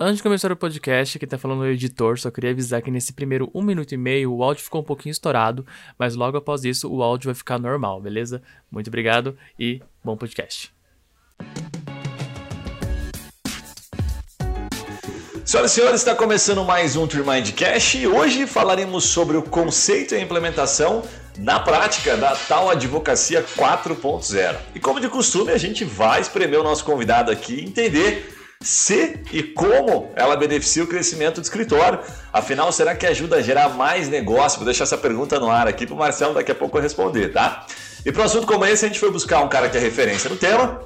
Antes 0.00 0.18
de 0.18 0.22
começar 0.22 0.52
o 0.52 0.56
podcast, 0.56 1.18
quem 1.18 1.28
tá 1.28 1.36
falando 1.36 1.64
é 1.64 1.70
o 1.70 1.72
editor, 1.72 2.20
só 2.20 2.30
queria 2.30 2.52
avisar 2.52 2.80
que 2.80 2.88
nesse 2.88 3.12
primeiro 3.12 3.50
um 3.52 3.60
minuto 3.60 3.90
e 3.92 3.96
meio 3.96 4.32
o 4.32 4.44
áudio 4.44 4.62
ficou 4.62 4.80
um 4.80 4.84
pouquinho 4.84 5.10
estourado, 5.10 5.66
mas 5.98 6.14
logo 6.14 6.36
após 6.36 6.64
isso 6.64 6.88
o 6.88 7.02
áudio 7.02 7.26
vai 7.26 7.34
ficar 7.34 7.58
normal, 7.58 8.00
beleza? 8.00 8.40
Muito 8.70 8.86
obrigado 8.86 9.36
e 9.58 9.82
bom 10.04 10.16
podcast. 10.16 10.72
Senhoras 15.44 15.72
e 15.72 15.74
senhores, 15.74 16.00
está 16.00 16.14
começando 16.14 16.64
mais 16.64 16.94
um 16.94 17.04
Trimind 17.04 17.50
e 17.96 18.06
hoje 18.06 18.46
falaremos 18.46 19.02
sobre 19.02 19.36
o 19.36 19.42
conceito 19.42 20.14
e 20.14 20.18
a 20.18 20.20
implementação 20.20 21.02
na 21.36 21.58
prática 21.58 22.16
da 22.16 22.36
tal 22.36 22.70
advocacia 22.70 23.42
4.0. 23.42 24.58
E 24.76 24.78
como 24.78 25.00
de 25.00 25.08
costume, 25.08 25.50
a 25.50 25.58
gente 25.58 25.84
vai 25.84 26.20
espremer 26.20 26.60
o 26.60 26.62
nosso 26.62 26.84
convidado 26.84 27.32
aqui 27.32 27.54
e 27.54 27.64
entender 27.64 28.37
se 28.62 29.20
e 29.32 29.42
como 29.42 30.10
ela 30.16 30.36
beneficia 30.36 30.82
o 30.82 30.86
crescimento 30.86 31.40
do 31.40 31.44
escritório. 31.44 32.00
Afinal, 32.32 32.72
será 32.72 32.94
que 32.94 33.06
ajuda 33.06 33.36
a 33.36 33.42
gerar 33.42 33.68
mais 33.70 34.08
negócio? 34.08 34.58
Vou 34.58 34.64
deixar 34.64 34.84
essa 34.84 34.98
pergunta 34.98 35.38
no 35.38 35.48
ar 35.48 35.68
aqui 35.68 35.86
para 35.86 35.94
o 35.94 35.98
Marcelo 35.98 36.34
daqui 36.34 36.50
a 36.50 36.54
pouco 36.54 36.78
responder, 36.78 37.32
tá? 37.32 37.66
E 38.04 38.10
para 38.10 38.22
um 38.22 38.26
assunto 38.26 38.46
como 38.46 38.64
esse, 38.64 38.84
a 38.84 38.88
gente 38.88 38.98
foi 38.98 39.10
buscar 39.10 39.40
um 39.44 39.48
cara 39.48 39.68
que 39.68 39.76
é 39.76 39.80
referência 39.80 40.28
no 40.28 40.36
tema, 40.36 40.80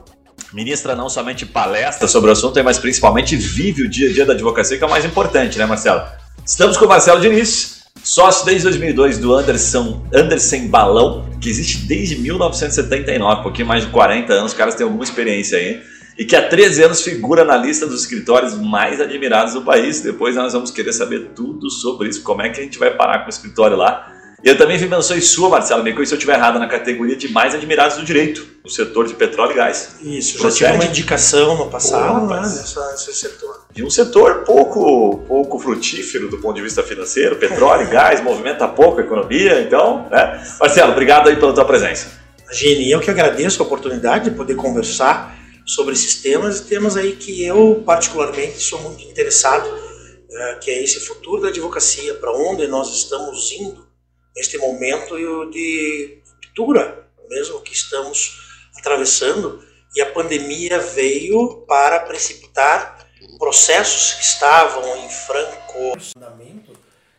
ministra 0.52 0.94
não 0.94 1.08
somente 1.08 1.46
palestra 1.46 2.06
sobre 2.06 2.28
o 2.28 2.32
assunto, 2.32 2.62
mas 2.62 2.78
principalmente 2.78 3.36
vive 3.36 3.84
o 3.84 3.88
dia 3.88 4.10
a 4.10 4.12
dia 4.12 4.26
da 4.26 4.34
advocacia, 4.34 4.76
que 4.76 4.84
é 4.84 4.86
o 4.86 4.90
mais 4.90 5.04
importante, 5.04 5.58
né, 5.58 5.64
Marcelo? 5.64 6.02
Estamos 6.44 6.76
com 6.76 6.84
o 6.84 6.88
Marcelo 6.88 7.20
Diniz, 7.20 7.84
sócio 8.04 8.44
desde 8.44 8.64
2002 8.64 9.16
do 9.16 9.34
Anderson, 9.34 10.04
Anderson 10.12 10.68
Balão, 10.68 11.30
que 11.40 11.48
existe 11.48 11.78
desde 11.86 12.16
1979, 12.16 13.40
um 13.40 13.42
pouquinho 13.42 13.68
mais 13.68 13.84
de 13.84 13.90
40 13.90 14.32
anos, 14.32 14.52
os 14.52 14.58
caras 14.58 14.74
têm 14.74 14.84
alguma 14.84 15.04
experiência 15.04 15.56
aí 15.56 15.91
e 16.18 16.24
que 16.24 16.36
há 16.36 16.46
13 16.46 16.84
anos 16.84 17.02
figura 17.02 17.44
na 17.44 17.56
lista 17.56 17.86
dos 17.86 18.02
escritórios 18.02 18.54
mais 18.54 19.00
admirados 19.00 19.54
do 19.54 19.62
país. 19.62 20.00
Depois 20.00 20.36
nós 20.36 20.52
vamos 20.52 20.70
querer 20.70 20.92
saber 20.92 21.30
tudo 21.34 21.70
sobre 21.70 22.08
isso, 22.08 22.22
como 22.22 22.42
é 22.42 22.50
que 22.50 22.60
a 22.60 22.64
gente 22.64 22.78
vai 22.78 22.94
parar 22.94 23.20
com 23.20 23.26
o 23.26 23.30
escritório 23.30 23.76
lá. 23.76 24.12
E 24.44 24.48
eu 24.48 24.58
também 24.58 24.76
vi 24.76 24.88
menções 24.88 25.28
sua, 25.28 25.48
Marcelo, 25.48 25.84
me 25.84 25.92
corrija 25.92 26.08
se 26.08 26.14
eu 26.14 26.18
estiver 26.18 26.34
errado, 26.34 26.58
na 26.58 26.66
categoria 26.66 27.14
de 27.14 27.30
mais 27.30 27.54
admirados 27.54 27.96
do 27.96 28.04
direito, 28.04 28.44
no 28.64 28.68
setor 28.68 29.06
de 29.06 29.14
petróleo 29.14 29.52
e 29.52 29.54
gás. 29.54 29.94
Isso, 30.02 30.42
já 30.42 30.50
tive 30.50 30.72
uma 30.72 30.84
indicação 30.84 31.56
no 31.56 31.70
passado 31.70 32.26
né, 32.26 32.40
nessa, 32.40 32.90
nesse 32.90 33.14
setor. 33.14 33.66
De 33.70 33.84
um 33.84 33.90
setor 33.90 34.42
pouco, 34.44 35.18
pouco 35.28 35.60
frutífero 35.60 36.28
do 36.28 36.38
ponto 36.38 36.56
de 36.56 36.62
vista 36.62 36.82
financeiro, 36.82 37.36
petróleo 37.36 37.86
e 37.86 37.90
gás, 37.90 38.20
movimenta 38.20 38.66
pouco 38.66 39.00
a 39.00 39.04
economia, 39.04 39.60
então, 39.60 40.08
né? 40.10 40.44
Marcelo, 40.58 40.90
obrigado 40.90 41.28
aí 41.28 41.36
pela 41.36 41.52
tua 41.52 41.64
presença. 41.64 42.08
Imagine, 42.44 42.90
eu 42.90 42.98
que 42.98 43.10
agradeço 43.10 43.62
a 43.62 43.64
oportunidade 43.64 44.28
de 44.28 44.36
poder 44.36 44.56
conversar 44.56 45.36
sobre 45.66 45.94
esses 45.94 46.22
temas, 46.22 46.60
temas 46.60 46.96
aí 46.96 47.16
que 47.16 47.44
eu 47.44 47.82
particularmente 47.84 48.58
sou 48.58 48.80
muito 48.80 49.02
interessado, 49.04 49.68
é, 50.30 50.54
que 50.56 50.70
é 50.70 50.82
esse 50.82 51.00
futuro 51.00 51.42
da 51.42 51.48
advocacia, 51.48 52.14
para 52.14 52.32
onde 52.32 52.66
nós 52.66 52.88
estamos 52.94 53.52
indo 53.52 53.86
neste 54.34 54.58
momento 54.58 55.16
de 55.50 56.22
ruptura 56.46 57.02
mesmo 57.32 57.60
que 57.62 57.72
estamos 57.72 58.68
atravessando, 58.76 59.64
e 59.94 60.00
a 60.00 60.10
pandemia 60.10 60.78
veio 60.78 61.62
para 61.66 62.00
precipitar 62.00 63.06
processos 63.38 64.14
que 64.14 64.22
estavam 64.22 64.96
em 64.98 65.08
franco 65.08 65.98
andamento, 66.16 66.72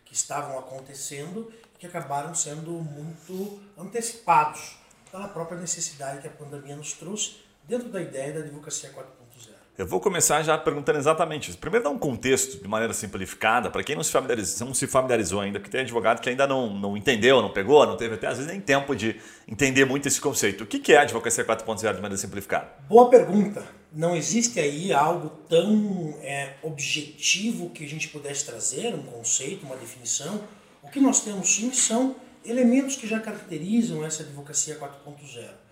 que 0.06 0.14
estavam 0.14 0.58
acontecendo 0.58 1.52
e 1.76 1.80
que 1.80 1.88
acabaram 1.88 2.34
sendo 2.34 2.72
muito 2.72 3.60
antecipados 3.78 4.78
pela 5.12 5.28
própria 5.28 5.58
necessidade 5.58 6.22
que 6.22 6.28
a 6.28 6.32
pandemia 6.32 6.76
nos 6.76 6.94
trouxe 6.94 7.43
dentro 7.68 7.90
da 7.90 8.02
ideia 8.02 8.34
da 8.34 8.40
advocacia 8.40 8.90
4.0. 8.90 9.54
Eu 9.76 9.88
vou 9.88 10.00
começar 10.00 10.44
já 10.44 10.56
perguntando 10.56 11.00
exatamente 11.00 11.50
isso. 11.50 11.58
Primeiro, 11.58 11.86
dar 11.86 11.90
um 11.90 11.98
contexto 11.98 12.62
de 12.62 12.68
maneira 12.68 12.94
simplificada, 12.94 13.72
para 13.72 13.84
quem 13.84 13.96
não 13.96 14.04
se, 14.04 14.12
familiarizou, 14.12 14.68
não 14.68 14.74
se 14.74 14.86
familiarizou 14.86 15.42
ainda, 15.42 15.60
que 15.60 15.68
tem 15.68 15.82
advogado 15.82 16.22
que 16.22 16.30
ainda 16.30 16.46
não, 16.46 16.72
não 16.72 16.96
entendeu, 16.96 17.42
não 17.42 17.50
pegou, 17.50 17.84
não 17.88 17.98
teve 17.98 18.14
até 18.14 18.28
às 18.28 18.38
vezes 18.38 18.52
nem 18.52 18.62
tempo 18.62 18.96
de 18.96 19.20
entender 19.48 19.84
muito 19.86 20.08
esse 20.08 20.22
conceito. 20.22 20.64
O 20.64 20.68
que 20.68 20.94
é 20.94 20.98
a 20.98 21.02
advocacia 21.02 21.44
4.0 21.44 21.80
de 21.80 22.02
maneira 22.02 22.18
simplificada? 22.18 22.70
Boa 22.88 23.10
pergunta. 23.10 23.66
Não 23.92 24.16
existe 24.16 24.60
aí 24.60 24.94
algo 24.94 25.30
tão 25.50 26.20
é, 26.22 26.54
objetivo 26.62 27.72
que 27.72 27.84
a 27.84 27.90
gente 27.90 28.10
pudesse 28.10 28.46
trazer, 28.46 28.94
um 28.94 29.02
conceito, 29.02 29.66
uma 29.66 29.76
definição. 29.76 30.44
O 30.84 30.90
que 30.90 31.00
nós 31.00 31.22
temos 31.22 31.50
sim 31.50 31.74
são 31.74 32.16
elementos 32.46 32.96
que 32.96 33.08
já 33.08 33.20
caracterizam 33.20 34.06
essa 34.06 34.22
advocacia 34.22 34.76
4.0 34.76 35.64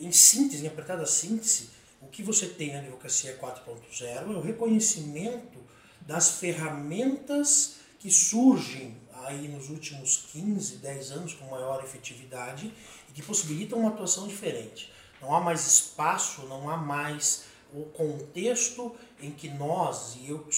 em 0.00 0.12
síntese, 0.12 0.64
em 0.64 0.68
apertada 0.68 1.04
síntese, 1.06 1.70
o 2.00 2.06
que 2.06 2.22
você 2.22 2.46
tem 2.46 2.72
na 2.72 2.78
advocacia 2.78 3.36
4.0 3.38 4.04
é 4.04 4.22
o 4.24 4.40
reconhecimento 4.40 5.58
das 6.00 6.38
ferramentas 6.38 7.76
que 7.98 8.10
surgem 8.10 8.96
aí 9.24 9.48
nos 9.48 9.68
últimos 9.68 10.28
15, 10.32 10.76
10 10.76 11.10
anos 11.10 11.34
com 11.34 11.46
maior 11.46 11.82
efetividade 11.82 12.72
e 13.08 13.12
que 13.12 13.22
possibilitam 13.22 13.80
uma 13.80 13.90
atuação 13.90 14.28
diferente. 14.28 14.92
Não 15.20 15.34
há 15.34 15.40
mais 15.40 15.66
espaço, 15.66 16.42
não 16.42 16.70
há 16.70 16.76
mais 16.76 17.44
o 17.72 17.84
contexto 17.86 18.94
em 19.20 19.30
que 19.32 19.50
nós, 19.50 20.16
e 20.16 20.30
eu 20.30 20.48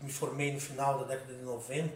me 0.00 0.10
formei 0.10 0.52
no 0.52 0.60
final 0.60 1.00
da 1.00 1.04
década 1.04 1.34
de 1.34 1.42
90 1.42 1.92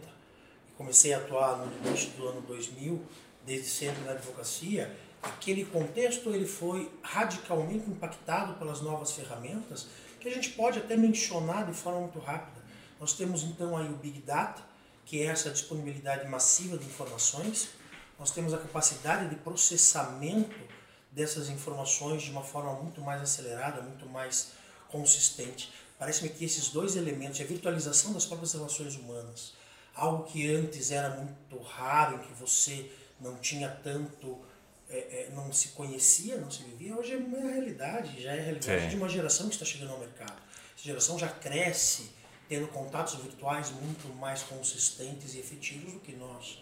e 0.69 0.71
comecei 0.77 1.13
a 1.13 1.17
atuar 1.17 1.57
no 1.57 1.87
início 1.87 2.09
do 2.11 2.27
ano 2.27 2.41
2000, 2.41 3.01
desde 3.45 3.69
sempre 3.69 4.03
na 4.03 4.11
advocacia, 4.11 4.95
aquele 5.23 5.63
contexto 5.65 6.29
ele 6.29 6.45
foi 6.45 6.91
radicalmente 7.01 7.89
impactado 7.89 8.55
pelas 8.55 8.81
novas 8.81 9.13
ferramentas 9.13 9.87
que 10.19 10.27
a 10.27 10.31
gente 10.31 10.51
pode 10.51 10.79
até 10.79 10.95
mencionar 10.95 11.65
de 11.65 11.73
forma 11.73 12.01
muito 12.01 12.19
rápida. 12.19 12.61
Nós 12.99 13.13
temos 13.13 13.43
então 13.43 13.75
aí 13.75 13.87
o 13.87 13.97
Big 13.97 14.21
Data, 14.21 14.61
que 15.05 15.21
é 15.21 15.25
essa 15.25 15.49
disponibilidade 15.49 16.27
massiva 16.29 16.77
de 16.77 16.85
informações. 16.85 17.69
Nós 18.17 18.31
temos 18.31 18.53
a 18.53 18.57
capacidade 18.57 19.29
de 19.29 19.35
processamento 19.35 20.55
dessas 21.11 21.49
informações 21.49 22.23
de 22.23 22.31
uma 22.31 22.43
forma 22.43 22.73
muito 22.73 23.01
mais 23.01 23.21
acelerada, 23.21 23.81
muito 23.81 24.05
mais 24.05 24.51
consistente. 24.89 25.73
Parece-me 25.99 26.29
que 26.29 26.45
esses 26.45 26.69
dois 26.69 26.95
elementos, 26.95 27.39
a 27.39 27.43
virtualização 27.43 28.13
das 28.13 28.25
próprias 28.25 28.53
relações 28.53 28.95
humanas, 28.95 29.53
algo 29.95 30.23
que 30.23 30.53
antes 30.53 30.91
era 30.91 31.09
muito 31.09 31.61
raro, 31.61 32.15
em 32.15 32.19
que 32.19 32.33
você 32.33 32.91
não 33.19 33.35
tinha 33.37 33.69
tanto 33.69 34.39
é, 34.93 34.97
é, 34.97 35.29
não 35.33 35.51
se 35.51 35.69
conhecia, 35.69 36.37
não 36.37 36.51
se 36.51 36.61
vivia, 36.63 36.95
hoje 36.95 37.13
é 37.13 37.17
uma 37.17 37.39
realidade, 37.39 38.21
já 38.21 38.31
é 38.31 38.39
a 38.39 38.43
realidade 38.43 38.83
Sim. 38.83 38.89
de 38.89 38.95
uma 38.95 39.09
geração 39.09 39.47
que 39.47 39.55
está 39.55 39.65
chegando 39.65 39.91
ao 39.91 39.99
mercado. 39.99 40.39
Essa 40.75 40.83
geração 40.83 41.17
já 41.17 41.27
cresce 41.27 42.11
tendo 42.47 42.67
contatos 42.67 43.15
virtuais 43.15 43.71
muito 43.71 44.07
mais 44.19 44.43
consistentes 44.43 45.33
e 45.33 45.39
efetivos 45.39 45.93
do 45.93 45.99
que 45.99 46.11
nós. 46.13 46.61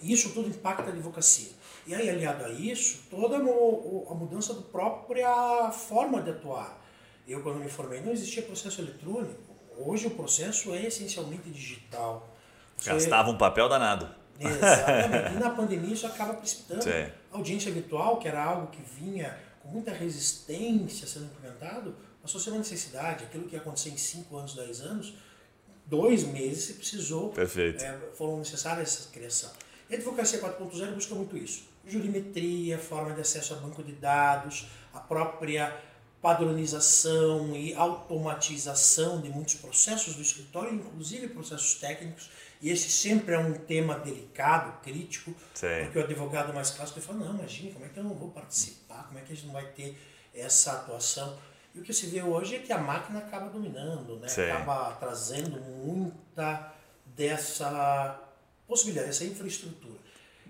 E 0.00 0.12
isso 0.12 0.30
tudo 0.30 0.48
impacta 0.48 0.84
a 0.84 0.88
advocacia. 0.88 1.50
E 1.84 1.92
aí, 1.92 2.08
aliado 2.08 2.44
a 2.44 2.50
isso, 2.50 3.02
toda 3.10 3.36
a 3.36 4.14
mudança 4.14 4.54
da 4.54 4.62
própria 4.62 5.72
forma 5.72 6.22
de 6.22 6.30
atuar. 6.30 6.80
Eu, 7.26 7.42
quando 7.42 7.58
me 7.58 7.68
formei, 7.68 8.00
não 8.00 8.12
existia 8.12 8.42
processo 8.42 8.80
eletrônico. 8.80 9.56
Hoje 9.76 10.06
o 10.06 10.10
processo 10.10 10.72
é 10.72 10.86
essencialmente 10.86 11.50
digital. 11.50 12.28
Você... 12.76 12.90
Gastava 12.90 13.30
um 13.30 13.38
papel 13.38 13.68
danado. 13.68 14.21
Exatamente. 14.40 15.36
e 15.36 15.38
na 15.38 15.50
pandemia 15.50 15.94
isso 15.94 16.06
acaba 16.06 16.34
precipitando. 16.34 16.82
Sim. 16.82 17.10
A 17.32 17.36
audiência 17.36 17.70
virtual, 17.72 18.18
que 18.18 18.28
era 18.28 18.42
algo 18.42 18.68
que 18.68 18.82
vinha 18.82 19.38
com 19.62 19.68
muita 19.68 19.92
resistência 19.92 21.06
sendo 21.06 21.26
implementado, 21.26 21.94
passou 22.20 22.40
a 22.40 22.44
ser 22.44 22.50
uma 22.50 22.58
necessidade. 22.58 23.24
Aquilo 23.24 23.44
que 23.44 23.54
ia 23.54 23.60
acontecer 23.60 23.90
em 23.90 23.96
5 23.96 24.36
anos, 24.36 24.54
10 24.54 24.80
anos, 24.82 25.14
dois 25.86 26.24
meses 26.24 26.64
se 26.64 26.72
precisou. 26.74 27.30
Perfeito. 27.30 27.84
É, 27.84 27.98
foram 28.14 28.38
necessárias 28.38 28.98
essa 28.98 29.10
criação. 29.10 29.50
E 29.88 29.94
a 29.94 29.98
advocacia 29.98 30.40
4.0 30.40 30.94
busca 30.94 31.14
muito 31.14 31.36
isso. 31.36 31.64
Jurimetria, 31.86 32.78
forma 32.78 33.12
de 33.14 33.20
acesso 33.20 33.54
a 33.54 33.56
banco 33.56 33.82
de 33.82 33.92
dados, 33.92 34.66
a 34.94 35.00
própria 35.00 35.76
padronização 36.22 37.54
e 37.56 37.74
automatização 37.74 39.20
de 39.20 39.28
muitos 39.28 39.54
processos 39.54 40.14
do 40.14 40.22
escritório, 40.22 40.72
inclusive 40.72 41.28
processos 41.28 41.74
técnicos 41.74 42.30
e 42.62 42.70
esse 42.70 42.88
sempre 42.88 43.34
é 43.34 43.38
um 43.38 43.54
tema 43.54 43.98
delicado, 43.98 44.80
crítico, 44.82 45.34
Sim. 45.52 45.66
porque 45.82 45.98
o 45.98 46.04
advogado 46.04 46.54
mais 46.54 46.70
clássico 46.70 47.00
fala, 47.00 47.18
não, 47.18 47.34
imagina, 47.34 47.72
como 47.72 47.84
é 47.84 47.88
que 47.88 47.98
eu 47.98 48.04
não 48.04 48.14
vou 48.14 48.30
participar, 48.30 49.08
como 49.08 49.18
é 49.18 49.22
que 49.22 49.32
a 49.32 49.34
gente 49.34 49.46
não 49.46 49.52
vai 49.52 49.66
ter 49.72 49.98
essa 50.32 50.74
atuação? 50.74 51.36
E 51.74 51.80
o 51.80 51.82
que 51.82 51.92
se 51.92 52.06
vê 52.06 52.22
hoje 52.22 52.54
é 52.54 52.58
que 52.60 52.72
a 52.72 52.78
máquina 52.78 53.18
acaba 53.18 53.50
dominando, 53.50 54.16
né? 54.20 54.28
acaba 54.52 54.92
trazendo 54.92 55.60
muita 55.60 56.72
dessa 57.04 58.20
possibilidade, 58.68 59.08
dessa 59.08 59.24
infraestrutura. 59.24 59.98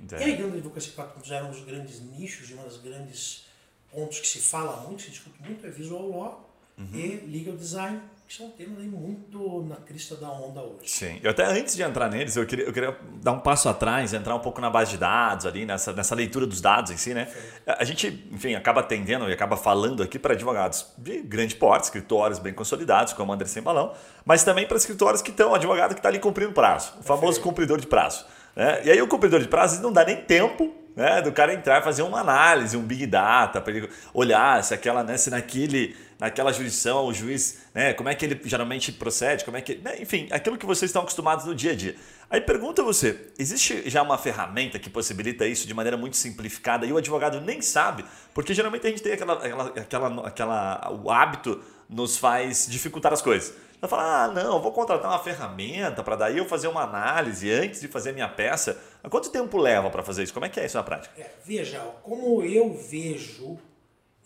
Sim. 0.06 0.16
E 0.16 0.22
aí, 0.22 0.36
dentro 0.36 0.50
da 0.50 0.58
advocacia 0.58 0.92
4.0, 0.92 1.44
um 1.46 1.50
dos 1.50 1.64
grandes 1.64 2.00
nichos 2.00 2.50
e 2.50 2.54
um 2.54 2.62
dos 2.62 2.76
grandes 2.76 3.46
pontos 3.90 4.20
que 4.20 4.28
se 4.28 4.40
fala 4.40 4.82
muito, 4.82 5.00
se 5.00 5.10
discute 5.10 5.40
muito, 5.42 5.66
é 5.66 5.70
visual 5.70 6.10
law 6.10 6.56
uhum. 6.76 6.90
e 6.92 7.16
legal 7.26 7.56
design 7.56 8.02
que 8.32 8.38
são 8.38 8.48
temas 8.48 8.78
aí 8.78 8.88
muito 8.88 9.62
na 9.68 9.76
crista 9.76 10.16
da 10.16 10.30
onda 10.30 10.62
hoje. 10.62 10.88
Sim. 10.88 11.20
Eu 11.22 11.32
até 11.32 11.44
antes 11.44 11.76
de 11.76 11.82
entrar 11.82 12.08
neles, 12.08 12.34
eu 12.34 12.46
queria, 12.46 12.64
eu 12.64 12.72
queria 12.72 12.96
dar 13.22 13.32
um 13.32 13.40
passo 13.40 13.68
atrás, 13.68 14.14
entrar 14.14 14.34
um 14.34 14.38
pouco 14.38 14.58
na 14.58 14.70
base 14.70 14.92
de 14.92 14.96
dados 14.96 15.44
ali, 15.44 15.66
nessa, 15.66 15.92
nessa 15.92 16.14
leitura 16.14 16.46
dos 16.46 16.58
dados 16.58 16.90
em 16.90 16.96
si, 16.96 17.12
né? 17.12 17.28
A 17.66 17.84
gente, 17.84 18.26
enfim, 18.32 18.54
acaba 18.54 18.80
atendendo 18.80 19.28
e 19.28 19.32
acaba 19.34 19.54
falando 19.54 20.02
aqui 20.02 20.18
para 20.18 20.32
advogados 20.32 20.86
de 20.96 21.20
grande 21.20 21.54
porte, 21.54 21.84
escritórios 21.84 22.38
bem 22.38 22.54
consolidados, 22.54 23.12
como 23.12 23.30
André 23.34 23.46
Sem 23.46 23.62
Balão, 23.62 23.92
mas 24.24 24.42
também 24.42 24.66
para 24.66 24.78
escritórios 24.78 25.20
que 25.20 25.30
estão, 25.30 25.54
advogado 25.54 25.92
que 25.92 26.00
está 26.00 26.08
ali 26.08 26.18
cumprindo 26.18 26.52
prazo, 26.52 26.94
o 27.00 27.02
famoso 27.02 27.38
cumpridor 27.38 27.78
de 27.78 27.86
prazo. 27.86 28.24
Né? 28.56 28.82
E 28.84 28.90
aí 28.90 29.02
o 29.02 29.08
cumpridor 29.08 29.40
de 29.40 29.48
prazo 29.48 29.82
não 29.82 29.92
dá 29.92 30.06
nem 30.06 30.16
tempo 30.16 30.72
né, 30.94 31.22
do 31.22 31.32
cara 31.32 31.54
entrar 31.54 31.80
e 31.80 31.84
fazer 31.84 32.02
uma 32.02 32.20
análise, 32.20 32.76
um 32.76 32.82
big 32.82 33.06
data, 33.06 33.60
para 33.60 33.72
ele 33.72 33.88
olhar 34.12 34.62
se 34.62 34.74
aquela, 34.74 35.02
né, 35.02 35.16
se 35.16 35.30
naquele, 35.30 35.96
naquela 36.18 36.52
jurisdição 36.52 37.06
o 37.06 37.14
juiz, 37.14 37.58
né, 37.74 37.94
como 37.94 38.08
é 38.08 38.14
que 38.14 38.24
ele 38.24 38.40
geralmente 38.44 38.92
procede, 38.92 39.44
como 39.44 39.56
é 39.56 39.60
que, 39.60 39.76
né, 39.76 39.96
enfim, 40.00 40.28
aquilo 40.30 40.58
que 40.58 40.66
vocês 40.66 40.88
estão 40.88 41.02
acostumados 41.02 41.44
no 41.44 41.54
dia 41.54 41.72
a 41.72 41.74
dia. 41.74 41.96
Aí 42.30 42.40
pergunta 42.40 42.82
você, 42.82 43.28
existe 43.38 43.88
já 43.88 44.02
uma 44.02 44.16
ferramenta 44.18 44.78
que 44.78 44.88
possibilita 44.88 45.46
isso 45.46 45.66
de 45.66 45.74
maneira 45.74 45.96
muito 45.96 46.16
simplificada 46.16 46.86
e 46.86 46.92
o 46.92 46.96
advogado 46.96 47.40
nem 47.40 47.60
sabe, 47.60 48.04
porque 48.34 48.54
geralmente 48.54 48.86
a 48.86 48.90
gente 48.90 49.02
tem 49.02 49.12
aquela, 49.12 49.34
aquela, 49.34 49.66
aquela, 49.68 50.26
aquela 50.26 50.92
o 50.92 51.10
hábito 51.10 51.62
nos 51.88 52.16
faz 52.16 52.66
dificultar 52.68 53.12
as 53.12 53.20
coisas. 53.20 53.54
Vai 53.82 53.90
falar, 53.90 54.24
ah, 54.24 54.28
não, 54.28 54.62
vou 54.62 54.70
contratar 54.70 55.10
uma 55.10 55.18
ferramenta 55.18 56.04
para 56.04 56.14
daí 56.14 56.38
eu 56.38 56.44
fazer 56.44 56.68
uma 56.68 56.82
análise 56.82 57.50
antes 57.50 57.80
de 57.80 57.88
fazer 57.88 58.12
minha 58.12 58.28
peça. 58.28 58.80
Mas 59.02 59.10
quanto 59.10 59.30
tempo 59.30 59.58
leva 59.58 59.90
para 59.90 60.02
fazer 60.02 60.22
isso? 60.22 60.32
Como 60.32 60.46
é 60.46 60.48
que 60.48 60.60
é 60.60 60.66
isso 60.66 60.76
na 60.76 60.82
prática? 60.82 61.20
É, 61.20 61.30
veja, 61.44 61.80
como 62.02 62.42
eu 62.42 62.72
vejo 62.74 63.58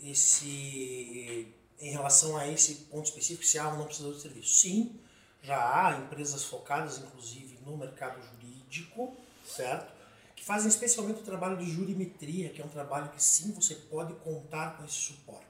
esse 0.02 1.54
em 1.80 1.90
relação 1.90 2.36
a 2.36 2.48
esse 2.48 2.74
ponto 2.90 3.04
específico, 3.04 3.44
se 3.44 3.58
há 3.58 3.68
ou 3.68 3.76
não 3.76 3.84
prestador 3.84 4.14
de 4.14 4.20
serviço. 4.20 4.48
Sim, 4.48 4.98
já 5.42 5.56
há 5.58 5.98
empresas 5.98 6.44
focadas, 6.44 6.98
inclusive, 6.98 7.58
no 7.64 7.76
mercado 7.76 8.20
jurídico, 8.22 9.14
certo? 9.44 9.92
Que 10.34 10.44
fazem 10.44 10.68
especialmente 10.68 11.20
o 11.20 11.24
trabalho 11.24 11.56
de 11.56 11.70
jurimetria, 11.70 12.48
que 12.48 12.60
é 12.60 12.64
um 12.64 12.68
trabalho 12.68 13.10
que 13.10 13.22
sim, 13.22 13.52
você 13.52 13.74
pode 13.74 14.14
contar 14.14 14.76
com 14.76 14.84
esse 14.84 14.94
suporte. 14.94 15.46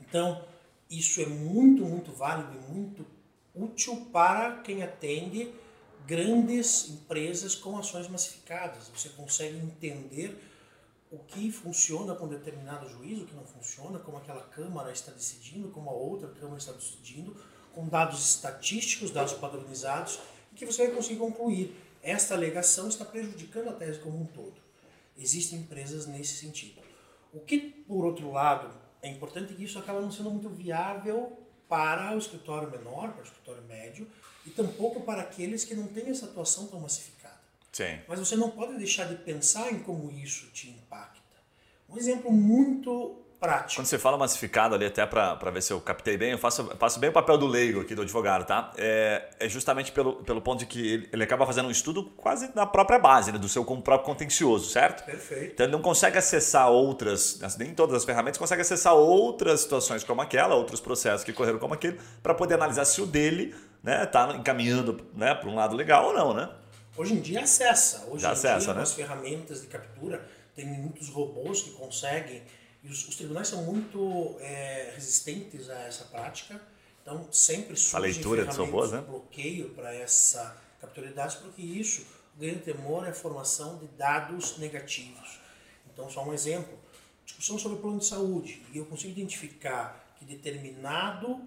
Então, 0.00 0.44
isso 0.90 1.20
é 1.20 1.26
muito, 1.26 1.84
muito 1.84 2.12
válido 2.12 2.52
e 2.54 2.72
muito 2.72 3.06
útil 3.54 4.08
para 4.12 4.58
quem 4.58 4.82
atende 4.82 5.52
grandes 6.12 6.90
empresas 6.90 7.54
com 7.54 7.78
ações 7.78 8.06
massificadas. 8.06 8.90
Você 8.94 9.08
consegue 9.08 9.56
entender 9.56 10.38
o 11.10 11.18
que 11.20 11.50
funciona 11.50 12.14
com 12.14 12.28
determinado 12.28 12.86
juízo, 12.86 13.24
o 13.24 13.26
que 13.26 13.34
não 13.34 13.46
funciona, 13.46 13.98
como 13.98 14.18
aquela 14.18 14.42
Câmara 14.42 14.92
está 14.92 15.10
decidindo, 15.10 15.70
como 15.70 15.88
a 15.88 15.94
outra 15.94 16.28
Câmara 16.28 16.58
está 16.58 16.72
decidindo, 16.72 17.34
com 17.74 17.88
dados 17.88 18.28
estatísticos, 18.28 19.10
dados 19.10 19.32
padronizados, 19.32 20.20
e 20.52 20.54
que 20.54 20.66
você 20.66 20.86
vai 20.86 20.96
conseguir 20.96 21.18
concluir. 21.18 21.74
Esta 22.02 22.34
alegação 22.34 22.88
está 22.88 23.06
prejudicando 23.06 23.70
a 23.70 23.72
tese 23.72 23.98
como 24.00 24.20
um 24.20 24.26
todo. 24.26 24.56
Existem 25.16 25.60
empresas 25.60 26.06
nesse 26.06 26.36
sentido. 26.36 26.82
O 27.32 27.40
que, 27.40 27.58
por 27.58 28.04
outro 28.04 28.30
lado, 28.30 28.70
é 29.00 29.08
importante 29.08 29.54
que 29.54 29.64
isso 29.64 29.78
acaba 29.78 30.02
não 30.02 30.12
sendo 30.12 30.30
muito 30.30 30.50
viável 30.50 31.38
para 31.70 32.14
o 32.14 32.18
escritório 32.18 32.70
menor, 32.70 33.12
para 33.12 33.22
o 33.22 33.24
escritório 33.24 33.62
médio, 33.62 34.06
e 34.46 34.50
tampouco 34.50 35.00
para 35.00 35.22
aqueles 35.22 35.64
que 35.64 35.74
não 35.74 35.86
têm 35.86 36.10
essa 36.10 36.26
atuação 36.26 36.66
tão 36.66 36.80
massificada. 36.80 37.40
Sim. 37.72 37.98
Mas 38.06 38.18
você 38.18 38.36
não 38.36 38.50
pode 38.50 38.76
deixar 38.76 39.04
de 39.04 39.16
pensar 39.16 39.72
em 39.72 39.78
como 39.78 40.10
isso 40.10 40.46
te 40.52 40.68
impacta. 40.68 41.20
Um 41.88 41.96
exemplo 41.96 42.30
muito 42.30 43.22
prático. 43.42 43.80
Quando 43.80 43.86
você 43.86 43.98
fala 43.98 44.16
massificado 44.16 44.74
ali, 44.76 44.86
até 44.86 45.04
para 45.04 45.50
ver 45.50 45.60
se 45.60 45.72
eu 45.72 45.80
captei 45.80 46.16
bem, 46.16 46.30
eu 46.30 46.38
faço, 46.38 46.64
faço 46.78 47.00
bem 47.00 47.10
o 47.10 47.12
papel 47.12 47.36
do 47.36 47.46
leigo 47.46 47.80
aqui, 47.80 47.92
do 47.92 48.02
advogado, 48.02 48.46
tá? 48.46 48.72
É, 48.76 49.30
é 49.40 49.48
justamente 49.48 49.90
pelo, 49.90 50.16
pelo 50.22 50.40
ponto 50.40 50.60
de 50.60 50.66
que 50.66 50.92
ele, 50.92 51.08
ele, 51.12 51.24
acaba 51.24 51.44
fazendo 51.44 51.66
um 51.66 51.70
estudo 51.70 52.04
quase 52.16 52.50
na 52.54 52.64
própria 52.64 53.00
base, 53.00 53.32
né, 53.32 53.38
do 53.38 53.48
seu 53.48 53.64
próprio 53.64 54.06
contencioso, 54.06 54.70
certo? 54.70 55.04
Perfeito. 55.04 55.54
Então 55.54 55.66
ele 55.66 55.72
não 55.72 55.82
consegue 55.82 56.16
acessar 56.16 56.70
outras, 56.70 57.40
nem 57.58 57.74
todas 57.74 57.96
as 57.96 58.04
ferramentas, 58.04 58.38
consegue 58.38 58.62
acessar 58.62 58.94
outras 58.94 59.62
situações 59.62 60.04
como 60.04 60.20
aquela, 60.20 60.54
outros 60.54 60.80
processos 60.80 61.24
que 61.24 61.32
correram 61.32 61.58
como 61.58 61.74
aquele, 61.74 61.98
para 62.22 62.34
poder 62.34 62.54
analisar 62.54 62.84
se 62.84 63.02
o 63.02 63.06
dele 63.06 63.52
né, 63.82 64.06
tá 64.06 64.34
encaminhando 64.36 65.06
né, 65.14 65.34
para 65.34 65.48
um 65.48 65.54
lado 65.54 65.74
legal 65.74 66.08
ou 66.08 66.14
não, 66.14 66.34
né? 66.34 66.48
Hoje 66.96 67.14
em 67.14 67.20
dia 67.20 67.42
acessa. 67.42 68.06
Hoje 68.08 68.22
Já 68.22 68.30
em 68.30 68.32
acessa, 68.32 68.66
dia, 68.66 68.74
né? 68.74 68.82
as 68.82 68.92
ferramentas 68.92 69.62
de 69.62 69.66
captura, 69.66 70.28
tem 70.54 70.66
muitos 70.66 71.08
robôs 71.08 71.62
que 71.62 71.70
conseguem 71.70 72.42
e 72.82 72.88
os, 72.88 73.08
os 73.08 73.16
tribunais 73.16 73.48
são 73.48 73.62
muito 73.62 74.36
é, 74.40 74.92
resistentes 74.94 75.70
a 75.70 75.78
essa 75.82 76.04
prática, 76.06 76.60
então 77.00 77.28
sempre 77.30 77.76
surge 77.76 77.96
a 77.96 78.00
leitura 78.00 78.44
de 78.44 78.56
robôs, 78.56 78.90
né? 78.90 79.00
bloqueio 79.00 79.70
para 79.70 79.94
essa 79.94 80.56
captura 80.80 81.08
de 81.08 81.14
dados, 81.14 81.36
porque 81.36 81.62
isso, 81.62 82.04
o 82.36 82.40
grande 82.40 82.60
temor 82.60 83.06
é 83.06 83.10
a 83.10 83.14
formação 83.14 83.78
de 83.78 83.86
dados 83.88 84.58
negativos. 84.58 85.40
Então, 85.92 86.10
só 86.10 86.24
um 86.24 86.32
exemplo, 86.32 86.76
discussão 87.24 87.56
sobre 87.56 87.78
plano 87.78 87.98
de 87.98 88.06
saúde, 88.06 88.62
e 88.72 88.78
eu 88.78 88.84
consigo 88.86 89.12
identificar 89.12 90.16
que 90.18 90.24
determinado, 90.24 91.40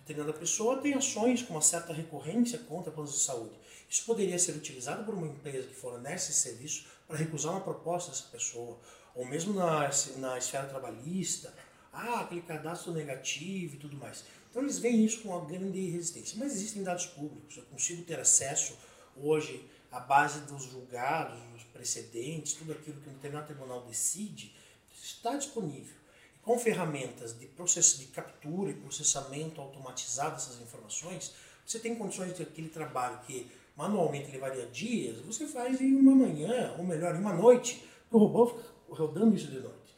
determinada 0.00 0.38
pessoa 0.38 0.80
tem 0.80 0.94
ações 0.94 1.42
com 1.42 1.54
uma 1.54 1.62
certa 1.62 1.92
recorrência 1.92 2.58
contra 2.58 2.92
planos 2.92 3.12
de 3.12 3.20
saúde. 3.20 3.58
Isso 3.88 4.04
poderia 4.04 4.38
ser 4.38 4.52
utilizado 4.52 5.04
por 5.04 5.14
uma 5.14 5.26
empresa 5.26 5.66
que 5.66 5.74
fornece 5.74 6.30
esse 6.30 6.40
serviço 6.40 6.86
para 7.06 7.16
recusar 7.16 7.52
uma 7.52 7.60
proposta 7.60 8.10
dessa 8.10 8.24
pessoa, 8.24 8.78
ou 9.14 9.26
mesmo 9.26 9.52
na, 9.52 9.90
na 10.18 10.38
esfera 10.38 10.66
trabalhista, 10.66 11.52
ah, 11.92 12.20
aquele 12.20 12.42
cadastro 12.42 12.92
negativo 12.92 13.74
e 13.74 13.78
tudo 13.78 13.96
mais. 13.96 14.24
Então 14.50 14.62
eles 14.62 14.78
veem 14.78 15.04
isso 15.04 15.22
com 15.22 15.30
uma 15.30 15.44
grande 15.44 15.90
resistência. 15.90 16.36
Mas 16.38 16.52
existem 16.52 16.82
dados 16.82 17.06
públicos, 17.06 17.56
eu 17.56 17.64
consigo 17.64 18.02
ter 18.04 18.18
acesso 18.18 18.76
hoje 19.16 19.68
à 19.90 20.00
base 20.00 20.40
dos 20.42 20.64
julgados, 20.64 21.40
dos 21.52 21.64
precedentes, 21.64 22.54
tudo 22.54 22.72
aquilo 22.72 23.00
que 23.00 23.08
o 23.08 23.12
determinado 23.12 23.46
tribunal 23.46 23.84
decide, 23.86 24.54
está 24.92 25.36
disponível. 25.36 25.99
Com 26.42 26.58
ferramentas 26.58 27.38
de 27.38 27.46
processo 27.46 27.98
de 27.98 28.06
captura 28.06 28.70
e 28.70 28.74
processamento 28.74 29.60
automatizado 29.60 30.34
dessas 30.34 30.60
informações, 30.60 31.34
você 31.66 31.78
tem 31.78 31.94
condições 31.94 32.34
de 32.34 32.42
aquele 32.42 32.68
trabalho 32.68 33.20
que 33.26 33.50
manualmente 33.76 34.30
levaria 34.30 34.66
dias, 34.66 35.20
você 35.20 35.46
faz 35.46 35.80
em 35.80 35.94
uma 35.94 36.14
manhã, 36.14 36.74
ou 36.78 36.84
melhor, 36.84 37.14
em 37.14 37.18
uma 37.18 37.32
noite, 37.32 37.84
o 38.10 38.18
robô 38.18 38.46
fica 38.46 38.64
rodando 38.88 39.36
isso 39.36 39.46
de 39.46 39.60
noite. 39.60 39.96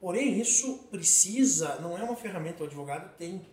Porém, 0.00 0.40
isso 0.40 0.78
precisa, 0.90 1.76
não 1.80 1.98
é 1.98 2.02
uma 2.02 2.16
ferramenta, 2.16 2.62
o 2.62 2.66
advogado 2.66 3.16
tem 3.16 3.44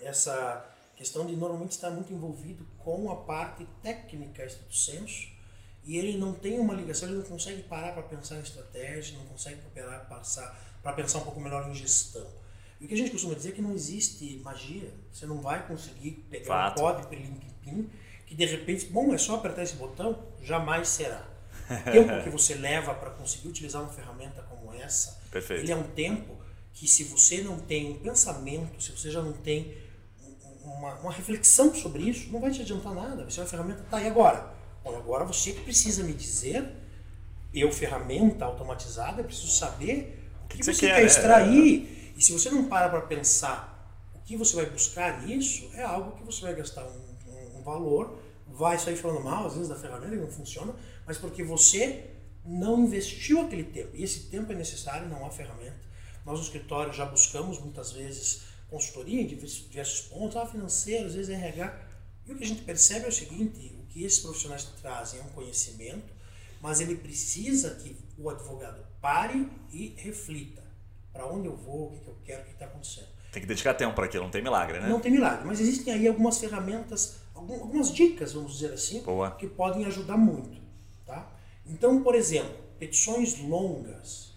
essa 0.00 0.68
questão 0.96 1.26
de 1.26 1.34
normalmente 1.34 1.72
estar 1.72 1.90
muito 1.90 2.12
envolvido 2.12 2.66
com 2.78 3.10
a 3.10 3.16
parte 3.16 3.66
técnica 3.82 4.46
do 4.46 4.74
senso 4.74 5.28
e 5.82 5.96
ele 5.96 6.18
não 6.18 6.34
tem 6.34 6.58
uma 6.60 6.74
ligação, 6.74 7.08
ele 7.08 7.18
não 7.18 7.24
consegue 7.24 7.62
parar 7.62 7.94
para 7.94 8.02
pensar 8.02 8.36
em 8.36 8.42
estratégia, 8.42 9.16
não 9.16 9.24
consegue 9.26 9.60
parar 9.74 10.00
para 10.00 10.18
pensar 10.18 10.69
um 11.18 11.20
pouco 11.20 11.40
melhor 11.40 11.68
em 11.68 11.74
gestão. 11.74 12.26
E 12.80 12.84
o 12.84 12.88
que 12.88 12.94
a 12.94 12.96
gente 12.96 13.10
costuma 13.10 13.34
dizer 13.34 13.50
é 13.50 13.52
que 13.52 13.60
não 13.60 13.72
existe 13.72 14.40
magia, 14.42 14.94
você 15.12 15.26
não 15.26 15.40
vai 15.40 15.66
conseguir 15.66 16.12
pegar 16.30 16.46
Fato. 16.46 16.78
um 16.78 16.82
código 16.82 17.08
pim 17.62 17.90
que 18.26 18.34
de 18.34 18.46
repente, 18.46 18.86
bom, 18.86 19.12
é 19.12 19.18
só 19.18 19.34
apertar 19.34 19.64
esse 19.64 19.74
botão, 19.74 20.18
jamais 20.40 20.88
será. 20.88 21.28
O 21.70 21.90
tempo 21.90 22.22
que 22.22 22.30
você 22.30 22.54
leva 22.54 22.94
para 22.94 23.10
conseguir 23.10 23.48
utilizar 23.48 23.82
uma 23.82 23.92
ferramenta 23.92 24.42
como 24.42 24.72
essa, 24.74 25.20
Perfeito. 25.30 25.62
ele 25.62 25.72
é 25.72 25.76
um 25.76 25.82
tempo 25.82 26.36
que 26.72 26.86
se 26.88 27.04
você 27.04 27.42
não 27.42 27.58
tem 27.58 27.90
um 27.90 27.98
pensamento, 27.98 28.82
se 28.82 28.90
você 28.92 29.10
já 29.10 29.20
não 29.20 29.32
tem 29.32 29.76
uma, 30.62 30.94
uma 30.94 31.12
reflexão 31.12 31.74
sobre 31.74 32.04
isso, 32.04 32.30
não 32.32 32.40
vai 32.40 32.50
te 32.50 32.62
adiantar 32.62 32.94
nada. 32.94 33.24
Você 33.24 33.40
é 33.40 33.42
uma 33.42 33.48
ferramenta, 33.48 33.84
tá, 33.90 34.00
e 34.00 34.06
agora? 34.06 34.52
Bom, 34.82 34.96
agora 34.96 35.24
você 35.24 35.52
precisa 35.52 36.02
me 36.02 36.12
dizer, 36.12 36.72
eu, 37.52 37.70
ferramenta 37.72 38.44
automatizada, 38.44 39.22
preciso 39.22 39.50
saber 39.50 40.19
que, 40.50 40.58
que 40.58 40.64
você, 40.64 40.74
você, 40.74 40.86
quer, 40.86 40.96
quer 40.96 41.06
extrair. 41.06 41.80
Né? 41.80 42.12
E 42.16 42.22
se 42.22 42.32
você 42.32 42.50
não 42.50 42.66
para 42.66 42.88
para 42.88 43.00
pensar 43.02 43.70
o 44.14 44.18
que 44.20 44.36
você 44.36 44.56
vai 44.56 44.66
buscar 44.66 45.22
nisso, 45.22 45.70
é 45.74 45.82
algo 45.82 46.12
que 46.16 46.24
você 46.24 46.42
vai 46.42 46.54
gastar 46.54 46.84
um, 46.84 47.30
um, 47.30 47.58
um 47.58 47.62
valor, 47.62 48.18
vai 48.46 48.78
sair 48.78 48.96
falando 48.96 49.22
mal, 49.24 49.46
às 49.46 49.54
vezes, 49.54 49.68
da 49.68 49.76
ferramenta 49.76 50.10
que 50.10 50.20
não 50.20 50.30
funciona, 50.30 50.74
mas 51.06 51.16
porque 51.16 51.42
você 51.42 52.10
não 52.44 52.80
investiu 52.80 53.40
aquele 53.40 53.64
tempo. 53.64 53.90
E 53.94 54.02
esse 54.02 54.24
tempo 54.24 54.52
é 54.52 54.54
necessário, 54.54 55.08
não 55.08 55.24
há 55.24 55.30
ferramenta. 55.30 55.78
Nós 56.24 56.38
no 56.38 56.44
escritório 56.44 56.92
já 56.92 57.06
buscamos 57.06 57.58
muitas 57.58 57.92
vezes 57.92 58.42
consultoria 58.68 59.20
em 59.20 59.26
diversos 59.26 60.02
pontos, 60.02 60.36
ah, 60.36 60.46
financeiro, 60.46 61.06
às 61.06 61.14
vezes 61.14 61.30
RH. 61.30 61.76
E 62.26 62.32
o 62.32 62.36
que 62.36 62.44
a 62.44 62.46
gente 62.46 62.62
percebe 62.62 63.06
é 63.06 63.08
o 63.08 63.12
seguinte, 63.12 63.74
o 63.80 63.86
que 63.86 64.04
esses 64.04 64.20
profissionais 64.20 64.64
trazem 64.80 65.20
é 65.20 65.22
um 65.22 65.28
conhecimento, 65.30 66.12
mas 66.60 66.80
ele 66.80 66.94
precisa 66.94 67.74
que 67.74 67.96
o 68.16 68.30
advogado 68.30 68.89
pare 69.00 69.48
e 69.72 69.94
reflita. 69.96 70.62
Para 71.12 71.26
onde 71.26 71.46
eu 71.46 71.56
vou, 71.56 71.88
o 71.88 72.00
que 72.00 72.08
eu 72.08 72.16
quero, 72.24 72.42
o 72.42 72.44
que 72.44 72.52
está 72.52 72.66
acontecendo. 72.66 73.08
Tem 73.32 73.42
que 73.42 73.48
dedicar 73.48 73.74
tempo 73.74 73.94
para 73.94 74.06
aquilo, 74.06 74.24
não 74.24 74.30
tem 74.30 74.42
milagre, 74.42 74.80
né? 74.80 74.88
Não 74.88 75.00
tem 75.00 75.12
milagre, 75.12 75.46
mas 75.46 75.60
existem 75.60 75.92
aí 75.92 76.08
algumas 76.08 76.38
ferramentas, 76.38 77.20
algumas 77.34 77.92
dicas, 77.92 78.32
vamos 78.32 78.54
dizer 78.54 78.72
assim, 78.72 79.02
Boa. 79.02 79.30
que 79.32 79.46
podem 79.46 79.84
ajudar 79.86 80.16
muito. 80.16 80.60
Tá? 81.06 81.30
Então, 81.64 82.02
por 82.02 82.14
exemplo, 82.14 82.54
petições 82.78 83.38
longas. 83.38 84.30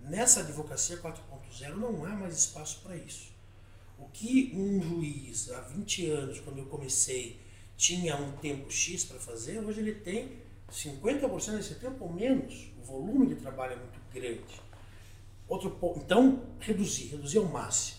Nessa 0.00 0.40
advocacia 0.40 0.96
4.0 0.96 1.76
não 1.76 2.04
há 2.04 2.10
mais 2.10 2.36
espaço 2.36 2.80
para 2.82 2.96
isso. 2.96 3.30
O 3.98 4.08
que 4.08 4.52
um 4.56 4.80
juiz 4.80 5.50
há 5.50 5.60
20 5.60 6.10
anos, 6.10 6.40
quando 6.40 6.58
eu 6.58 6.66
comecei, 6.66 7.38
tinha 7.76 8.16
um 8.16 8.32
tempo 8.32 8.70
X 8.70 9.04
para 9.04 9.18
fazer, 9.18 9.58
hoje 9.60 9.80
ele 9.80 9.94
tem 9.94 10.32
50% 10.70 11.56
desse 11.56 11.74
tempo 11.76 12.04
ou 12.04 12.12
menos. 12.12 12.72
O 12.80 12.84
volume 12.84 13.26
de 13.26 13.36
trabalho 13.36 13.74
é 13.74 13.76
muito 13.76 13.99
grande. 14.12 14.60
Outro 15.48 15.70
ponto, 15.70 15.98
então, 15.98 16.42
reduzir, 16.60 17.08
reduzir 17.08 17.38
ao 17.38 17.46
máximo. 17.46 17.98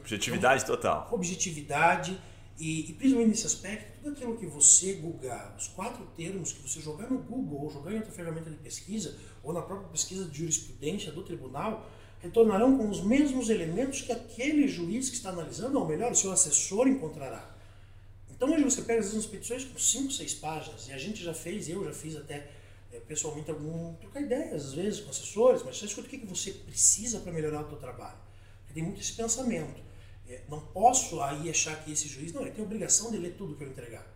objetividade 0.00 0.64
total. 0.64 1.08
Objetividade 1.10 2.18
e, 2.58 2.90
e, 2.90 2.92
principalmente 2.92 3.30
nesse 3.30 3.46
aspecto, 3.46 4.00
tudo 4.02 4.12
aquilo 4.12 4.36
que 4.36 4.46
você 4.46 4.94
googar, 4.94 5.54
os 5.58 5.68
quatro 5.68 6.06
termos 6.16 6.52
que 6.52 6.62
você 6.62 6.80
jogar 6.80 7.10
no 7.10 7.18
Google 7.18 7.62
ou 7.62 7.70
jogar 7.70 7.92
em 7.92 7.96
outra 7.96 8.12
ferramenta 8.12 8.50
de 8.50 8.56
pesquisa 8.56 9.16
ou 9.42 9.52
na 9.52 9.62
própria 9.62 9.88
pesquisa 9.88 10.26
de 10.26 10.38
jurisprudência 10.38 11.10
do 11.10 11.22
tribunal, 11.22 11.90
retornarão 12.20 12.78
com 12.78 12.88
os 12.88 13.02
mesmos 13.02 13.50
elementos 13.50 14.02
que 14.02 14.12
aquele 14.12 14.68
juiz 14.68 15.08
que 15.08 15.16
está 15.16 15.30
analisando, 15.30 15.78
ou 15.78 15.86
melhor, 15.86 16.12
o 16.12 16.14
seu 16.14 16.30
assessor 16.30 16.86
encontrará. 16.86 17.52
Então 18.30 18.52
hoje 18.52 18.62
você 18.62 18.82
pega 18.82 19.00
as 19.00 19.26
petições 19.26 19.64
com 19.64 19.78
5, 19.78 20.12
6 20.12 20.34
páginas, 20.34 20.88
e 20.88 20.92
a 20.92 20.98
gente 20.98 21.22
já 21.22 21.34
fez, 21.34 21.68
eu 21.68 21.84
já 21.84 21.92
fiz 21.92 22.16
até 22.16 22.48
é, 22.92 23.00
pessoalmente 23.00 23.50
algum 23.50 23.94
trocar 23.94 24.20
ideias, 24.20 24.66
às 24.66 24.74
vezes, 24.74 25.00
com 25.00 25.10
assessores, 25.10 25.62
mas 25.62 25.78
você 25.78 25.86
escuta 25.86 26.06
o 26.06 26.10
que, 26.10 26.18
que 26.18 26.26
você 26.26 26.52
precisa 26.52 27.20
para 27.20 27.32
melhorar 27.32 27.64
o 27.64 27.68
seu 27.68 27.78
trabalho. 27.78 28.18
Porque 28.60 28.74
tem 28.74 28.82
muito 28.82 29.00
esse 29.00 29.14
pensamento. 29.14 29.80
É, 30.28 30.42
não 30.48 30.60
posso 30.60 31.20
aí 31.22 31.48
achar 31.48 31.82
que 31.82 31.90
esse 31.90 32.06
juiz, 32.06 32.32
não, 32.32 32.42
ele 32.42 32.50
tem 32.50 32.62
a 32.62 32.66
obrigação 32.66 33.10
de 33.10 33.16
ler 33.16 33.34
tudo 33.36 33.56
que 33.56 33.64
eu 33.64 33.68
entregar. 33.68 34.06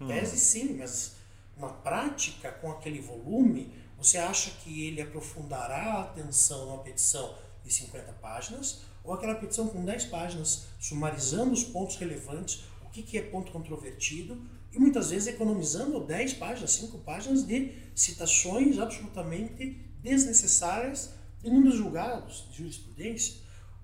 Hum. 0.00 0.06
Tese 0.06 0.38
sim, 0.38 0.74
mas 0.74 1.16
na 1.56 1.68
prática, 1.68 2.52
com 2.52 2.70
aquele 2.70 3.00
volume, 3.00 3.72
você 3.96 4.18
acha 4.18 4.50
que 4.62 4.86
ele 4.86 5.00
aprofundará 5.00 5.94
a 5.94 6.02
atenção 6.02 6.66
numa 6.66 6.82
petição 6.82 7.36
de 7.64 7.72
50 7.72 8.12
páginas 8.14 8.82
ou 9.02 9.14
aquela 9.14 9.36
petição 9.36 9.68
com 9.68 9.84
10 9.84 10.06
páginas, 10.06 10.66
sumarizando 10.78 11.52
os 11.52 11.64
pontos 11.64 11.96
relevantes, 11.96 12.64
o 12.84 12.90
que, 12.90 13.02
que 13.02 13.16
é 13.16 13.22
ponto 13.22 13.52
controvertido, 13.52 14.36
e 14.76 14.78
muitas 14.78 15.10
vezes 15.10 15.28
economizando 15.28 15.98
10 16.00 16.34
páginas, 16.34 16.72
5 16.72 16.98
páginas 16.98 17.46
de 17.46 17.72
citações 17.94 18.78
absolutamente 18.78 19.80
desnecessárias 20.02 21.10
de 21.42 21.50
números 21.50 21.78
julgados 21.78 22.46
de 22.50 22.58
jurisprudência. 22.58 23.36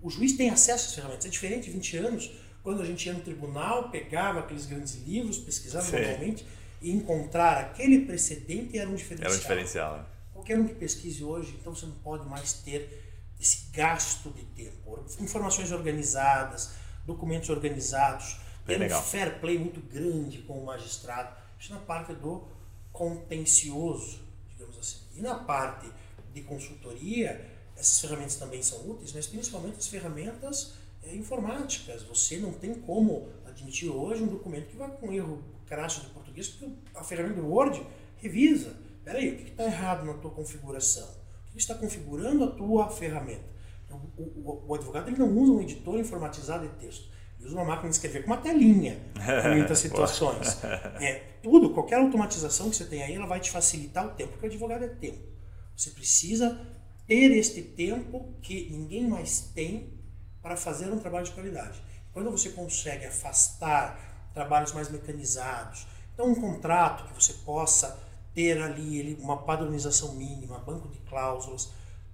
O 0.02 0.10
juiz 0.10 0.36
tem 0.36 0.50
acesso 0.50 0.88
às 0.88 0.94
ferramentas. 0.94 1.24
É 1.24 1.28
diferente 1.30 1.64
de 1.64 1.70
20 1.70 1.96
anos, 1.96 2.30
quando 2.62 2.82
a 2.82 2.84
gente 2.84 3.06
ia 3.06 3.14
no 3.14 3.20
tribunal, 3.20 3.88
pegava 3.90 4.40
aqueles 4.40 4.66
grandes 4.66 4.94
livros, 5.06 5.38
pesquisava 5.38 5.90
normalmente 5.90 6.44
e 6.82 6.90
encontrar 6.90 7.56
aquele 7.58 8.04
precedente 8.04 8.76
era 8.76 8.90
um 8.90 8.94
diferencial. 8.94 9.30
Era 9.30 9.38
um 9.38 9.40
diferencial. 9.40 9.96
Né? 9.96 10.04
Qualquer 10.34 10.58
um 10.58 10.66
que 10.66 10.74
pesquise 10.74 11.24
hoje, 11.24 11.56
então 11.58 11.74
você 11.74 11.86
não 11.86 11.94
pode 11.94 12.28
mais 12.28 12.52
ter 12.52 13.00
esse 13.40 13.70
gasto 13.72 14.30
de 14.30 14.44
tempo. 14.44 15.02
Informações 15.20 15.72
organizadas, 15.72 16.72
documentos 17.06 17.48
organizados, 17.48 18.36
ter 18.66 18.80
um 18.80 19.02
fair 19.02 19.40
play 19.40 19.58
muito 19.58 19.80
grande 19.80 20.38
com 20.38 20.54
o 20.54 20.66
magistrado. 20.66 21.36
Isso 21.58 21.72
na 21.72 21.80
parte 21.80 22.12
do 22.14 22.44
contencioso, 22.92 24.20
digamos 24.50 24.78
assim. 24.78 24.98
E 25.16 25.20
na 25.20 25.34
parte 25.34 25.90
de 26.32 26.42
consultoria, 26.42 27.48
essas 27.76 28.00
ferramentas 28.00 28.36
também 28.36 28.62
são 28.62 28.78
úteis, 28.90 29.12
mas 29.12 29.26
principalmente 29.26 29.78
as 29.78 29.88
ferramentas 29.88 30.74
é, 31.02 31.14
informáticas. 31.14 32.02
Você 32.04 32.38
não 32.38 32.52
tem 32.52 32.74
como 32.74 33.28
admitir 33.44 33.90
hoje 33.90 34.22
um 34.22 34.28
documento 34.28 34.68
que 34.68 34.76
vai 34.76 34.90
com 34.90 35.12
erro 35.12 35.42
crasso 35.66 36.00
de 36.02 36.08
português, 36.08 36.48
porque 36.48 36.72
a 36.94 37.02
ferramenta 37.02 37.40
do 37.40 37.48
Word 37.48 37.84
revisa. 38.18 38.76
Peraí, 39.04 39.30
o 39.30 39.36
que 39.36 39.50
está 39.50 39.64
errado 39.64 40.04
na 40.04 40.14
tua 40.14 40.30
configuração? 40.30 41.08
O 41.48 41.52
que 41.52 41.58
está 41.58 41.74
configurando 41.74 42.44
a 42.44 42.50
tua 42.50 42.88
ferramenta? 42.88 43.50
Então, 43.84 44.00
o, 44.16 44.22
o, 44.22 44.64
o, 44.68 44.74
advogado 44.74 45.08
ele 45.08 45.18
não 45.18 45.36
usa 45.36 45.52
um 45.52 45.60
editor 45.60 45.98
informatizado 45.98 46.68
de 46.68 46.74
texto. 46.76 47.08
Usa 47.44 47.54
uma 47.56 47.64
máquina 47.64 47.88
de 47.88 47.96
escrever 47.96 48.24
com 48.24 48.28
uma 48.28 48.36
telinha 48.36 49.00
em 49.44 49.56
muitas 49.56 49.78
situações. 49.80 50.62
é, 51.00 51.22
tudo, 51.42 51.70
qualquer 51.70 51.96
automatização 51.96 52.70
que 52.70 52.76
você 52.76 52.84
tem 52.84 53.02
aí, 53.02 53.14
ela 53.14 53.26
vai 53.26 53.40
te 53.40 53.50
facilitar 53.50 54.06
o 54.06 54.10
tempo, 54.10 54.32
porque 54.32 54.46
o 54.46 54.48
advogado 54.48 54.84
é 54.84 54.88
tempo. 54.88 55.22
Você 55.76 55.90
precisa 55.90 56.60
ter 57.06 57.30
este 57.32 57.62
tempo 57.62 58.34
que 58.40 58.70
ninguém 58.70 59.08
mais 59.08 59.40
tem 59.54 59.92
para 60.40 60.56
fazer 60.56 60.92
um 60.92 60.98
trabalho 60.98 61.24
de 61.24 61.32
qualidade. 61.32 61.82
Quando 62.12 62.30
você 62.30 62.50
consegue 62.50 63.06
afastar 63.06 64.30
trabalhos 64.34 64.72
mais 64.72 64.90
mecanizados, 64.90 65.86
então 66.14 66.26
um 66.26 66.34
contrato 66.34 67.08
que 67.08 67.14
você 67.14 67.32
possa 67.44 67.98
ter 68.34 68.60
ali 68.60 69.16
uma 69.20 69.42
padronização 69.42 70.14
mínima, 70.14 70.58
banco 70.58 70.88
de 70.88 70.98
cláusulas, 71.00 71.70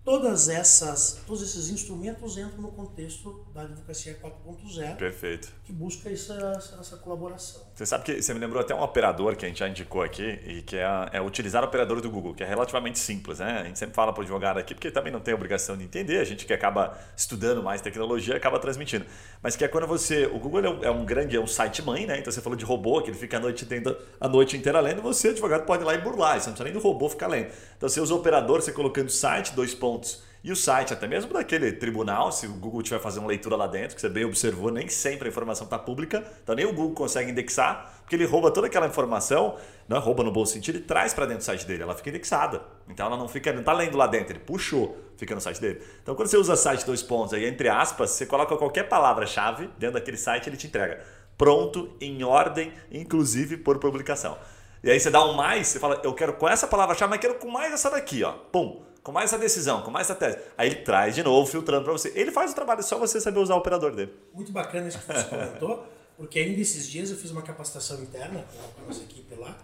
todas 0.09 0.49
essas, 0.49 1.21
todos 1.27 1.43
esses 1.43 1.69
instrumentos 1.69 2.39
entram 2.39 2.63
no 2.63 2.73
contexto 2.73 3.45
da 3.53 3.63
advocacia 3.63 4.19
4.0. 4.19 4.97
Perfeito. 4.97 5.53
Que 5.65 5.73
busca 5.73 6.11
essa, 6.11 6.35
essa, 6.81 6.97
colaboração. 6.97 7.68
Você 7.79 7.87
sabe 7.87 8.03
que 8.03 8.21
você 8.21 8.35
me 8.35 8.41
lembrou 8.41 8.61
até 8.61 8.75
um 8.75 8.83
operador 8.83 9.37
que 9.37 9.45
a 9.45 9.49
gente 9.49 9.61
já 9.61 9.69
indicou 9.69 10.03
aqui, 10.03 10.41
e 10.45 10.63
que 10.63 10.77
é, 10.77 10.85
é 11.13 11.21
utilizar 11.21 11.63
o 11.63 11.67
operador 11.69 12.01
do 12.01 12.11
Google, 12.11 12.35
que 12.35 12.43
é 12.43 12.47
relativamente 12.47 12.99
simples, 12.99 13.39
né? 13.39 13.61
A 13.61 13.65
gente 13.67 13.79
sempre 13.79 13.95
fala 13.95 14.13
para 14.13 14.19
o 14.19 14.25
advogado 14.25 14.59
aqui, 14.59 14.75
porque 14.75 14.91
também 14.91 15.13
não 15.13 15.21
tem 15.21 15.33
obrigação 15.33 15.77
de 15.77 15.85
entender, 15.85 16.19
a 16.19 16.25
gente 16.25 16.45
que 16.45 16.53
acaba 16.53 16.99
estudando 17.17 17.63
mais 17.63 17.81
tecnologia 17.81 18.35
acaba 18.35 18.59
transmitindo. 18.59 19.07
Mas 19.41 19.55
que 19.55 19.65
é 19.65 19.69
quando 19.69 19.87
você. 19.87 20.27
O 20.27 20.41
Google 20.41 20.65
é 20.65 20.69
um, 20.69 20.85
é 20.87 20.91
um 20.91 21.05
grande, 21.05 21.37
é 21.37 21.41
um 21.41 21.47
site 21.47 21.81
mãe, 21.81 22.05
né? 22.05 22.19
Então 22.19 22.33
você 22.33 22.41
falou 22.41 22.59
de 22.59 22.65
robô, 22.65 23.01
que 23.01 23.11
ele 23.11 23.17
fica 23.17 23.37
a 23.37 23.41
noite, 23.41 23.65
tendo, 23.65 23.97
a 24.21 24.29
noite 24.29 24.57
inteira 24.57 24.81
lendo, 24.81 25.01
você, 25.01 25.29
advogado, 25.29 25.65
pode 25.65 25.85
ir 25.85 25.87
lá 25.87 25.95
e 25.95 25.99
burlar, 25.99 26.41
você 26.41 26.49
não 26.49 26.57
precisa 26.57 26.65
nem 26.65 26.73
do 26.73 26.81
robô 26.81 27.09
ficar 27.09 27.29
lendo. 27.29 27.47
Então 27.77 27.89
você 27.89 28.01
usa 28.01 28.13
o 28.13 28.17
operador, 28.17 28.61
você 28.61 28.73
colocando 28.73 29.09
site, 29.09 29.55
dois 29.55 29.73
pontos 29.73 30.27
e 30.43 30.53
o 30.53 30.57
site, 30.57 30.93
até 30.93 31.07
mesmo 31.09 31.33
daquele 31.33 31.73
tribunal, 31.73 32.31
se 32.31 32.47
o 32.47 32.53
Google 32.53 32.81
tiver 32.81 33.01
fazendo 33.01 33.27
leitura 33.27 33.57
lá 33.57 33.67
dentro, 33.67 33.97
que 33.97 34.01
você 34.01 34.09
bem 34.09 34.25
observou, 34.25 34.71
nem 34.71 34.89
sempre 34.89 35.27
a 35.27 35.31
informação 35.31 35.65
está 35.65 35.77
pública, 35.77 36.25
então 36.43 36.55
nem 36.55 36.65
o 36.65 36.73
Google 36.73 36.95
consegue 36.95 37.33
indexar, 37.33 37.93
porque 38.03 38.15
ele 38.15 38.25
rouba 38.25 38.51
toda 38.53 38.69
aquela 38.69 38.87
informação, 38.87 39.57
não 39.89 39.97
é 39.97 40.01
rouba 40.01 40.23
no 40.23 40.31
bom 40.31 40.47
sentido, 40.47 40.77
ele 40.77 40.85
traz 40.85 41.13
para 41.13 41.27
dentro 41.27 41.41
do 41.41 41.45
site 41.45 41.67
dele, 41.67 41.83
ela 41.83 41.95
fica 41.95 42.11
indexada. 42.11 42.63
Então 42.89 43.07
ela 43.07 43.17
não 43.17 43.27
fica, 43.27 43.53
não 43.53 43.61
está 43.61 43.73
lendo 43.73 43.99
lá 43.99 44.07
dentro, 44.07 44.33
ele 44.33 44.39
puxou, 44.39 44.97
fica 45.17 45.35
no 45.35 45.41
site 45.41 45.61
dele. 45.61 45.83
Então 46.03 46.15
quando 46.15 46.29
você 46.29 46.37
usa 46.37 46.55
site 46.55 46.87
dois 46.87 47.03
pontos 47.03 47.35
aí, 47.35 47.45
entre 47.45 47.69
aspas, 47.69 48.11
você 48.11 48.25
coloca 48.25 48.57
qualquer 48.57 48.85
palavra-chave 48.85 49.69
dentro 49.77 49.95
daquele 49.95 50.17
site, 50.17 50.49
ele 50.49 50.57
te 50.57 50.69
entrega. 50.69 51.05
Pronto, 51.37 51.97
em 52.01 52.23
ordem, 52.23 52.73
inclusive 52.93 53.57
por 53.57 53.79
publicação. 53.79 54.39
E 54.85 54.91
aí 54.91 55.01
você 55.01 55.11
dá 55.11 55.25
um 55.25 55.33
mais, 55.33 55.67
você 55.67 55.81
fala, 55.81 56.01
eu 56.05 56.15
quero 56.15 56.35
com 56.35 56.49
essa 56.49 56.69
palavra-chave, 56.69 57.11
mas 57.11 57.21
quero 57.21 57.35
com 57.35 57.51
mais 57.51 57.73
essa 57.73 57.91
daqui, 57.91 58.23
ó. 58.23 58.33
Pum 58.33 58.88
com 59.03 59.13
mais 59.13 59.33
essa 59.33 59.39
decisão, 59.39 59.83
com 59.83 59.91
mais 59.91 60.09
essa 60.09 60.19
tese. 60.19 60.39
Aí 60.57 60.69
ele 60.69 60.77
traz 60.77 61.15
de 61.15 61.23
novo, 61.23 61.51
filtrando 61.51 61.85
para 61.85 61.93
você. 61.93 62.13
Ele 62.15 62.31
faz 62.31 62.53
o 62.53 62.55
trabalho, 62.55 62.81
é 62.81 62.83
só 62.83 62.99
você 62.99 63.21
saber 63.21 63.39
usar 63.39 63.55
o 63.55 63.59
operador 63.59 63.95
dele. 63.95 64.13
Muito 64.35 64.53
bacana 64.53 64.89
isso 64.89 64.99
que 64.99 65.07
você 65.07 65.25
comentou, 65.25 65.87
porque 66.17 66.39
ainda 66.39 66.61
esses 66.61 66.89
dias 66.89 67.11
eu 67.11 67.17
fiz 67.17 67.31
uma 67.31 67.43
capacitação 67.43 68.03
interna 68.03 68.45
com 68.75 68.83
a 68.83 68.87
nossa 68.87 69.03
equipe 69.03 69.35
lá, 69.35 69.57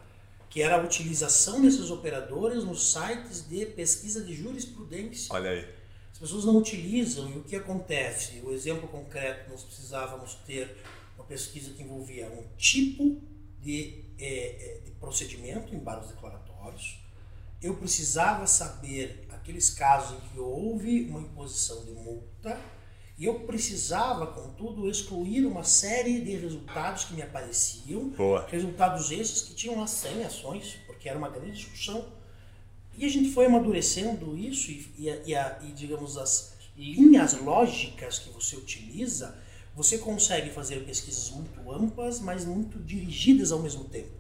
que 0.49 0.63
era 0.63 0.77
a 0.77 0.83
utilização 0.83 1.61
desses 1.61 1.91
operadores 1.91 2.65
nos 2.65 2.93
sites 2.93 3.49
de 3.49 3.67
pesquisa 3.67 4.23
de 4.23 4.35
jurisprudência. 4.35 5.35
Olha 5.35 5.51
aí. 5.51 5.69
As 6.13 6.19
pessoas 6.19 6.45
não 6.45 6.57
utilizam 6.57 7.29
e 7.29 7.39
o 7.39 7.43
que 7.43 7.57
acontece? 7.57 8.41
O 8.45 8.53
exemplo 8.53 8.87
concreto, 8.87 9.51
nós 9.51 9.65
precisávamos 9.65 10.37
ter 10.47 10.77
uma 11.17 11.25
pesquisa 11.25 11.73
que 11.73 11.83
envolvia 11.83 12.29
um 12.29 12.45
tipo 12.57 13.21
de, 13.61 14.05
é, 14.17 14.81
de 14.85 14.93
procedimento 14.93 15.75
em 15.75 15.81
vários 15.81 16.09
declaratórios. 16.09 17.01
Eu 17.61 17.75
precisava 17.75 18.47
saber 18.47 19.24
aqueles 19.45 19.69
casos 19.69 20.17
em 20.17 20.29
que 20.29 20.41
houve 20.41 21.03
uma 21.03 21.21
imposição 21.21 21.85
de 21.85 21.93
multa 21.93 22.59
e 23.19 23.27
eu 23.27 23.41
precisava, 23.41 24.27
contudo, 24.27 24.89
excluir 24.89 25.45
uma 25.45 25.63
série 25.63 26.21
de 26.23 26.35
resultados 26.35 27.05
que 27.05 27.15
me 27.15 27.23
apareciam, 27.23 28.09
Boa. 28.09 28.47
resultados 28.49 29.13
esses 29.13 29.43
que 29.43 29.55
tinham 29.55 29.79
lá 29.79 29.87
100 29.87 30.25
ações, 30.25 30.79
porque 30.87 31.09
era 31.09 31.17
uma 31.17 31.29
grande 31.29 31.53
discussão. 31.53 32.07
E 32.97 33.05
a 33.05 33.09
gente 33.09 33.31
foi 33.31 33.47
amadurecendo 33.47 34.37
isso 34.37 34.71
e, 34.71 34.89
e, 34.99 35.23
e, 35.27 35.35
a, 35.37 35.59
e 35.63 35.73
digamos, 35.73 36.17
as 36.17 36.55
linhas 36.77 37.35
lógicas 37.41 38.19
que 38.19 38.31
você 38.31 38.57
utiliza, 38.57 39.37
você 39.77 39.99
consegue 39.99 40.51
fazer 40.51 40.85
pesquisas 40.85 41.31
muito 41.31 41.71
amplas, 41.71 42.19
mas 42.19 42.45
muito 42.45 42.79
dirigidas 42.79 43.53
ao 43.53 43.61
mesmo 43.61 43.85
tempo. 43.85 44.11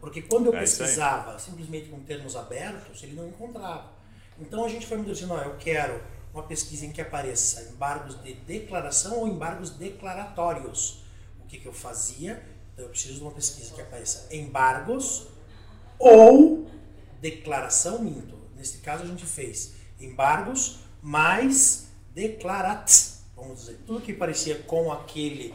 Porque 0.00 0.22
quando 0.22 0.46
eu 0.46 0.54
é 0.54 0.60
pesquisava 0.60 1.38
simplesmente 1.38 1.88
com 1.88 2.00
termos 2.00 2.34
abertos, 2.34 3.02
ele 3.02 3.14
não 3.14 3.28
encontrava. 3.28 3.99
Então 4.40 4.64
a 4.64 4.68
gente 4.68 4.86
foi 4.86 4.96
me 4.96 5.04
dizendo, 5.04 5.34
ó, 5.34 5.38
eu 5.38 5.56
quero 5.58 6.00
uma 6.32 6.42
pesquisa 6.44 6.86
em 6.86 6.92
que 6.92 7.00
apareça 7.00 7.70
embargos 7.72 8.20
de 8.22 8.34
declaração 8.34 9.18
ou 9.18 9.28
embargos 9.28 9.70
declaratórios. 9.70 11.04
O 11.40 11.46
que, 11.46 11.58
que 11.58 11.66
eu 11.66 11.72
fazia? 11.72 12.42
Então 12.72 12.84
eu 12.84 12.90
preciso 12.90 13.16
de 13.16 13.22
uma 13.22 13.32
pesquisa 13.32 13.74
que 13.74 13.80
apareça 13.80 14.34
embargos 14.34 15.28
ou 15.98 16.70
declaração 17.20 18.02
minto. 18.02 18.38
Nesse 18.56 18.78
caso 18.78 19.04
a 19.04 19.06
gente 19.06 19.26
fez 19.26 19.74
embargos 20.00 20.80
mais 21.02 21.88
declarat, 22.14 22.90
vamos 23.36 23.60
dizer, 23.60 23.78
tudo 23.86 24.00
que 24.00 24.12
parecia 24.12 24.56
com 24.60 24.92
aquele 24.92 25.54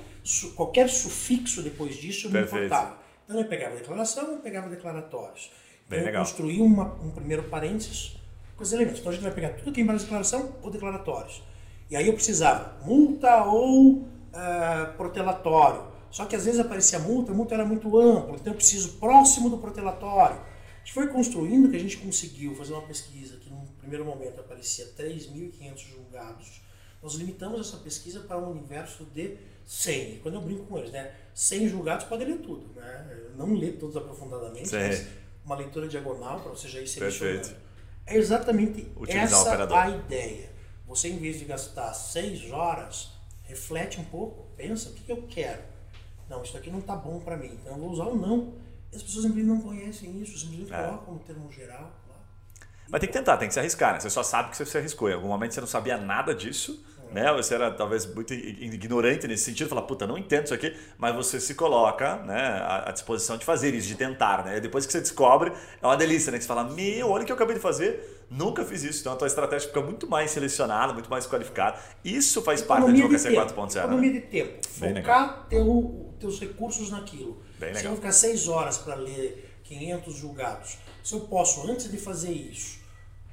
qualquer 0.55 0.89
sufixo 0.89 1.61
depois 1.61 1.95
disso 1.95 2.29
me 2.29 2.41
importava. 2.41 2.97
Então 3.23 3.39
eu 3.39 3.47
pegava 3.47 3.75
declaração, 3.75 4.31
eu 4.31 4.39
pegava 4.39 4.69
declaratórios. 4.69 5.51
Bem 5.87 5.99
então, 5.99 6.05
legal. 6.07 6.23
eu 6.23 6.27
construí 6.27 6.61
uma, 6.61 6.93
um 6.95 7.11
primeiro 7.11 7.43
parênteses 7.43 8.17
com 8.55 8.63
os 8.63 8.73
elementos. 8.73 8.99
Então 8.99 9.11
a 9.11 9.15
gente 9.15 9.23
vai 9.23 9.33
pegar 9.33 9.49
tudo 9.49 9.71
que 9.71 9.81
é 9.81 9.83
em 9.83 9.87
declaração 9.87 10.55
ou 10.61 10.71
declaratórios. 10.71 11.43
E 11.89 11.95
aí 11.95 12.07
eu 12.07 12.13
precisava 12.13 12.77
multa 12.83 13.43
ou 13.43 13.97
uh, 13.97 14.93
protelatório. 14.97 15.93
Só 16.09 16.25
que 16.25 16.35
às 16.35 16.45
vezes 16.45 16.59
aparecia 16.59 16.97
multa, 16.99 17.31
a 17.31 17.35
multa 17.35 17.55
era 17.55 17.65
muito 17.65 17.97
ampla, 17.99 18.35
então 18.35 18.53
eu 18.53 18.57
preciso 18.57 18.93
próximo 18.93 19.49
do 19.49 19.57
protelatório. 19.57 20.37
A 20.37 20.79
gente 20.79 20.93
foi 20.93 21.07
construindo 21.07 21.69
que 21.69 21.75
a 21.75 21.79
gente 21.79 21.97
conseguiu 21.97 22.55
fazer 22.55 22.73
uma 22.73 22.83
pesquisa 22.83 23.37
que 23.37 23.49
no 23.49 23.65
primeiro 23.79 24.05
momento 24.05 24.39
aparecia 24.39 24.85
3.500 24.97 25.77
julgados. 25.77 26.61
Nós 27.03 27.15
limitamos 27.15 27.59
essa 27.59 27.77
pesquisa 27.77 28.21
para 28.21 28.37
um 28.37 28.51
universo 28.51 29.03
de 29.13 29.35
100. 29.65 30.19
Quando 30.19 30.35
eu 30.35 30.41
brinco 30.41 30.65
com 30.65 30.77
eles, 30.77 30.91
né? 30.91 31.11
100 31.33 31.67
julgados 31.69 32.05
pode 32.05 32.23
ler 32.23 32.37
tudo, 32.37 32.73
né? 32.79 33.25
Eu 33.25 33.35
não 33.35 33.53
ler 33.53 33.77
todos 33.77 33.97
aprofundadamente, 33.97 34.69
Sim. 34.69 34.77
mas 34.77 35.07
uma 35.43 35.55
leitura 35.55 35.87
diagonal 35.87 36.39
para 36.39 36.51
você 36.51 36.67
já 36.67 36.79
ir 36.79 36.87
selecionando. 36.87 37.39
Perfeito. 37.41 37.64
É 38.05 38.15
exatamente 38.15 38.91
Utilizar 38.95 39.61
essa 39.61 39.79
a 39.81 39.89
ideia. 39.89 40.49
Você, 40.87 41.09
em 41.09 41.17
vez 41.17 41.39
de 41.39 41.45
gastar 41.45 41.93
6 41.93 42.51
horas, 42.51 43.09
reflete 43.43 43.99
um 43.99 44.05
pouco, 44.05 44.45
pensa, 44.55 44.89
o 44.89 44.93
que, 44.93 45.11
eu 45.11 45.23
quero? 45.23 45.61
Não, 46.29 46.43
isso 46.43 46.55
aqui 46.55 46.69
não 46.69 46.79
está 46.79 46.95
bom 46.95 47.19
para 47.19 47.35
mim, 47.35 47.51
então 47.53 47.73
eu 47.73 47.79
vou 47.79 47.89
usar 47.89 48.05
o 48.05 48.15
não. 48.15 48.53
E 48.91 48.95
as 48.95 49.01
pessoas 49.01 49.25
simplesmente 49.25 49.47
não 49.47 49.61
conhecem 49.61 50.21
isso, 50.21 50.37
simplesmente 50.37 50.73
é. 50.73 50.83
colocam 50.83 51.15
um 51.15 51.19
termo 51.19 51.51
geral 51.51 51.91
lá. 52.07 52.15
Mas 52.87 52.99
tem 52.99 53.09
que 53.09 53.13
tentar, 53.13 53.37
tem 53.37 53.47
que 53.47 53.53
se 53.53 53.59
arriscar, 53.59 53.93
né? 53.93 53.99
Você 53.99 54.09
só 54.09 54.21
sabe 54.21 54.51
que 54.51 54.57
você 54.57 54.65
se 54.65 54.77
arriscou. 54.77 55.09
Em 55.09 55.13
algum 55.13 55.27
momento 55.27 55.53
você 55.53 55.59
não 55.59 55.67
sabia 55.67 55.97
nada 55.97 56.33
disso, 56.33 56.85
né? 57.15 57.31
Você 57.31 57.55
era 57.55 57.71
talvez 57.71 58.05
muito 58.05 58.33
ignorante 58.33 59.25
nesse 59.25 59.45
sentido, 59.45 59.69
falar, 59.69 59.83
puta, 59.83 60.05
não 60.05 60.17
entendo 60.17 60.43
isso 60.43 60.53
aqui, 60.53 60.75
mas 60.97 61.15
você 61.15 61.39
se 61.39 61.55
coloca, 61.55 62.17
né, 62.17 62.61
à 62.85 62.91
disposição 62.91 63.37
de 63.37 63.45
fazer 63.45 63.73
isso, 63.73 63.87
de 63.87 63.95
tentar, 63.95 64.43
né? 64.43 64.59
Depois 64.59 64.85
que 64.85 64.91
você 64.91 64.99
descobre, 64.99 65.53
é 65.81 65.87
uma 65.87 65.95
delícia, 65.95 66.29
né? 66.29 66.37
Que 66.37 66.43
você 66.43 66.47
fala, 66.49 66.65
meu, 66.65 67.09
olha 67.09 67.23
o 67.23 67.25
que 67.25 67.31
eu 67.31 67.35
acabei 67.37 67.55
de 67.55 67.61
fazer, 67.61 68.25
nunca 68.29 68.65
fiz 68.65 68.83
isso. 68.83 68.99
Então 68.99 69.13
a 69.13 69.15
tua 69.15 69.27
estratégia 69.27 69.69
fica 69.69 69.79
muito 69.79 70.09
mais 70.09 70.29
selecionada, 70.31 70.91
muito 70.91 71.09
mais 71.09 71.25
qualificada. 71.25 71.79
Isso 72.03 72.41
faz 72.41 72.61
economia 72.61 73.07
parte 73.07 73.21
da 73.21 73.29
advocacia 73.29 73.79
4.0. 73.79 73.85
Economia 73.85 74.11
né? 74.11 74.19
de 74.19 74.25
tempo. 74.27 74.67
Focar 74.67 75.47
teu, 75.49 76.13
teus 76.19 76.37
recursos 76.37 76.91
naquilo. 76.91 77.41
Bem 77.57 77.69
legal. 77.69 77.81
Se 77.81 77.87
eu 77.87 77.95
ficar 77.95 78.11
seis 78.11 78.49
horas 78.49 78.77
para 78.77 78.95
ler 78.95 79.57
500 79.63 80.13
julgados, 80.13 80.77
se 81.01 81.13
eu 81.13 81.21
posso, 81.21 81.65
antes 81.71 81.89
de 81.89 81.97
fazer 81.97 82.33
isso, 82.33 82.83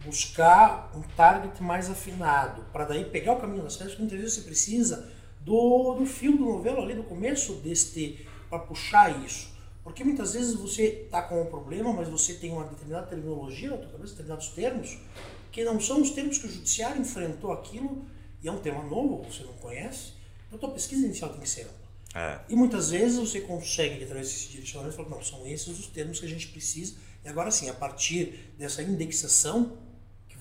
buscar 0.05 0.93
um 0.95 1.03
target 1.17 1.63
mais 1.63 1.91
afinado, 1.91 2.65
para 2.73 2.85
daí 2.85 3.05
pegar 3.05 3.35
o 3.35 3.41
caminho 3.41 3.63
das 3.63 3.77
festas, 3.77 3.99
muitas 3.99 4.19
vezes 4.19 4.35
você 4.35 4.43
precisa 4.43 5.11
do, 5.41 5.95
do 5.95 6.07
fio 6.07 6.37
do 6.37 6.45
novelo 6.45 6.83
ali, 6.83 6.95
do 6.95 7.05
começo 7.05 7.55
deste, 7.55 8.27
para 8.49 8.59
puxar 8.59 9.25
isso. 9.25 9.53
Porque 9.83 10.05
muitas 10.05 10.35
vezes 10.35 10.55
você 10.55 11.05
está 11.05 11.23
com 11.23 11.43
um 11.43 11.47
problema, 11.47 11.93
mas 11.93 12.09
você 12.09 12.35
tem 12.35 12.53
uma 12.53 12.65
determinada 12.65 13.07
terminologia 13.07 13.71
na 13.71 13.79
tua 13.79 13.91
cabeça, 13.91 14.11
determinados 14.11 14.49
termos, 14.49 14.99
que 15.51 15.65
não 15.65 15.81
são 15.81 16.01
os 16.01 16.11
termos 16.11 16.39
que 16.39 16.47
o 16.47 16.51
judiciário 16.51 17.01
enfrentou 17.01 17.53
aquilo, 17.53 18.05
e 18.43 18.49
é 18.49 18.53
um 18.53 18.59
tema 18.59 18.83
novo, 18.85 19.25
você 19.25 19.43
não 19.43 19.53
conhece, 19.55 20.13
então 20.47 20.57
a 20.57 20.61
tua 20.61 20.71
pesquisa 20.71 21.05
inicial 21.05 21.31
tem 21.31 21.41
que 21.41 21.49
ser 21.49 21.63
ampla. 21.63 21.83
É. 22.15 22.41
E 22.49 22.55
muitas 22.55 22.91
vezes 22.91 23.19
você 23.19 23.41
consegue, 23.41 24.05
através 24.05 24.29
desse 24.29 24.49
direcionamento, 24.51 24.97
falar, 24.97 25.09
não, 25.09 25.23
são 25.23 25.47
esses 25.47 25.79
os 25.79 25.87
termos 25.87 26.21
que 26.21 26.27
a 26.27 26.29
gente 26.29 26.49
precisa, 26.49 26.95
e 27.25 27.29
agora 27.29 27.51
sim, 27.51 27.69
a 27.69 27.75
partir 27.75 28.53
dessa 28.59 28.83
indexação, 28.83 29.79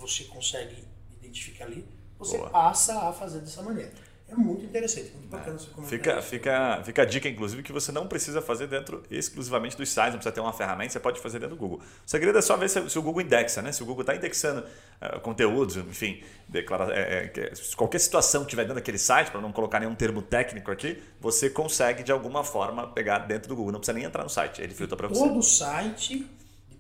você 0.02 0.24
consegue 0.26 0.84
identificar 1.22 1.66
ali, 1.66 1.86
você 2.18 2.38
Boa. 2.38 2.50
passa 2.50 3.10
a 3.10 3.14
fazer 3.14 3.40
dessa 3.40 3.62
maneira. 3.62 3.92
É 4.28 4.36
muito 4.36 4.64
interessante, 4.64 5.12
muito 5.12 5.28
bacana 5.28 5.58
é. 5.58 5.60
você 5.60 5.68
comentar. 5.68 5.90
Fica, 5.90 6.22
fica, 6.22 6.84
fica 6.86 7.02
a 7.02 7.06
dica, 7.06 7.28
inclusive, 7.28 7.62
que 7.62 7.74
você 7.74 7.92
não 7.92 8.08
precisa 8.08 8.42
fazer 8.42 8.66
dentro 8.66 9.04
exclusivamente 9.12 9.76
dos 9.76 9.90
sites, 9.90 10.14
não 10.14 10.20
precisa 10.20 10.32
ter 10.32 10.40
uma 10.40 10.54
ferramenta, 10.54 10.94
você 10.94 11.02
pode 11.02 11.20
fazer 11.20 11.38
dentro 11.40 11.58
do 11.58 11.60
Google. 11.60 11.80
O 11.80 12.10
segredo 12.10 12.38
é 12.38 12.42
só 12.42 12.56
ver 12.56 12.70
se, 12.70 12.90
se 12.90 12.98
o 12.98 13.02
Google 13.02 13.24
indexa, 13.24 13.62
né? 13.62 13.74
Se 13.74 13.84
o 13.84 13.86
Google 13.86 14.04
está 14.04 14.16
indexando 14.16 14.62
uh, 14.62 15.20
conteúdos, 15.20 15.76
enfim, 15.76 16.24
declara, 16.48 16.94
é, 16.94 17.26
é, 17.26 17.54
qualquer 17.76 18.00
situação 18.00 18.46
que 18.46 18.52
tiver 18.52 18.64
dentro 18.64 18.76
daquele 18.76 18.98
site, 18.98 19.32
para 19.32 19.42
não 19.42 19.52
colocar 19.52 19.82
nenhum 19.82 19.96
termo 19.96 20.22
técnico 20.22 20.72
aqui, 20.72 21.04
você 21.20 21.50
consegue 21.50 22.02
de 22.02 22.12
alguma 22.14 22.42
forma 22.42 22.88
pegar 22.88 23.20
dentro 23.20 23.50
do 23.50 23.56
Google. 23.56 23.74
Não 23.74 23.80
precisa 23.82 23.98
nem 23.98 24.06
entrar 24.06 24.24
no 24.24 24.30
site, 24.30 24.62
ele 24.62 24.74
filtra 24.74 24.96
para 24.96 25.10
você. 25.10 25.20
Todo 25.20 25.44
site 25.44 26.26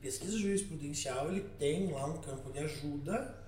pesquisa 0.02 0.38
jurisprudencial 0.38 1.30
ele 1.30 1.42
tem 1.60 1.92
lá 1.92 2.06
um 2.06 2.18
campo 2.18 2.52
de 2.52 2.60
ajuda 2.60 3.40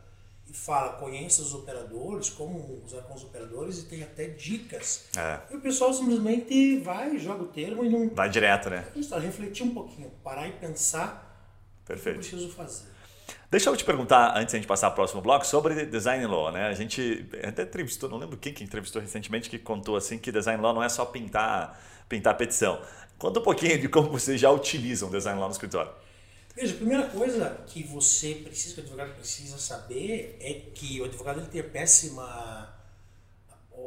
e 0.50 0.54
fala, 0.54 0.94
conheça 0.94 1.42
os 1.42 1.54
operadores, 1.54 2.30
como 2.30 2.84
usar 2.86 3.02
com 3.04 3.14
os 3.14 3.24
operadores 3.24 3.80
e 3.80 3.86
tem 3.86 4.04
até 4.04 4.28
dicas. 4.28 5.06
É. 5.18 5.40
E 5.52 5.56
o 5.56 5.62
pessoal 5.62 5.94
simplesmente 5.94 6.80
vai, 6.80 7.18
joga 7.18 7.44
o 7.44 7.48
termo 7.48 7.84
e 7.84 7.90
não. 7.90 8.10
Vai 8.10 8.30
direto, 8.30 8.70
né? 8.70 8.86
Está, 8.96 9.18
refletir 9.20 9.64
um 9.64 9.74
pouquinho, 9.74 10.12
parar 10.24 10.48
e 10.48 10.52
pensar 10.52 11.50
Perfeito. 11.86 12.18
o 12.18 12.22
que 12.22 12.28
eu 12.28 12.38
preciso 12.38 12.54
fazer. 12.54 12.94
Deixa 13.50 13.70
eu 13.70 13.78
te 13.78 13.86
perguntar, 13.86 14.36
antes 14.36 14.52
de 14.52 14.58
a 14.58 14.60
gente 14.60 14.68
passar 14.68 14.88
ao 14.88 14.94
próximo 14.94 15.22
bloco, 15.22 15.46
sobre 15.46 15.86
design 15.86 16.26
law, 16.26 16.52
né? 16.52 16.68
A 16.68 16.74
gente 16.74 17.26
até 17.48 17.64
entrevistou, 17.64 18.10
não 18.10 18.18
lembro 18.18 18.36
quem 18.36 18.54
que 18.54 18.64
entrevistou 18.64 19.02
recentemente, 19.02 19.50
que 19.50 19.60
contou 19.60 19.96
assim 19.96 20.18
que 20.18 20.32
design 20.32 20.62
law 20.62 20.74
não 20.74 20.84
é 20.84 20.90
só 20.90 21.06
pintar, 21.06 21.80
pintar 22.10 22.36
petição. 22.36 22.82
Conta 23.18 23.40
um 23.40 23.44
pouquinho 23.44 23.80
de 23.80 23.88
como 23.88 24.10
vocês 24.10 24.42
já 24.42 24.52
utilizam 24.52 25.10
design 25.10 25.40
law 25.40 25.48
no 25.48 25.54
escritório. 25.54 25.92
Veja, 26.56 26.74
a 26.74 26.78
primeira 26.78 27.08
coisa 27.08 27.64
que 27.66 27.84
você 27.84 28.36
precisa, 28.36 28.76
que 28.76 28.82
o 28.82 28.84
advogado 28.84 29.16
precisa 29.16 29.58
saber 29.58 30.38
é 30.40 30.54
que 30.74 31.02
o 31.02 31.06
advogado 31.06 31.40
ele 31.40 31.48
tem 31.48 31.62
a 31.62 31.64
péssima. 31.64 32.74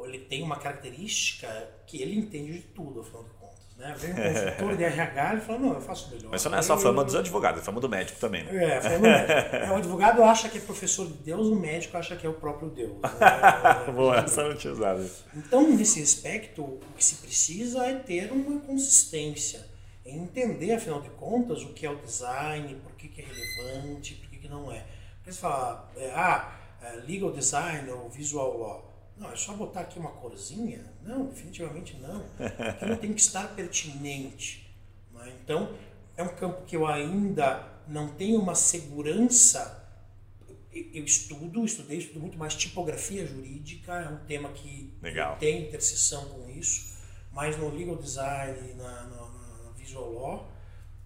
ele 0.04 0.18
tem 0.20 0.42
uma 0.42 0.58
característica 0.58 1.48
que 1.86 2.02
ele 2.02 2.16
entende 2.16 2.54
de 2.54 2.62
tudo, 2.62 3.00
afinal 3.00 3.22
de 3.22 3.30
contas. 3.30 3.46
Né? 3.76 3.94
Vem 3.98 4.12
um 4.12 4.16
consultor 4.16 4.76
de 4.76 4.84
RH 4.84 5.34
e 5.34 5.40
fala, 5.42 5.58
não, 5.58 5.74
eu 5.74 5.80
faço 5.80 6.10
melhor. 6.10 6.30
Mas 6.30 6.40
isso 6.40 6.50
não 6.50 6.58
é 6.58 6.62
só 6.62 6.74
a 6.74 6.78
fama 6.78 7.04
dos 7.04 7.14
advogados, 7.14 7.60
é 7.60 7.64
fama 7.64 7.80
do 7.80 7.88
médico 7.88 8.18
também. 8.18 8.42
Né? 8.44 8.64
É, 8.64 8.80
fama 8.80 8.96
do 8.96 9.02
médico. 9.02 9.56
É, 9.56 9.70
o 9.70 9.76
advogado 9.76 10.24
acha 10.24 10.48
que 10.48 10.58
é 10.58 10.60
professor 10.60 11.06
de 11.06 11.12
Deus, 11.12 11.46
o 11.46 11.54
médico 11.54 11.96
acha 11.96 12.16
que 12.16 12.26
é 12.26 12.30
o 12.30 12.34
próprio 12.34 12.68
Deus. 12.70 12.96
Né? 13.00 13.92
Boa, 13.94 14.16
essa 14.16 14.48
não 14.48 14.56
tinha 14.56 14.72
usado. 14.72 15.08
Então, 15.36 15.70
nesse 15.70 16.02
aspecto, 16.02 16.62
o 16.62 16.80
que 16.96 17.04
se 17.04 17.16
precisa 17.16 17.86
é 17.86 17.94
ter 17.94 18.32
uma 18.32 18.58
consistência 18.60 19.65
entender, 20.06 20.72
afinal 20.72 21.00
de 21.00 21.10
contas, 21.10 21.62
o 21.62 21.72
que 21.72 21.84
é 21.84 21.90
o 21.90 21.96
design, 21.96 22.74
por 22.76 22.92
que, 22.92 23.08
que 23.08 23.20
é 23.20 23.24
relevante, 23.24 24.14
por 24.14 24.30
que, 24.30 24.38
que 24.38 24.48
não 24.48 24.70
é. 24.70 24.84
Porque 25.16 25.32
você 25.32 25.40
fala, 25.40 25.90
é, 25.96 26.10
ah, 26.10 26.58
é 26.82 26.92
legal 27.06 27.32
design 27.32 27.90
ou 27.90 28.08
visual 28.08 28.58
law. 28.58 28.96
Não, 29.16 29.32
é 29.32 29.36
só 29.36 29.54
botar 29.54 29.80
aqui 29.80 29.98
uma 29.98 30.10
corzinha? 30.10 30.92
Não, 31.02 31.26
definitivamente 31.26 31.96
não. 31.96 32.24
Aquilo 32.68 32.96
tem 32.96 33.12
que 33.14 33.20
estar 33.20 33.54
pertinente. 33.54 34.70
Né? 35.12 35.32
Então, 35.42 35.74
é 36.16 36.22
um 36.22 36.28
campo 36.28 36.64
que 36.66 36.76
eu 36.76 36.86
ainda 36.86 37.66
não 37.88 38.08
tenho 38.08 38.40
uma 38.40 38.54
segurança. 38.54 39.84
Eu 40.72 41.04
estudo, 41.04 41.64
estudei, 41.64 41.98
estudo 41.98 42.20
muito 42.20 42.36
mais 42.36 42.54
tipografia 42.54 43.26
jurídica, 43.26 43.94
é 43.94 44.08
um 44.10 44.18
tema 44.26 44.50
que 44.50 44.92
Legal. 45.00 45.38
tem 45.38 45.68
interseção 45.68 46.28
com 46.28 46.50
isso, 46.50 46.98
mas 47.32 47.56
no 47.56 47.74
legal 47.74 47.96
design, 47.96 48.74
na, 48.74 49.04
no, 49.04 49.25
Isoló, 49.86 50.46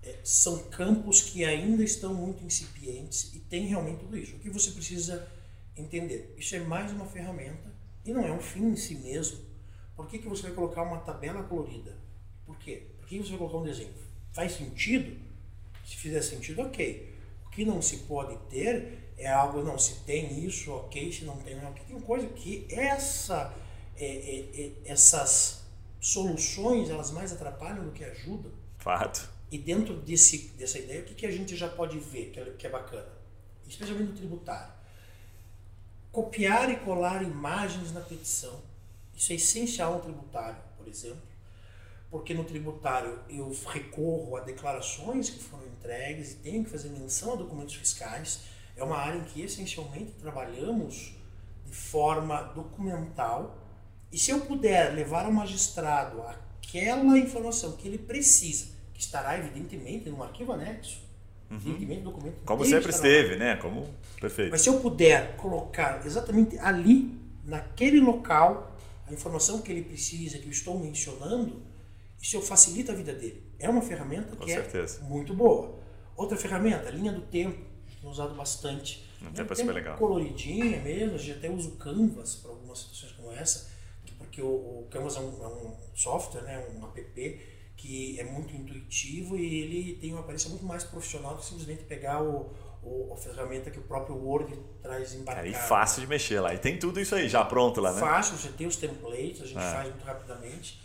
é, 0.03 0.19
são 0.25 0.59
campos 0.71 1.21
que 1.21 1.45
ainda 1.45 1.83
estão 1.83 2.15
muito 2.15 2.43
incipientes 2.45 3.35
e 3.35 3.41
tem 3.41 3.67
realmente 3.67 4.01
tudo 4.01 4.17
isso. 4.17 4.37
O 4.37 4.39
que 4.39 4.51
você 4.51 4.71
precisa 4.71 5.29
entender? 5.77 6.35
Isso 6.39 6.55
é 6.57 6.61
mais 6.61 6.91
uma 6.93 7.07
ferramenta 7.07 7.71
e 8.05 8.13
não 8.13 8.25
é 8.25 8.33
um 8.33 8.41
fim 8.41 8.65
em 8.65 8.77
si 8.77 8.95
mesmo. 8.95 9.39
Por 9.95 10.09
que, 10.09 10.19
que 10.19 10.29
você 10.29 10.43
vai 10.45 10.53
colocar 10.53 10.83
uma 10.83 11.01
tabela 11.01 11.43
colorida? 11.43 11.97
Por 12.47 12.59
quê? 12.59 12.87
Por 12.99 13.07
que 13.07 13.19
você 13.19 13.31
vai 13.31 13.39
colocar 13.39 13.59
um 13.59 13.65
desenho? 13.65 13.93
Faz 14.33 14.53
sentido? 14.53 15.21
Se 15.85 15.97
fizer 15.97 16.23
sentido, 16.23 16.63
ok. 16.63 17.15
O 17.47 17.51
que 17.51 17.65
não 17.65 17.83
se 17.83 17.99
pode 17.99 18.37
ter 18.49 19.13
é 19.19 19.29
algo, 19.29 19.63
não, 19.63 19.79
se 19.79 20.01
tem 20.05 20.45
isso, 20.45 20.73
ok, 20.73 21.13
se 21.13 21.25
não 21.25 21.37
tem, 21.39 21.57
não. 21.57 21.73
Porque 21.73 21.93
tem 21.93 22.01
coisa 22.01 22.27
que 22.29 22.67
essa, 22.71 23.55
é, 23.97 24.07
é, 24.07 24.63
é, 24.63 24.73
essas 24.87 25.63
soluções, 26.01 26.89
elas 26.89 27.11
mais 27.11 27.33
atrapalham 27.33 27.85
do 27.85 27.93
que 27.93 28.03
ajudam. 28.03 28.51
Fato. 28.81 29.29
E 29.51 29.59
dentro 29.59 29.95
desse, 29.95 30.49
dessa 30.57 30.79
ideia, 30.79 31.03
o 31.03 31.05
que, 31.05 31.15
que 31.15 31.27
a 31.27 31.31
gente 31.31 31.55
já 31.55 31.69
pode 31.69 31.99
ver 31.99 32.31
que 32.31 32.41
é, 32.41 32.45
que 32.59 32.67
é 32.67 32.71
bacana? 32.71 33.09
Especialmente 33.69 34.11
no 34.11 34.17
tributário. 34.17 34.73
Copiar 36.11 36.71
e 36.71 36.77
colar 36.77 37.23
imagens 37.23 37.93
na 37.93 38.01
petição. 38.01 38.61
Isso 39.15 39.33
é 39.33 39.37
essencial 39.37 39.95
no 39.95 40.01
tributário, 40.01 40.57
por 40.77 40.89
exemplo. 40.89 41.23
Porque 42.11 42.33
no 42.33 42.43
tributário 42.43 43.21
eu 43.29 43.55
recorro 43.67 44.37
a 44.37 44.41
declarações 44.41 45.29
que 45.29 45.43
foram 45.43 45.67
entregues 45.67 46.33
e 46.33 46.37
tenho 46.37 46.65
que 46.65 46.71
fazer 46.71 46.89
menção 46.89 47.35
a 47.35 47.37
documentos 47.37 47.75
fiscais. 47.75 48.41
É 48.75 48.83
uma 48.83 48.97
área 48.97 49.19
em 49.19 49.25
que 49.25 49.43
essencialmente 49.43 50.13
trabalhamos 50.13 51.15
de 51.67 51.73
forma 51.73 52.43
documental. 52.55 53.59
E 54.11 54.19
se 54.19 54.31
eu 54.31 54.41
puder 54.41 54.95
levar 54.95 55.27
ao 55.27 55.33
magistrado 55.33 56.23
a 56.23 56.50
aquela 56.71 57.19
informação 57.19 57.73
que 57.73 57.89
ele 57.89 57.99
precisa, 57.99 58.69
que 58.95 59.01
estará 59.01 59.37
evidentemente 59.39 60.09
no 60.09 60.23
arquivo 60.23 60.53
anexo, 60.53 61.01
uhum. 61.51 61.57
evidentemente 61.57 62.03
no 62.03 62.11
documento. 62.13 62.37
Como 62.45 62.65
sempre 62.65 62.91
esteve, 62.91 63.37
né? 63.37 63.57
Como 63.57 63.89
perfeito. 64.21 64.51
Mas 64.51 64.61
se 64.61 64.69
eu 64.69 64.81
puder 64.81 65.37
colocar 65.37 66.05
exatamente 66.07 66.59
ali, 66.59 67.19
naquele 67.45 68.01
local, 68.01 68.77
a 69.07 69.13
informação 69.13 69.61
que 69.61 69.73
ele 69.73 69.83
precisa, 69.83 70.39
que 70.39 70.47
eu 70.47 70.51
estou 70.51 70.79
mencionando, 70.79 71.63
isso 72.21 72.37
eu 72.37 72.43
facilita 72.43 72.93
a 72.93 72.95
vida 72.95 73.13
dele. 73.13 73.43
É 73.59 73.69
uma 73.69 73.83
ferramenta 73.83 74.37
Com 74.37 74.45
que 74.45 74.53
certeza. 74.53 75.01
é 75.01 75.05
muito 75.05 75.35
boa. 75.35 75.79
Outra 76.17 76.37
ferramenta, 76.37 76.91
linha 76.91 77.13
do 77.13 77.23
tempo, 77.23 77.59
usado 78.03 78.35
bastante. 78.35 79.05
No 79.21 79.33
tempo 79.33 79.53
é 79.53 79.57
super 79.57 79.73
legal. 79.73 79.97
Coloridinha 79.99 80.81
mesmo, 80.81 81.15
a 81.15 81.19
gente 81.19 81.39
até 81.39 81.51
usa 81.51 81.69
o 81.69 81.73
Canvas 81.73 82.37
para 82.37 82.51
algumas 82.51 82.79
situações 82.79 83.13
como 83.13 83.33
essa 83.33 83.70
porque 84.41 84.43
o, 84.43 84.81
o 84.81 84.89
Canvas 84.91 85.17
é 85.17 85.21
um, 85.21 85.43
é 85.43 85.49
um 85.49 85.77
software, 85.95 86.43
né, 86.43 86.67
um 86.75 86.85
app 86.85 87.41
que 87.77 88.19
é 88.21 88.25
muito 88.25 88.55
intuitivo 88.55 89.37
e 89.37 89.63
ele 89.63 89.95
tem 89.95 90.13
uma 90.13 90.21
aparência 90.21 90.51
muito 90.51 90.65
mais 90.65 90.85
profissional 90.85 91.35
do 91.35 91.41
que 91.41 91.47
simplesmente 91.47 91.85
pegar 91.85 92.23
o, 92.23 92.53
o, 92.83 93.15
a 93.15 93.17
ferramenta 93.17 93.71
que 93.71 93.79
o 93.79 93.83
próprio 93.83 94.17
Word 94.17 94.55
traz 94.83 95.15
embarcado. 95.15 95.47
Aí 95.47 95.55
fácil 95.55 96.03
de 96.03 96.07
mexer 96.07 96.41
lá. 96.41 96.55
E 96.55 96.59
tem 96.59 96.79
tudo 96.79 97.01
isso 97.01 97.15
aí 97.15 97.29
já 97.29 97.43
pronto 97.45 97.81
lá, 97.81 97.93
né? 97.93 98.01
Fácil, 98.01 98.37
você 98.37 98.51
tem 98.51 98.67
os 98.67 98.77
templates, 98.77 99.43
a 99.43 99.47
gente 99.47 99.59
é. 99.59 99.71
faz 99.71 99.89
muito 99.89 100.05
rapidamente. 100.05 100.81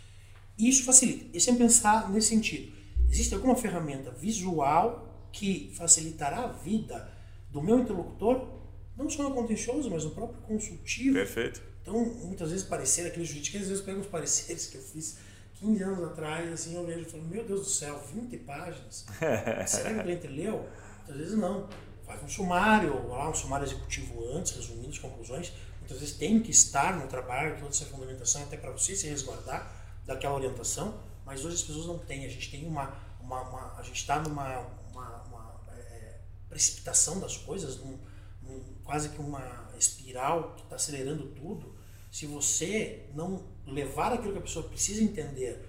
Isso 0.58 0.84
facilita. 0.84 1.36
E 1.36 1.40
sempre 1.40 1.64
pensar 1.64 2.10
nesse 2.10 2.28
sentido. 2.28 2.74
Existe 3.10 3.34
alguma 3.34 3.54
ferramenta 3.54 4.10
visual 4.10 5.28
que 5.32 5.70
facilitará 5.76 6.44
a 6.44 6.46
vida 6.46 7.12
do 7.50 7.62
meu 7.62 7.78
interlocutor, 7.78 8.48
não 8.96 9.08
só 9.10 9.22
no 9.22 9.34
contencioso, 9.34 9.90
mas 9.90 10.02
no 10.02 10.12
próprio 10.12 10.40
consultivo. 10.42 11.14
Perfeito. 11.14 11.75
Então, 11.86 12.04
muitas 12.04 12.50
vezes 12.50 12.66
parecer 12.66 13.06
aquele 13.06 13.24
jurídico, 13.24 13.58
às 13.58 13.68
vezes 13.68 13.84
pego 13.84 14.00
os 14.00 14.06
pareceres 14.08 14.66
que 14.66 14.76
eu 14.76 14.82
fiz 14.82 15.18
15 15.54 15.82
anos 15.84 16.04
atrás, 16.04 16.52
assim, 16.52 16.74
eu 16.74 16.84
vejo 16.84 17.02
e 17.02 17.04
falo, 17.04 17.22
meu 17.22 17.44
Deus 17.44 17.60
do 17.60 17.70
céu, 17.70 18.02
20 18.12 18.36
páginas. 18.38 19.06
Será 19.68 19.94
que 19.94 20.00
o 20.00 20.02
cliente 20.02 20.26
leu? 20.26 20.68
Muitas 20.98 21.16
vezes 21.16 21.38
não. 21.38 21.68
Faz 22.04 22.22
um 22.22 22.28
sumário, 22.28 23.08
lá 23.08 23.30
um 23.30 23.34
sumário 23.34 23.66
executivo 23.66 24.24
antes, 24.32 24.52
resumindo 24.52 24.90
as 24.90 24.98
conclusões. 24.98 25.52
Muitas 25.78 26.00
vezes 26.00 26.16
tem 26.16 26.40
que 26.40 26.50
estar 26.50 26.96
no 26.96 27.06
trabalho, 27.06 27.54
toda 27.56 27.68
essa 27.68 27.84
fundamentação, 27.84 28.42
até 28.42 28.56
para 28.56 28.72
você 28.72 28.94
se 28.96 29.08
resguardar 29.08 29.72
daquela 30.04 30.34
orientação, 30.34 31.00
mas 31.24 31.44
hoje 31.44 31.56
as 31.56 31.62
pessoas 31.62 31.86
não 31.86 31.98
têm. 31.98 32.24
A 32.24 32.28
gente 32.28 32.50
tem 32.50 32.66
uma. 32.66 32.96
uma, 33.20 33.40
uma 33.42 33.78
a 33.78 33.82
gente 33.82 34.00
está 34.00 34.20
numa 34.20 34.60
uma, 34.92 35.22
uma 35.24 35.60
é, 35.72 36.20
precipitação 36.48 37.18
das 37.18 37.36
coisas, 37.36 37.78
num, 37.78 37.98
num, 38.42 38.62
quase 38.84 39.08
que 39.10 39.20
uma 39.20 39.68
espiral 39.78 40.54
que 40.54 40.62
está 40.62 40.76
acelerando 40.76 41.26
tudo. 41.28 41.75
Se 42.10 42.26
você 42.26 43.04
não 43.14 43.44
levar 43.66 44.12
aquilo 44.12 44.32
que 44.32 44.38
a 44.38 44.42
pessoa 44.42 44.68
precisa 44.68 45.02
entender, 45.02 45.60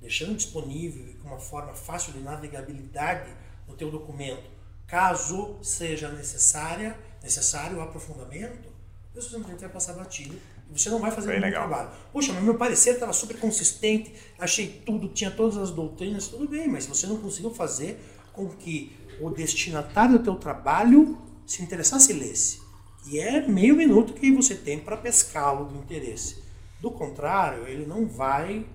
deixando 0.00 0.34
disponível 0.34 1.08
e 1.08 1.14
com 1.14 1.28
uma 1.28 1.38
forma 1.38 1.74
fácil 1.74 2.12
de 2.12 2.20
navegabilidade 2.20 3.30
no 3.68 3.74
teu 3.74 3.90
documento, 3.90 4.50
caso 4.86 5.56
seja 5.62 6.08
necessária, 6.10 6.98
necessário 7.22 7.78
o 7.78 7.80
aprofundamento, 7.80 8.68
você 9.14 9.28
simplesmente 9.28 9.60
vai 9.60 9.68
passar 9.68 9.92
batido 9.92 10.34
e 10.70 10.78
você 10.78 10.88
não 10.88 10.98
vai 10.98 11.10
fazer 11.10 11.38
nenhum 11.38 11.52
trabalho. 11.52 11.90
Poxa, 12.12 12.32
mas 12.32 12.42
meu 12.42 12.56
parecer 12.56 12.94
estava 12.94 13.12
super 13.12 13.38
consistente, 13.38 14.12
achei 14.38 14.82
tudo, 14.86 15.08
tinha 15.08 15.30
todas 15.30 15.58
as 15.58 15.70
doutrinas, 15.70 16.28
tudo 16.28 16.48
bem, 16.48 16.66
mas 16.66 16.86
você 16.86 17.06
não 17.06 17.18
conseguiu 17.18 17.52
fazer 17.52 18.02
com 18.32 18.48
que 18.48 18.96
o 19.20 19.28
destinatário 19.28 20.18
do 20.18 20.24
teu 20.24 20.34
trabalho 20.36 21.18
se 21.46 21.62
interessasse 21.62 22.12
e 22.12 22.16
lesse. 22.16 22.61
E 23.06 23.18
é 23.18 23.46
meio 23.46 23.76
minuto 23.76 24.12
que 24.12 24.30
você 24.30 24.54
tem 24.54 24.78
para 24.78 24.96
pescá-lo 24.96 25.64
do 25.66 25.76
interesse. 25.76 26.42
Do 26.80 26.90
contrário, 26.90 27.66
ele 27.66 27.86
não 27.86 28.06
vai 28.06 28.66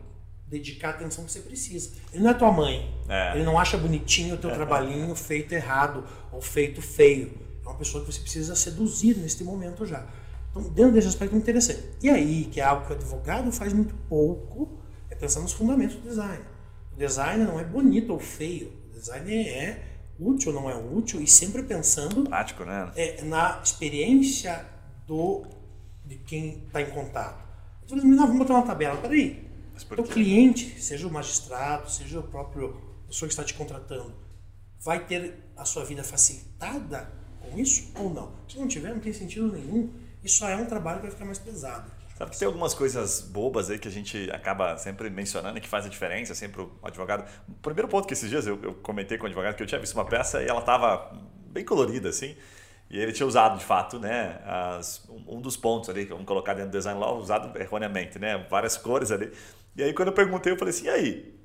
dedicar 0.47 0.89
a 0.89 0.91
atenção 0.91 1.25
que 1.25 1.31
você 1.31 1.39
precisa. 1.39 1.91
Ele 2.13 2.23
não 2.23 2.31
é 2.31 2.33
tua 2.33 2.51
mãe. 2.51 2.93
É. 3.07 3.35
Ele 3.35 3.43
não 3.43 3.59
acha 3.59 3.77
bonitinho 3.77 4.35
o 4.35 4.37
teu 4.37 4.51
trabalhinho 4.51 5.13
feito 5.15 5.53
errado 5.53 6.05
ou 6.31 6.41
feito 6.41 6.81
feio. 6.81 7.37
É 7.65 7.67
uma 7.67 7.77
pessoa 7.77 8.03
que 8.03 8.11
você 8.11 8.21
precisa 8.21 8.55
seduzir 8.55 9.17
neste 9.17 9.43
momento 9.43 9.85
já. 9.85 10.07
Então, 10.49 10.63
dentro 10.73 10.93
desse 10.93 11.07
aspecto 11.07 11.35
é 11.35 11.37
interessante. 11.37 11.83
E 12.01 12.09
aí, 12.09 12.45
que 12.45 12.61
é 12.61 12.63
algo 12.63 12.85
que 12.85 12.93
o 12.93 12.95
advogado 12.95 13.51
faz 13.51 13.73
muito 13.73 13.93
pouco, 14.07 14.79
é 15.09 15.15
pensar 15.15 15.41
nos 15.41 15.51
fundamentos 15.51 15.97
do 15.97 16.01
design. 16.01 16.43
O 16.93 16.97
design 16.97 17.43
não 17.43 17.59
é 17.59 17.63
bonito 17.63 18.13
ou 18.13 18.19
feio. 18.19 18.71
O 18.89 18.93
design 18.93 19.47
é 19.47 19.96
útil 20.19 20.53
ou 20.53 20.61
não 20.61 20.69
é 20.69 20.75
útil 20.75 21.21
e 21.21 21.27
sempre 21.27 21.63
pensando 21.63 22.23
prático, 22.23 22.63
né? 22.65 22.91
É, 22.95 23.23
na 23.23 23.61
experiência 23.63 24.65
do 25.05 25.45
de 26.05 26.15
quem 26.15 26.63
está 26.65 26.81
em 26.81 26.89
contato. 26.89 27.45
Não, 27.89 28.27
vamos 28.27 28.37
botar 28.37 28.53
uma 28.55 28.65
tabela. 28.65 28.97
Peraí, 28.97 29.45
o 29.97 30.03
cliente, 30.03 30.81
seja 30.81 31.07
o 31.07 31.11
magistrado, 31.11 31.89
seja 31.91 32.19
o 32.19 32.23
próprio 32.23 32.81
pessoa 33.07 33.27
que 33.27 33.33
está 33.33 33.43
te 33.43 33.53
contratando, 33.53 34.13
vai 34.79 35.05
ter 35.05 35.51
a 35.55 35.65
sua 35.65 35.85
vida 35.85 36.03
facilitada 36.03 37.11
com 37.39 37.57
isso 37.57 37.91
ou 37.95 38.13
não? 38.13 38.33
Se 38.47 38.57
não 38.57 38.67
tiver, 38.67 38.93
não 38.93 38.99
tem 38.99 39.13
sentido 39.13 39.51
nenhum. 39.51 39.89
Isso 40.23 40.37
só 40.37 40.49
é 40.49 40.55
um 40.55 40.65
trabalho 40.65 40.97
que 40.97 41.03
vai 41.03 41.11
ficar 41.11 41.25
mais 41.25 41.39
pesado. 41.39 41.91
Sabe 42.17 42.31
que 42.31 42.39
tem 42.39 42.47
algumas 42.47 42.73
coisas 42.73 43.21
bobas 43.21 43.69
aí 43.69 43.77
que 43.77 43.87
a 43.87 43.91
gente 43.91 44.27
acaba 44.31 44.75
sempre 44.77 45.07
mencionando 45.07 45.61
que 45.61 45.67
faz 45.67 45.85
a 45.85 45.89
diferença, 45.89 46.33
sempre 46.33 46.61
o 46.61 46.71
advogado. 46.81 47.23
O 47.47 47.53
primeiro 47.61 47.87
ponto 47.87 48.07
que 48.07 48.13
esses 48.13 48.27
dias 48.27 48.47
eu, 48.47 48.59
eu 48.63 48.73
comentei 48.73 49.19
com 49.19 49.25
o 49.25 49.27
advogado 49.27 49.55
que 49.55 49.61
eu 49.61 49.67
tinha 49.67 49.79
visto 49.79 49.93
uma 49.93 50.03
peça 50.03 50.41
e 50.41 50.47
ela 50.47 50.61
estava 50.61 51.15
bem 51.51 51.63
colorida 51.63 52.09
assim. 52.09 52.35
E 52.89 52.97
ele 52.97 53.11
tinha 53.11 53.27
usado, 53.27 53.59
de 53.59 53.63
fato, 53.63 53.99
né, 53.99 54.39
as, 54.45 55.07
um 55.27 55.39
dos 55.39 55.55
pontos 55.55 55.91
ali, 55.91 56.05
vamos 56.05 56.25
colocar 56.25 56.55
dentro 56.55 56.71
do 56.71 56.77
design 56.77 56.99
law, 56.99 57.19
usado 57.19 57.55
erroneamente, 57.59 58.17
né, 58.17 58.47
várias 58.49 58.77
cores 58.77 59.11
ali. 59.11 59.31
E 59.75 59.83
aí, 59.83 59.93
quando 59.93 60.07
eu 60.07 60.13
perguntei, 60.13 60.53
eu 60.53 60.57
falei 60.57 60.73
assim, 60.73 60.85
e 60.85 60.89
aí? 60.89 61.39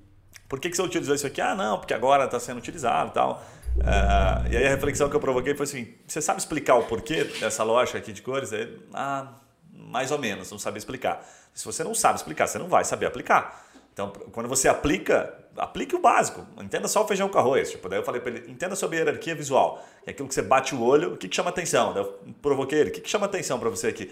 Por 0.49 0.59
que, 0.59 0.71
que 0.71 0.77
você 0.77 0.83
utilizou 0.83 1.15
isso 1.15 1.27
aqui? 1.27 1.41
Ah, 1.43 1.55
não, 1.55 1.79
porque 1.79 1.93
agora 1.93 2.25
está 2.25 2.41
sendo 2.41 2.57
utilizado 2.57 3.11
e 3.11 3.13
tal. 3.13 3.45
Uh, 3.77 4.53
e 4.53 4.57
aí 4.57 4.67
a 4.67 4.71
reflexão 4.71 5.11
que 5.11 5.17
eu 5.17 5.21
provoquei 5.21 5.55
foi 5.55 5.65
assim, 5.65 5.95
você 6.07 6.23
sabe 6.23 6.41
explicar 6.41 6.77
o 6.77 6.85
porquê 6.85 7.25
dessa 7.25 7.63
lógica 7.63 7.99
aqui 7.99 8.13
de 8.13 8.23
cores? 8.23 8.53
Aí, 8.53 8.79
ah, 8.95 9.35
mais 9.73 10.11
ou 10.11 10.19
menos, 10.19 10.51
não 10.51 10.59
sabe 10.59 10.79
explicar. 10.79 11.27
Se 11.55 11.65
você 11.65 11.83
não 11.83 11.95
sabe 11.95 12.19
explicar, 12.19 12.47
você 12.47 12.59
não 12.59 12.69
vai 12.69 12.85
saber 12.85 13.07
aplicar. 13.07 13.67
Então, 13.93 14.11
quando 14.33 14.49
você 14.49 14.69
aplica, 14.69 15.35
aplique 15.57 15.95
o 15.95 16.01
básico. 16.01 16.47
Entenda 16.61 16.89
só 16.89 17.05
o 17.05 17.07
feijão 17.07 17.29
com 17.29 17.39
arroz. 17.39 17.71
Tipo, 17.71 17.89
daí 17.89 17.99
eu 17.99 18.05
falei 18.05 18.21
para 18.21 18.31
ele, 18.33 18.51
entenda 18.51 18.75
sobre 18.75 18.97
hierarquia 18.97 19.35
visual. 19.35 19.85
É 20.07 20.11
aquilo 20.11 20.29
que 20.29 20.35
você 20.35 20.43
bate 20.43 20.75
o 20.75 20.83
olho, 20.83 21.15
o 21.15 21.17
que, 21.17 21.29
que 21.29 21.37
chama 21.37 21.51
atenção? 21.51 21.93
Daí 21.93 22.03
eu 22.03 22.19
provoquei 22.41 22.81
ele, 22.81 22.91
o 22.91 22.93
que, 22.93 23.01
que 23.01 23.11
chama 23.11 23.27
atenção 23.27 23.59
para 23.59 23.69
você 23.69 23.89
aqui? 23.89 24.11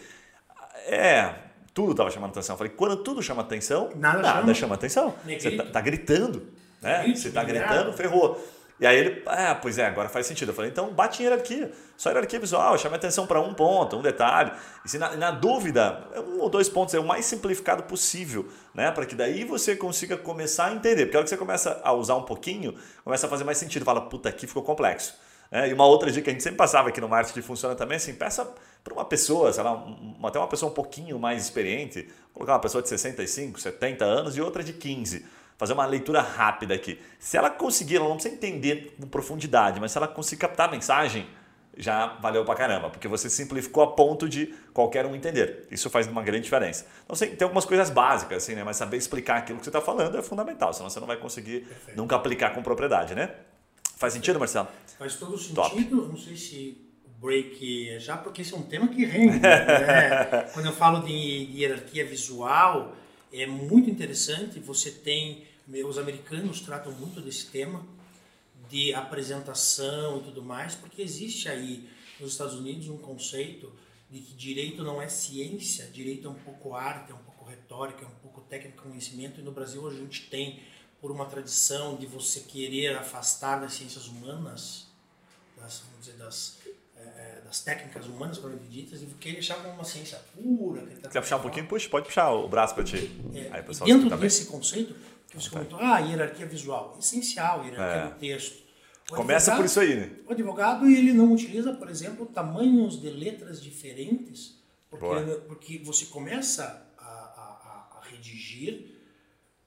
É, 0.86 1.34
tudo 1.72 1.92
estava 1.92 2.10
chamando 2.10 2.30
atenção. 2.30 2.54
Eu 2.54 2.58
falei, 2.58 2.72
quando 2.74 2.96
tudo 2.98 3.22
chama 3.22 3.42
atenção, 3.42 3.90
nada, 3.96 4.20
nada 4.20 4.40
chama. 4.40 4.54
chama. 4.54 4.74
atenção. 4.74 5.14
Você 5.24 5.50
tá, 5.52 5.64
tá, 5.64 5.80
gritando, 5.80 6.46
né? 6.82 7.14
Você 7.14 7.28
está 7.28 7.42
gritando, 7.42 7.92
ferrou. 7.94 8.38
E 8.80 8.86
aí 8.86 8.96
ele, 8.96 9.22
ah, 9.26 9.54
pois 9.54 9.76
é, 9.76 9.84
agora 9.84 10.08
faz 10.08 10.26
sentido. 10.26 10.48
Eu 10.48 10.54
falei, 10.54 10.70
então 10.70 10.90
bate 10.90 11.20
em 11.20 11.26
hierarquia. 11.26 11.70
Só 11.98 12.08
hierarquia 12.08 12.40
visual, 12.40 12.78
chame 12.78 12.96
atenção 12.96 13.26
para 13.26 13.38
um 13.38 13.52
ponto, 13.52 13.98
um 13.98 14.00
detalhe. 14.00 14.52
E 14.82 14.88
se 14.88 14.96
na, 14.96 15.14
na, 15.16 15.30
dúvida, 15.30 16.02
é 16.14 16.20
um 16.20 16.40
ou 16.40 16.48
dois 16.48 16.66
pontos, 16.66 16.94
é 16.94 16.98
o 16.98 17.06
mais 17.06 17.26
simplificado 17.26 17.82
possível, 17.82 18.48
né? 18.74 18.90
Para 18.90 19.04
que 19.04 19.14
daí 19.14 19.44
você 19.44 19.76
consiga 19.76 20.16
começar 20.16 20.68
a 20.68 20.72
entender. 20.72 21.04
Porque 21.04 21.16
a 21.16 21.20
hora 21.20 21.24
que 21.24 21.30
você 21.30 21.36
começa 21.36 21.78
a 21.84 21.92
usar 21.92 22.16
um 22.16 22.22
pouquinho, 22.22 22.74
começa 23.04 23.26
a 23.26 23.30
fazer 23.30 23.44
mais 23.44 23.58
sentido. 23.58 23.84
Fala, 23.84 24.00
puta, 24.00 24.30
aqui 24.30 24.46
ficou 24.46 24.62
complexo. 24.62 25.14
É, 25.52 25.68
e 25.68 25.74
uma 25.74 25.84
outra 25.84 26.10
dica 26.10 26.24
que 26.24 26.30
a 26.30 26.32
gente 26.32 26.42
sempre 26.42 26.56
passava 26.56 26.88
aqui 26.88 27.00
no 27.00 27.08
marketing 27.08 27.42
funciona 27.42 27.74
também 27.74 27.96
assim, 27.96 28.14
peça 28.14 28.48
para 28.84 28.94
uma 28.94 29.04
pessoa, 29.04 29.52
sei 29.52 29.64
lá, 29.64 29.84
até 30.22 30.38
uma 30.38 30.46
pessoa 30.46 30.70
um 30.70 30.74
pouquinho 30.74 31.18
mais 31.18 31.42
experiente, 31.42 32.08
colocar 32.32 32.52
uma 32.52 32.60
pessoa 32.60 32.80
de 32.80 32.88
65, 32.88 33.60
70 33.60 34.04
anos 34.04 34.36
e 34.36 34.40
outra 34.40 34.62
de 34.62 34.72
15 34.72 35.26
fazer 35.60 35.74
uma 35.74 35.84
leitura 35.84 36.22
rápida 36.22 36.74
aqui. 36.74 36.98
Se 37.18 37.36
ela 37.36 37.50
conseguir, 37.50 37.96
ela 37.96 38.08
não 38.08 38.14
precisa 38.14 38.34
entender 38.34 38.94
com 38.98 39.06
profundidade, 39.06 39.78
mas 39.78 39.92
se 39.92 39.98
ela 39.98 40.08
conseguir 40.08 40.40
captar 40.40 40.70
a 40.70 40.72
mensagem, 40.72 41.28
já 41.76 42.06
valeu 42.14 42.46
pra 42.46 42.54
caramba, 42.54 42.88
porque 42.88 43.06
você 43.06 43.28
simplificou 43.28 43.82
a 43.82 43.88
ponto 43.88 44.26
de 44.26 44.54
qualquer 44.72 45.04
um 45.04 45.14
entender. 45.14 45.66
Isso 45.70 45.90
faz 45.90 46.06
uma 46.06 46.22
grande 46.22 46.44
diferença. 46.44 46.86
Então, 47.04 47.12
assim, 47.12 47.36
tem 47.36 47.44
algumas 47.44 47.66
coisas 47.66 47.90
básicas, 47.90 48.42
assim, 48.42 48.54
né? 48.54 48.64
mas 48.64 48.78
saber 48.78 48.96
explicar 48.96 49.36
aquilo 49.36 49.58
que 49.58 49.64
você 49.64 49.68
está 49.68 49.82
falando 49.82 50.16
é 50.16 50.22
fundamental, 50.22 50.72
senão 50.72 50.88
você 50.88 50.98
não 50.98 51.06
vai 51.06 51.18
conseguir 51.18 51.60
Perfeito. 51.66 51.94
nunca 51.94 52.16
aplicar 52.16 52.54
com 52.54 52.62
propriedade, 52.62 53.14
né? 53.14 53.30
Faz 53.98 54.14
sentido, 54.14 54.38
Marcelo? 54.38 54.66
Faz 54.98 55.16
todo 55.16 55.36
sentido. 55.36 55.56
Top. 55.56 56.08
Não 56.08 56.16
sei 56.16 56.38
se 56.38 56.90
o 57.04 57.20
break 57.20 57.90
é 57.90 58.00
já, 58.00 58.16
porque 58.16 58.40
esse 58.40 58.54
é 58.54 58.56
um 58.56 58.62
tema 58.62 58.88
que 58.88 59.04
rende. 59.04 59.40
Né? 59.40 60.48
Quando 60.54 60.64
eu 60.64 60.72
falo 60.72 61.00
de 61.02 61.12
hierarquia 61.12 62.06
visual, 62.06 62.96
é 63.32 63.46
muito 63.46 63.88
interessante. 63.88 64.58
Você 64.60 64.90
tem 64.90 65.49
os 65.84 65.98
americanos 65.98 66.60
tratam 66.60 66.92
muito 66.92 67.20
desse 67.20 67.46
tema 67.46 67.86
de 68.68 68.94
apresentação 68.94 70.18
e 70.18 70.22
tudo 70.22 70.42
mais, 70.42 70.74
porque 70.74 71.02
existe 71.02 71.48
aí 71.48 71.88
nos 72.18 72.32
Estados 72.32 72.54
Unidos 72.54 72.88
um 72.88 72.98
conceito 72.98 73.72
de 74.10 74.20
que 74.20 74.34
direito 74.34 74.82
não 74.82 75.00
é 75.00 75.08
ciência, 75.08 75.86
direito 75.86 76.26
é 76.26 76.30
um 76.30 76.34
pouco 76.34 76.74
arte, 76.74 77.12
é 77.12 77.14
um 77.14 77.18
pouco 77.18 77.44
retórica, 77.44 78.04
é 78.04 78.08
um 78.08 78.18
pouco 78.22 78.40
técnico 78.42 78.82
conhecimento, 78.82 79.40
e 79.40 79.42
no 79.42 79.52
Brasil 79.52 79.86
a 79.86 79.92
gente 79.92 80.28
tem, 80.28 80.60
por 81.00 81.10
uma 81.10 81.26
tradição 81.26 81.96
de 81.96 82.06
você 82.06 82.40
querer 82.40 82.96
afastar 82.96 83.60
das 83.60 83.72
ciências 83.74 84.08
humanas, 84.08 84.88
das, 85.56 85.80
vamos 85.80 86.06
dizer, 86.06 86.18
das, 86.18 86.58
é, 86.96 87.40
das 87.44 87.60
técnicas 87.60 88.06
humanas, 88.06 88.38
propriamente 88.38 88.70
ditas, 88.70 89.00
e 89.02 89.06
querer 89.06 89.34
deixar 89.34 89.56
como 89.56 89.74
uma 89.74 89.84
ciência 89.84 90.18
pura. 90.34 90.84
Quer 91.10 91.20
puxar 91.20 91.36
um 91.36 91.42
pouquinho? 91.42 91.66
Puxa, 91.68 91.88
pode 91.88 92.06
puxar 92.06 92.32
o 92.32 92.48
braço 92.48 92.74
para 92.74 92.84
ti. 92.84 93.10
É, 93.32 93.48
Aí, 93.52 93.62
dentro 93.84 94.16
desse 94.18 94.46
conceito, 94.46 94.94
que 95.30 95.40
você 95.40 95.48
comentou, 95.48 95.78
ah, 95.80 95.98
hierarquia 95.98 96.44
visual. 96.44 96.96
Essencial, 96.98 97.64
hierarquia 97.64 98.02
é. 98.02 98.08
do 98.08 98.18
texto. 98.18 98.62
O 99.10 99.14
Começa 99.14 99.56
por 99.56 99.64
isso 99.64 99.80
aí, 99.80 99.96
né? 99.96 100.10
O 100.26 100.32
advogado 100.32 100.86
ele 100.86 101.12
não 101.12 101.32
utiliza, 101.32 101.72
por 101.72 101.88
exemplo, 101.88 102.26
tamanhos 102.26 103.00
de 103.00 103.10
letras 103.10 103.60
diferentes, 103.60 104.58
porque, 104.88 105.34
porque 105.48 105.78
você 105.78 106.06
começa 106.06 106.86
a, 106.98 107.02
a, 107.02 107.98
a, 107.98 108.08
redigir 108.08 108.98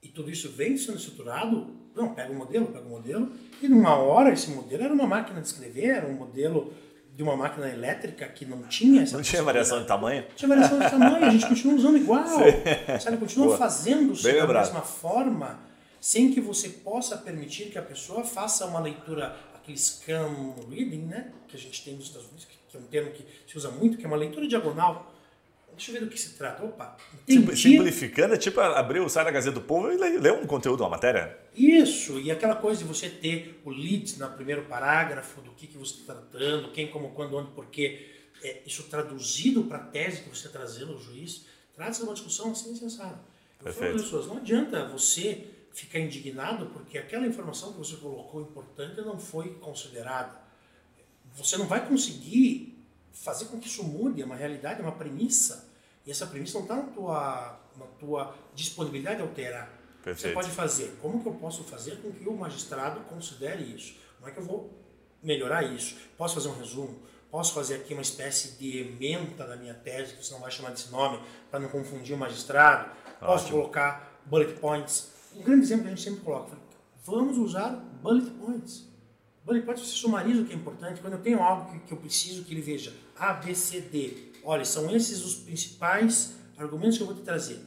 e 0.02 0.08
tudo 0.08 0.30
isso 0.30 0.50
vem 0.50 0.76
sendo 0.76 0.98
estruturado. 0.98 1.74
Não, 1.94 2.14
pega 2.14 2.32
um 2.32 2.36
modelo, 2.36 2.66
pega 2.66 2.84
um 2.84 2.90
modelo, 2.90 3.32
e 3.62 3.68
numa 3.68 3.96
hora 3.96 4.32
esse 4.32 4.50
modelo 4.50 4.82
era 4.82 4.92
uma 4.92 5.06
máquina 5.06 5.40
de 5.40 5.46
escrever, 5.46 5.90
era 5.90 6.06
um 6.06 6.14
modelo 6.14 6.72
de 7.14 7.22
uma 7.22 7.36
máquina 7.36 7.68
elétrica 7.68 8.26
que 8.26 8.44
não 8.44 8.64
tinha 8.64 9.02
essa 9.02 9.16
Não 9.16 9.22
tinha 9.22 9.42
variação 9.42 9.80
de 9.80 9.86
tamanho? 9.86 10.22
Não 10.22 10.34
tinha 10.34 10.48
variação 10.48 10.78
de 10.80 10.90
tamanho, 10.90 11.24
a 11.24 11.30
gente 11.30 11.46
continua 11.46 11.74
usando 11.76 11.96
igual. 11.96 12.24
Sabe, 13.00 13.16
continua 13.18 13.46
Boa. 13.46 13.58
fazendo-se 13.58 14.24
Bem 14.24 14.34
da 14.34 14.40
lembrado. 14.40 14.64
mesma 14.66 14.82
forma, 14.82 15.60
sem 16.00 16.32
que 16.32 16.40
você 16.40 16.68
possa 16.68 17.16
permitir 17.16 17.66
que 17.70 17.78
a 17.78 17.82
pessoa 17.82 18.24
faça 18.24 18.66
uma 18.66 18.80
leitura, 18.80 19.36
aquele 19.54 19.78
scan 19.78 20.54
reading, 20.68 21.02
né? 21.06 21.28
Que 21.46 21.56
a 21.56 21.60
gente 21.60 21.84
tem 21.84 21.94
nos 21.94 22.06
Estados 22.06 22.26
Unidos, 22.26 22.46
que 22.68 22.76
é 22.76 22.80
um 22.80 22.82
termo 22.84 23.12
que 23.12 23.24
se 23.46 23.56
usa 23.56 23.70
muito, 23.70 23.96
que 23.96 24.04
é 24.04 24.08
uma 24.08 24.16
leitura 24.16 24.48
diagonal. 24.48 25.13
Deixa 25.76 25.90
eu 25.90 25.94
ver 25.94 26.00
do 26.00 26.10
que 26.10 26.20
se 26.20 26.34
trata. 26.34 26.64
Opa, 26.64 26.96
entendi. 27.28 27.56
Simplificando, 27.56 28.34
é 28.34 28.36
tipo 28.36 28.60
abrir 28.60 29.00
o 29.00 29.08
site 29.08 29.26
da 29.26 29.30
Gazeta 29.30 29.54
do 29.54 29.60
Povo 29.60 29.92
e 29.92 29.96
ler 29.96 30.32
um 30.32 30.46
conteúdo, 30.46 30.82
uma 30.82 30.90
matéria. 30.90 31.36
Isso, 31.54 32.18
e 32.20 32.30
aquela 32.30 32.56
coisa 32.56 32.82
de 32.82 32.88
você 32.88 33.08
ter 33.08 33.60
o 33.64 33.70
lead 33.70 34.18
no 34.18 34.30
primeiro 34.30 34.64
parágrafo, 34.64 35.40
do 35.40 35.50
que, 35.52 35.66
que 35.66 35.76
você 35.76 35.94
está 36.00 36.14
tratando, 36.14 36.70
quem, 36.72 36.88
como, 36.88 37.10
quando, 37.10 37.36
onde, 37.36 37.50
porquê, 37.52 38.10
é, 38.42 38.62
isso 38.66 38.84
traduzido 38.84 39.64
para 39.64 39.78
a 39.78 39.80
tese 39.80 40.22
que 40.22 40.28
você 40.28 40.46
está 40.46 40.58
trazendo 40.58 40.92
ao 40.92 41.00
juiz, 41.00 41.46
de 41.76 42.02
uma 42.02 42.14
discussão 42.14 42.52
assim 42.52 42.74
sensata. 42.76 43.18
Eu 43.58 43.64
Perfeito. 43.64 43.96
as 43.96 44.02
pessoas, 44.02 44.26
não 44.26 44.36
adianta 44.36 44.86
você 44.86 45.46
ficar 45.72 45.98
indignado 45.98 46.66
porque 46.66 46.96
aquela 46.96 47.26
informação 47.26 47.72
que 47.72 47.78
você 47.78 47.96
colocou 47.96 48.40
importante 48.40 49.00
não 49.00 49.18
foi 49.18 49.54
considerada. 49.54 50.38
Você 51.34 51.56
não 51.56 51.66
vai 51.66 51.86
conseguir 51.88 52.73
fazer 53.14 53.46
com 53.46 53.58
que 53.58 53.68
isso 53.68 53.84
mude, 53.84 54.20
é 54.20 54.24
uma 54.24 54.36
realidade, 54.36 54.80
é 54.80 54.82
uma 54.82 54.92
premissa, 54.92 55.72
e 56.04 56.10
essa 56.10 56.26
premissa 56.26 56.58
não 56.58 56.64
está 56.64 56.76
na 56.76 56.82
tua, 56.82 57.60
na 57.78 57.86
tua 57.98 58.34
disponibilidade 58.54 59.16
de 59.16 59.22
alterar. 59.22 59.66
Você 59.66 60.10
Perfeito. 60.10 60.34
pode 60.34 60.50
fazer. 60.50 60.98
Como 61.00 61.22
que 61.22 61.28
eu 61.28 61.34
posso 61.34 61.64
fazer 61.64 61.96
com 62.02 62.12
que 62.12 62.28
o 62.28 62.36
magistrado 62.36 63.00
considere 63.02 63.62
isso? 63.62 63.94
Como 64.18 64.28
é 64.28 64.32
que 64.32 64.38
eu 64.38 64.44
vou 64.44 64.70
melhorar 65.22 65.62
isso? 65.62 65.96
Posso 66.18 66.34
fazer 66.34 66.48
um 66.48 66.58
resumo? 66.58 67.00
Posso 67.30 67.54
fazer 67.54 67.76
aqui 67.76 67.94
uma 67.94 68.02
espécie 68.02 68.58
de 68.58 68.78
ementa 68.78 69.46
da 69.46 69.56
minha 69.56 69.72
tese, 69.72 70.14
que 70.14 70.24
você 70.24 70.34
não 70.34 70.40
vai 70.40 70.50
chamar 70.50 70.70
desse 70.70 70.90
nome, 70.90 71.20
para 71.50 71.58
não 71.58 71.68
confundir 71.68 72.14
o 72.14 72.18
magistrado? 72.18 72.90
Posso 73.18 73.46
Ótimo. 73.46 73.60
colocar 73.60 74.20
bullet 74.26 74.60
points? 74.60 75.10
Um 75.34 75.42
grande 75.42 75.62
exemplo 75.62 75.84
que 75.84 75.88
a 75.88 75.94
gente 75.94 76.04
sempre 76.04 76.20
coloca, 76.20 76.56
vamos 77.02 77.38
usar 77.38 77.70
bullet 78.02 78.30
points. 78.32 78.86
Bullet 79.42 79.64
points 79.64 79.86
você 79.88 79.96
sumariza 79.96 80.42
o 80.42 80.44
que 80.44 80.52
é 80.52 80.56
importante. 80.56 81.00
Quando 81.00 81.14
eu 81.14 81.22
tenho 81.22 81.42
algo 81.42 81.72
que, 81.72 81.78
que 81.80 81.92
eu 81.92 81.98
preciso 81.98 82.44
que 82.44 82.52
ele 82.52 82.60
veja 82.60 82.92
A, 83.18 83.32
B, 83.34 83.54
C, 83.54 83.80
D, 83.80 84.14
olha, 84.42 84.64
são 84.64 84.94
esses 84.94 85.24
os 85.24 85.34
principais 85.36 86.34
argumentos 86.58 86.96
que 86.96 87.02
eu 87.02 87.06
vou 87.06 87.16
te 87.16 87.22
trazer. 87.22 87.60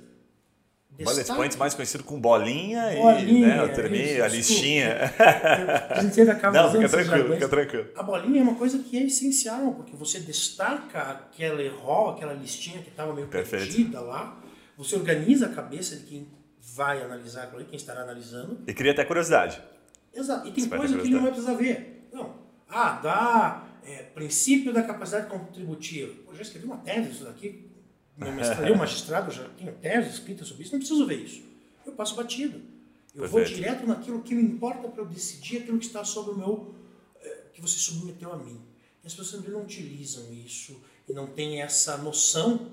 Bullet 0.90 1.16
Destaque- 1.18 1.40
points 1.40 1.58
mais 1.58 1.76
conhecido 1.76 2.04
com 2.04 2.20
bolinha, 2.20 2.82
Bolinha, 2.96 3.66
e 3.66 3.90
né, 3.90 3.98
isso, 4.16 4.24
a 4.24 4.28
listinha. 4.28 4.96
A 5.92 6.02
gente 6.02 6.22
acaba 6.22 6.64
Não, 6.64 6.72
fica 6.72 6.90
tranquilo, 6.90 7.34
fica 7.36 7.48
tranquilo. 7.50 7.88
A 7.96 8.02
bolinha 8.02 8.40
é 8.40 8.44
uma 8.44 8.56
coisa 8.56 8.80
que 8.80 8.98
é 8.98 9.04
essencial, 9.04 9.74
porque 9.76 9.96
você 9.96 10.20
destaca 10.20 11.00
aquele 11.02 11.68
rol, 11.70 12.12
aquela 12.12 12.34
listinha 12.34 12.82
que 12.82 12.90
estava 12.90 13.14
meio 13.14 13.28
Perfeito. 13.28 13.66
perdida 13.66 14.00
lá, 14.00 14.42
você 14.76 14.96
organiza 14.96 15.46
a 15.46 15.50
cabeça 15.50 15.98
de 15.98 16.04
quem 16.04 16.28
vai 16.74 17.00
analisar 17.04 17.44
aquilo 17.44 17.58
ali, 17.60 17.66
quem 17.70 17.78
estará 17.78 18.02
analisando. 18.02 18.58
E 18.66 18.74
cria 18.74 18.92
até 18.92 19.06
curiosidade. 19.06 19.62
Exato. 20.12 20.48
E 20.48 20.52
tem 20.52 20.64
Você 20.64 20.76
coisa 20.78 20.96
que 20.98 21.02
ele 21.08 21.14
não 21.14 21.22
vai 21.22 21.32
precisar 21.32 21.54
ver. 21.54 22.10
Não. 22.12 22.34
Ah, 22.68 23.00
dá 23.04 23.67
é, 23.88 24.04
princípio 24.04 24.74
da 24.74 24.84
capacidade 24.84 25.30
contributiva. 25.30 26.14
Pô, 26.26 26.34
já 26.36 26.42
escrevi 26.42 26.66
uma 26.66 26.78
tese 26.78 27.10
disso 27.10 27.24
daqui. 27.24 27.66
Meu 28.18 28.32
mestrado, 28.34 28.68
eu, 28.68 28.76
magistrado, 28.76 29.32
já 29.32 29.48
tenho 29.50 29.74
tese 29.74 30.10
escrita 30.10 30.44
sobre 30.44 30.64
isso, 30.64 30.74
não 30.74 30.80
preciso 30.80 31.06
ver 31.06 31.24
isso. 31.24 31.42
Eu 31.86 31.94
passo 31.94 32.16
batido. 32.16 32.60
Eu 33.16 33.28
vou 33.28 33.40
Perfeito. 33.40 33.62
direto 33.62 33.88
naquilo 33.88 34.22
que 34.22 34.36
me 34.36 34.44
importa 34.44 34.88
para 34.90 35.02
eu 35.02 35.08
decidir 35.08 35.60
aquilo 35.60 35.80
que 35.80 35.86
está 35.86 36.04
sobre 36.04 36.34
o 36.34 36.38
meu. 36.38 36.76
eh, 37.24 37.44
que 37.54 37.62
você 37.62 37.78
submeteu 37.80 38.32
a 38.32 38.38
mim. 38.38 38.60
E 39.04 39.08
as 39.08 39.14
pessoas 39.14 39.44
não 39.48 39.62
utilizam 39.64 40.32
isso 40.34 40.80
e 41.08 41.14
não 41.14 41.28
têm 41.28 41.62
essa 41.62 41.98
noção. 41.98 42.72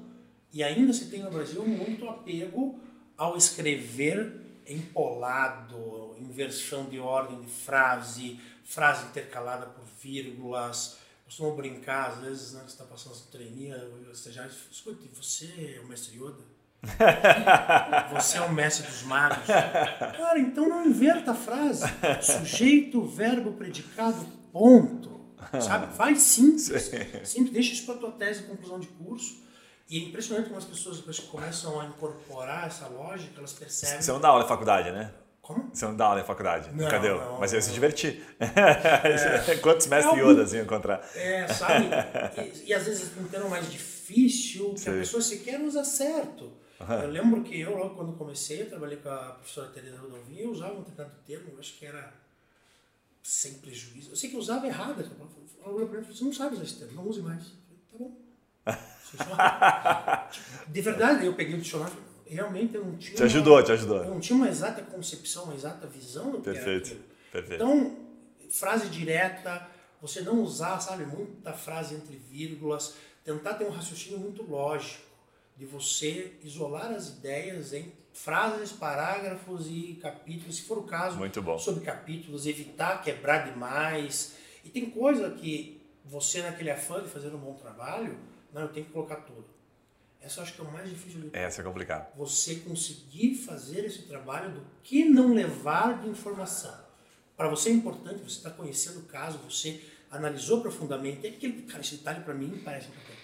E 0.53 0.63
ainda 0.63 0.93
se 0.93 1.07
tem 1.07 1.23
no 1.23 1.31
Brasil 1.31 1.65
muito 1.67 2.09
apego 2.09 2.79
ao 3.17 3.37
escrever 3.37 4.41
empolado, 4.67 6.17
inversão 6.19 6.87
de 6.87 6.99
ordem 6.99 7.41
de 7.41 7.49
frase, 7.49 8.39
frase 8.65 9.07
intercalada 9.07 9.67
por 9.67 9.85
vírgulas. 10.03 10.99
Costumo 11.25 11.55
brincar, 11.57 12.11
às 12.11 12.19
vezes, 12.19 12.53
né, 12.53 12.61
que 12.61 12.67
você 12.71 12.73
está 12.73 12.85
passando 12.85 13.15
essa 13.15 13.25
treininha, 13.31 13.77
estagiário 14.13 14.51
diz, 14.51 14.61
escute, 14.71 15.09
você 15.15 15.77
é 15.79 15.81
o 15.81 15.89
mestre 15.89 16.17
Yoda? 16.17 16.55
Você 18.13 18.37
é 18.37 18.43
o 18.43 18.53
mestre 18.53 18.87
dos 18.87 19.05
magos. 19.05 19.47
Cara, 19.47 20.39
então 20.39 20.69
não 20.69 20.85
inverta 20.85 21.31
a 21.31 21.35
frase. 21.35 21.83
Sujeito, 22.21 23.01
verbo, 23.07 23.53
predicado, 23.53 24.23
ponto. 24.53 25.35
Sabe? 25.63 25.95
Vai 25.97 26.15
simples. 26.17 26.91
Simples. 27.25 27.53
Deixa 27.53 27.73
isso 27.73 27.87
para 27.87 27.97
tua 27.97 28.13
tese 28.13 28.43
conclusão 28.43 28.79
de 28.79 28.87
curso. 28.89 29.43
E 29.89 29.99
é 29.99 30.03
impressionante 30.09 30.47
como 30.47 30.59
as 30.59 30.65
pessoas, 30.65 30.99
depois 30.99 31.19
que 31.19 31.27
começam 31.27 31.81
a 31.81 31.87
incorporar 31.87 32.67
essa 32.67 32.87
lógica, 32.89 33.39
elas 33.39 33.53
percebem. 33.53 34.01
Você 34.01 34.13
não 34.13 34.21
dá 34.21 34.29
aula 34.29 34.45
em 34.45 34.49
faculdade, 34.49 34.91
né? 34.91 35.13
Como? 35.45 35.69
Você 35.75 35.85
não 35.85 35.95
dá 35.95 36.07
aula 36.07 36.21
em 36.21 36.25
faculdade. 36.25 36.71
Não, 36.73 36.89
Cadê? 36.89 37.11
não, 37.11 37.39
Mas 37.39 37.53
eu 37.53 37.59
ia 37.59 37.63
se 37.63 37.71
divertir. 37.71 38.25
Quantos 39.63 39.87
mestres 39.87 40.17
É 40.17 40.21
Yodas 40.23 40.53
iam 40.55 40.65
encontrar? 40.65 41.07
É, 41.15 41.47
sabe? 41.49 41.85
E, 42.65 42.71
e 42.71 42.75
às 42.75 42.87
vezes 42.87 43.11
um 43.19 43.29
termo 43.29 43.51
mais 43.51 43.71
difícil, 43.71 44.73
que 44.73 44.81
Sim. 44.81 44.91
a 44.91 44.93
pessoa 44.95 45.23
sequer 45.23 45.61
usa 45.61 45.85
certo. 45.85 46.51
Eu 47.03 47.11
lembro 47.11 47.43
que 47.43 47.61
eu, 47.61 47.77
logo 47.77 47.95
quando 47.95 48.13
comecei, 48.15 48.63
eu 48.63 48.69
trabalhei 48.71 48.97
com 48.97 49.09
a 49.11 49.33
professora 49.33 49.69
Teresa 49.69 49.99
Rodolfo, 49.99 50.25
eu 50.37 50.51
usava 50.51 50.75
um 50.75 50.83
determinado 50.83 51.15
termo, 51.27 51.51
eu 51.53 51.59
acho 51.59 51.75
que 51.79 51.85
era 51.87 52.13
sem 53.23 53.55
prejuízo. 53.55 54.11
Eu 54.13 54.17
sei 54.17 54.31
que 54.31 54.37
eu 54.37 54.41
usava 54.41 54.67
errado. 54.67 55.01
Ela 55.63 55.75
olhou 55.75 55.87
pra 55.89 55.99
mim 55.99 56.03
e 56.03 56.05
falou, 56.07 56.17
você 56.19 56.25
não 56.25 56.33
sabe 56.33 56.55
usar 56.55 56.65
esse 56.65 56.77
termo, 56.79 56.95
não 56.95 57.07
use 57.09 57.21
mais. 57.23 57.43
Eu 57.43 57.99
falei, 57.99 58.13
tá 58.67 58.75
bom. 58.75 58.85
Só- 60.65 60.69
De 60.69 60.81
verdade, 60.81 61.27
eu 61.27 61.35
peguei 61.35 61.55
o 61.55 61.61
dicionário 61.61 61.95
e 61.95 62.14
realmente 62.35 62.75
eu 62.75 62.85
não 62.85 62.97
tinha... 62.97 63.17
Te 63.17 63.23
ajudou, 63.23 63.63
te 63.63 63.69
Eu 63.71 63.75
ajudou. 63.75 64.05
não 64.05 64.21
tinha 64.21 64.37
uma 64.37 64.49
exata 64.49 64.83
concepção, 64.83 65.45
uma 65.45 65.55
exata 65.55 65.87
visão 65.87 66.31
do 66.31 66.41
que 66.41 66.49
era 66.51 66.59
Perfeito. 66.59 66.87
aquilo. 66.89 67.05
Perfeito. 67.33 67.55
Então, 67.63 67.97
frase 68.51 68.89
direta, 68.89 69.67
você 70.01 70.21
não 70.21 70.41
usar, 70.43 70.79
sabe, 70.81 71.05
muita 71.07 71.53
frase 71.53 71.95
entre 71.95 72.17
vírgulas, 72.17 72.95
tentar 73.25 73.55
ter 73.55 73.65
um 73.65 73.71
raciocínio 73.71 74.19
muito 74.19 74.43
lógico, 74.43 75.03
de 75.57 75.65
você 75.65 76.33
isolar 76.43 76.93
as 76.93 77.09
ideias 77.09 77.73
em 77.73 77.93
frases, 78.13 78.73
parágrafos 78.73 79.67
e 79.69 79.99
capítulos, 80.01 80.57
se 80.57 80.63
for 80.63 80.79
o 80.79 80.83
caso, 80.83 81.17
Muito 81.17 81.41
bom. 81.43 81.59
sobre 81.59 81.85
capítulos, 81.85 82.47
evitar 82.47 83.03
quebrar 83.03 83.51
demais. 83.51 84.35
E 84.65 84.69
tem 84.69 84.91
coisa 84.91 85.31
que 85.31 85.81
você, 86.05 86.43
naquele 86.43 86.71
afã 86.71 87.03
de 87.03 87.09
fazer 87.09 87.29
um 87.35 87.39
bom 87.39 87.55
trabalho, 87.55 88.17
não, 88.53 88.63
eu 88.63 88.69
tenho 88.69 88.87
que 88.87 88.93
colocar 88.93 89.17
tudo. 89.17 89.45
Essa 90.25 90.41
eu 90.41 90.45
acho 90.45 90.55
que 90.55 90.61
é 90.63 90.65
o 90.65 90.73
mais 90.73 90.89
difícil 90.89 91.21
de 91.21 91.31
Essa 91.33 91.61
é 91.61 92.07
você 92.17 92.57
conseguir 92.57 93.35
fazer 93.35 93.85
esse 93.85 94.03
trabalho 94.03 94.53
do 94.53 94.63
que 94.83 95.05
não 95.05 95.35
levar 95.35 96.01
de 96.01 96.09
informação. 96.09 96.75
Para 97.37 97.49
você 97.49 97.69
é 97.69 97.73
importante, 97.73 98.23
você 98.23 98.39
está 98.39 98.51
conhecendo 98.51 99.01
o 99.01 99.03
caso, 99.03 99.39
você 99.39 99.83
analisou 100.11 100.63
profundamente. 100.63 101.27
É 101.27 101.31
aquele, 101.31 101.63
cara, 101.63 101.81
esse 101.81 101.97
detalhe 101.97 102.21
para 102.21 102.33
mim 102.33 102.63
parece 102.65 102.89
importante. 102.89 103.19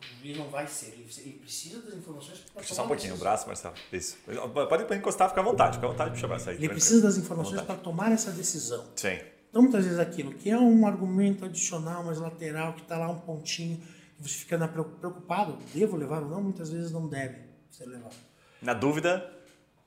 O 0.00 0.20
juiz 0.22 0.36
não 0.36 0.48
vai 0.48 0.68
ser, 0.68 0.92
ele, 0.92 1.06
ele 1.18 1.32
precisa 1.40 1.80
das 1.82 1.94
informações 1.94 2.38
para 2.38 2.62
Puxa 2.62 2.74
só 2.74 2.84
um 2.84 2.88
pouquinho 2.88 3.14
o 3.14 3.18
braço, 3.18 3.46
Marcelo. 3.48 3.74
Isso. 3.92 4.16
Pode 4.24 4.84
pode 4.84 4.94
encostar, 4.94 5.28
fica 5.28 5.40
à 5.40 5.44
vontade. 5.44 5.76
Fica 5.76 5.86
à 5.86 5.90
vontade 5.90 6.14
de 6.14 6.20
chamar 6.20 6.36
isso 6.36 6.50
aí. 6.50 6.56
Ele 6.56 6.68
precisa 6.68 7.02
das 7.02 7.16
informações 7.16 7.62
para 7.62 7.74
tomar 7.74 8.12
essa 8.12 8.30
decisão. 8.30 8.86
Sim. 8.94 9.18
Então, 9.50 9.62
muitas 9.62 9.84
vezes 9.84 9.98
aquilo 9.98 10.34
que 10.34 10.50
é 10.50 10.58
um 10.58 10.86
argumento 10.86 11.44
adicional, 11.44 12.04
mais 12.04 12.18
lateral, 12.18 12.74
que 12.74 12.82
está 12.82 12.98
lá 12.98 13.08
um 13.08 13.18
pontinho, 13.18 13.82
você 14.18 14.34
fica 14.34 14.68
preocupado, 14.68 15.58
devo 15.74 15.96
levar 15.96 16.22
ou 16.22 16.30
não, 16.30 16.42
muitas 16.42 16.70
vezes 16.70 16.90
não 16.90 17.06
deve 17.08 17.38
ser 17.70 17.86
levado. 17.86 18.14
Na 18.62 18.72
dúvida, 18.72 19.30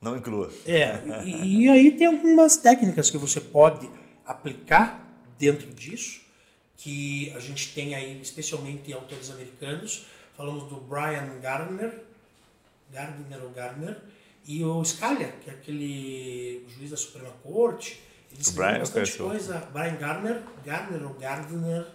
não 0.00 0.16
inclua. 0.16 0.50
É, 0.64 1.00
e, 1.24 1.64
e 1.64 1.68
aí 1.68 1.90
tem 1.92 2.06
algumas 2.06 2.56
técnicas 2.56 3.10
que 3.10 3.18
você 3.18 3.40
pode 3.40 3.90
aplicar 4.24 5.06
dentro 5.38 5.68
disso, 5.74 6.20
que 6.76 7.32
a 7.34 7.40
gente 7.40 7.74
tem 7.74 7.94
aí, 7.94 8.20
especialmente 8.20 8.92
autores 8.92 9.30
americanos, 9.30 10.06
falamos 10.36 10.64
do 10.64 10.76
Brian 10.76 11.38
Gardner, 11.40 12.02
Gardner 12.92 13.44
ou 13.44 13.50
Gardner, 13.50 14.00
e 14.46 14.64
o 14.64 14.82
Scalia, 14.84 15.34
que 15.42 15.50
é 15.50 15.52
aquele 15.52 16.64
juiz 16.68 16.90
da 16.90 16.96
Suprema 16.96 17.30
Corte, 17.42 18.00
ele 18.32 18.40
escreveu 18.40 18.70
Brian 18.70 18.78
bastante 18.80 19.18
coisa, 19.18 19.68
Brian 19.72 19.96
Gardner, 19.96 20.42
Gardner 20.64 21.06
ou 21.06 21.14
Gardner, 21.14 21.86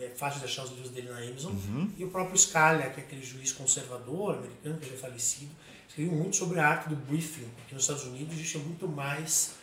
é 0.00 0.08
fácil 0.10 0.40
de 0.40 0.46
achar 0.46 0.64
os 0.64 0.70
livros 0.70 0.90
dele 0.90 1.08
na 1.10 1.18
Amazon, 1.18 1.52
Uhum. 1.52 1.90
e 1.96 2.04
o 2.04 2.10
próprio 2.10 2.36
Scalia, 2.38 2.90
que 2.90 3.00
é 3.00 3.04
aquele 3.04 3.24
juiz 3.24 3.52
conservador 3.52 4.36
americano, 4.36 4.78
que 4.78 4.88
já 4.88 4.94
é 4.94 4.98
falecido, 4.98 5.50
escreveu 5.88 6.12
muito 6.14 6.36
sobre 6.36 6.60
a 6.60 6.66
arte 6.68 6.88
do 6.88 6.96
briefing, 6.96 7.48
porque 7.56 7.74
nos 7.74 7.84
Estados 7.84 8.04
Unidos 8.04 8.54
é 8.54 8.58
muito 8.58 8.86
mais 8.88 9.54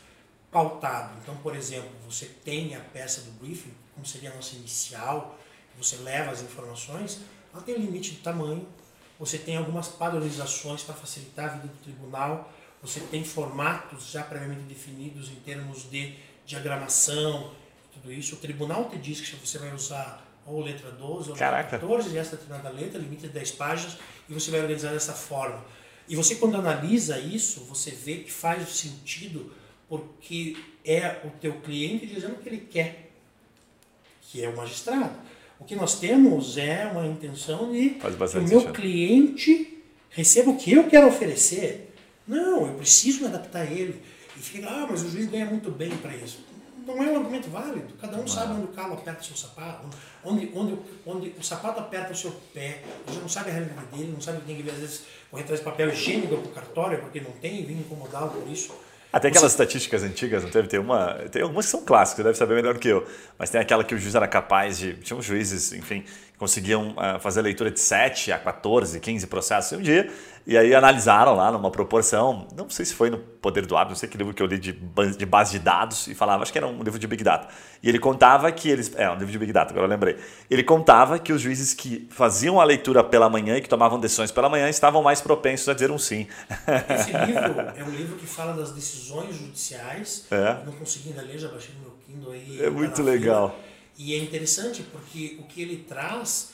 pautado. 0.51 1.17
Então, 1.21 1.35
por 1.37 1.55
exemplo, 1.55 1.89
você 2.05 2.25
tem 2.25 2.75
a 2.75 2.79
peça 2.79 3.21
do 3.21 3.31
briefing, 3.31 3.73
como 3.93 4.05
seria 4.05 4.31
a 4.31 4.35
nossa 4.35 4.55
inicial, 4.55 5.37
você 5.77 5.95
leva 5.97 6.31
as 6.31 6.41
informações, 6.41 7.21
ela 7.53 7.61
tem 7.63 7.75
um 7.75 7.79
limite 7.79 8.11
de 8.11 8.17
tamanho, 8.17 8.67
você 9.19 9.37
tem 9.37 9.55
algumas 9.57 9.87
padronizações 9.87 10.83
para 10.83 10.95
facilitar 10.95 11.45
a 11.45 11.53
vida 11.55 11.67
do 11.67 11.77
tribunal, 11.83 12.51
você 12.81 12.99
tem 12.99 13.23
formatos 13.23 14.09
já 14.09 14.23
previamente 14.23 14.61
definidos 14.63 15.29
em 15.29 15.35
termos 15.35 15.89
de 15.89 16.15
diagramação, 16.45 17.53
tudo 18.01 18.13
isso. 18.13 18.35
O 18.35 18.37
tribunal 18.37 18.89
te 18.89 18.97
diz 18.97 19.21
que 19.21 19.35
você 19.35 19.57
vai 19.57 19.73
usar 19.73 20.25
ou 20.45 20.61
letra 20.61 20.91
12 20.91 21.31
ou 21.31 21.35
Caraca. 21.35 21.63
letra 21.75 21.79
14 21.79 22.09
e 22.09 22.17
essa 22.17 22.35
determinada 22.35 22.69
letra, 22.69 22.99
limite 22.99 23.23
de 23.23 23.29
10 23.29 23.51
páginas, 23.51 23.97
e 24.27 24.33
você 24.33 24.49
vai 24.51 24.61
organizar 24.61 24.91
dessa 24.91 25.13
forma. 25.13 25.63
E 26.07 26.15
você, 26.15 26.35
quando 26.35 26.57
analisa 26.57 27.19
isso, 27.19 27.61
você 27.61 27.91
vê 27.91 28.17
que 28.17 28.31
faz 28.31 28.67
sentido 28.69 29.53
porque 29.87 30.57
é 30.83 31.21
o 31.23 31.29
teu 31.39 31.53
cliente 31.61 32.07
dizendo 32.07 32.33
o 32.33 32.37
que 32.37 32.49
ele 32.49 32.67
quer, 32.69 33.11
que 34.21 34.43
é 34.43 34.49
o 34.49 34.55
magistrado. 34.55 35.15
O 35.59 35.63
que 35.63 35.75
nós 35.75 35.99
temos 35.99 36.57
é 36.57 36.87
uma 36.87 37.05
intenção 37.05 37.71
de 37.71 37.91
que 37.91 38.07
o 38.07 38.09
meu 38.09 38.27
sentido. 38.27 38.73
cliente 38.73 39.83
receba 40.09 40.49
o 40.49 40.57
que 40.57 40.71
eu 40.71 40.87
quero 40.89 41.07
oferecer. 41.07 41.93
Não, 42.27 42.65
eu 42.67 42.73
preciso 42.75 43.21
me 43.21 43.27
adaptar 43.27 43.61
a 43.61 43.65
ele. 43.65 44.01
E 44.35 44.39
fica, 44.39 44.67
ah, 44.67 44.87
mas 44.89 45.03
o 45.03 45.09
juiz 45.09 45.27
ganha 45.29 45.45
muito 45.45 45.69
bem 45.69 45.91
para 45.97 46.15
isso. 46.15 46.39
Não 46.85 47.03
é 47.03 47.07
um 47.07 47.17
argumento 47.17 47.49
válido. 47.49 47.93
Cada 47.99 48.17
um 48.17 48.27
sabe 48.27 48.53
onde 48.53 48.65
o 48.65 48.67
calo 48.69 48.93
aperta 48.93 49.21
o 49.21 49.23
seu 49.23 49.35
sapato, 49.35 49.87
onde, 50.23 50.51
onde, 50.55 50.77
onde 51.05 51.35
o 51.37 51.43
sapato 51.43 51.79
aperta 51.79 52.11
o 52.11 52.15
seu 52.15 52.31
pé. 52.53 52.81
Você 53.05 53.19
não 53.19 53.29
sabe 53.29 53.51
a 53.51 53.53
realidade 53.53 53.87
dele, 53.87 54.11
não 54.11 54.21
sabe 54.21 54.39
que 54.39 54.45
tem 54.45 54.61
que 54.61 54.69
às 54.69 54.77
vezes, 54.77 55.03
correr 55.29 55.43
atrás 55.43 55.59
de 55.59 55.65
papel 55.65 55.89
higiênico 55.89 56.37
para 56.37 56.49
o 56.49 56.53
cartório, 56.53 56.99
porque 56.99 57.21
não 57.21 57.31
tem, 57.31 57.61
e 57.61 57.65
vem 57.65 57.77
incomodá-lo 57.77 58.31
por 58.31 58.47
isso. 58.49 58.73
Até 59.13 59.27
aquelas 59.27 59.51
estatísticas 59.51 60.03
antigas, 60.03 60.41
não 60.41 60.49
teve? 60.49 60.69
Tem, 60.69 60.79
uma, 60.79 61.15
tem 61.29 61.41
algumas 61.41 61.65
que 61.65 61.71
são 61.71 61.83
clássicas, 61.83 62.17
você 62.17 62.23
deve 62.23 62.37
saber 62.37 62.55
melhor 62.55 62.77
que 62.77 62.87
eu. 62.87 63.05
Mas 63.37 63.49
tem 63.49 63.59
aquela 63.59 63.83
que 63.83 63.93
o 63.93 63.97
juiz 63.97 64.15
era 64.15 64.27
capaz 64.27 64.77
de. 64.77 64.93
Tinha 64.93 65.17
uns 65.17 65.25
juízes, 65.25 65.73
enfim, 65.73 66.05
conseguiam 66.41 66.95
ah, 66.97 67.19
fazer 67.19 67.41
a 67.41 67.43
leitura 67.43 67.69
de 67.69 67.79
7 67.79 68.31
a 68.31 68.39
14, 68.39 68.99
15 68.99 69.27
processos 69.27 69.73
em 69.73 69.75
um 69.75 69.81
dia. 69.83 70.11
E 70.47 70.57
aí 70.57 70.73
analisaram 70.73 71.35
lá 71.35 71.51
numa 71.51 71.69
proporção. 71.69 72.47
Não 72.57 72.67
sei 72.67 72.83
se 72.83 72.95
foi 72.95 73.11
no 73.11 73.19
Poder 73.19 73.63
do 73.67 73.77
Hábito, 73.77 73.91
não 73.91 73.95
sei 73.95 74.09
que 74.09 74.17
livro 74.17 74.33
que 74.33 74.41
eu 74.41 74.47
li 74.47 74.57
de, 74.57 74.71
de 74.71 75.25
base 75.27 75.51
de 75.51 75.59
dados 75.59 76.07
e 76.07 76.15
falava, 76.15 76.41
acho 76.41 76.51
que 76.51 76.57
era 76.57 76.65
um 76.65 76.81
livro 76.81 76.97
de 76.97 77.05
Big 77.05 77.23
Data. 77.23 77.47
E 77.83 77.87
ele 77.87 77.99
contava 77.99 78.51
que 78.51 78.67
eles. 78.67 78.91
É, 78.95 79.07
um 79.07 79.19
livro 79.19 79.31
de 79.31 79.37
Big 79.37 79.53
Data, 79.53 79.69
agora 79.69 79.85
eu 79.85 79.89
lembrei. 79.91 80.17
Ele 80.49 80.63
contava 80.63 81.19
que 81.19 81.31
os 81.31 81.39
juízes 81.39 81.75
que 81.75 82.07
faziam 82.09 82.59
a 82.59 82.63
leitura 82.63 83.03
pela 83.03 83.29
manhã 83.29 83.57
e 83.57 83.61
que 83.61 83.69
tomavam 83.69 83.99
decisões 83.99 84.31
pela 84.31 84.49
manhã 84.49 84.67
estavam 84.67 85.03
mais 85.03 85.21
propensos 85.21 85.69
a 85.69 85.75
dizer 85.75 85.91
um 85.91 85.99
sim. 85.99 86.25
Esse 86.89 87.11
livro 87.23 87.61
é 87.77 87.83
um 87.83 87.91
livro 87.91 88.17
que 88.17 88.25
fala 88.25 88.53
das 88.53 88.71
decisões 88.71 89.35
judiciais. 89.35 90.25
É. 90.31 90.57
Não 90.65 90.73
consegui 90.73 91.09
ainda 91.09 91.21
ler, 91.21 91.37
já 91.37 91.49
baixei 91.49 91.75
no 91.75 91.81
meu 91.81 91.91
Kindle 92.03 92.31
aí. 92.31 92.59
É 92.59 92.63
tá 92.63 92.71
muito 92.71 93.03
legal. 93.03 93.49
fila. 93.49 93.70
E 94.03 94.15
é 94.15 94.17
interessante 94.17 94.81
porque 94.81 95.37
o 95.39 95.43
que 95.43 95.61
ele 95.61 95.83
traz 95.83 96.53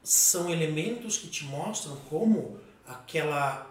são 0.00 0.48
elementos 0.48 1.16
que 1.16 1.26
te 1.26 1.44
mostram 1.44 1.96
como 2.08 2.56
aquela 2.86 3.68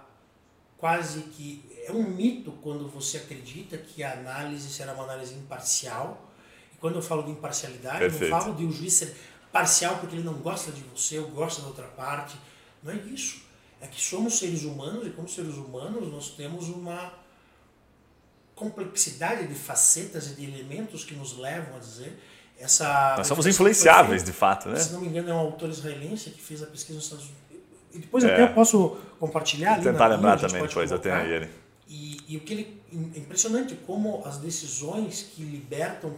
quase 0.77 1.21
que 1.21 1.63
é 1.86 1.91
um 1.93 2.03
mito 2.03 2.51
quando 2.62 2.86
você 2.89 3.15
acredita 3.15 3.77
que 3.77 4.03
a 4.03 4.12
análise 4.12 4.67
será 4.69 4.93
uma 4.93 5.05
análise 5.05 5.33
imparcial. 5.36 6.29
E 6.73 6.77
quando 6.79 6.95
eu 6.95 7.01
falo 7.01 7.23
de 7.23 7.31
imparcialidade, 7.31 7.99
Perfeito. 7.99 8.29
não 8.29 8.41
falo 8.41 8.55
de 8.55 8.65
o 8.65 8.71
juiz 8.73 8.91
ser 8.91 9.15
parcial 9.53 9.99
porque 9.99 10.17
ele 10.17 10.25
não 10.25 10.33
gosta 10.33 10.69
de 10.73 10.81
você 10.81 11.17
ou 11.17 11.29
gosta 11.29 11.62
da 11.62 11.69
outra 11.69 11.88
parte. 11.88 12.36
Não 12.83 12.91
é 12.91 12.97
isso. 12.97 13.41
É 13.79 13.88
que 13.88 14.01
somos 14.01 14.38
seres 14.38 14.63
humanos 14.63 15.07
e 15.07 15.12
como 15.12 15.29
seres 15.29 15.55
humanos 15.55 16.12
nós 16.12 16.31
temos 16.31 16.67
uma 16.67 17.13
complexidade 18.53 19.47
de 19.47 19.55
facetas 19.55 20.31
e 20.31 20.36
de 20.36 20.43
elementos 20.43 21.05
que 21.05 21.15
nos 21.15 21.38
levam 21.38 21.77
a 21.77 21.79
dizer 21.79 22.19
essa 22.59 23.15
Nós 23.17 23.27
somos 23.27 23.45
influenciáveis, 23.47 24.23
de 24.23 24.31
fato, 24.31 24.69
né? 24.69 24.79
se 24.79 24.93
não 24.93 25.01
me 25.01 25.07
engano, 25.07 25.29
é 25.29 25.33
um 25.33 25.37
autor 25.39 25.69
israelense 25.69 26.29
que 26.29 26.41
fez 26.41 26.61
a 26.63 26.67
pesquisa 26.67 26.95
nos 26.95 27.05
Estados 27.05 27.25
Unidos. 27.25 27.43
E 27.93 27.99
depois 27.99 28.23
É. 28.23 28.33
até 28.33 28.43
eu 28.43 28.53
posso 28.53 28.97
compartilhar 29.19 29.75
Vou 29.75 29.91
tentar 29.91 30.07
lembrar 30.07 30.33
a 30.33 30.37
gente 30.37 30.49
também 30.51 30.67
depois, 30.67 30.91
eu 30.91 30.99
tenho 30.99 31.15
colocar. 31.15 31.33
ele. 31.35 31.49
E, 31.87 32.17
e 32.29 32.37
o 32.37 32.39
que 32.39 32.53
ele 32.53 32.81
é 33.15 33.19
impressionante 33.19 33.75
como 33.85 34.23
as 34.25 34.37
decisões 34.37 35.29
que 35.35 35.43
libertam 35.43 36.15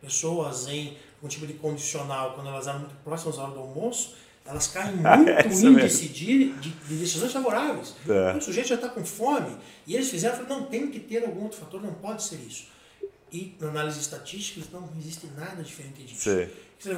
pessoas 0.00 0.66
em 0.68 0.96
um 1.22 1.28
tipo 1.28 1.46
de 1.46 1.54
condicional 1.54 2.32
quando 2.34 2.48
elas 2.48 2.66
eram 2.66 2.80
muito 2.80 2.94
próximas 3.02 3.38
à 3.38 3.44
hora 3.44 3.52
do 3.52 3.60
almoço, 3.60 4.14
elas 4.44 4.66
caem 4.66 4.96
muito 4.96 5.30
É 5.30 5.42
no 5.44 5.50
isso 5.50 5.66
índice 5.66 6.08
de, 6.08 6.52
de, 6.54 6.68
de 6.70 6.94
decisões 6.96 7.32
favoráveis. 7.32 7.94
É. 8.06 8.36
O 8.36 8.42
sujeito 8.42 8.68
já 8.68 8.74
está 8.74 8.88
com 8.90 9.02
fome 9.04 9.56
e 9.86 9.94
eles 9.94 10.10
fizeram, 10.10 10.36
falaram, 10.36 10.60
não 10.60 10.66
tem 10.66 10.90
que 10.90 11.00
ter 11.00 11.24
algum 11.24 11.44
outro 11.44 11.58
fator, 11.58 11.80
não 11.82 11.94
pode 11.94 12.22
ser 12.22 12.36
isso. 12.36 12.66
E 13.34 13.56
na 13.58 13.68
análise 13.68 13.98
estatística 13.98 14.60
não 14.72 14.88
existe 14.96 15.26
nada 15.36 15.60
diferente 15.60 16.04
disso. 16.04 16.30
Sim. 16.30 16.48
Você 16.78 16.92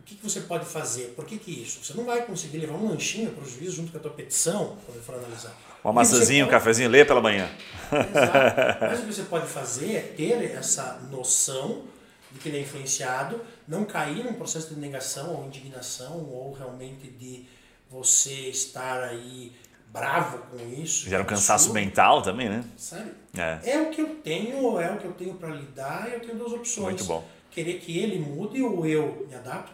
o 0.00 0.02
que, 0.04 0.14
que 0.14 0.22
você 0.22 0.42
pode 0.42 0.64
fazer? 0.64 1.12
Por 1.16 1.24
que, 1.24 1.38
que 1.38 1.50
isso? 1.50 1.84
Você 1.84 1.92
não 1.94 2.04
vai 2.04 2.24
conseguir 2.24 2.58
levar 2.58 2.74
um 2.74 2.88
lanchinho 2.88 3.32
para 3.32 3.44
o 3.44 3.48
juiz 3.48 3.72
junto 3.72 3.90
com 3.90 3.98
a 3.98 4.00
tua 4.00 4.12
petição, 4.12 4.78
quando 4.86 5.02
for 5.02 5.16
analisar. 5.16 5.56
Uma 5.82 5.92
maçãzinha, 5.92 6.44
um 6.44 6.46
pode- 6.48 6.58
cafezinho, 6.58 6.88
lê 6.88 7.04
pela 7.04 7.20
manhã. 7.20 7.50
Exato. 7.92 8.80
Mas 8.80 9.00
o 9.00 9.02
que 9.06 9.12
você 9.12 9.22
pode 9.24 9.46
fazer 9.48 9.92
é 9.92 10.00
ter 10.00 10.52
essa 10.52 11.00
noção 11.10 11.82
de 12.30 12.38
que 12.38 12.48
ele 12.48 12.58
é 12.58 12.60
influenciado, 12.62 13.40
não 13.66 13.84
cair 13.84 14.24
num 14.24 14.34
processo 14.34 14.72
de 14.72 14.80
negação 14.80 15.34
ou 15.34 15.46
indignação, 15.46 16.18
ou 16.30 16.52
realmente 16.52 17.08
de 17.08 17.44
você 17.90 18.48
estar 18.48 19.02
aí 19.02 19.52
bravo 19.92 20.38
com 20.50 20.56
isso. 20.80 21.08
Gera 21.08 21.22
um 21.22 21.26
cansaço 21.26 21.66
isso, 21.66 21.74
mental 21.74 22.22
também, 22.22 22.48
né? 22.48 22.64
Sabe? 22.76 23.10
É. 23.36 23.58
É 23.72 23.80
o 23.82 23.90
que 23.90 24.00
eu 24.00 24.14
tenho, 24.16 24.78
é 24.80 24.90
o 24.90 24.98
que 24.98 25.04
eu 25.06 25.12
tenho 25.12 25.34
para 25.34 25.48
lidar, 25.50 26.08
e 26.08 26.14
eu 26.14 26.20
tenho 26.20 26.36
duas 26.36 26.52
opções. 26.52 26.84
Muito 26.86 27.04
bom. 27.04 27.24
Querer 27.50 27.80
que 27.80 27.98
ele 27.98 28.18
mude 28.18 28.62
ou 28.62 28.86
eu 28.86 29.26
me 29.28 29.34
adapto, 29.34 29.72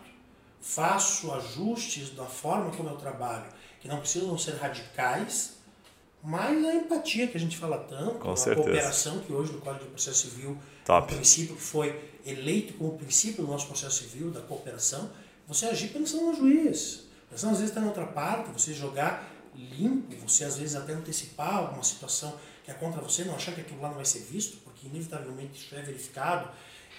faço 0.61 1.33
ajustes 1.33 2.11
da 2.11 2.25
forma 2.25 2.71
como 2.71 2.89
eu 2.89 2.97
trabalho, 2.97 3.45
que 3.81 3.89
não 3.89 3.99
precisam 3.99 4.37
ser 4.39 4.57
radicais, 4.57 5.55
mas 6.23 6.65
a 6.65 6.75
empatia 6.75 7.29
que 7.29 7.37
a 7.37 7.41
gente 7.41 7.57
fala 7.57 7.79
tanto, 7.79 8.15
Com 8.19 8.33
a 8.33 8.37
certeza. 8.37 8.65
cooperação 8.67 9.19
que 9.21 9.33
hoje 9.33 9.53
no 9.53 9.61
Código 9.61 9.85
de 9.85 9.91
Processo 9.91 10.29
Civil 10.29 10.57
Top. 10.85 11.13
um 11.13 11.17
princípio 11.17 11.55
que 11.55 11.63
foi 11.63 12.01
eleito 12.25 12.73
como 12.75 12.99
princípio 12.99 13.45
do 13.45 13.53
nosso 13.53 13.67
processo 13.67 14.03
civil, 14.03 14.31
da 14.31 14.41
cooperação, 14.41 15.09
você 15.47 15.67
agir 15.67 15.89
pensando 15.89 16.25
no 16.27 16.35
juiz, 16.35 17.05
pensando 17.31 17.53
às 17.53 17.59
vezes 17.59 17.71
até 17.71 17.81
na 17.81 17.89
outra 17.89 18.07
parte, 18.07 18.51
você 18.51 18.75
jogar 18.75 19.31
limpo, 19.57 20.15
você 20.29 20.45
às 20.45 20.57
vezes 20.59 20.77
até 20.77 20.93
antecipar 20.93 21.57
alguma 21.57 21.83
situação 21.83 22.39
que 22.65 22.71
é 22.71 22.75
contra 22.75 23.01
você, 23.01 23.25
não 23.25 23.37
achar 23.37 23.55
que 23.55 23.61
aquilo 23.61 23.81
lá 23.81 23.89
não 23.89 23.97
vai 23.97 24.05
ser 24.05 24.21
visto, 24.21 24.59
porque 24.59 24.87
inevitavelmente 24.87 25.65
isso 25.65 25.75
é 25.75 25.83
verificado. 25.83 26.51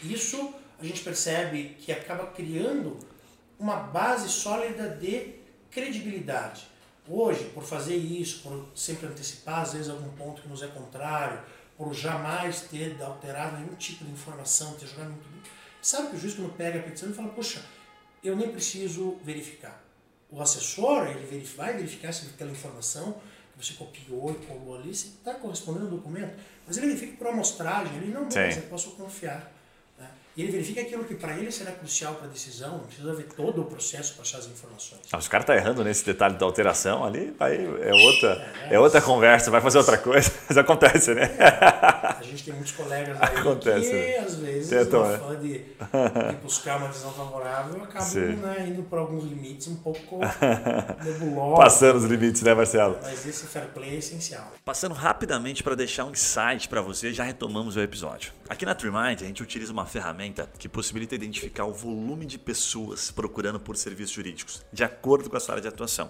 Isso 0.02 0.54
a 0.80 0.86
gente 0.86 1.02
percebe 1.02 1.76
que 1.80 1.92
acaba 1.92 2.28
criando 2.28 2.98
uma 3.60 3.76
base 3.76 4.30
sólida 4.30 4.88
de 4.90 5.36
credibilidade. 5.72 6.68
Hoje, 7.08 7.46
por 7.54 7.64
fazer 7.64 7.96
isso, 7.96 8.44
por 8.44 8.68
sempre 8.76 9.08
antecipar 9.08 9.62
às 9.62 9.74
vezes 9.74 9.90
algum 9.90 10.10
ponto 10.10 10.42
que 10.42 10.48
nos 10.48 10.62
é 10.62 10.68
contrário, 10.68 11.42
por 11.78 11.94
jamais 11.94 12.62
ter 12.62 13.02
alterado 13.02 13.58
nenhum 13.58 13.76
tipo 13.76 14.04
de 14.04 14.12
informação, 14.12 14.74
ter 14.74 14.88
jogado 14.88 15.12
muito 15.12 15.30
bem, 15.30 15.42
sabe 15.82 16.10
que 16.10 16.16
o 16.16 16.20
juiz 16.20 16.34
quando 16.34 16.56
pega 16.56 16.80
a 16.80 16.84
petição 16.84 17.10
ele 17.10 17.16
fala, 17.16 17.30
poxa, 17.30 17.64
eu 18.24 18.36
nem 18.36 18.52
preciso 18.52 19.18
verificar. 19.24 19.87
O 20.30 20.42
assessor, 20.42 21.08
ele 21.08 21.26
verif- 21.26 21.56
vai 21.56 21.74
verificar 21.74 22.12
se 22.12 22.26
aquela 22.28 22.52
informação 22.52 23.14
que 23.58 23.66
você 23.66 23.74
copiou 23.74 24.32
e 24.32 24.46
colou 24.46 24.76
ali, 24.78 24.92
está 24.92 25.34
correspondendo 25.36 25.86
ao 25.86 25.92
documento, 25.92 26.38
mas 26.66 26.78
ele 26.78 26.88
verifica 26.88 27.18
por 27.18 27.28
amostragem, 27.28 27.96
ele 27.98 28.12
não, 28.12 28.30
Sim. 28.30 28.40
mas 28.40 28.58
eu 28.58 28.64
posso 28.64 28.92
confiar. 28.92 29.52
E 30.38 30.44
ele 30.44 30.52
verifica 30.52 30.82
aquilo 30.82 31.04
que 31.04 31.16
para 31.16 31.36
ele 31.36 31.52
será 31.52 31.72
crucial 31.72 32.14
para 32.14 32.28
a 32.28 32.30
decisão, 32.30 32.78
precisa 32.82 33.12
ver 33.12 33.24
todo 33.24 33.64
o 33.64 33.66
processo 33.66 34.14
para 34.14 34.22
achar 34.22 34.38
as 34.38 34.46
informações. 34.46 35.02
Ah, 35.12 35.18
os 35.18 35.28
caras 35.28 35.46
estão 35.46 35.56
errando 35.56 35.84
nesse 35.84 36.06
detalhe 36.06 36.36
da 36.36 36.46
alteração 36.46 37.04
ali, 37.04 37.36
aí 37.40 37.66
é 37.82 37.92
outra, 37.92 38.54
é 38.70 38.80
outra 38.80 39.02
conversa, 39.02 39.50
vai 39.50 39.62
fazer 39.62 39.80
outra 39.80 39.98
coisa, 39.98 40.32
mas 40.48 40.56
acontece, 40.56 41.16
né? 41.16 41.36
A 41.40 42.22
gente 42.22 42.44
tem 42.44 42.54
muitos 42.54 42.72
colegas 42.74 43.18
aí 43.20 43.36
Acontece, 43.36 43.90
que, 43.90 43.96
né? 43.96 44.18
às 44.20 44.36
vezes, 44.36 44.70
Tentam, 44.70 45.02
no 45.02 45.08
né? 45.10 45.16
afã 45.16 45.36
de, 45.40 45.58
de 46.30 46.36
buscar 46.44 46.78
uma 46.78 46.90
decisão 46.90 47.14
favorável, 47.14 47.84
acabam 47.84 48.36
né, 48.36 48.68
indo 48.68 48.84
por 48.84 49.00
alguns 49.00 49.24
limites 49.24 49.68
um 49.68 49.78
pouco 49.78 50.20
nebulosos. 51.04 51.58
Passando 51.58 51.96
os 51.96 52.04
limites, 52.04 52.44
né, 52.44 52.54
Marcelo? 52.54 53.00
Mas 53.02 53.26
esse 53.26 53.48
fair 53.48 53.70
play 53.70 53.96
é 53.96 53.96
essencial. 53.96 54.52
Passando 54.64 54.94
rapidamente 54.94 55.64
para 55.64 55.74
deixar 55.74 56.06
um 56.06 56.12
insight 56.12 56.70
para 56.70 56.80
você, 56.80 57.12
já 57.12 57.24
retomamos 57.24 57.76
o 57.76 57.82
episódio. 57.82 58.32
Aqui 58.48 58.68
na 58.68 58.76
TreeMind 58.76 59.24
a 59.24 59.26
gente 59.26 59.42
utiliza 59.42 59.74
uma 59.74 59.88
ferramenta 59.88 60.27
que 60.58 60.70
possibilita 60.70 61.16
identificar 61.16 61.66
o 61.66 61.74
volume 61.74 62.26
de 62.26 62.38
pessoas 62.38 63.12
procurando 63.12 63.60
por 63.60 63.78
serviços 63.78 64.16
jurídicos, 64.16 64.66
de 64.72 64.84
acordo 64.84 65.30
com 65.30 65.38
a 65.38 65.40
sua 65.40 65.54
área 65.54 65.62
de 65.62 65.68
atuação. 65.68 66.10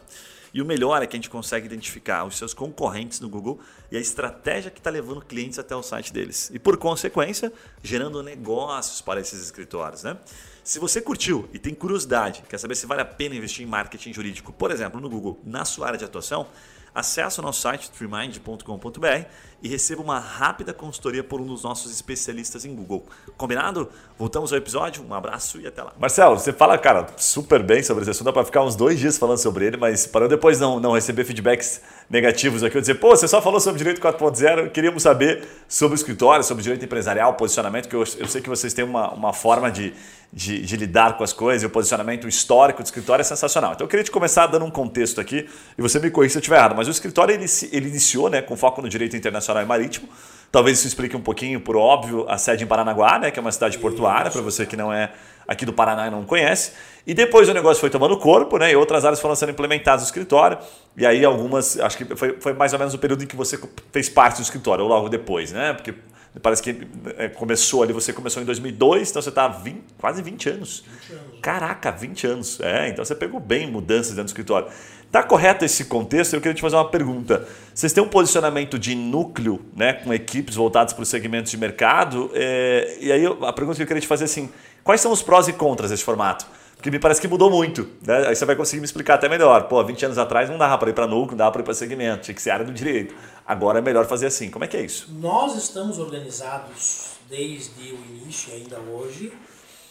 E 0.54 0.62
o 0.62 0.66
melhor 0.66 1.02
é 1.02 1.08
que 1.08 1.16
a 1.16 1.18
gente 1.18 1.30
consegue 1.30 1.66
identificar 1.66 2.24
os 2.24 2.38
seus 2.38 2.54
concorrentes 2.54 3.20
no 3.20 3.30
Google 3.30 3.60
e 3.92 3.98
a 3.98 4.00
estratégia 4.00 4.72
que 4.72 4.80
está 4.80 4.90
levando 4.90 5.22
clientes 5.22 5.60
até 5.60 5.76
o 5.76 5.84
site 5.84 6.12
deles. 6.14 6.50
E 6.54 6.60
por 6.60 6.78
consequência, 6.78 7.52
gerando 7.84 8.24
negócios 8.24 9.02
para 9.02 9.20
esses 9.20 9.42
escritórios. 9.42 10.04
Né? 10.04 10.18
Se 10.64 10.80
você 10.80 11.02
curtiu 11.02 11.50
e 11.54 11.60
tem 11.60 11.74
curiosidade, 11.74 12.44
quer 12.50 12.58
saber 12.58 12.76
se 12.76 12.86
vale 12.86 13.02
a 13.02 13.06
pena 13.06 13.36
investir 13.36 13.66
em 13.66 13.70
marketing 13.70 14.14
jurídico, 14.14 14.54
por 14.54 14.72
exemplo, 14.72 15.00
no 15.00 15.10
Google, 15.10 15.40
na 15.46 15.66
sua 15.66 15.88
área 15.88 16.00
de 16.00 16.06
atuação, 16.06 16.48
acesse 16.94 17.40
o 17.40 17.44
nosso 17.44 17.62
site 17.62 17.90
freemind.com.br 17.94 19.28
e 19.62 19.68
receba 19.68 20.02
uma 20.02 20.20
rápida 20.20 20.74
consultoria 20.74 21.24
por 21.24 21.42
um 21.42 21.46
dos 21.46 21.64
nossos 21.64 21.92
especialistas 21.92 22.66
em 22.66 22.76
Google. 22.76 23.06
Combinado? 23.36 23.90
Voltamos 24.18 24.52
ao 24.52 24.58
episódio, 24.58 25.04
um 25.08 25.14
abraço 25.14 25.60
e 25.60 25.68
até 25.68 25.84
lá. 25.84 25.94
Marcelo, 26.00 26.38
você 26.38 26.54
fala, 26.54 26.78
cara, 26.78 27.08
super 27.18 27.62
bem 27.64 27.84
sobre 27.84 28.02
esse 28.02 28.12
assunto, 28.12 28.26
dá 28.26 28.34
para 28.34 28.46
ficar 28.46 28.64
uns 28.64 28.76
dois 28.76 29.00
dias 29.00 29.18
falando 29.18 29.38
sobre 29.38 29.66
ele, 29.66 29.78
mas 29.78 30.06
para 30.08 30.26
eu 30.26 30.30
depois 30.30 30.60
não, 30.60 30.80
não 30.80 30.94
receber 30.94 31.24
feedbacks 31.24 31.82
negativos 32.10 32.64
aqui, 32.64 32.78
eu 32.78 32.82
dizer, 32.82 32.96
pô, 32.96 33.10
você 33.10 33.28
só 33.28 33.42
falou 33.42 33.60
sobre 33.60 33.78
direito 33.78 34.02
4.0, 34.02 34.72
queríamos 34.72 35.04
saber 35.04 35.48
sobre 35.68 35.96
o 35.96 35.98
escritório, 35.98 36.44
sobre 36.44 36.64
direito 36.64 36.86
empresarial, 36.86 37.34
posicionamento, 37.34 37.90
que 37.90 37.96
eu, 37.96 38.00
eu 38.00 38.28
sei 38.28 38.42
que 38.42 38.50
vocês 38.50 38.74
têm 38.74 38.86
uma, 38.86 39.12
uma 39.12 39.34
forma 39.34 39.70
de, 39.70 39.94
de, 40.32 40.62
de, 40.62 40.78
lidar 40.78 41.18
com 41.18 41.24
as 41.24 41.34
coisas 41.34 41.64
e 41.64 41.66
o 41.66 41.70
posicionamento 41.70 42.28
histórico 42.28 42.82
do 42.82 42.86
escritório 42.86 43.22
é 43.22 43.26
sensacional. 43.26 43.74
Então 43.74 43.86
eu 43.86 43.90
queria 43.90 44.04
te 44.04 44.12
começar 44.12 44.48
dando 44.48 44.66
um 44.66 44.72
contexto 44.72 45.20
aqui, 45.20 45.48
e 45.78 45.82
você 45.82 46.00
me 46.00 46.10
corrija 46.10 46.34
se 46.34 46.38
eu 46.38 46.42
estiver 46.42 46.58
errado, 46.58 46.76
mas 46.76 46.88
o 46.88 46.92
escritório 46.92 47.34
ele, 47.34 47.46
ele 47.72 47.90
iniciou 47.90 48.30
né, 48.30 48.42
com 48.42 48.56
foco 48.56 48.82
no 48.82 48.88
direito 48.88 49.16
internacional 49.16 49.47
e 49.62 49.66
marítimo, 49.66 50.08
Talvez 50.52 50.78
isso 50.78 50.88
explique 50.88 51.16
um 51.16 51.22
pouquinho, 51.22 51.60
por 51.60 51.76
óbvio, 51.76 52.26
a 52.28 52.38
sede 52.38 52.64
em 52.64 52.68
Paranaguá, 52.68 53.20
né, 53.20 53.32
que 53.32 53.38
é 53.38 53.42
uma 53.42 53.52
cidade 53.52 53.78
portuária, 53.78 54.32
para 54.32 54.42
você 54.42 54.66
que 54.66 54.78
não 54.78 54.94
é 54.94 55.12
aqui 55.48 55.66
do 55.66 55.74
Paraná 55.74 56.08
e 56.08 56.10
não 56.10 56.24
conhece. 56.26 56.72
E 57.06 57.14
depois 57.14 57.48
o 57.50 57.54
negócio 57.54 57.80
foi 57.80 57.90
tomando 57.90 58.18
corpo, 58.18 58.58
né? 58.58 58.72
E 58.72 58.76
outras 58.76 59.06
áreas 59.06 59.22
foram 59.22 59.36
sendo 59.36 59.52
implementadas 59.52 60.02
no 60.02 60.06
escritório. 60.06 60.58
E 60.96 61.06
aí 61.06 61.24
algumas, 61.24 61.80
acho 61.80 61.98
que 61.98 62.16
foi, 62.16 62.38
foi 62.40 62.54
mais 62.54 62.74
ou 62.74 62.80
menos 62.80 62.94
o 62.94 62.98
período 62.98 63.24
em 63.24 63.28
que 63.28 63.36
você 63.36 63.58
fez 63.92 64.10
parte 64.10 64.38
do 64.38 64.44
escritório, 64.44 64.84
ou 64.84 64.90
logo 64.90 65.08
depois, 65.08 65.52
né? 65.52 65.74
Porque 65.74 65.94
parece 66.42 66.62
que 66.62 66.88
é, 67.18 67.30
começou 67.30 67.84
ali, 67.84 67.94
você 67.94 68.12
começou 68.12 68.42
em 68.42 68.46
2002, 68.46 69.10
então 69.10 69.22
você 69.22 69.30
está 69.30 69.62
quase 69.98 70.22
20 70.22 70.50
anos. 70.50 70.84
20 71.08 71.14
anos. 71.14 71.40
Caraca, 71.42 71.92
20 71.92 72.28
anos. 72.28 72.60
É, 72.60 72.90
então 72.90 73.06
você 73.06 73.16
pegou 73.16 73.40
bem 73.40 73.72
mudanças 73.72 74.10
dentro 74.10 74.26
do 74.26 74.30
escritório. 74.30 74.68
Tá 75.12 75.24
correto 75.24 75.64
esse 75.64 75.86
contexto? 75.86 76.34
Eu 76.34 76.42
queria 76.42 76.54
te 76.54 76.62
fazer 76.62 76.76
uma 76.76 76.90
pergunta. 76.90 77.48
Vocês 77.74 77.94
têm 77.94 78.04
um 78.04 78.10
posicionamento 78.10 78.78
de 78.78 78.94
núcleo, 78.94 79.66
né, 79.76 79.94
com 79.94 80.14
equipes 80.14 80.56
voltadas 80.56 80.94
para 80.94 81.04
os 81.04 81.10
segmentos 81.10 81.50
de 81.52 81.58
mercado? 81.58 82.30
É, 82.34 82.98
e 83.00 83.12
aí 83.12 83.26
a 83.26 83.54
pergunta 83.54 83.78
que 83.78 83.84
eu 83.84 83.88
queria 83.88 84.02
te 84.02 84.08
fazer 84.08 84.26
é 84.26 84.26
assim: 84.26 84.50
quais 84.84 85.00
são 85.00 85.12
os 85.12 85.22
prós 85.22 85.48
e 85.48 85.54
contras 85.54 85.92
desse 85.92 86.04
formato? 86.04 86.46
Porque 86.76 86.92
me 86.92 87.00
parece 87.00 87.20
que 87.20 87.28
mudou 87.28 87.50
muito. 87.50 87.90
Né? 88.06 88.28
Aí 88.28 88.36
você 88.36 88.46
vai 88.46 88.56
conseguir 88.56 88.82
me 88.82 88.86
explicar 88.86 89.16
até 89.16 89.28
melhor. 89.28 89.64
Pô, 89.64 89.84
20 89.84 90.06
anos 90.06 90.18
atrás 90.18 90.50
não 90.50 90.58
dava 90.58 90.78
para 90.78 90.90
ir 90.92 90.94
para 90.94 91.08
núcleo, 91.08 91.32
não 91.32 91.38
dava 91.38 91.52
para 91.52 91.62
ir 91.62 91.64
para 91.64 91.74
segmento, 91.74 92.24
tinha 92.24 92.36
que 92.36 92.42
ser 92.42 92.52
área 92.52 92.66
do 92.66 92.72
direito. 92.72 93.16
Agora 93.46 93.80
é 93.80 93.82
melhor 93.82 94.06
fazer 94.06 94.28
assim. 94.28 94.52
Como 94.52 94.64
é 94.64 94.68
que 94.68 94.78
é 94.78 94.82
isso? 94.82 95.10
Nós 95.20 95.56
estamos 95.56 95.98
organizados 95.98 97.18
desde 97.28 97.94
o 97.94 98.00
início, 98.10 98.54
ainda 98.54 98.80
hoje, 98.80 99.34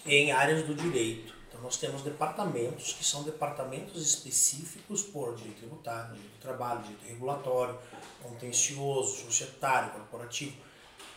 em 0.06 0.30
áreas 0.30 0.62
do 0.62 0.74
direito. 0.74 1.35
Nós 1.66 1.78
temos 1.78 2.02
departamentos 2.02 2.92
que 2.92 3.04
são 3.04 3.24
departamentos 3.24 4.00
específicos 4.00 5.02
por 5.02 5.34
direito 5.34 5.58
tributário, 5.58 6.14
direito 6.14 6.34
do 6.34 6.40
trabalho, 6.40 6.80
direito 6.82 7.04
regulatório, 7.08 7.76
contencioso, 8.22 9.24
societário, 9.24 9.90
corporativo. 9.90 10.54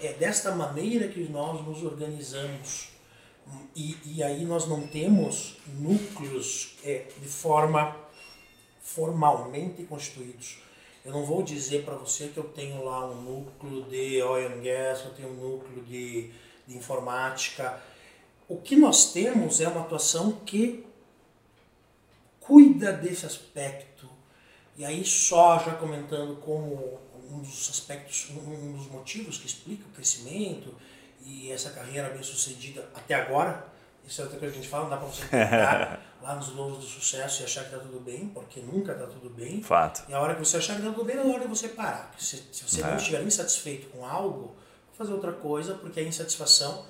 É 0.02 0.14
desta 0.14 0.50
maneira 0.56 1.08
que 1.08 1.20
nós 1.30 1.64
nos 1.64 1.84
organizamos. 1.84 2.90
E, 3.76 3.96
e 4.04 4.24
aí 4.24 4.44
nós 4.44 4.68
não 4.68 4.88
temos 4.88 5.58
núcleos 5.68 6.76
é, 6.84 7.06
de 7.16 7.28
forma 7.28 7.96
formalmente 8.82 9.84
constituídos. 9.84 10.64
Eu 11.06 11.12
não 11.12 11.26
vou 11.26 11.44
dizer 11.44 11.86
para 11.86 11.94
você 11.94 12.30
que 12.30 12.40
eu 12.40 12.46
tenho 12.46 12.84
lá 12.84 13.06
um 13.06 13.22
núcleo 13.22 13.84
de 13.84 14.20
oil 14.24 14.48
and 14.48 14.64
gas, 14.64 15.06
eu 15.06 15.14
tenho 15.14 15.30
um 15.30 15.58
núcleo 15.58 15.84
de, 15.84 16.32
de 16.68 16.76
informática, 16.76 17.80
o 18.50 18.58
que 18.58 18.76
nós 18.76 19.14
temos 19.14 19.62
é 19.62 19.68
uma 19.68 19.82
atuação 19.82 20.32
que 20.32 20.86
cuida 22.40 22.92
desse 22.92 23.26
aspecto. 23.26 24.10
E 24.76 24.84
aí 24.84 25.06
só 25.06 25.60
já 25.60 25.76
comentando 25.76 26.38
como 26.38 27.00
um 27.32 27.40
dos 27.42 27.70
aspectos, 27.70 28.28
um 28.32 28.74
dos 28.76 28.88
motivos 28.88 29.38
que 29.38 29.46
explica 29.46 29.86
o 29.88 29.92
crescimento 29.92 30.74
e 31.24 31.52
essa 31.52 31.70
carreira 31.70 32.10
bem 32.10 32.24
sucedida 32.24 32.90
até 32.96 33.14
agora, 33.14 33.68
isso 34.08 34.22
é 34.22 34.24
outra 34.24 34.40
coisa 34.40 34.54
que 34.54 34.60
a 34.60 34.62
gente 34.64 34.72
fala, 34.72 34.84
não 34.86 34.90
dá 34.90 34.98
para 34.98 35.08
você 35.08 35.22
ficar 35.22 36.02
lá 36.20 36.36
nos 36.36 36.50
louros 36.50 36.80
do 36.80 36.86
sucesso 36.86 37.44
e 37.44 37.46
achar 37.46 37.66
que 37.66 37.76
está 37.76 37.86
tudo 37.86 38.00
bem, 38.00 38.30
porque 38.30 38.62
nunca 38.62 38.94
está 38.94 39.06
tudo 39.06 39.30
bem. 39.30 39.62
Fato. 39.62 40.10
E 40.10 40.14
a 40.14 40.20
hora 40.20 40.34
que 40.34 40.40
você 40.40 40.58
achar 40.58 40.74
que 40.74 40.82
está 40.82 40.92
tudo 40.92 41.06
bem, 41.06 41.18
é 41.18 41.20
a 41.20 41.26
hora 41.26 41.42
de 41.42 41.48
você 41.48 41.68
parar. 41.68 42.12
Se, 42.18 42.44
se 42.52 42.64
você 42.68 42.82
é. 42.82 42.88
não 42.88 42.98
estiver 42.98 43.22
insatisfeito 43.22 43.88
com 43.90 44.04
algo, 44.04 44.56
fazer 44.98 45.14
outra 45.14 45.34
coisa, 45.34 45.76
porque 45.76 46.00
a 46.00 46.04
insatisfação 46.04 46.84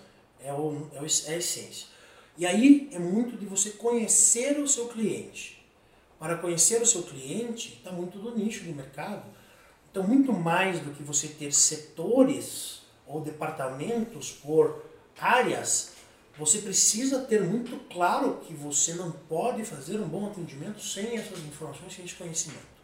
é, 0.44 0.54
o, 0.54 0.90
é, 0.94 1.00
o, 1.00 1.06
é 1.06 1.34
a 1.34 1.38
essência. 1.38 1.88
E 2.38 2.46
aí 2.46 2.90
é 2.94 3.00
muito 3.00 3.38
de 3.38 3.46
você 3.46 3.72
conhecer 3.72 4.60
o 4.60 4.68
seu 4.68 4.88
cliente. 4.88 5.60
Para 6.18 6.38
conhecer 6.38 6.82
o 6.82 6.86
seu 6.86 7.04
cliente, 7.04 7.76
está 7.78 7.92
muito 7.92 8.18
do 8.18 8.36
nicho 8.38 8.64
do 8.64 8.74
mercado. 8.74 9.24
Então, 9.92 10.04
muito 10.04 10.32
mais 10.32 10.80
do 10.80 10.92
que 10.92 11.02
você 11.02 11.28
ter 11.28 11.54
setores 11.54 12.82
ou 13.08 13.22
departamentos 13.22 14.32
por 14.32 14.86
áreas, 15.20 15.94
você 16.38 16.60
precisa 16.60 17.20
ter 17.20 17.42
muito 17.42 17.76
claro 17.92 18.40
que 18.46 18.54
você 18.54 18.94
não 18.94 19.12
pode 19.12 19.66
fazer 19.66 20.00
um 20.00 20.08
bom 20.08 20.28
atendimento 20.28 20.82
sem 20.82 21.18
essas 21.18 21.40
informações, 21.40 21.94
sem 21.94 22.06
esse 22.06 22.16
conhecimento. 22.16 22.80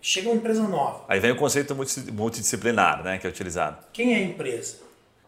Chega 0.00 0.30
uma 0.30 0.36
empresa 0.36 0.62
nova. 0.62 1.04
Aí 1.08 1.20
vem 1.20 1.32
o 1.32 1.36
conceito 1.36 1.76
multidisciplinar, 2.12 3.02
né, 3.02 3.18
que 3.18 3.26
é 3.26 3.30
utilizado. 3.30 3.84
Quem 3.92 4.14
é 4.14 4.16
a 4.16 4.22
empresa? 4.22 4.78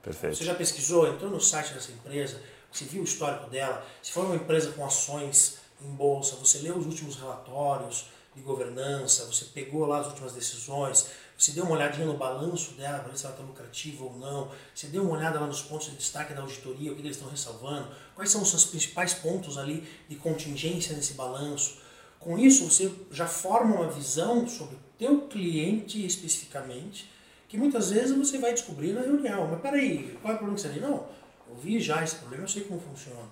Perfeito. 0.03 0.36
Você 0.36 0.44
já 0.44 0.55
pesquisou, 0.55 1.07
entrou 1.07 1.30
no 1.30 1.40
site 1.40 1.72
dessa 1.72 1.92
empresa, 1.92 2.40
você 2.72 2.84
viu 2.84 3.03
o 3.03 3.05
histórico 3.05 3.48
dela, 3.48 3.86
se 4.03 4.12
for 4.12 4.24
uma 4.24 4.36
empresa 4.36 4.72
com 4.72 4.84
ações 4.84 5.59
em 5.80 5.90
bolsa, 5.90 6.36
você 6.36 6.59
leu 6.59 6.76
os 6.76 6.86
últimos 6.86 7.16
relatórios 7.16 8.07
de 8.34 8.40
governança, 8.40 9.26
você 9.26 9.44
pegou 9.46 9.86
lá 9.86 10.00
as 10.00 10.07
últimas 10.07 10.32
decisões, 10.32 11.07
você 11.36 11.53
deu 11.53 11.64
uma 11.64 11.74
olhadinha 11.74 12.07
no 12.07 12.16
balanço 12.16 12.72
dela 12.72 13.00
para 13.00 13.11
ver 13.11 13.18
se 13.18 13.26
ela 13.26 13.34
está 13.34 13.44
lucrativa 13.44 14.05
ou 14.05 14.16
não, 14.16 14.50
você 14.74 14.86
deu 14.86 15.03
uma 15.03 15.16
olhada 15.16 15.38
lá 15.38 15.46
nos 15.46 15.62
pontos 15.62 15.90
de 15.90 15.96
destaque 15.96 16.32
da 16.32 16.40
auditoria, 16.40 16.92
o 16.92 16.94
que 16.94 17.03
eles 17.03 17.16
estão 17.16 17.28
ressalvando, 17.28 17.88
quais 18.14 18.30
são 18.30 18.42
os 18.42 18.48
seus 18.48 18.64
principais 18.64 19.14
pontos 19.14 19.59
ali 19.59 19.86
de 20.09 20.16
contingência 20.16 20.96
nesse 20.96 21.14
balanço. 21.14 21.78
Com 22.18 22.38
isso, 22.38 22.70
você 22.70 22.92
já 23.11 23.26
forma 23.26 23.74
uma 23.74 23.90
visão 23.90 24.46
sobre 24.46 24.76
o 24.76 24.80
teu 24.96 25.22
cliente 25.22 26.05
especificamente, 26.07 27.11
que 27.53 27.59
muitas 27.59 27.90
vezes 27.90 28.16
você 28.16 28.38
vai 28.38 28.55
descobrir 28.55 28.94
na 28.94 29.03
reunião. 29.03 29.46
Mas 29.46 29.61
peraí, 29.61 30.18
qual 30.22 30.32
é 30.32 30.36
o 30.36 30.38
problema 30.38 30.55
que 30.55 30.62
você 30.62 30.70
tem? 30.70 30.80
Não, 30.80 31.07
eu 31.50 31.55
vi 31.55 31.78
já 31.78 32.03
esse 32.03 32.16
problema, 32.16 32.44
eu 32.44 32.48
sei 32.48 32.64
como 32.64 32.80
funciona. 32.80 33.28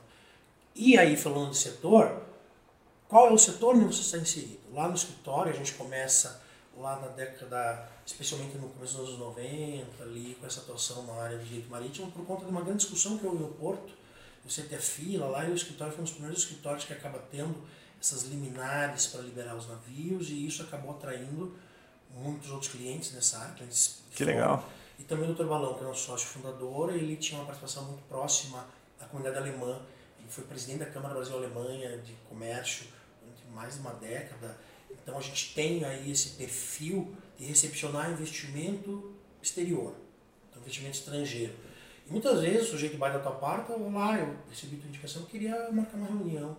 E 0.75 0.99
aí, 0.99 1.17
falando 1.17 1.53
de 1.53 1.57
setor, 1.57 2.21
qual 3.09 3.29
é 3.29 3.33
o 3.33 3.39
setor 3.39 3.75
onde 3.75 3.87
você 3.87 4.03
está 4.03 4.19
inserido? 4.19 4.59
Lá 4.75 4.89
no 4.89 4.95
escritório, 4.95 5.51
a 5.51 5.57
gente 5.57 5.73
começa 5.73 6.43
lá 6.77 7.01
na 7.01 7.07
década, 7.07 7.89
especialmente 8.05 8.59
no 8.59 8.69
começo 8.69 8.99
dos 8.99 9.09
anos 9.09 9.19
90, 9.21 10.03
ali, 10.03 10.37
com 10.39 10.47
essa 10.47 10.61
atuação 10.61 11.07
na 11.07 11.15
área 11.15 11.39
de 11.39 11.47
direito 11.47 11.71
marítimo, 11.71 12.13
por 12.13 12.27
conta 12.27 12.45
de 12.45 12.51
uma 12.51 12.61
grande 12.61 12.81
discussão 12.81 13.17
que 13.17 13.25
houve 13.25 13.39
no 13.39 13.49
Porto. 13.49 13.91
Você 14.45 14.65
ter 14.65 14.83
fila 14.83 15.29
lá 15.29 15.47
e 15.47 15.51
o 15.51 15.55
escritório 15.55 15.95
foi 15.95 16.03
um 16.03 16.05
dos 16.05 16.13
primeiros 16.13 16.43
escritórios 16.43 16.85
que 16.85 16.93
acaba 16.93 17.21
tendo 17.31 17.57
essas 17.99 18.25
liminares 18.25 19.07
para 19.07 19.23
liberar 19.23 19.57
os 19.57 19.67
navios 19.67 20.29
e 20.29 20.47
isso 20.47 20.63
acabou 20.63 20.91
atraindo 20.91 21.57
muitos 22.15 22.51
outros 22.51 22.71
clientes 22.71 23.13
nessa 23.13 23.39
área, 23.39 23.55
clientes 23.55 24.00
que 24.11 24.25
legal. 24.25 24.69
E 24.99 25.03
também 25.05 25.31
o 25.31 25.35
Dr. 25.35 25.45
Balão, 25.45 25.75
que 25.75 25.81
é 25.81 25.87
nosso 25.87 26.07
sócio 26.07 26.29
fundador, 26.29 26.95
ele 26.95 27.17
tinha 27.17 27.41
uma 27.41 27.47
participação 27.47 27.85
muito 27.85 28.03
próxima 28.03 28.67
da 28.99 29.07
comunidade 29.07 29.39
alemã. 29.39 29.81
Ele 30.19 30.29
foi 30.29 30.45
presidente 30.45 30.81
da 30.81 30.87
Câmara 30.87 31.15
Brasil-Alemanha 31.15 31.99
de 31.99 32.13
Comércio 32.29 32.87
durante 33.21 33.47
mais 33.55 33.75
de 33.75 33.81
uma 33.81 33.93
década. 33.95 34.59
Então 34.91 35.17
a 35.17 35.21
gente 35.21 35.55
tem 35.55 35.85
aí 35.85 36.11
esse 36.11 36.31
perfil 36.31 37.17
de 37.39 37.47
recepcionar 37.47 38.11
investimento 38.11 39.15
exterior, 39.43 39.95
então 40.51 40.61
investimento 40.61 40.99
estrangeiro. 40.99 41.55
E 42.07 42.11
muitas 42.11 42.41
vezes 42.41 42.69
o 42.69 42.71
sujeito 42.73 42.99
vai 42.99 43.13
da 43.13 43.21
tua 43.21 43.33
parte, 43.33 43.71
lá, 43.71 44.19
eu 44.19 44.37
recebi 44.51 44.77
tua 44.77 44.89
indicação, 44.89 45.23
eu 45.23 45.29
queria 45.29 45.71
marcar 45.73 45.97
uma 45.97 46.09
reunião. 46.09 46.57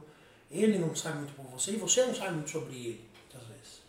Ele 0.49 0.80
não 0.80 0.95
sabe 0.95 1.20
muito 1.20 1.34
por 1.34 1.45
você 1.45 1.72
e 1.72 1.78
você 1.78 2.06
não 2.06 2.16
sabe 2.16 2.34
muito 2.34 2.49
sobre 2.49 2.74
ele, 2.76 3.10
muitas 3.22 3.47
vezes. 3.47 3.82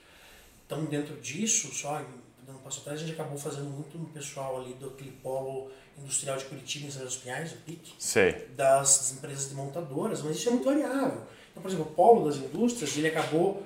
Então 0.67 0.85
dentro 0.85 1.17
disso, 1.21 1.73
só 1.73 1.99
dando 1.99 2.22
um 2.57 2.59
passo 2.59 2.81
atrás, 2.81 3.01
a 3.01 3.05
gente 3.05 3.15
acabou 3.15 3.39
fazendo 3.39 3.65
muito 3.65 3.97
no 3.99 4.07
pessoal 4.07 4.61
ali 4.61 4.75
do 4.75 4.87
aquele 4.87 5.13
polo 5.23 5.71
industrial 5.99 6.37
de 6.37 6.45
Curitiba, 6.45 6.87
em 6.87 6.91
São 6.91 7.03
José 7.03 7.15
dos 7.15 7.23
Pinhais, 7.23 7.53
o 7.53 7.57
PIC, 7.57 7.95
Sei. 7.99 8.33
das 8.57 9.13
empresas 9.13 9.49
de 9.49 9.55
montadoras, 9.55 10.23
mas 10.23 10.37
isso 10.37 10.49
é 10.49 10.53
muito 10.53 10.65
variável. 10.65 11.23
Então, 11.51 11.63
por 11.63 11.69
exemplo, 11.69 11.87
o 11.87 11.95
polo 11.95 12.29
das 12.29 12.37
indústrias, 12.37 12.97
ele 12.97 13.09
acabou 13.09 13.63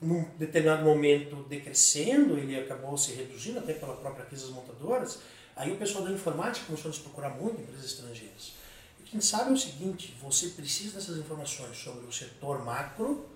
num 0.00 0.24
determinado 0.36 0.84
momento 0.84 1.36
decrescendo, 1.48 2.36
ele 2.36 2.58
acabou 2.58 2.98
se 2.98 3.12
reduzindo 3.12 3.60
até 3.60 3.74
pela 3.74 3.94
própria 3.94 4.24
crise 4.26 4.44
das 4.46 4.52
montadoras, 4.52 5.20
aí 5.54 5.72
o 5.72 5.76
pessoal 5.76 6.04
da 6.04 6.10
informática 6.10 6.66
começou 6.66 6.88
a 6.88 6.92
nos 6.92 6.98
procurar 6.98 7.30
muito 7.30 7.60
empresas 7.60 7.84
estrangeiras. 7.84 8.54
E 9.00 9.04
quem 9.04 9.20
sabe 9.20 9.50
é 9.50 9.52
o 9.52 9.56
seguinte, 9.56 10.16
você 10.20 10.48
precisa 10.48 10.94
dessas 10.94 11.18
informações 11.18 11.76
sobre 11.76 12.04
o 12.04 12.12
setor 12.12 12.64
macro, 12.64 13.26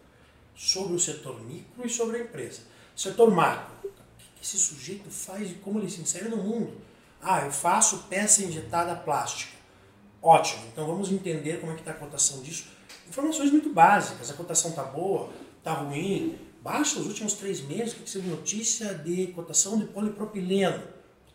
sobre 0.56 0.94
o 0.94 0.98
setor 0.98 1.40
micro 1.42 1.86
e 1.86 1.90
sobre 1.90 2.16
a 2.16 2.20
empresa. 2.20 2.62
Setor 2.96 3.30
macro, 3.30 3.75
esse 4.46 4.58
sujeito 4.58 5.10
faz 5.10 5.50
e 5.50 5.54
como 5.54 5.78
ele 5.78 5.90
se 5.90 6.00
insere 6.00 6.28
no 6.28 6.36
mundo. 6.36 6.72
Ah, 7.20 7.44
eu 7.44 7.50
faço 7.50 8.04
peça 8.08 8.44
injetada 8.44 8.94
plástica. 8.94 9.56
Ótimo, 10.22 10.64
então 10.72 10.86
vamos 10.86 11.10
entender 11.10 11.60
como 11.60 11.72
é 11.72 11.74
que 11.74 11.80
está 11.80 11.92
a 11.92 11.94
cotação 11.94 12.40
disso. 12.42 12.68
Informações 13.08 13.50
muito 13.50 13.70
básicas, 13.70 14.30
a 14.30 14.34
cotação 14.34 14.70
está 14.70 14.82
boa, 14.82 15.30
está 15.58 15.72
ruim, 15.72 16.38
Baixa 16.66 16.98
os 16.98 17.06
últimos 17.06 17.34
três 17.34 17.60
meses, 17.60 17.92
o 17.92 17.96
que 17.98 18.18
viu 18.18 18.34
notícia 18.34 18.92
de 18.92 19.28
cotação 19.28 19.78
de 19.78 19.84
polipropileno. 19.84 20.82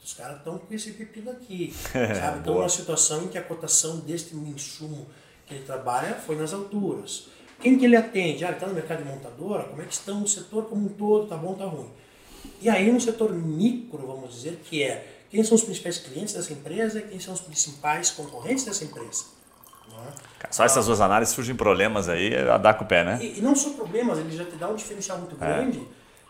Os 0.04 0.14
caras 0.14 0.40
estão 0.40 0.58
com 0.58 0.74
esse 0.74 0.92
pepino 0.92 1.32
aqui. 1.32 1.74
sabe? 2.20 2.40
Então, 2.40 2.58
uma 2.58 2.68
situação 2.68 3.24
em 3.24 3.28
que 3.30 3.38
a 3.38 3.42
cotação 3.42 4.00
deste 4.00 4.36
insumo 4.36 5.08
que 5.46 5.54
ele 5.54 5.64
trabalha 5.64 6.16
foi 6.16 6.36
nas 6.36 6.54
alturas. 6.54 7.30
Quem 7.62 7.80
que 7.80 7.86
ele 7.86 7.96
atende? 7.96 8.44
Ah, 8.44 8.50
ele 8.50 8.58
está 8.58 8.68
no 8.68 8.74
mercado 8.74 9.04
de 9.04 9.10
montadora? 9.10 9.64
Como 9.64 9.82
é 9.82 9.86
que 9.86 9.94
estão 9.94 10.22
o 10.22 10.28
setor 10.28 10.66
como 10.66 10.88
um 10.88 10.90
todo? 10.90 11.30
Tá 11.30 11.38
bom, 11.38 11.54
tá 11.54 11.64
ruim? 11.64 11.90
E 12.62 12.70
aí, 12.70 12.92
no 12.92 13.00
setor 13.00 13.34
micro, 13.34 14.06
vamos 14.06 14.36
dizer, 14.36 14.62
que 14.64 14.84
é 14.84 15.26
quem 15.30 15.44
são 15.44 15.56
os 15.56 15.64
principais 15.64 15.98
clientes 15.98 16.34
dessa 16.34 16.52
empresa 16.54 17.00
e 17.00 17.04
quem 17.04 17.20
são 17.20 17.34
os 17.34 17.42
principais 17.42 18.12
concorrentes 18.12 18.66
dessa 18.66 18.84
empresa. 18.84 19.26
É? 19.92 20.48
Só 20.52 20.64
essas 20.64 20.86
duas 20.86 21.02
análises 21.02 21.34
surgem 21.34 21.56
problemas 21.56 22.10
aí, 22.10 22.36
a 22.36 22.58
dar 22.58 22.74
com 22.74 22.84
o 22.84 22.88
pé, 22.88 23.04
né? 23.04 23.20
E, 23.22 23.40
e, 23.40 23.42
não 23.42 23.56
só 23.56 23.72
problemas, 23.72 24.20
ele 24.20 24.36
já 24.36 24.46
te 24.46 24.56
dá 24.56 24.70
um 24.70 24.76
diferencial 24.76 25.18
muito 25.18 25.36
é. 25.36 25.38
grande, 25.38 25.80
é. 25.80 25.84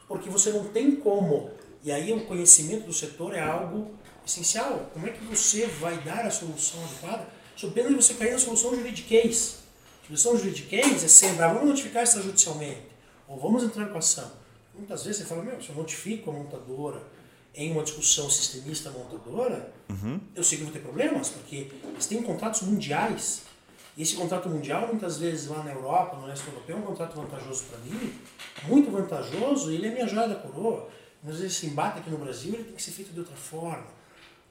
porque 0.07 0.29
você 0.29 0.51
não 0.51 0.65
tem 0.65 0.95
como. 0.95 1.49
E 1.83 1.91
aí 1.91 2.13
o 2.13 2.25
conhecimento 2.25 2.85
do 2.85 2.93
setor 2.93 3.33
é 3.35 3.41
algo 3.41 3.91
essencial. 4.25 4.89
Como 4.93 5.07
é 5.07 5.11
que 5.11 5.23
você 5.25 5.65
vai 5.65 5.97
dar 5.97 6.25
a 6.25 6.31
solução 6.31 6.83
adequada? 6.83 7.27
Sob 7.55 7.73
pena 7.73 7.89
de 7.89 7.95
você 7.95 8.13
cair 8.13 8.33
na 8.33 8.39
solução 8.39 8.75
juridiquês. 8.75 9.59
A 10.03 10.07
solução 10.07 10.37
juridiquês 10.37 11.03
é 11.03 11.07
sempre, 11.07 11.43
ah, 11.43 11.47
vamos 11.49 11.69
notificar 11.69 12.03
extrajudicialmente, 12.03 12.87
ou 13.27 13.39
vamos 13.39 13.63
entrar 13.63 13.87
com 13.87 13.97
ação. 13.97 14.31
Muitas 14.73 15.03
vezes 15.03 15.21
você 15.21 15.27
fala, 15.27 15.43
meu, 15.43 15.61
se 15.61 15.69
eu 15.69 15.75
notifico 15.75 16.29
a 16.29 16.33
montadora, 16.33 17.01
em 17.53 17.71
uma 17.71 17.83
discussão 17.83 18.29
sistemista 18.29 18.89
montadora, 18.91 19.73
uhum. 19.89 20.19
eu 20.33 20.43
sei 20.43 20.57
que 20.57 20.63
vou 20.63 20.73
ter 20.73 20.79
problemas, 20.79 21.29
porque 21.29 21.69
eles 21.83 22.05
têm 22.05 22.23
contratos 22.23 22.61
mundiais. 22.61 23.43
E 23.97 24.03
esse 24.03 24.15
contrato 24.15 24.47
mundial, 24.47 24.87
muitas 24.87 25.17
vezes 25.17 25.49
lá 25.49 25.61
na 25.63 25.71
Europa, 25.71 26.15
no 26.15 26.25
leste 26.25 26.47
europeu, 26.47 26.77
é 26.77 26.79
um 26.79 26.83
contrato 26.83 27.13
vantajoso 27.15 27.65
para 27.65 27.77
mim, 27.79 28.13
muito 28.67 28.89
vantajoso, 28.89 29.71
e 29.71 29.75
ele 29.75 29.87
é 29.87 29.91
minha 29.91 30.07
joia 30.07 30.29
da 30.29 30.35
coroa. 30.35 30.89
Às 31.27 31.37
vezes 31.37 31.57
esse 31.57 31.67
embate 31.67 31.99
aqui 31.99 32.09
no 32.09 32.17
Brasil 32.17 32.53
ele 32.53 32.63
tem 32.63 32.73
que 32.73 32.81
ser 32.81 32.91
feito 32.91 33.11
de 33.11 33.19
outra 33.19 33.35
forma. 33.35 33.87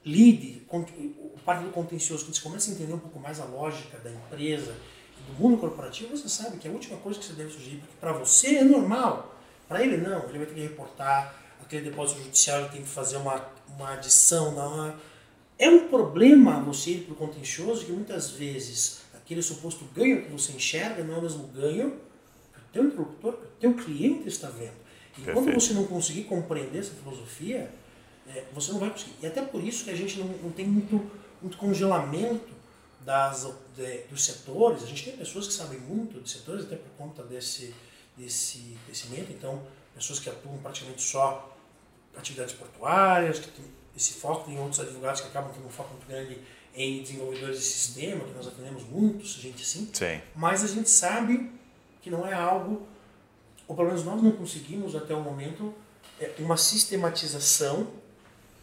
Lide, 0.04 0.66
o 0.70 1.38
parte 1.44 1.64
do 1.64 1.70
contencioso, 1.70 2.24
quando 2.24 2.34
você 2.34 2.42
começa 2.42 2.70
a 2.70 2.74
entender 2.74 2.92
um 2.92 2.98
pouco 2.98 3.18
mais 3.18 3.40
a 3.40 3.44
lógica 3.44 3.98
da 3.98 4.10
empresa 4.10 4.74
do 5.26 5.42
mundo 5.42 5.58
corporativo, 5.58 6.16
você 6.16 6.28
sabe 6.28 6.58
que 6.58 6.68
é 6.68 6.70
a 6.70 6.74
última 6.74 6.96
coisa 6.98 7.18
que 7.18 7.24
você 7.24 7.32
deve 7.32 7.50
sugerir, 7.50 7.78
porque 7.78 7.94
para 7.98 8.12
você 8.12 8.56
é 8.56 8.64
normal, 8.64 9.39
para 9.70 9.84
ele 9.84 9.98
não, 9.98 10.28
ele 10.28 10.38
vai 10.38 10.46
ter 10.48 10.54
que 10.54 10.60
reportar, 10.62 11.32
aquele 11.62 11.88
depósito 11.88 12.20
judicial 12.24 12.68
tem 12.70 12.82
que 12.82 12.88
fazer 12.88 13.18
uma, 13.18 13.40
uma 13.68 13.92
adição. 13.92 14.48
Uma... 14.48 14.98
É 15.56 15.70
um 15.70 15.86
problema 15.86 16.60
você 16.60 16.90
ir 16.90 17.02
para 17.02 17.12
o 17.12 17.16
contencioso 17.16 17.86
que 17.86 17.92
muitas 17.92 18.32
vezes 18.32 19.02
aquele 19.14 19.40
suposto 19.40 19.84
ganho 19.94 20.24
que 20.24 20.32
você 20.32 20.50
enxerga 20.50 21.04
não 21.04 21.14
é 21.14 21.18
o 21.18 21.22
mesmo 21.22 21.46
ganho 21.46 22.00
que 22.52 22.58
o 22.58 22.62
teu 22.72 22.84
interlocutor, 22.86 23.34
que 23.34 23.46
o 23.46 23.50
teu 23.60 23.74
cliente 23.74 24.26
está 24.26 24.48
vendo. 24.48 24.72
E 25.16 25.20
Perfeito. 25.20 25.32
quando 25.34 25.54
você 25.54 25.72
não 25.72 25.84
conseguir 25.84 26.24
compreender 26.24 26.80
essa 26.80 26.94
filosofia, 26.94 27.70
é, 28.26 28.46
você 28.52 28.72
não 28.72 28.80
vai 28.80 28.90
conseguir. 28.90 29.14
E 29.22 29.26
até 29.28 29.40
por 29.40 29.62
isso 29.62 29.84
que 29.84 29.90
a 29.90 29.96
gente 29.96 30.18
não, 30.18 30.26
não 30.26 30.50
tem 30.50 30.66
muito, 30.66 31.08
muito 31.40 31.56
congelamento 31.56 32.50
das, 33.02 33.48
de, 33.76 33.98
dos 34.10 34.24
setores. 34.24 34.82
A 34.82 34.86
gente 34.86 35.04
tem 35.04 35.16
pessoas 35.16 35.46
que 35.46 35.52
sabem 35.52 35.78
muito 35.78 36.20
de 36.20 36.28
setores, 36.28 36.64
até 36.64 36.74
por 36.74 36.90
conta 36.98 37.22
desse, 37.22 37.72
desse 38.20 38.76
crescimento. 38.84 39.32
Então, 39.32 39.62
pessoas 39.94 40.18
que 40.18 40.28
atuam 40.28 40.58
praticamente 40.58 41.02
só 41.02 41.56
atividades 42.16 42.54
portuárias, 42.54 43.38
que 43.38 43.48
tem 43.48 43.64
esse 43.96 44.14
foco, 44.14 44.46
tem 44.46 44.58
outros 44.58 44.80
advogados 44.80 45.20
que 45.20 45.28
acabam 45.28 45.52
tendo 45.52 45.66
um 45.66 45.70
foco 45.70 45.90
muito 45.94 46.06
grande 46.06 46.38
em 46.74 47.02
desenvolvedores 47.02 47.58
de 47.58 47.64
sistema, 47.64 48.24
que 48.24 48.32
nós 48.32 48.46
atendemos 48.46 48.84
muitos, 48.84 49.32
gente 49.32 49.62
assim. 49.62 49.90
Sim. 49.92 50.20
Mas 50.34 50.62
a 50.62 50.68
gente 50.68 50.88
sabe 50.88 51.50
que 52.00 52.08
não 52.08 52.26
é 52.26 52.32
algo, 52.32 52.86
ou 53.66 53.74
pelo 53.74 53.88
menos 53.88 54.04
nós 54.04 54.22
não 54.22 54.32
conseguimos 54.32 54.94
até 54.94 55.14
o 55.14 55.20
momento, 55.20 55.74
é, 56.20 56.32
uma 56.38 56.56
sistematização 56.56 57.90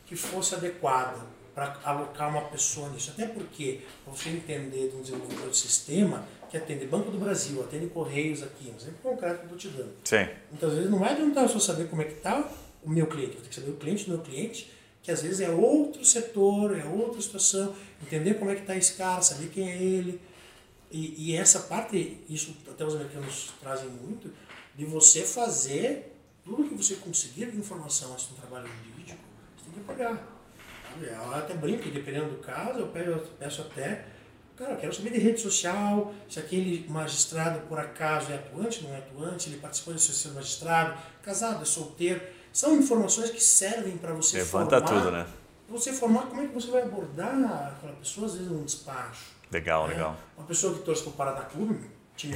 que 0.06 0.16
fosse 0.16 0.56
adequada 0.56 1.20
para 1.54 1.78
alocar 1.84 2.30
uma 2.30 2.42
pessoa 2.44 2.90
nisso. 2.90 3.12
Até 3.12 3.28
porque, 3.28 3.82
para 4.04 4.14
você 4.14 4.30
entender 4.30 4.90
de 4.90 4.96
um 4.96 5.02
desenvolvedor 5.02 5.50
de 5.50 5.58
sistema, 5.58 6.26
que 6.50 6.58
atende 6.58 6.86
Banco 6.86 7.12
do 7.12 7.18
Brasil, 7.18 7.62
atende 7.62 7.88
Correios 7.88 8.44
aqui, 8.44 8.72
um 8.72 8.76
exemplo 8.76 9.00
concreto 9.02 9.40
que 9.40 9.54
eu 9.54 9.58
estou 9.58 9.58
te 9.58 9.78
dando. 9.78 9.94
Sim. 10.04 10.28
Muitas 10.50 10.74
vezes 10.74 10.90
não 10.90 11.00
vai 11.00 11.14
adiantar 11.14 11.50
só 11.50 11.60
saber 11.60 11.90
como 11.90 12.02
é 12.02 12.06
que 12.06 12.14
está 12.14 12.50
o 12.84 12.90
meu 12.90 13.08
cliente, 13.08 13.36
eu 13.36 13.42
tenho 13.42 13.50
que 13.50 13.56
saber 13.56 13.72
o 13.72 13.76
cliente 13.76 14.06
do 14.06 14.12
meu 14.12 14.22
cliente, 14.22 14.72
que 15.02 15.12
às 15.12 15.22
vezes 15.22 15.40
é 15.42 15.50
outro 15.50 16.04
setor, 16.04 16.78
é 16.78 16.86
outra 16.86 17.22
situação, 17.22 17.76
entender 18.02 18.36
como 18.36 18.52
é 18.52 18.56
que 18.56 18.62
está 18.62 18.76
esse 18.76 18.94
cara, 18.94 19.22
saber 19.22 19.48
quem 19.50 19.70
é 19.70 19.82
ele. 19.82 20.22
E, 20.92 21.32
e 21.32 21.36
essa 21.36 21.60
parte, 21.62 22.18
isso 22.30 22.56
até 22.70 22.86
os 22.86 22.96
americanos 22.96 23.54
trazem 23.60 23.90
muito, 23.90 24.34
de 24.76 24.86
você 24.86 25.22
fazer 25.24 26.14
tudo 26.44 26.70
que 26.70 26.76
você 26.76 26.96
conseguir 26.96 27.52
de 27.52 27.58
informação 27.58 28.14
antes 28.14 28.28
do 28.28 28.36
trabalho 28.36 28.68
jurídico, 28.68 29.20
você 29.58 29.66
tem 29.66 29.74
que 29.74 29.80
pagar. 29.82 30.38
Eu 31.02 31.34
até 31.34 31.54
brinco, 31.54 31.90
dependendo 31.90 32.30
do 32.30 32.38
caso, 32.38 32.80
eu 32.80 32.88
peço 33.38 33.62
até 33.62 34.06
Cara, 34.58 34.72
eu 34.72 34.78
quero 34.78 34.94
saber 34.94 35.12
de 35.12 35.20
rede 35.20 35.40
social, 35.40 36.12
se 36.28 36.40
aquele 36.40 36.84
magistrado 36.90 37.60
por 37.68 37.80
acaso 37.80 38.32
é 38.32 38.36
atuante, 38.36 38.84
não 38.84 38.94
é 38.94 38.98
atuante, 38.98 39.50
ele 39.50 39.60
participou 39.60 39.94
de 39.94 40.02
ser 40.02 40.30
magistrado, 40.30 40.98
casado, 41.22 41.62
é 41.62 41.66
solteiro. 41.66 42.20
São 42.52 42.76
informações 42.76 43.30
que 43.30 43.44
servem 43.44 43.98
para 43.98 44.14
você 44.14 44.38
Levanta 44.38 44.82
formar. 44.82 45.00
tudo, 45.00 45.12
né? 45.12 45.28
Você 45.70 45.94
formar 45.94 46.24
como 46.24 46.42
é 46.42 46.48
que 46.48 46.54
você 46.56 46.72
vai 46.72 46.82
abordar 46.82 47.76
aquela 47.76 47.94
pessoa, 47.94 48.26
às 48.26 48.34
vezes, 48.34 48.50
num 48.50 48.64
despacho. 48.64 49.26
Legal, 49.52 49.88
né? 49.88 49.94
legal. 49.94 50.18
Uma 50.36 50.48
pessoa 50.48 50.74
que 50.74 50.80
torce 50.80 51.04
para 51.04 51.12
o 51.12 51.14
Paraná 51.14 51.42
Clube, 51.42 51.80
time 52.16 52.34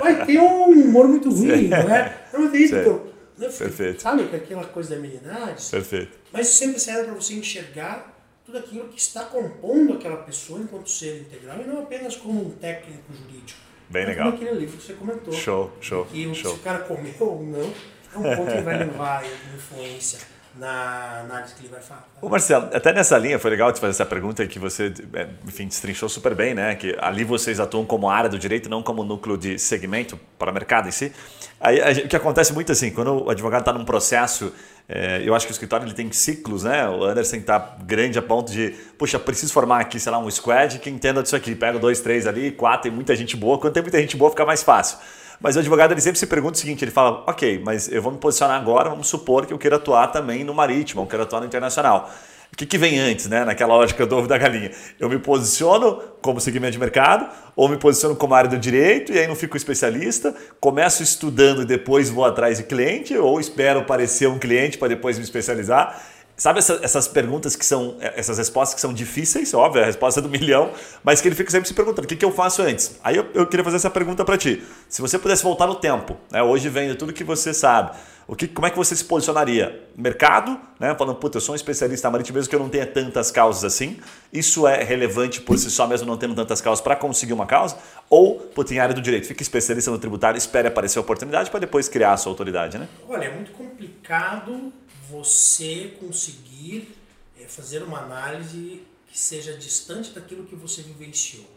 vai 0.00 0.26
ter 0.26 0.40
um 0.40 0.70
humor 0.70 1.06
muito 1.06 1.30
ruim, 1.30 1.68
não 1.68 1.78
é? 1.78 2.26
Não 2.32 2.52
é 2.52 2.56
isso, 2.56 2.74
então? 2.74 3.06
Perfeito. 3.38 4.02
Sabe 4.02 4.24
aquela 4.34 4.64
coisa 4.66 4.90
da 4.90 4.96
amenidade? 4.96 5.70
Perfeito. 5.70 6.18
Mas 6.32 6.48
isso 6.48 6.58
sempre 6.58 6.80
serve 6.80 7.04
para 7.04 7.14
você 7.14 7.34
enxergar 7.34 8.19
tudo 8.50 8.58
aquilo 8.58 8.88
que 8.88 8.98
está 9.00 9.24
compondo 9.24 9.94
aquela 9.94 10.16
pessoa 10.16 10.60
enquanto 10.60 10.90
ser 10.90 11.20
integral 11.20 11.60
e 11.60 11.66
não 11.66 11.82
apenas 11.82 12.16
como 12.16 12.46
um 12.46 12.50
técnico 12.50 13.12
jurídico. 13.12 13.60
Bem 13.88 14.06
legal. 14.06 14.32
Como 14.32 14.42
aquele 14.42 14.58
livro 14.58 14.76
que 14.76 14.82
você 14.82 14.92
comentou. 14.94 15.32
Show, 15.32 15.72
show. 15.80 16.06
E 16.12 16.34
show. 16.34 16.54
se 16.54 16.60
o 16.60 16.62
cara 16.62 16.80
comeu 16.80 17.14
ou 17.20 17.42
não, 17.42 17.72
é 18.14 18.18
um 18.18 18.36
ponto 18.36 18.52
que 18.52 18.60
vai 18.62 18.78
levar 18.78 19.22
a 19.22 19.26
influência 19.54 20.18
na 20.56 21.20
análise 21.20 21.54
que 21.54 21.62
ele 21.62 21.68
vai 21.68 21.80
falar. 21.80 22.08
Ô 22.20 22.28
Marcelo, 22.28 22.68
até 22.74 22.92
nessa 22.92 23.16
linha 23.16 23.38
foi 23.38 23.50
legal 23.50 23.72
te 23.72 23.78
fazer 23.78 23.92
essa 23.92 24.06
pergunta 24.06 24.44
que 24.46 24.58
você, 24.58 24.92
é, 25.14 25.28
enfim, 25.46 25.66
destrinchou 25.66 26.08
super 26.08 26.34
bem, 26.34 26.54
né? 26.54 26.74
Que 26.74 26.96
ali 27.00 27.22
vocês 27.22 27.60
atuam 27.60 27.86
como 27.86 28.10
área 28.10 28.28
do 28.28 28.38
direito, 28.38 28.68
não 28.68 28.82
como 28.82 29.04
núcleo 29.04 29.36
de 29.36 29.58
segmento 29.58 30.18
para 30.38 30.50
o 30.50 30.54
mercado 30.54 30.88
em 30.88 30.92
si. 30.92 31.12
Aí, 31.60 32.04
o 32.04 32.08
que 32.08 32.16
acontece 32.16 32.52
muito 32.52 32.72
assim, 32.72 32.90
quando 32.90 33.26
o 33.26 33.30
advogado 33.30 33.60
está 33.60 33.72
num 33.72 33.84
processo, 33.84 34.52
é, 34.92 35.22
eu 35.24 35.36
acho 35.36 35.46
que 35.46 35.52
o 35.52 35.54
escritório 35.54 35.86
ele 35.86 35.94
tem 35.94 36.10
ciclos, 36.10 36.64
né? 36.64 36.88
O 36.88 37.04
Anderson 37.04 37.36
está 37.36 37.76
grande 37.84 38.18
a 38.18 38.22
ponto 38.22 38.50
de, 38.50 38.70
puxa, 38.98 39.20
preciso 39.20 39.52
formar 39.52 39.80
aqui, 39.80 40.00
sei 40.00 40.10
lá, 40.10 40.18
um 40.18 40.28
squad 40.28 40.80
que 40.80 40.90
entenda 40.90 41.22
disso 41.22 41.36
aqui. 41.36 41.54
Pega 41.54 41.78
dois, 41.78 42.00
três 42.00 42.26
ali, 42.26 42.50
quatro, 42.50 42.82
tem 42.82 42.92
muita 42.92 43.14
gente 43.14 43.36
boa. 43.36 43.56
Quando 43.56 43.72
tem 43.72 43.84
muita 43.84 44.00
gente 44.00 44.16
boa, 44.16 44.30
fica 44.30 44.44
mais 44.44 44.64
fácil. 44.64 44.98
Mas 45.40 45.54
o 45.54 45.60
advogado 45.60 45.92
ele 45.92 46.00
sempre 46.00 46.18
se 46.18 46.26
pergunta 46.26 46.54
o 46.54 46.58
seguinte: 46.58 46.84
ele 46.84 46.90
fala, 46.90 47.22
ok, 47.24 47.62
mas 47.64 47.90
eu 47.90 48.02
vou 48.02 48.10
me 48.10 48.18
posicionar 48.18 48.60
agora, 48.60 48.90
vamos 48.90 49.06
supor 49.06 49.46
que 49.46 49.52
eu 49.52 49.58
queira 49.58 49.76
atuar 49.76 50.08
também 50.08 50.42
no 50.42 50.52
marítimo, 50.52 51.02
eu 51.02 51.06
quero 51.06 51.22
atuar 51.22 51.38
no 51.38 51.46
internacional. 51.46 52.10
O 52.52 52.56
que, 52.56 52.66
que 52.66 52.76
vem 52.76 52.98
antes, 52.98 53.26
né? 53.26 53.44
Naquela 53.44 53.74
lógica 53.74 54.04
do 54.04 54.16
ovo 54.16 54.26
da 54.26 54.36
galinha. 54.36 54.70
Eu 54.98 55.08
me 55.08 55.18
posiciono 55.18 56.02
como 56.20 56.40
segmento 56.40 56.72
de 56.72 56.78
mercado, 56.78 57.28
ou 57.56 57.68
me 57.68 57.76
posiciono 57.76 58.16
como 58.16 58.34
área 58.34 58.50
do 58.50 58.58
direito, 58.58 59.12
e 59.12 59.18
aí 59.18 59.26
não 59.26 59.36
fico 59.36 59.56
especialista, 59.56 60.34
começo 60.60 61.02
estudando 61.02 61.62
e 61.62 61.64
depois 61.64 62.10
vou 62.10 62.24
atrás 62.24 62.58
de 62.58 62.64
cliente, 62.64 63.16
ou 63.16 63.40
espero 63.40 63.84
parecer 63.84 64.26
um 64.28 64.38
cliente 64.38 64.76
para 64.76 64.88
depois 64.88 65.16
me 65.16 65.24
especializar. 65.24 66.00
Sabe 66.40 66.58
essa, 66.58 66.80
essas 66.82 67.06
perguntas 67.06 67.54
que 67.54 67.66
são, 67.66 67.96
é, 68.00 68.18
essas 68.18 68.38
respostas 68.38 68.74
que 68.74 68.80
são 68.80 68.94
difíceis, 68.94 69.52
óbvio, 69.52 69.82
a 69.82 69.84
resposta 69.84 70.20
é 70.20 70.22
do 70.22 70.28
milhão, 70.32 70.72
mas 71.04 71.20
que 71.20 71.28
ele 71.28 71.34
fica 71.34 71.50
sempre 71.50 71.68
se 71.68 71.74
perguntando: 71.74 72.06
o 72.06 72.08
que, 72.08 72.16
que 72.16 72.24
eu 72.24 72.32
faço 72.32 72.62
antes? 72.62 72.98
Aí 73.04 73.14
eu, 73.14 73.26
eu 73.34 73.46
queria 73.46 73.62
fazer 73.62 73.76
essa 73.76 73.90
pergunta 73.90 74.24
para 74.24 74.38
ti. 74.38 74.64
Se 74.88 75.02
você 75.02 75.18
pudesse 75.18 75.42
voltar 75.42 75.66
no 75.66 75.74
tempo, 75.74 76.16
né, 76.30 76.42
hoje 76.42 76.70
vendo 76.70 76.96
tudo 76.96 77.12
que 77.12 77.22
você 77.22 77.52
sabe, 77.52 77.90
o 78.26 78.34
que, 78.34 78.48
como 78.48 78.66
é 78.66 78.70
que 78.70 78.76
você 78.78 78.96
se 78.96 79.04
posicionaria? 79.04 79.86
Mercado, 79.94 80.58
né, 80.78 80.94
falando, 80.94 81.16
puta, 81.16 81.36
eu 81.36 81.42
sou 81.42 81.52
um 81.52 81.56
especialista 81.56 82.10
marítimo, 82.10 82.36
mesmo 82.36 82.48
que 82.48 82.56
eu 82.56 82.60
não 82.60 82.70
tenha 82.70 82.86
tantas 82.86 83.30
causas 83.30 83.62
assim, 83.62 83.98
isso 84.32 84.66
é 84.66 84.82
relevante 84.82 85.42
por 85.42 85.58
si 85.58 85.70
só, 85.70 85.86
mesmo 85.86 86.06
não 86.06 86.16
tendo 86.16 86.34
tantas 86.34 86.62
causas, 86.62 86.82
para 86.82 86.96
conseguir 86.96 87.34
uma 87.34 87.44
causa? 87.44 87.76
Ou, 88.08 88.36
puta, 88.36 88.72
em 88.72 88.78
área 88.78 88.94
do 88.94 89.02
direito, 89.02 89.26
fica 89.26 89.42
especialista 89.42 89.90
no 89.90 89.98
tributário, 89.98 90.38
espere 90.38 90.68
aparecer 90.68 90.98
a 91.00 91.02
oportunidade 91.02 91.50
para 91.50 91.60
depois 91.60 91.86
criar 91.86 92.14
a 92.14 92.16
sua 92.16 92.32
autoridade, 92.32 92.78
né? 92.78 92.88
Olha, 93.06 93.26
é 93.26 93.34
muito 93.34 93.50
complicado 93.50 94.72
você 95.10 95.96
conseguir 95.98 96.94
é, 97.38 97.44
fazer 97.46 97.82
uma 97.82 97.98
análise 97.98 98.82
que 99.08 99.18
seja 99.18 99.56
distante 99.56 100.10
daquilo 100.10 100.46
que 100.46 100.54
você 100.54 100.82
vivenciou. 100.82 101.48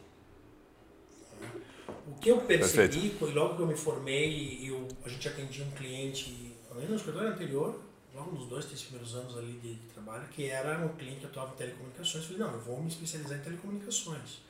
O 2.08 2.16
que 2.16 2.30
eu 2.30 2.42
percebi, 2.42 3.12
foi 3.12 3.32
logo 3.32 3.56
que 3.56 3.62
eu 3.62 3.68
me 3.68 3.76
formei, 3.76 4.60
eu, 4.70 4.88
a 5.06 5.10
gente 5.10 5.28
atendia 5.28 5.64
um 5.64 5.72
cliente, 5.72 6.56
além 6.72 6.88
no 6.88 6.96
escritório 6.96 7.30
anterior, 7.30 7.80
logo 8.14 8.32
nos 8.32 8.48
dois, 8.48 8.66
três 8.66 8.82
primeiros 8.82 9.16
anos 9.16 9.38
ali 9.38 9.54
de, 9.54 9.76
de 9.76 9.88
trabalho, 9.94 10.28
que 10.30 10.50
era 10.50 10.84
um 10.86 10.90
cliente 10.96 11.20
que 11.20 11.26
atuava 11.28 11.54
em 11.54 11.58
telecomunicações. 11.58 12.24
Eu 12.24 12.32
falei, 12.32 12.38
não, 12.40 12.54
eu 12.54 12.62
vou 12.62 12.82
me 12.82 12.90
especializar 12.90 13.38
em 13.38 13.42
telecomunicações. 13.42 14.42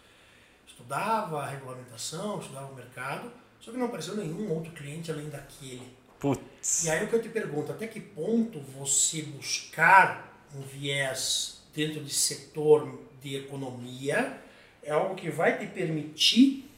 Estudava 0.66 1.43
a 1.43 1.49
regulamentação, 1.49 2.39
estudava 2.39 2.72
o 2.72 2.76
mercado, 2.76 3.32
só 3.60 3.72
que 3.72 3.78
não 3.78 3.88
apareceu 3.88 4.16
nenhum 4.16 4.49
outro 4.51 4.72
cliente 4.72 5.12
além 5.12 5.30
daquele 5.30 5.93
Putz. 6.24 6.86
E 6.86 6.89
aí 6.89 7.03
o 7.03 7.09
que 7.09 7.15
eu 7.15 7.21
te 7.21 7.28
pergunto, 7.28 7.74
até 7.74 7.86
que 7.86 7.99
ponto 7.99 8.57
você 8.61 9.24
buscar 9.24 10.47
um 10.55 10.61
viés 10.61 11.57
dentro 11.76 12.01
de 12.01 12.13
setor 12.13 12.97
de 13.21 13.36
economia 13.36 14.41
é 14.82 14.91
algo 14.91 15.15
que 15.15 15.30
vai 15.30 15.57
te 15.57 15.67
permitir 15.67 16.71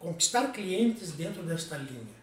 conquistar 0.00 0.48
clientes 0.48 1.12
dentro 1.12 1.44
desta 1.44 1.76
linha? 1.76 2.18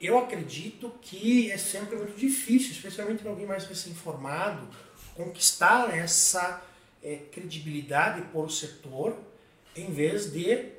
Eu 0.00 0.18
acredito 0.18 0.92
que 1.00 1.52
é 1.52 1.56
sempre 1.56 1.94
muito 1.94 2.18
difícil, 2.18 2.72
especialmente 2.72 3.22
para 3.22 3.30
alguém 3.30 3.46
mais 3.46 3.64
recém-formado, 3.64 4.68
conquistar 5.14 5.96
essa 5.96 6.64
é, 7.00 7.14
credibilidade 7.30 8.22
por 8.32 8.50
setor, 8.50 9.16
em 9.76 9.92
vez 9.92 10.32
de, 10.32 10.72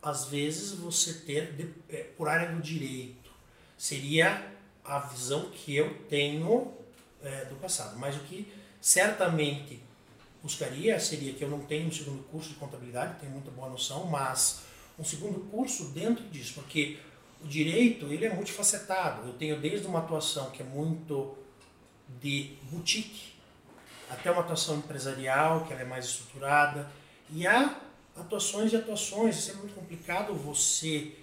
às 0.00 0.26
vezes, 0.26 0.70
você 0.70 1.14
ter 1.14 1.52
de, 1.52 1.68
é, 1.88 2.04
por 2.16 2.28
área 2.28 2.54
do 2.54 2.62
direito. 2.62 3.19
Seria 3.80 4.46
a 4.84 4.98
visão 4.98 5.48
que 5.48 5.74
eu 5.74 6.04
tenho 6.06 6.70
é, 7.22 7.46
do 7.46 7.54
passado. 7.56 7.98
Mas 7.98 8.14
o 8.14 8.20
que 8.20 8.52
certamente 8.78 9.80
buscaria 10.42 11.00
seria 11.00 11.32
que 11.32 11.42
eu 11.42 11.48
não 11.48 11.60
tenho 11.60 11.88
um 11.88 11.90
segundo 11.90 12.22
curso 12.24 12.50
de 12.50 12.56
contabilidade, 12.56 13.18
tenho 13.20 13.32
muita 13.32 13.50
boa 13.50 13.70
noção, 13.70 14.04
mas 14.04 14.64
um 14.98 15.04
segundo 15.04 15.40
curso 15.48 15.92
dentro 15.92 16.22
disso, 16.28 16.52
porque 16.56 16.98
o 17.42 17.46
direito 17.46 18.12
ele 18.12 18.26
é 18.26 18.34
multifacetado. 18.34 19.26
Eu 19.26 19.32
tenho 19.32 19.58
desde 19.58 19.86
uma 19.86 20.00
atuação 20.00 20.50
que 20.50 20.60
é 20.60 20.66
muito 20.66 21.38
de 22.20 22.58
boutique, 22.64 23.32
até 24.10 24.30
uma 24.30 24.42
atuação 24.42 24.76
empresarial, 24.76 25.64
que 25.64 25.72
ela 25.72 25.80
é 25.80 25.86
mais 25.86 26.04
estruturada, 26.04 26.86
e 27.30 27.46
há 27.46 27.80
atuações 28.14 28.74
e 28.74 28.76
atuações. 28.76 29.38
É 29.38 29.40
sempre 29.40 29.60
muito 29.60 29.74
complicado 29.74 30.34
você 30.34 31.16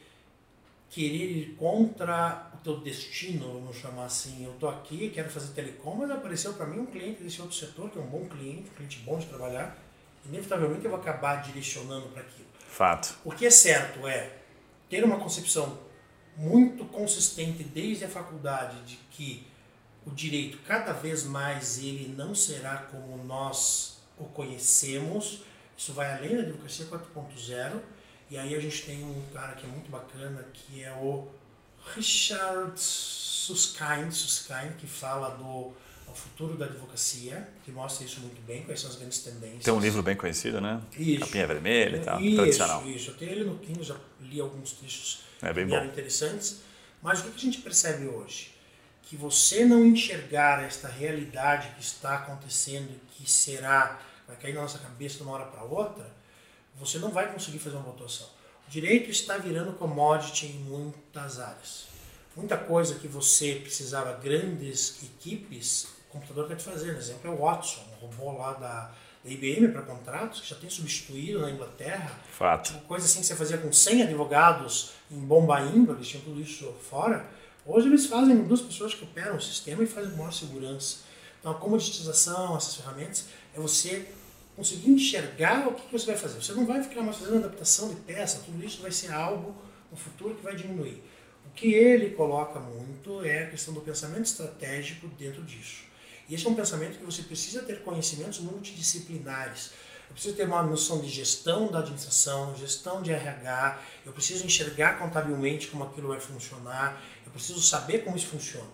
querer 0.90 1.32
ir 1.32 1.56
contra 1.56 2.52
o 2.54 2.58
teu 2.58 2.80
destino, 2.80 3.54
vamos 3.54 3.78
chamar 3.78 4.06
assim. 4.06 4.46
Eu 4.46 4.54
estou 4.54 4.70
aqui, 4.70 5.10
quero 5.10 5.30
fazer 5.30 5.54
telecom, 5.54 5.96
mas 5.96 6.12
apareceu 6.12 6.54
para 6.54 6.66
mim 6.66 6.80
um 6.80 6.86
cliente 6.86 7.24
desse 7.24 7.42
outro 7.42 7.56
setor, 7.56 7.90
que 7.90 7.98
é 7.98 8.02
um 8.02 8.08
bom 8.08 8.26
cliente, 8.26 8.70
um 8.70 8.74
cliente 8.76 9.00
bom 9.00 9.18
de 9.18 9.26
trabalhar. 9.26 9.78
Inevitavelmente 10.26 10.86
eu 10.86 10.92
vou 10.92 11.00
acabar 11.00 11.42
direcionando 11.44 12.08
para 12.10 12.22
aquilo. 12.22 12.48
Fato. 12.68 13.18
O 13.24 13.32
que 13.32 13.46
é 13.46 13.50
certo 13.50 14.08
é 14.08 14.38
ter 14.90 15.04
uma 15.04 15.18
concepção 15.18 15.80
muito 16.36 16.86
consistente 16.86 17.64
desde 17.64 18.06
a 18.06 18.10
faculdade 18.10 18.80
de 18.84 18.98
que 19.12 19.48
o 20.06 20.12
direito 20.12 20.60
cada 20.60 20.94
vez 20.94 21.24
mais 21.24 21.80
ele 21.80 22.14
não 22.16 22.34
será 22.34 22.78
como 22.78 23.24
nós 23.24 24.00
o 24.18 24.26
conhecemos. 24.26 25.44
Isso 25.78 25.94
vai 25.94 26.14
além 26.14 26.36
da 26.36 26.44
advocacia 26.44 26.86
4.0. 26.86 27.82
E 28.30 28.38
aí 28.38 28.56
a 28.56 28.60
gente 28.60 28.84
tem 28.84 29.04
um 29.04 29.24
cara 29.34 29.54
que 29.54 29.66
é 29.66 29.70
muito 29.70 29.90
bacana, 29.90 30.46
que 30.54 30.84
é 30.84 30.92
o 30.92 31.28
Richard 31.96 32.74
Susskind, 32.80 34.12
Susskind 34.12 34.74
que 34.78 34.88
fala 34.88 35.30
do 35.30 35.74
o 36.08 36.16
futuro 36.16 36.58
da 36.58 36.66
advocacia, 36.66 37.48
que 37.64 37.72
mostra 37.72 38.06
isso 38.06 38.22
muito 38.22 38.42
bem, 38.42 38.64
quais 38.64 38.80
são 38.80 38.90
as 38.90 38.96
grandes 38.96 39.20
tendências. 39.20 39.64
Tem 39.64 39.74
um 39.74 39.80
livro 39.80 40.02
bem 40.02 40.16
conhecido, 40.16 40.62
né? 40.62 40.82
Isso. 40.98 41.20
Capinha 41.26 41.48
Vermelha 41.48 41.98
e 41.98 42.00
tal, 42.00 42.22
isso, 42.22 42.36
tradicional. 42.38 42.88
Isso, 42.88 43.12
eu 43.12 43.16
tenho 43.16 43.32
ele 43.32 43.44
no 43.44 43.58
Kindle, 43.60 43.84
já 43.84 43.96
li 44.22 44.40
alguns 44.40 44.72
textos 44.72 45.20
É 45.42 45.52
bem 45.52 45.68
que 45.68 45.76
eram 45.76 45.86
interessantes. 45.86 46.62
Mas 47.02 47.20
o 47.20 47.24
que 47.24 47.36
a 47.36 47.40
gente 47.40 47.60
percebe 47.60 48.08
hoje? 48.08 48.54
Que 49.04 49.16
você 49.16 49.66
não 49.66 49.86
enxergar 49.86 50.64
esta 50.64 50.88
realidade 50.88 51.70
que 51.76 51.82
está 51.82 52.16
acontecendo 52.16 52.90
e 52.90 53.00
que 53.14 53.30
será, 53.30 54.00
vai 54.28 54.36
cair 54.38 54.54
na 54.54 54.62
nossa 54.62 54.80
cabeça 54.80 55.18
de 55.18 55.24
uma 55.24 55.34
hora 55.34 55.46
para 55.46 55.64
outra, 55.64 56.10
você 56.78 56.98
não 57.00 57.10
vai 57.10 57.32
conseguir 57.32 57.60
fazer 57.60 57.76
uma 57.76 57.84
boa 57.84 57.96
atuação. 57.96 58.28
O 58.68 58.72
direito 58.72 59.10
está 59.10 59.38
virando 59.38 59.74
commodity 59.74 60.48
em 60.48 60.60
muitas 60.60 61.40
áreas. 61.40 61.88
Muita 62.36 62.58
coisa 62.58 62.96
que 62.96 63.08
você 63.08 63.56
precisava 63.56 64.14
grandes 64.14 65.02
equipes, 65.04 65.88
o 66.08 66.12
computador 66.12 66.44
está 66.44 66.56
te 66.56 66.64
fazendo. 66.64 66.98
Exemplo 66.98 67.32
é 67.32 67.34
o 67.34 67.38
Watson, 67.38 67.82
um 68.02 68.06
robô 68.06 68.38
lá 68.38 68.54
da, 68.54 68.94
IBM 69.26 69.68
para 69.70 69.82
contratos, 69.82 70.42
que 70.42 70.48
já 70.48 70.56
tem 70.56 70.70
substituído 70.70 71.42
na 71.42 71.52
Inglaterra. 71.52 72.12
Fato. 72.32 72.72
Tipo, 72.72 72.86
coisa 72.86 73.06
assim 73.06 73.20
que 73.20 73.26
você 73.26 73.36
fazia 73.36 73.58
com 73.58 73.72
100 73.72 74.04
advogados 74.04 74.92
em 75.12 75.20
Bombaim, 75.20 75.86
eles 75.90 76.08
tinham 76.08 76.24
tudo 76.24 76.42
isso 76.42 76.74
fora. 76.90 77.26
Hoje 77.66 77.88
eles 77.88 78.06
fazem 78.06 78.44
duas 78.44 78.62
pessoas 78.62 78.94
que 78.94 79.04
operam 79.04 79.36
o 79.36 79.42
sistema 79.42 79.84
e 79.84 79.88
fazem 79.88 80.16
maior 80.16 80.32
segurança. 80.32 81.00
Então 81.40 81.52
a 81.52 81.56
comoditização, 81.56 82.56
essas 82.56 82.76
ferramentas, 82.76 83.26
é 83.54 83.60
você 83.60 84.08
conseguir 84.58 84.90
enxergar 84.90 85.68
o 85.68 85.76
que 85.76 85.92
você 85.92 86.08
vai 86.08 86.18
fazer. 86.18 86.42
Você 86.42 86.52
não 86.54 86.66
vai 86.66 86.82
ficar 86.82 87.04
mais 87.04 87.18
fazendo 87.18 87.38
adaptação 87.38 87.90
de 87.90 87.96
peça, 87.98 88.42
tudo 88.44 88.66
isso 88.66 88.82
vai 88.82 88.92
ser 88.92 89.14
algo 89.14 89.56
no 89.92 89.96
futuro 89.96 90.34
que 90.34 90.44
vai 90.44 90.56
diminuir. 90.56 91.04
O 91.46 91.52
que 91.52 91.76
ele 91.76 92.10
coloca 92.10 92.60
muito 92.60 93.24
é 93.24 93.44
a 93.44 93.50
questão 93.52 93.72
do 93.72 93.82
pensamento 93.82 94.26
estratégico 94.26 95.08
dentro 95.10 95.44
disso. 95.44 95.84
E 96.28 96.34
esse 96.34 96.46
é 96.48 96.50
um 96.50 96.56
pensamento 96.56 96.98
que 96.98 97.06
você 97.06 97.22
precisa 97.22 97.62
ter 97.62 97.84
conhecimentos 97.84 98.40
multidisciplinares. 98.40 99.72
Eu 100.10 100.14
preciso 100.14 100.36
ter 100.36 100.46
uma 100.46 100.64
noção 100.64 101.02
de 101.02 101.10
gestão 101.10 101.68
da 101.68 101.80
administração, 101.80 102.56
gestão 102.58 103.04
de 103.04 103.12
RH, 103.12 103.80
eu 104.08 104.12
preciso 104.12 104.44
enxergar 104.44 104.98
contabilmente 104.98 105.68
como 105.68 105.84
aquilo 105.84 106.08
vai 106.08 106.20
funcionar, 106.20 107.00
eu 107.26 107.32
preciso 107.32 107.62
saber 107.62 108.00
como 108.00 108.18
isso 108.18 108.28
funciona. 108.28 108.70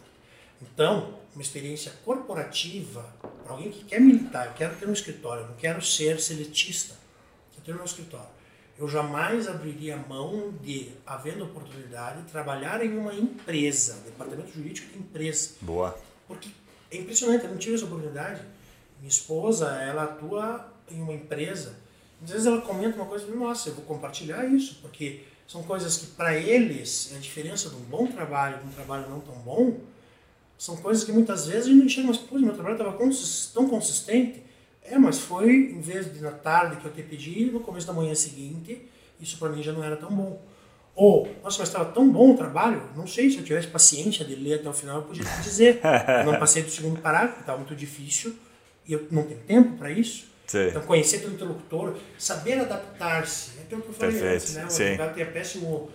Então, 0.61 1.19
uma 1.35 1.41
experiência 1.41 1.91
corporativa, 2.05 3.13
para 3.43 3.53
alguém 3.53 3.71
que 3.71 3.83
quer 3.83 3.99
militar, 3.99 4.47
eu 4.47 4.53
quero 4.53 4.75
ter 4.75 4.87
um 4.87 4.93
escritório, 4.93 5.43
eu 5.43 5.49
não 5.49 5.55
quero 5.55 5.81
ser 5.81 6.19
seletista, 6.19 6.93
eu 7.55 7.63
quero 7.63 7.77
ter 7.77 7.83
um 7.83 7.85
escritório. 7.85 8.33
Eu 8.77 8.87
jamais 8.87 9.47
abriria 9.47 9.95
mão 9.97 10.51
de, 10.61 10.91
havendo 11.05 11.45
oportunidade, 11.45 12.23
trabalhar 12.31 12.83
em 12.83 12.97
uma 12.97 13.13
empresa, 13.13 14.01
departamento 14.03 14.51
jurídico 14.51 14.91
de 14.91 14.97
empresa. 14.97 15.51
Boa. 15.61 15.97
Porque 16.27 16.49
é 16.89 16.97
impressionante, 16.97 17.43
eu 17.43 17.51
não 17.51 17.57
tive 17.57 17.75
essa 17.75 17.85
oportunidade. 17.85 18.41
Minha 18.99 19.09
esposa, 19.09 19.69
ela 19.81 20.05
atua 20.05 20.73
em 20.89 21.01
uma 21.01 21.13
empresa. 21.13 21.75
Às 22.23 22.31
vezes 22.31 22.47
ela 22.47 22.61
comenta 22.61 22.95
uma 22.95 23.05
coisa 23.05 23.27
nossa, 23.35 23.69
eu 23.69 23.75
vou 23.75 23.85
compartilhar 23.85 24.45
isso, 24.45 24.79
porque 24.81 25.23
são 25.47 25.61
coisas 25.63 25.97
que 25.97 26.07
para 26.07 26.35
eles 26.35 27.11
é 27.13 27.17
a 27.17 27.19
diferença 27.19 27.69
de 27.69 27.75
um 27.75 27.81
bom 27.81 28.07
trabalho 28.07 28.59
de 28.59 28.65
um 28.65 28.71
trabalho 28.71 29.09
não 29.09 29.19
tão 29.19 29.35
bom. 29.35 29.79
São 30.63 30.77
coisas 30.77 31.03
que 31.03 31.11
muitas 31.11 31.47
vezes 31.47 31.65
a 31.65 31.67
gente 31.67 31.77
não 31.77 31.85
enxerga, 31.87 32.07
mas 32.07 32.17
pô, 32.19 32.39
meu 32.39 32.53
trabalho 32.53 32.77
estava 32.77 32.97
tão 33.53 33.67
consistente. 33.67 34.41
É, 34.81 34.97
mas 34.97 35.19
foi 35.19 35.53
em 35.53 35.81
vez 35.81 36.13
de 36.13 36.21
na 36.21 36.31
tarde 36.31 36.77
que 36.77 36.85
eu 36.85 36.91
te 36.93 37.03
pedi, 37.03 37.51
no 37.51 37.59
começo 37.59 37.85
da 37.85 37.91
manhã 37.91 38.15
seguinte, 38.15 38.81
isso 39.19 39.37
para 39.37 39.49
mim 39.49 39.61
já 39.61 39.73
não 39.73 39.83
era 39.83 39.97
tão 39.97 40.09
bom. 40.09 40.41
Ou, 40.95 41.27
nossa, 41.43 41.59
mas 41.59 41.67
estava 41.67 41.91
tão 41.91 42.09
bom 42.09 42.31
o 42.31 42.37
trabalho, 42.37 42.81
não 42.95 43.05
sei 43.05 43.29
se 43.29 43.39
eu 43.39 43.43
tivesse 43.43 43.67
paciência 43.67 44.23
de 44.23 44.35
ler 44.35 44.61
até 44.61 44.69
o 44.69 44.71
final, 44.71 44.99
eu 44.99 45.01
podia 45.01 45.25
te 45.25 45.41
dizer. 45.41 45.81
eu 45.83 46.31
não 46.31 46.39
passei 46.39 46.63
do 46.63 46.71
segundo 46.71 47.01
parágrafo, 47.01 47.41
estava 47.41 47.57
muito 47.57 47.75
difícil, 47.75 48.33
e 48.87 48.93
eu 48.93 49.05
não 49.11 49.23
tenho 49.23 49.41
tempo 49.41 49.75
para 49.75 49.91
isso. 49.91 50.27
Sim. 50.47 50.67
Então, 50.69 50.81
conhecer 50.83 51.19
teu 51.19 51.31
interlocutor, 51.31 51.97
saber 52.17 52.61
adaptar-se. 52.61 53.59
É 53.59 53.63
aquilo 53.63 53.81
que 53.81 53.89
eu 53.89 53.93
falei 53.93 54.17
Perfeito, 54.17 54.35
antes, 54.35 54.53
né? 54.53 54.65
O 54.65 54.69
sim. 54.69 54.83
advogado 54.83 55.13
tem 55.13 55.23
a 55.23 55.27
péssimo... 55.27 55.91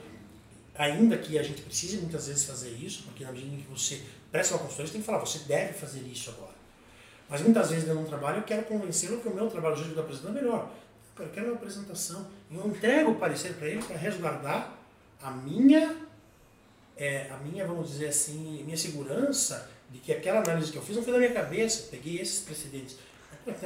Ainda 0.75 1.17
que 1.17 1.37
a 1.39 1.43
gente 1.43 1.63
precise 1.63 1.97
muitas 1.97 2.29
vezes 2.29 2.45
fazer 2.45 2.71
isso, 2.71 3.03
porque 3.05 3.25
na 3.25 3.33
medida 3.33 3.53
em 3.53 3.59
que 3.59 3.69
você 3.69 4.01
presta 4.31 4.55
uma 4.55 4.61
consultoria, 4.61 4.87
você 4.87 4.93
tem 4.93 5.01
que 5.01 5.07
falar, 5.07 5.19
você 5.19 5.39
deve 5.41 5.73
fazer 5.73 6.01
isso 6.01 6.31
agora. 6.31 6.59
Mas 7.29 7.43
muitas 7.43 7.71
vezes 7.71 7.85
dentro 7.85 8.01
de 8.01 8.07
um 8.07 8.09
trabalho 8.09 8.39
eu 8.39 8.43
quero 8.43 8.63
convencê-lo 8.63 9.21
que 9.21 9.29
o 9.29 9.35
meu 9.35 9.49
trabalho 9.49 9.77
jurídico 9.77 9.97
da 9.97 10.03
apresentação 10.03 10.37
é 10.37 10.43
melhor. 10.43 10.71
Eu 11.19 11.29
quero 11.29 11.47
uma 11.47 11.57
apresentação. 11.57 12.27
E 12.51 12.57
eu 12.57 12.67
entrego 12.67 13.11
o 13.11 13.15
parecer 13.17 13.55
para 13.55 13.67
ele 13.67 13.83
para 13.83 13.97
resguardar 13.97 14.73
a 15.21 15.31
minha, 15.31 15.97
é, 16.97 17.29
a 17.31 17.37
minha, 17.39 17.67
vamos 17.67 17.91
dizer 17.91 18.09
assim, 18.09 18.63
minha 18.65 18.77
segurança 18.77 19.69
de 19.91 19.99
que 19.99 20.13
aquela 20.13 20.41
análise 20.41 20.71
que 20.71 20.79
eu 20.79 20.83
fiz 20.83 20.97
não 20.97 21.03
foi 21.03 21.13
da 21.13 21.19
minha 21.19 21.33
cabeça. 21.33 21.89
Peguei 21.91 22.21
esses 22.21 22.41
precedentes. 22.41 22.97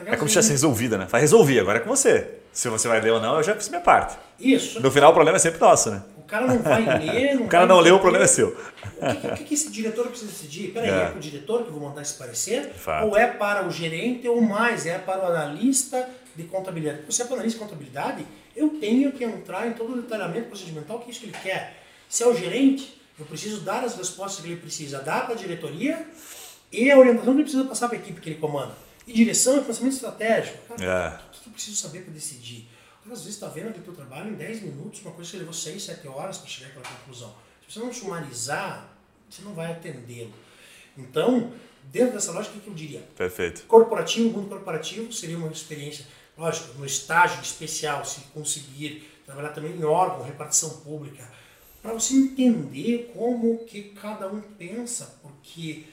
É 0.07 0.17
como 0.17 0.29
se 0.29 0.35
tivesse 0.35 0.51
resolvida, 0.53 0.97
né? 0.97 1.07
Vai 1.11 1.21
resolver, 1.21 1.59
agora 1.59 1.79
é 1.79 1.81
com 1.81 1.91
você. 1.91 2.39
Se 2.53 2.69
você 2.69 2.87
vai 2.87 3.01
ler 3.01 3.13
ou 3.13 3.21
não, 3.21 3.37
eu 3.37 3.43
já 3.43 3.55
fiz 3.55 3.69
minha 3.69 3.81
parte. 3.81 4.17
Isso. 4.39 4.81
No 4.81 4.91
final, 4.91 5.11
o 5.11 5.15
problema 5.15 5.37
é 5.37 5.41
sempre 5.41 5.61
nosso, 5.61 5.91
né? 5.91 6.03
Cara 6.33 6.47
não 6.47 6.59
vai 6.63 6.83
ler. 6.99 7.35
Não 7.35 7.45
O 7.45 7.49
cara 7.49 7.67
não 7.67 7.79
leu, 7.79 7.97
o 7.97 8.01
problema 8.01 8.25
é 8.25 8.29
seu. 8.29 8.49
O 8.49 9.35
que, 9.37 9.43
o 9.43 9.47
que 9.47 9.53
esse 9.55 9.71
diretor 9.71 10.09
precisa 10.09 10.31
decidir? 10.31 10.73
Peraí, 10.73 10.89
É. 10.89 10.93
é, 10.95 11.07
para 11.09 11.17
o 11.19 11.21
diretor 11.21 11.63
que 11.63 11.69
eu 11.69 11.75
vou 11.75 11.87
mandar 11.91 12.01
esse 12.01 12.15
parecer? 12.15 12.73
Fato. 12.73 13.07
Ou 13.09 13.17
é 13.19 13.27
para 13.27 13.67
o 13.69 13.71
gerente 13.71 14.27
ou 14.27 14.41
mais? 14.41 14.87
É 14.87 14.97
para 14.99 15.23
o 15.23 15.27
analista 15.27 16.09
de 16.35 16.45
contabilidade? 16.45 17.01
Porque 17.01 17.13
se 17.13 17.21
é 17.21 17.25
para 17.27 17.33
o 17.33 17.35
analista 17.35 17.59
de 17.59 17.65
contabilidade, 17.67 18.27
eu 18.57 18.71
tenho 18.81 19.13
que 19.13 19.23
entrar 19.25 19.67
em 19.69 19.75
todo 19.75 19.93
o 19.93 20.01
detalhamento 20.01 20.49
procedimental 20.49 21.01
que 21.01 21.09
é 21.09 21.11
isso 21.11 21.21
que 21.21 21.27
ele 21.27 21.37
quer. 21.43 21.83
Se 22.09 22.23
é 22.23 22.27
o 22.27 22.35
gerente, 22.35 22.99
eu 23.19 23.27
preciso 23.27 23.61
dar 23.61 23.85
as 23.85 23.95
respostas 23.95 24.43
que 24.43 24.51
ele 24.51 24.59
precisa 24.61 25.01
dar 25.01 25.27
para 25.27 25.35
a 25.35 25.37
diretoria 25.37 26.07
e 26.73 26.91
a 26.91 26.97
orientação 26.99 27.35
que 27.35 27.41
ele 27.41 27.45
precisa 27.45 27.65
passar 27.65 27.89
para 27.89 27.99
a 27.99 28.01
equipe 28.01 28.23
que 28.23 28.31
ele 28.31 28.39
comanda. 28.39 28.73
E 29.07 29.13
direção 29.13 29.59
é 29.59 29.61
pensamento 29.61 29.93
estratégico. 29.95 30.57
Cara, 30.79 30.83
É. 30.83 31.37
o 31.37 31.43
que 31.43 31.49
eu 31.49 31.53
preciso 31.53 31.77
saber 31.77 32.05
para 32.05 32.15
decidir? 32.15 32.67
Às 33.05 33.21
vezes 33.21 33.35
está 33.35 33.49
vendo 33.49 33.71
aqui 33.71 33.81
o 33.81 33.83
teu 33.83 33.95
trabalho 33.95 34.31
em 34.31 34.35
10 34.35 34.63
minutos, 34.63 35.03
uma 35.03 35.13
coisa 35.13 35.31
que 35.31 35.37
levou 35.37 35.53
6, 35.53 35.83
7 35.83 36.09
horas 36.09 36.39
para 36.39 36.49
chegar 36.49 36.69
àquela 36.69 36.85
conclusão. 36.85 37.35
Se 37.67 37.75
você 37.75 37.81
não 37.81 37.93
sumarizar, 37.93 38.89
você 39.29 39.43
não 39.43 39.55
vai 39.55 39.73
atendê-lo. 39.73 40.33
Então, 40.97 41.53
dentro 41.85 42.15
dessa 42.15 42.33
lógica, 42.33 42.57
o 42.57 42.61
que 42.61 42.69
eu 42.69 42.75
diria? 42.75 43.01
Perfeito. 43.17 43.65
Corporativo, 43.67 44.31
mundo 44.31 44.49
corporativo 44.49 45.13
seria 45.13 45.37
uma 45.37 45.49
experiência, 45.49 46.07
lógico, 46.39 46.79
no 46.79 46.87
estágio 46.87 47.41
especial, 47.43 48.05
se 48.05 48.21
conseguir 48.33 49.11
trabalhar 49.27 49.51
também 49.51 49.73
em 49.73 49.85
órgão, 49.85 50.23
repartição 50.23 50.71
pública, 50.81 51.29
para 51.81 51.93
você 51.93 52.15
entender 52.15 53.11
como 53.15 53.65
que 53.65 53.83
cada 54.01 54.29
um 54.29 54.41
pensa, 54.41 55.19
porque 55.21 55.85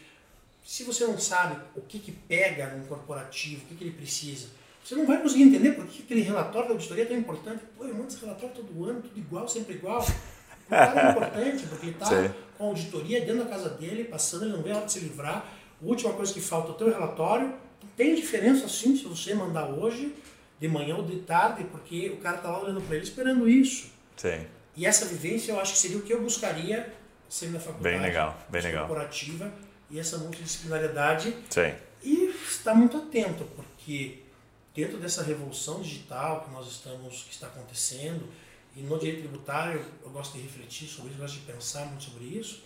se 0.64 0.84
você 0.84 1.05
não 1.07 1.18
sabe 1.18 1.60
o 1.76 1.82
que, 1.82 1.97
que 1.97 2.12
pega 2.12 2.68
num 2.68 2.86
corporativo, 2.86 3.64
o 3.64 3.68
que, 3.68 3.76
que 3.76 3.84
ele 3.86 3.93
precisa, 3.93 4.49
você 4.89 4.95
não 4.95 5.05
vai 5.05 5.21
conseguir 5.21 5.43
entender 5.43 5.73
por 5.73 5.85
que 5.85 6.01
aquele 6.01 6.21
relatório 6.21 6.69
da 6.69 6.73
auditoria 6.73 7.03
é 7.03 7.05
tão 7.05 7.15
importante. 7.15 7.63
Pô, 7.77 7.85
eu 7.85 7.93
mando 7.93 8.07
esse 8.07 8.19
relatório 8.19 8.55
todo 8.55 8.85
ano, 8.85 9.03
tudo 9.03 9.19
igual, 9.19 9.47
sempre 9.47 9.75
igual. 9.75 10.01
O 10.01 10.69
cara 10.69 11.07
é 11.07 11.11
importante, 11.11 11.67
porque 11.67 11.85
ele 11.85 11.91
está 11.95 12.33
com 12.57 12.63
a 12.63 12.67
auditoria 12.69 13.21
dentro 13.21 13.43
da 13.43 13.49
casa 13.51 13.69
dele, 13.69 14.05
passando, 14.05 14.45
ele 14.45 14.53
não 14.53 14.63
vê 14.63 14.71
a 14.71 14.77
hora 14.77 14.87
de 14.87 14.93
se 14.93 14.99
livrar. 15.01 15.45
A 15.79 15.85
última 15.85 16.11
coisa 16.13 16.33
que 16.33 16.41
falta 16.41 16.69
é 16.69 16.71
o 16.71 16.73
teu 16.73 16.89
relatório. 16.89 17.53
Tem 17.95 18.15
diferença 18.15 18.67
sim 18.67 18.97
se 18.97 19.03
você 19.03 19.35
mandar 19.35 19.67
hoje, 19.69 20.15
de 20.59 20.67
manhã 20.67 20.95
ou 20.95 21.03
de 21.03 21.17
tarde, 21.17 21.65
porque 21.65 22.09
o 22.09 22.17
cara 22.17 22.37
está 22.37 22.49
lá 22.49 22.63
olhando 22.63 22.81
para 22.81 22.95
ele 22.95 23.05
esperando 23.05 23.47
isso. 23.47 23.91
Sim. 24.17 24.43
E 24.75 24.87
essa 24.87 25.05
vivência 25.05 25.51
eu 25.51 25.59
acho 25.59 25.73
que 25.73 25.77
seria 25.77 25.99
o 25.99 26.01
que 26.01 26.11
eu 26.11 26.19
buscaria 26.19 26.91
ser 27.29 27.51
na 27.51 27.59
faculdade. 27.59 27.95
Bem 27.95 28.03
legal, 28.03 28.35
bem 28.49 28.61
legal. 28.63 28.87
Corporativa 28.87 29.53
e 29.91 29.99
essa 29.99 30.17
multidisciplinariedade. 30.17 31.35
Sim. 31.47 31.75
E 32.03 32.33
estar 32.47 32.73
muito 32.73 32.97
atento, 32.97 33.43
porque 33.55 34.28
dentro 34.76 34.97
dessa 34.97 35.24
revolução 35.24 35.82
digital 35.82 36.43
que 36.43 36.51
nós 36.51 36.67
estamos, 36.67 37.24
que 37.24 37.34
está 37.34 37.47
acontecendo, 37.47 38.28
e 38.76 38.82
no 38.82 38.97
direito 38.97 39.22
tributário 39.22 39.84
eu 40.03 40.09
gosto 40.09 40.38
de 40.38 40.43
refletir 40.43 40.88
sobre 40.88 41.11
isso, 41.11 41.20
gosto 41.20 41.39
de 41.39 41.45
pensar 41.45 41.86
muito 41.86 42.03
sobre 42.03 42.26
isso, 42.26 42.63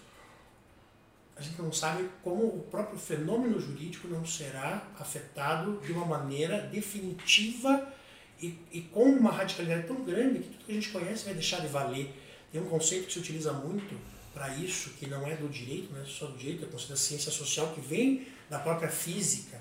a 1.36 1.41
gente 1.41 1.60
não 1.62 1.72
sabe 1.72 2.08
como 2.24 2.45
o 2.45 2.68
próprio 2.70 2.97
fenômeno 2.99 3.60
jurídico 3.60 4.08
não 4.08 4.26
será 4.26 4.88
afetado 4.99 5.80
de 5.84 5.91
uma 5.91 6.06
maneira 6.06 6.60
definitiva 6.60 7.91
e, 8.39 8.60
e 8.72 8.82
com 8.82 9.06
uma 9.06 9.32
radicalidade 9.32 9.88
tão 9.88 10.04
grande 10.04 10.39
que 10.39 10.49
tudo 10.49 10.66
que 10.66 10.72
a 10.72 10.76
gente 10.76 10.89
conhece 10.89 11.26
vai 11.26 11.34
deixar 11.34 11.62
de 11.62 11.68
valer. 11.68 12.14
Tem 12.51 12.62
um 12.62 12.70
conceito 12.70 13.08
que 13.08 13.14
se 13.14 13.20
utiliza 13.20 13.51
muito 13.51 13.99
para 14.34 14.54
isso, 14.56 14.91
que 14.91 15.08
não 15.08 15.26
é 15.26 15.36
do 15.36 15.47
direito, 15.47 15.91
não 15.93 16.01
é 16.01 16.06
só 16.06 16.28
do 16.28 16.38
direito, 16.38 16.66
é 16.66 16.68
conceito 16.68 16.89
da 16.91 16.97
ciência 16.97 17.32
social, 17.32 17.74
que 17.74 17.82
vem 17.82 18.28
da 18.49 18.60
própria 18.60 18.89
física, 18.89 19.60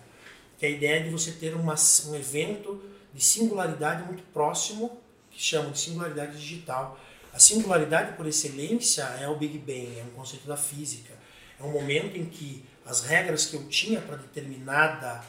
que 0.63 0.67
é 0.67 0.69
a 0.69 0.73
ideia 0.73 1.03
de 1.03 1.11
você 1.11 1.33
ter 1.33 1.57
uma, 1.57 1.75
um 2.07 2.15
evento 2.15 2.81
de 3.13 3.21
singularidade 3.21 4.05
muito 4.05 4.23
próximo, 4.33 4.97
que 5.29 5.43
chamam 5.43 5.73
de 5.73 5.79
singularidade 5.81 6.39
digital. 6.39 7.01
A 7.33 7.41
singularidade 7.41 8.17
por 8.17 8.29
excelência 8.29 9.03
é 9.21 9.27
o 9.27 9.35
Big 9.35 9.59
Bang, 9.59 9.99
é 9.99 10.05
um 10.05 10.15
conceito 10.15 10.47
da 10.47 10.57
física. 10.57 11.13
É 11.59 11.65
um 11.65 11.73
momento 11.73 12.17
em 12.17 12.27
que 12.27 12.65
as 12.87 13.01
regras 13.01 13.47
que 13.47 13.57
eu 13.57 13.67
tinha 13.67 14.01
para 14.01 14.15
determinada 14.15 15.25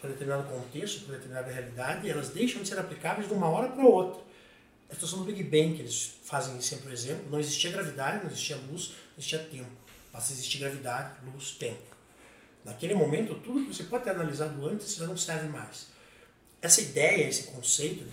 para 0.00 0.08
determinado 0.08 0.48
contexto, 0.48 1.04
para 1.04 1.16
determinada 1.16 1.52
realidade, 1.52 2.08
elas 2.08 2.30
deixam 2.30 2.62
de 2.62 2.68
ser 2.68 2.78
aplicáveis 2.78 3.28
de 3.28 3.34
uma 3.34 3.50
hora 3.50 3.68
para 3.68 3.84
outra. 3.84 4.22
A 4.88 4.94
situação 4.94 5.18
do 5.18 5.26
Big 5.26 5.42
Bang, 5.42 5.74
que 5.74 5.82
eles 5.82 6.14
fazem 6.24 6.58
sempre 6.62 6.88
o 6.88 6.92
exemplo, 6.94 7.30
não 7.30 7.38
existia 7.40 7.70
gravidade, 7.70 8.24
não 8.24 8.30
existia 8.30 8.56
luz, 8.56 8.88
não 8.88 9.18
existia 9.18 9.38
tempo. 9.38 9.70
Passa 10.10 10.32
a 10.32 10.34
existir 10.34 10.58
gravidade, 10.58 11.12
luz, 11.30 11.50
tempo. 11.50 11.95
Naquele 12.66 12.94
momento, 12.94 13.34
tudo 13.36 13.64
que 13.64 13.72
você 13.72 13.84
pode 13.84 14.04
ter 14.04 14.10
analisado 14.10 14.66
antes 14.66 14.96
já 14.96 15.06
não 15.06 15.16
serve 15.16 15.48
mais. 15.48 15.86
Essa 16.60 16.80
ideia, 16.80 17.28
esse 17.28 17.44
conceito, 17.44 18.04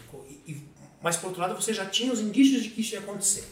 e, 0.47 0.63
mas 1.01 1.17
por 1.17 1.27
outro 1.27 1.41
lado 1.41 1.55
você 1.55 1.73
já 1.73 1.85
tinha 1.85 2.13
os 2.13 2.19
indícios 2.19 2.63
de 2.63 2.69
que 2.69 2.81
isso 2.81 2.93
ia 2.93 2.99
acontecer. 2.99 3.45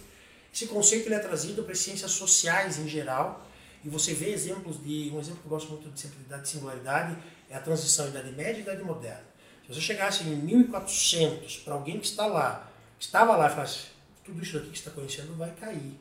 Esse 0.54 0.68
conceito 0.68 1.08
ele 1.08 1.16
é 1.16 1.20
trazido 1.20 1.64
para 1.64 1.74
as 1.74 1.80
ciências 1.80 2.12
sociais 2.12 2.78
em 2.78 2.88
geral, 2.88 3.48
e 3.84 3.90
você 3.90 4.14
vê 4.14 4.32
exemplos 4.32 4.82
de. 4.82 5.10
Um 5.12 5.20
exemplo 5.20 5.40
que 5.40 5.46
eu 5.46 5.50
gosto 5.50 5.72
muito 5.72 5.90
de 5.90 6.00
simplicidade 6.00 6.48
e 6.48 6.52
singularidade 6.52 7.18
é 7.50 7.56
a 7.56 7.60
transição 7.60 8.08
Idade 8.08 8.32
Média 8.32 8.60
e 8.60 8.62
Idade 8.62 8.84
Moderna. 8.84 9.26
Se 9.64 9.74
você 9.74 9.82
chegasse 9.82 10.24
em 10.24 10.36
1400 10.36 11.58
para 11.58 11.74
alguém 11.74 12.00
que 12.00 12.06
está 12.06 12.28
lá, 12.28 12.72
que 13.00 13.06
estava 13.06 13.36
lá 13.36 13.48
e 13.48 13.50
falasse: 13.50 13.88
tudo 14.24 14.42
isso 14.44 14.58
aqui 14.58 14.70
que 14.70 14.78
você 14.78 14.88
está 14.88 14.92
conhecendo 14.92 15.36
vai 15.36 15.52
cair. 15.56 16.00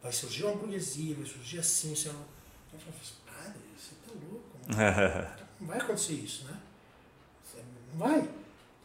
Vai 0.00 0.12
surgir 0.12 0.44
uma 0.44 0.54
burguesia, 0.54 1.16
vai 1.16 1.26
surgir 1.26 1.58
assim. 1.58 1.94
Você 1.94 2.08
não... 2.08 2.24
Eu 2.72 2.78
falo, 2.78 2.94
padre, 3.26 3.60
você 3.76 3.94
está 3.94 4.12
louco. 4.12 4.57
Não 4.68 4.76
vai 5.66 5.78
acontecer 5.78 6.14
isso, 6.14 6.44
né? 6.44 6.54
Não 7.92 7.98
vai. 7.98 8.28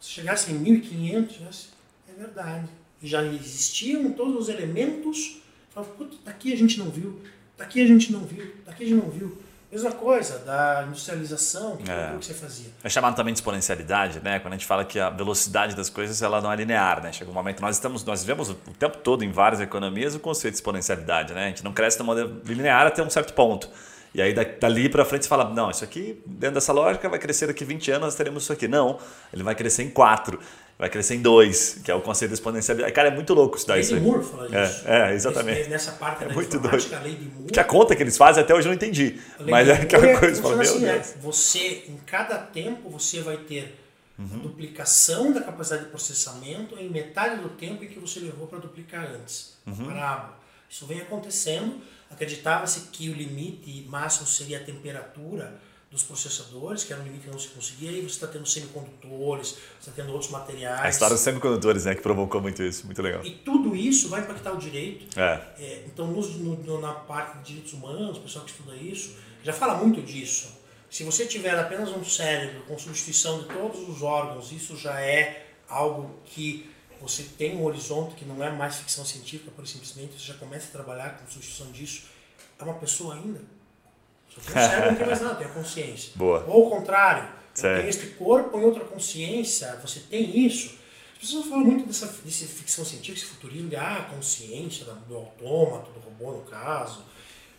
Se 0.00 0.10
chegasse 0.10 0.52
em 0.52 0.58
1500, 0.58 1.68
é 2.08 2.12
verdade. 2.12 2.68
E 3.02 3.06
já 3.06 3.22
existiam 3.22 4.12
todos 4.12 4.36
os 4.36 4.48
elementos. 4.48 5.42
Fala, 5.70 5.86
puta, 5.86 6.16
daqui 6.24 6.52
a 6.52 6.56
gente 6.56 6.78
não 6.78 6.90
viu, 6.90 7.20
daqui 7.56 7.82
a 7.82 7.86
gente 7.86 8.12
não 8.12 8.20
viu, 8.20 8.54
daqui 8.64 8.84
a 8.84 8.86
gente 8.86 9.02
não 9.02 9.10
viu. 9.10 9.38
Mesma 9.70 9.90
coisa 9.90 10.38
da 10.38 10.84
industrialização, 10.86 11.76
que 11.76 11.90
é. 11.90 12.14
que 12.16 12.24
você 12.24 12.32
fazia. 12.32 12.70
É 12.84 12.88
chamado 12.88 13.16
também 13.16 13.34
de 13.34 13.38
exponencialidade, 13.38 14.20
né? 14.20 14.38
Quando 14.38 14.54
a 14.54 14.56
gente 14.56 14.66
fala 14.66 14.84
que 14.84 15.00
a 15.00 15.10
velocidade 15.10 15.74
das 15.74 15.90
coisas 15.90 16.22
ela 16.22 16.40
não 16.40 16.52
é 16.52 16.54
linear, 16.54 17.02
né? 17.02 17.12
Chega 17.12 17.28
um 17.28 17.34
momento 17.34 17.60
nós 17.60 17.74
estamos 17.74 18.04
nós 18.04 18.20
vivemos 18.20 18.50
o 18.50 18.54
tempo 18.54 18.98
todo 18.98 19.24
em 19.24 19.32
várias 19.32 19.60
economias 19.60 20.14
o 20.14 20.20
conceito 20.20 20.52
de 20.52 20.58
exponencialidade, 20.58 21.34
né? 21.34 21.46
A 21.46 21.48
gente 21.48 21.64
não 21.64 21.72
cresce 21.72 21.98
de 21.98 22.04
modo 22.04 22.40
linear 22.44 22.86
até 22.86 23.02
um 23.02 23.10
certo 23.10 23.34
ponto. 23.34 23.68
E 24.14 24.22
aí 24.22 24.32
dali 24.32 24.88
para 24.88 25.04
frente 25.04 25.24
você 25.24 25.28
fala, 25.28 25.52
não, 25.52 25.70
isso 25.70 25.82
aqui 25.82 26.22
dentro 26.24 26.54
dessa 26.54 26.72
lógica 26.72 27.08
vai 27.08 27.18
crescer 27.18 27.48
daqui 27.48 27.64
20 27.64 27.90
anos, 27.90 28.04
nós 28.04 28.14
teremos 28.14 28.44
isso 28.44 28.52
aqui. 28.52 28.68
Não, 28.68 28.98
ele 29.32 29.42
vai 29.42 29.54
crescer 29.54 29.82
em 29.82 29.90
4 29.90 30.38
vai 30.78 30.90
crescer 30.90 31.14
em 31.14 31.22
2, 31.22 31.82
que 31.84 31.90
é 31.90 31.94
o 31.94 32.00
conceito 32.00 32.30
de 32.30 32.34
exponencialidade. 32.34 32.92
Cara, 32.92 33.08
é 33.08 33.10
muito 33.14 33.32
louco 33.32 33.56
isso. 33.56 33.70
Lei 33.70 33.82
de 33.82 34.00
Moore 34.00 34.24
fala 34.24 34.48
disso. 34.48 34.82
É, 34.86 35.10
é 35.10 35.14
exatamente. 35.14 35.68
nessa 35.68 35.92
parte 35.92 36.24
é 36.24 36.28
da 36.28 36.34
muito 36.34 36.58
doido. 36.58 36.94
a 36.94 37.00
lei 37.00 37.14
de 37.14 37.28
Moore... 37.28 37.52
Que 37.52 37.60
a 37.60 37.64
conta 37.64 37.94
que 37.94 38.02
eles 38.02 38.16
fazem 38.16 38.42
até 38.42 38.54
hoje 38.54 38.66
eu 38.66 38.70
não 38.70 38.76
entendi. 38.76 39.20
Mas 39.48 39.68
é 39.68 39.72
aquela 39.74 40.18
coisa, 40.18 40.42
fala, 40.42 40.62
assim. 40.62 40.84
É, 40.84 40.98
você, 41.20 41.84
em 41.88 41.96
cada 42.04 42.38
tempo, 42.38 42.90
você 42.90 43.20
vai 43.20 43.36
ter 43.36 43.78
uhum. 44.18 44.38
duplicação 44.40 45.32
da 45.32 45.40
capacidade 45.40 45.84
de 45.84 45.90
processamento 45.90 46.76
em 46.78 46.88
metade 46.90 47.40
do 47.40 47.50
tempo 47.50 47.84
em 47.84 47.88
que 47.88 47.98
você 48.00 48.20
levou 48.20 48.46
para 48.46 48.58
duplicar 48.58 49.06
antes. 49.06 49.56
Uhum. 49.66 49.86
Parábola. 49.86 50.38
Isso 50.68 50.86
vem 50.86 51.00
acontecendo. 51.00 51.80
Acreditava-se 52.10 52.88
que 52.92 53.08
o 53.10 53.14
limite 53.14 53.86
máximo 53.88 54.26
seria 54.26 54.58
a 54.58 54.64
temperatura 54.64 55.60
dos 55.90 56.02
processadores, 56.02 56.82
que 56.82 56.92
era 56.92 57.00
um 57.00 57.04
limite 57.04 57.24
que 57.24 57.30
não 57.30 57.38
se 57.38 57.48
conseguia, 57.48 57.92
e 57.92 58.00
você 58.00 58.06
está 58.06 58.26
tendo 58.26 58.44
semicondutores, 58.46 59.50
você 59.80 59.90
está 59.90 59.92
tendo 59.94 60.12
outros 60.12 60.30
materiais. 60.30 60.80
A 60.80 60.88
história 60.88 61.14
dos 61.14 61.22
semicondutores, 61.22 61.84
né, 61.84 61.94
que 61.94 62.02
provocou 62.02 62.40
muito 62.40 62.60
isso, 62.64 62.84
muito 62.84 63.00
legal. 63.00 63.24
E 63.24 63.30
tudo 63.30 63.76
isso 63.76 64.08
vai 64.08 64.22
impactar 64.22 64.52
o 64.52 64.58
direito. 64.58 65.18
É. 65.18 65.40
É, 65.56 65.84
então, 65.86 66.08
no, 66.08 66.20
no, 66.56 66.80
na 66.80 66.92
parte 66.92 67.38
de 67.38 67.44
direitos 67.44 67.72
humanos, 67.74 68.18
o 68.18 68.20
pessoal 68.22 68.44
que 68.44 68.50
estuda 68.50 68.74
isso, 68.74 69.14
já 69.44 69.52
fala 69.52 69.76
muito 69.76 70.02
disso. 70.02 70.52
Se 70.90 71.04
você 71.04 71.26
tiver 71.26 71.56
apenas 71.56 71.90
um 71.90 72.04
cérebro 72.04 72.62
com 72.62 72.76
substituição 72.76 73.42
de 73.42 73.46
todos 73.46 73.88
os 73.88 74.02
órgãos, 74.02 74.50
isso 74.50 74.76
já 74.76 75.00
é 75.00 75.46
algo 75.68 76.18
que 76.24 76.68
você 77.08 77.22
tem 77.22 77.56
um 77.56 77.64
horizonte 77.64 78.14
que 78.14 78.24
não 78.24 78.42
é 78.42 78.50
mais 78.50 78.76
ficção 78.76 79.04
científica, 79.04 79.50
por 79.50 79.66
simplesmente, 79.66 80.14
você 80.14 80.26
já 80.26 80.34
começa 80.34 80.68
a 80.68 80.70
trabalhar 80.70 81.18
com 81.18 81.30
substituição 81.30 81.70
disso. 81.70 82.04
É 82.58 82.64
uma 82.64 82.74
pessoa 82.74 83.14
ainda 83.14 83.40
só 84.34 84.40
tem 84.40 84.50
o 84.50 84.54
cérebro, 84.68 84.90
não 84.90 84.96
tem 84.96 85.06
mais 85.06 85.20
nada, 85.20 85.34
tem 85.36 85.46
a 85.46 85.50
consciência. 85.50 86.12
Boa. 86.16 86.44
Ou 86.48 86.64
ao 86.64 86.70
contrário, 86.70 87.28
tem 87.54 87.88
este 87.88 88.06
corpo 88.08 88.58
em 88.58 88.64
outra 88.64 88.84
consciência, 88.84 89.78
você 89.80 90.00
tem 90.00 90.44
isso. 90.44 90.74
As 91.14 91.30
pessoas 91.30 91.46
falam 91.46 91.64
muito 91.64 91.86
dessa, 91.86 92.06
dessa 92.06 92.46
ficção 92.46 92.84
científica, 92.84 93.18
esse 93.18 93.26
futurismo 93.26 93.68
de 93.68 93.76
ah, 93.76 94.08
consciência 94.10 94.84
do 95.08 95.16
autômato, 95.16 95.90
do 95.92 96.00
robô 96.00 96.32
no 96.32 96.42
caso. 96.42 97.04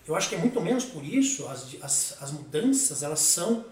Eu 0.08 0.16
acho 0.16 0.30
que 0.30 0.36
é 0.36 0.38
muito 0.38 0.62
menos 0.62 0.86
por 0.86 1.04
isso, 1.04 1.48
as, 1.48 1.76
as, 1.82 2.18
as 2.22 2.32
mudanças 2.32 3.02
elas 3.02 3.22
são 3.22 3.66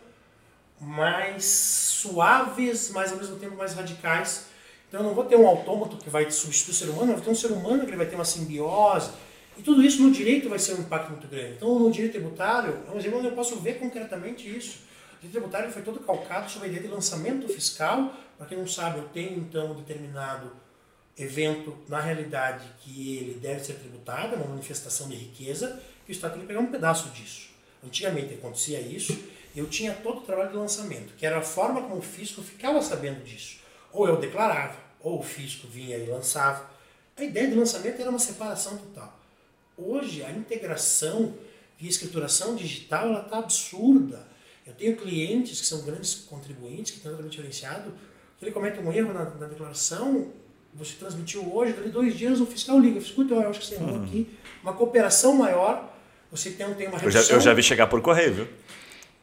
mais 0.80 1.46
suaves, 1.46 2.90
mas 2.90 3.12
ao 3.12 3.18
mesmo 3.18 3.36
tempo 3.36 3.56
mais 3.56 3.74
radicais. 3.74 4.48
Então 4.94 5.02
eu 5.02 5.08
não 5.08 5.16
vou 5.16 5.26
ter 5.26 5.36
um 5.36 5.48
autômato 5.48 5.98
que 5.98 6.08
vai 6.08 6.30
substituir 6.30 6.72
o 6.72 6.76
ser 6.76 6.86
humano, 6.86 7.14
eu 7.14 7.16
vou 7.16 7.26
ter 7.26 7.32
um 7.32 7.36
ser 7.36 7.48
humano 7.48 7.84
que 7.84 7.96
vai 7.96 8.06
ter 8.06 8.14
uma 8.14 8.24
simbiose, 8.24 9.10
e 9.58 9.64
tudo 9.64 9.82
isso 9.82 10.04
no 10.04 10.12
direito 10.12 10.48
vai 10.48 10.60
ser 10.60 10.76
um 10.76 10.82
impacto 10.82 11.10
muito 11.10 11.28
grande. 11.28 11.54
Então, 11.54 11.80
no 11.80 11.92
direito 11.92 12.12
tributário, 12.12 12.78
é 12.88 12.92
um 12.92 13.00
exemplo 13.00 13.18
onde 13.18 13.28
eu 13.28 13.34
posso 13.34 13.56
ver 13.56 13.80
concretamente 13.80 14.48
isso. 14.48 14.82
O 15.14 15.16
direito 15.16 15.32
tributário 15.32 15.72
foi 15.72 15.82
todo 15.82 16.00
calcado 16.02 16.52
sobre 16.52 16.68
a 16.68 16.72
ideia 16.72 16.88
de 16.88 16.94
lançamento 16.94 17.48
fiscal. 17.48 18.14
Para 18.38 18.46
quem 18.46 18.56
não 18.56 18.68
sabe, 18.68 19.00
eu 19.00 19.06
tenho 19.06 19.40
então 19.40 19.72
um 19.72 19.76
determinado 19.82 20.52
evento, 21.18 21.76
na 21.90 22.00
realidade, 22.00 22.64
que 22.82 23.18
ele 23.18 23.40
deve 23.40 23.66
ser 23.66 23.74
tributado, 23.74 24.36
é 24.36 24.38
uma 24.38 24.46
manifestação 24.46 25.10
de 25.10 25.16
riqueza, 25.16 25.82
que 26.06 26.12
o 26.12 26.14
Estado 26.14 26.34
tem 26.34 26.42
que 26.42 26.48
pegar 26.48 26.60
um 26.60 26.68
pedaço 26.68 27.10
disso. 27.10 27.50
Antigamente 27.84 28.36
acontecia 28.36 28.80
isso, 28.80 29.18
eu 29.56 29.66
tinha 29.66 29.92
todo 29.92 30.20
o 30.20 30.22
trabalho 30.22 30.52
de 30.52 30.58
lançamento, 30.58 31.16
que 31.16 31.26
era 31.26 31.40
a 31.40 31.42
forma 31.42 31.82
como 31.82 31.98
o 31.98 32.02
fisco 32.04 32.44
ficava 32.44 32.80
sabendo 32.80 33.24
disso. 33.24 33.58
Ou 33.92 34.08
eu 34.08 34.18
declarava, 34.18 34.83
ou 35.04 35.20
o 35.20 35.24
fisco 35.24 35.68
vinha 35.68 35.98
e 35.98 36.08
lançava. 36.08 36.68
A 37.16 37.24
ideia 37.24 37.48
de 37.48 37.56
lançamento 37.56 38.02
era 38.02 38.10
uma 38.10 38.18
separação 38.18 38.78
total. 38.78 39.20
Hoje, 39.78 40.24
a 40.24 40.32
integração 40.32 41.36
via 41.78 41.90
escrituração 41.90 42.56
digital 42.56 43.08
ela 43.08 43.22
está 43.22 43.40
absurda. 43.40 44.26
Eu 44.66 44.74
tenho 44.74 44.96
clientes 44.96 45.60
que 45.60 45.68
são 45.68 45.82
grandes 45.82 46.16
contribuintes, 46.16 46.92
que 46.92 46.98
estão 46.98 47.12
totalmente 47.12 47.34
diferenciado, 47.34 47.92
que 48.40 48.46
ele 48.46 48.52
comete 48.52 48.80
um 48.80 48.92
erro 48.92 49.14
na, 49.14 49.26
na, 49.26 49.48
declaração, 49.48 50.32
você 50.74 50.96
transmitiu 50.96 51.54
hoje, 51.54 51.74
dali 51.74 51.90
dois 51.90 52.18
dias 52.18 52.40
o 52.40 52.46
fiscal 52.46 52.80
liga, 52.80 52.98
escuta, 52.98 53.34
eu 53.34 53.50
acho 53.50 53.60
que 53.60 53.66
você 53.66 53.76
errou 53.76 53.90
uhum. 53.90 54.04
aqui. 54.04 54.28
Uma 54.64 54.74
cooperação 54.74 55.36
maior, 55.36 55.94
você 56.32 56.50
tem, 56.52 56.74
tem 56.76 56.88
uma 56.88 56.98
redução. 56.98 57.22
Eu 57.22 57.28
já, 57.28 57.34
eu 57.36 57.42
já 57.42 57.54
vi 57.54 57.62
chegar 57.62 57.88
por 57.88 58.02
correio, 58.02 58.34
viu? 58.34 58.48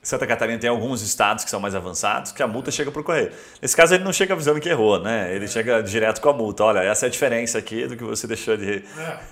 Santa 0.02 0.26
Catarina 0.26 0.58
tem 0.58 0.70
alguns 0.70 1.02
estados 1.02 1.44
que 1.44 1.50
são 1.50 1.60
mais 1.60 1.74
avançados 1.74 2.32
que 2.32 2.42
a 2.42 2.48
multa 2.48 2.70
chega 2.70 2.90
por 2.90 3.04
correio. 3.04 3.30
Nesse 3.60 3.76
caso, 3.76 3.94
ele 3.94 4.02
não 4.02 4.14
chega 4.14 4.32
avisando 4.32 4.58
que 4.58 4.68
errou, 4.68 4.98
né? 4.98 5.34
Ele 5.34 5.46
chega 5.46 5.82
direto 5.82 6.22
com 6.22 6.30
a 6.30 6.32
multa. 6.32 6.64
Olha, 6.64 6.78
essa 6.78 7.04
é 7.04 7.08
a 7.08 7.10
diferença 7.10 7.58
aqui 7.58 7.86
do 7.86 7.96
que 7.96 8.02
você 8.02 8.26
deixou 8.26 8.56
de, 8.56 8.82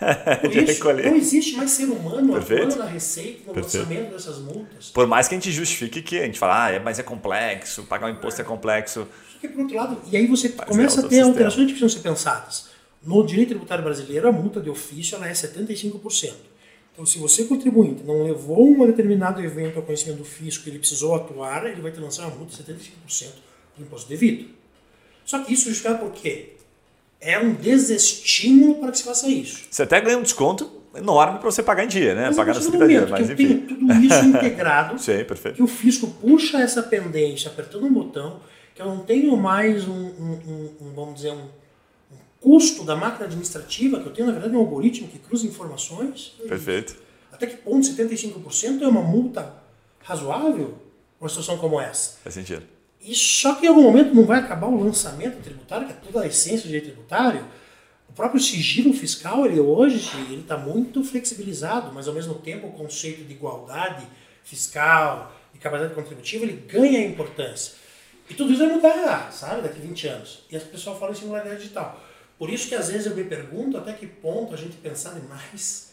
é. 0.00 0.36
de 0.46 0.58
isso, 0.58 0.72
recolher. 0.72 1.10
Não 1.10 1.16
existe 1.16 1.56
mais 1.56 1.70
ser 1.70 1.86
humano 1.86 2.36
atuando 2.36 2.76
na 2.76 2.84
receita, 2.84 3.44
no 3.46 3.54
Perfeito. 3.54 3.88
lançamento 3.88 4.12
dessas 4.12 4.38
multas. 4.38 4.90
Por 4.90 5.06
mais 5.06 5.26
que 5.26 5.34
a 5.34 5.38
gente 5.38 5.50
justifique 5.50 6.02
que 6.02 6.18
a 6.18 6.24
gente 6.26 6.38
fala, 6.38 6.66
ah, 6.66 6.70
é, 6.70 6.78
mas 6.78 6.98
é 6.98 7.02
complexo, 7.02 7.84
pagar 7.84 8.06
um 8.06 8.10
imposto 8.10 8.42
é, 8.42 8.44
é 8.44 8.46
complexo. 8.46 9.08
Só 9.32 9.38
que, 9.40 9.48
por 9.48 9.62
outro 9.62 9.74
lado, 9.74 10.02
e 10.12 10.18
aí 10.18 10.26
você 10.26 10.52
mas 10.54 10.68
começa 10.68 11.00
é 11.00 11.04
a 11.04 11.08
ter 11.08 11.20
alterações 11.20 11.66
que 11.66 11.72
precisam 11.72 11.88
ser 11.88 12.06
pensadas. 12.06 12.68
No 13.02 13.24
direito 13.24 13.50
tributário 13.50 13.82
brasileiro, 13.82 14.28
a 14.28 14.32
multa 14.32 14.60
de 14.60 14.68
ofício 14.68 15.16
ela 15.16 15.28
é 15.28 15.32
75%. 15.32 16.32
Então, 16.98 17.06
se 17.06 17.16
você, 17.16 17.44
contribuinte, 17.44 18.02
não 18.02 18.24
levou 18.24 18.68
um 18.68 18.84
determinado 18.84 19.40
evento 19.40 19.76
ao 19.76 19.84
conhecimento 19.84 20.18
do 20.18 20.24
fisco 20.24 20.66
e 20.66 20.72
ele 20.72 20.80
precisou 20.80 21.14
atuar, 21.14 21.64
ele 21.64 21.80
vai 21.80 21.92
te 21.92 22.00
lançar 22.00 22.26
uma 22.26 22.34
multa 22.34 22.56
de 22.56 22.60
75% 22.60 23.34
do 23.76 23.84
imposto 23.84 24.08
devido. 24.08 24.48
Só 25.24 25.38
que 25.38 25.52
isso 25.52 25.68
é 25.68 25.70
justificado 25.70 26.00
por 26.00 26.10
quê? 26.10 26.54
É 27.20 27.38
um 27.38 27.54
desestímulo 27.54 28.80
para 28.80 28.90
que 28.90 28.98
se 28.98 29.04
faça 29.04 29.28
isso. 29.28 29.68
Você 29.70 29.84
até 29.84 30.00
ganha 30.00 30.18
um 30.18 30.22
desconto 30.22 30.68
enorme 30.92 31.38
para 31.38 31.48
você 31.48 31.62
pagar 31.62 31.84
em 31.84 31.88
dia, 31.88 32.16
né? 32.16 32.26
Mas 32.26 32.36
pagar 32.36 32.58
30 32.58 32.88
dias, 32.88 33.10
mas 33.10 33.30
enfim. 33.30 33.46
Tenho 33.46 33.60
tudo 33.60 33.92
isso 33.92 34.24
integrado. 34.26 34.98
Sim, 34.98 35.22
perfeito. 35.22 35.54
Que 35.54 35.62
o 35.62 35.68
fisco 35.68 36.08
puxa 36.20 36.58
essa 36.58 36.82
pendência 36.82 37.48
apertando 37.48 37.86
um 37.86 37.92
botão, 37.92 38.40
que 38.74 38.82
eu 38.82 38.86
não 38.86 39.04
tenho 39.04 39.36
mais 39.36 39.86
um, 39.86 39.92
um, 39.92 40.70
um 40.80 40.92
vamos 40.96 41.14
dizer, 41.14 41.30
um 41.30 41.46
custo 42.40 42.84
da 42.84 42.94
máquina 42.94 43.26
administrativa, 43.26 44.00
que 44.00 44.06
eu 44.06 44.12
tenho, 44.12 44.26
na 44.26 44.32
verdade, 44.32 44.54
um 44.54 44.60
algoritmo 44.60 45.08
que 45.08 45.18
cruza 45.18 45.46
informações. 45.46 46.34
Perfeito. 46.48 46.96
Até 47.32 47.46
que 47.46 47.56
ponto 47.58 47.86
75% 47.86 48.82
é 48.82 48.88
uma 48.88 49.02
multa 49.02 49.54
razoável 50.02 50.78
uma 51.20 51.28
situação 51.28 51.58
como 51.58 51.80
essa? 51.80 52.18
Faz 52.22 52.34
sentido. 52.34 52.62
E 53.00 53.14
só 53.14 53.54
que 53.54 53.66
em 53.66 53.68
algum 53.68 53.82
momento 53.82 54.14
não 54.14 54.24
vai 54.24 54.38
acabar 54.38 54.66
o 54.68 54.82
lançamento 54.82 55.42
tributário, 55.42 55.86
que 55.86 55.92
é 55.92 55.96
toda 55.96 56.22
a 56.22 56.26
essência 56.26 56.62
do 56.62 56.66
direito 56.66 56.86
tributário. 56.86 57.44
O 58.08 58.12
próprio 58.12 58.40
sigilo 58.40 58.92
fiscal, 58.92 59.44
ele 59.44 59.60
hoje, 59.60 60.10
ele 60.30 60.40
está 60.40 60.56
muito 60.56 61.04
flexibilizado, 61.04 61.92
mas 61.92 62.08
ao 62.08 62.14
mesmo 62.14 62.34
tempo 62.34 62.66
o 62.66 62.72
conceito 62.72 63.24
de 63.24 63.32
igualdade 63.32 64.06
fiscal, 64.42 65.32
de 65.52 65.58
capacidade 65.58 65.94
contributiva, 65.94 66.44
ele 66.44 66.64
ganha 66.66 67.04
importância. 67.04 67.74
E 68.28 68.34
tudo 68.34 68.52
isso 68.52 68.64
vai 68.64 68.74
mudar, 68.74 69.32
sabe, 69.32 69.62
daqui 69.62 69.78
a 69.78 69.82
20 69.82 70.08
anos. 70.08 70.44
E 70.50 70.56
as 70.56 70.62
pessoas 70.62 70.98
falam 70.98 71.14
em 71.14 71.18
singularidade 71.18 71.62
digital. 71.62 72.00
Por 72.38 72.50
isso 72.50 72.68
que 72.68 72.74
às 72.74 72.88
vezes 72.88 73.06
eu 73.06 73.16
me 73.16 73.24
pergunto 73.24 73.76
até 73.76 73.92
que 73.92 74.06
ponto 74.06 74.54
a 74.54 74.56
gente 74.56 74.76
pensar 74.76 75.14
demais. 75.14 75.92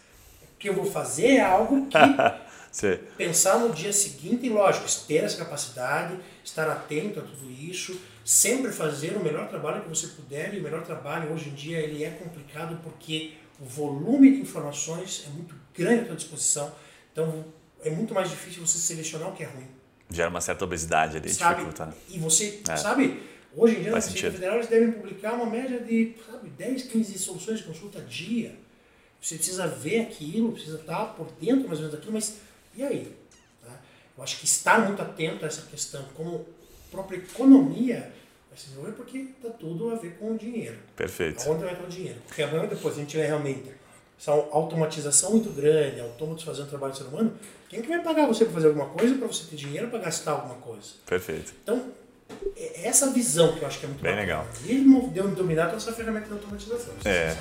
Que 0.60 0.70
eu 0.70 0.74
vou 0.74 0.86
fazer 0.86 1.36
é 1.36 1.42
algo 1.42 1.88
que 1.88 1.98
pensar 3.18 3.60
no 3.60 3.74
dia 3.74 3.92
seguinte, 3.92 4.46
e 4.46 4.50
lógico, 4.50 4.86
ter 5.08 5.24
essa 5.24 5.38
capacidade, 5.38 6.18
estar 6.44 6.70
atento 6.70 7.20
a 7.20 7.24
tudo 7.24 7.52
isso, 7.52 8.00
sempre 8.24 8.72
fazer 8.72 9.16
o 9.16 9.24
melhor 9.24 9.48
trabalho 9.48 9.84
que 9.84 9.90
você 9.90 10.08
puder, 10.08 10.54
e 10.54 10.60
o 10.60 10.64
melhor 10.64 10.84
trabalho 10.84 11.32
hoje 11.34 11.50
em 11.50 11.54
dia 11.54 11.80
ele 11.80 12.04
é 12.04 12.10
complicado 12.12 12.80
porque 12.84 13.34
o 13.60 13.66
volume 13.66 14.36
de 14.36 14.42
informações 14.42 15.26
é 15.28 15.30
muito 15.30 15.56
grande 15.74 16.04
à 16.04 16.06
sua 16.08 16.16
disposição, 16.16 16.72
então 17.12 17.46
é 17.84 17.90
muito 17.90 18.14
mais 18.14 18.30
difícil 18.30 18.66
você 18.66 18.78
selecionar 18.78 19.30
o 19.30 19.34
que 19.34 19.44
é 19.44 19.48
ruim. 19.48 19.68
Gera 20.10 20.30
uma 20.30 20.42
certa 20.42 20.66
obesidade 20.66 21.18
ali, 21.18 21.34
sabe? 21.34 21.56
dificulta. 21.56 21.86
Né? 21.88 21.94
E 22.10 22.20
você, 22.20 22.62
é. 22.68 22.76
sabe, 22.76 23.24
Hoje 23.56 23.78
em 23.78 23.84
dia, 23.84 23.92
Faz 23.92 24.08
Receita 24.08 24.32
Federal, 24.32 24.56
eles 24.58 24.68
devem 24.68 24.92
publicar 24.92 25.34
uma 25.34 25.46
média 25.46 25.80
de 25.80 26.16
sabe, 26.30 26.50
10, 26.50 26.84
15 26.84 27.20
soluções 27.20 27.60
de 27.60 27.66
consulta 27.66 28.02
dia. 28.02 28.56
Você 29.22 29.36
precisa 29.36 29.66
ver 29.68 30.02
aquilo, 30.02 30.52
precisa 30.52 30.78
estar 30.78 31.06
por 31.16 31.28
dentro 31.40 31.68
mais 31.68 31.80
ou 31.80 31.86
menos 31.86 31.92
daquilo, 31.92 32.14
mas 32.14 32.38
e 32.76 32.84
aí? 32.84 33.16
Tá? 33.64 33.80
Eu 34.18 34.24
acho 34.24 34.40
que 34.40 34.46
estar 34.46 34.86
muito 34.86 35.02
atento 35.02 35.46
a 35.46 35.48
essa 35.48 35.62
questão, 35.64 36.04
como 36.14 36.46
própria 36.92 37.18
economia 37.18 38.12
vai 38.50 38.58
se 38.58 38.68
desenvolver, 38.68 38.92
porque 38.92 39.18
está 39.18 39.50
tudo 39.50 39.90
a 39.90 39.96
ver 39.96 40.18
com 40.18 40.34
o 40.34 40.38
dinheiro. 40.38 40.78
Perfeito. 40.96 41.50
Onde 41.50 41.64
vai 41.64 41.74
estar 41.74 41.86
o 41.86 41.90
dinheiro? 41.90 42.20
Porque 42.28 42.44
amanhã 42.44 42.68
depois 42.68 42.96
a 42.96 43.00
gente 43.00 43.10
tiver 43.10 43.26
realmente 43.26 43.72
essa 44.20 44.32
automatização 44.32 45.32
muito 45.32 45.50
grande, 45.50 46.00
autômatos 46.00 46.44
fazendo 46.44 46.70
trabalho 46.70 46.94
do 46.94 46.98
ser 46.98 47.06
humano, 47.06 47.38
quem 47.70 47.82
que 47.82 47.88
vai 47.88 48.02
pagar 48.02 48.28
você 48.28 48.46
para 48.46 48.54
fazer 48.54 48.68
alguma 48.68 48.88
coisa, 48.88 49.16
para 49.16 49.28
você 49.28 49.46
ter 49.50 49.56
dinheiro 49.56 49.90
para 49.90 50.00
gastar 50.00 50.32
alguma 50.32 50.56
coisa? 50.56 50.94
Perfeito. 51.06 51.54
Então, 51.64 51.92
essa 52.84 53.12
visão 53.12 53.54
que 53.54 53.62
eu 53.62 53.68
acho 53.68 53.80
que 53.80 53.86
é 53.86 53.90
muito 53.90 54.02
Bem 54.02 54.12
bacana. 54.12 54.42
legal. 54.44 54.48
E 54.64 54.72
ele 54.72 55.08
deu 55.08 55.28
dominar 55.30 55.66
toda 55.66 55.78
essa 55.78 55.92
ferramenta 55.92 56.28
de 56.28 56.34
automatização. 56.34 56.94
É. 57.04 57.36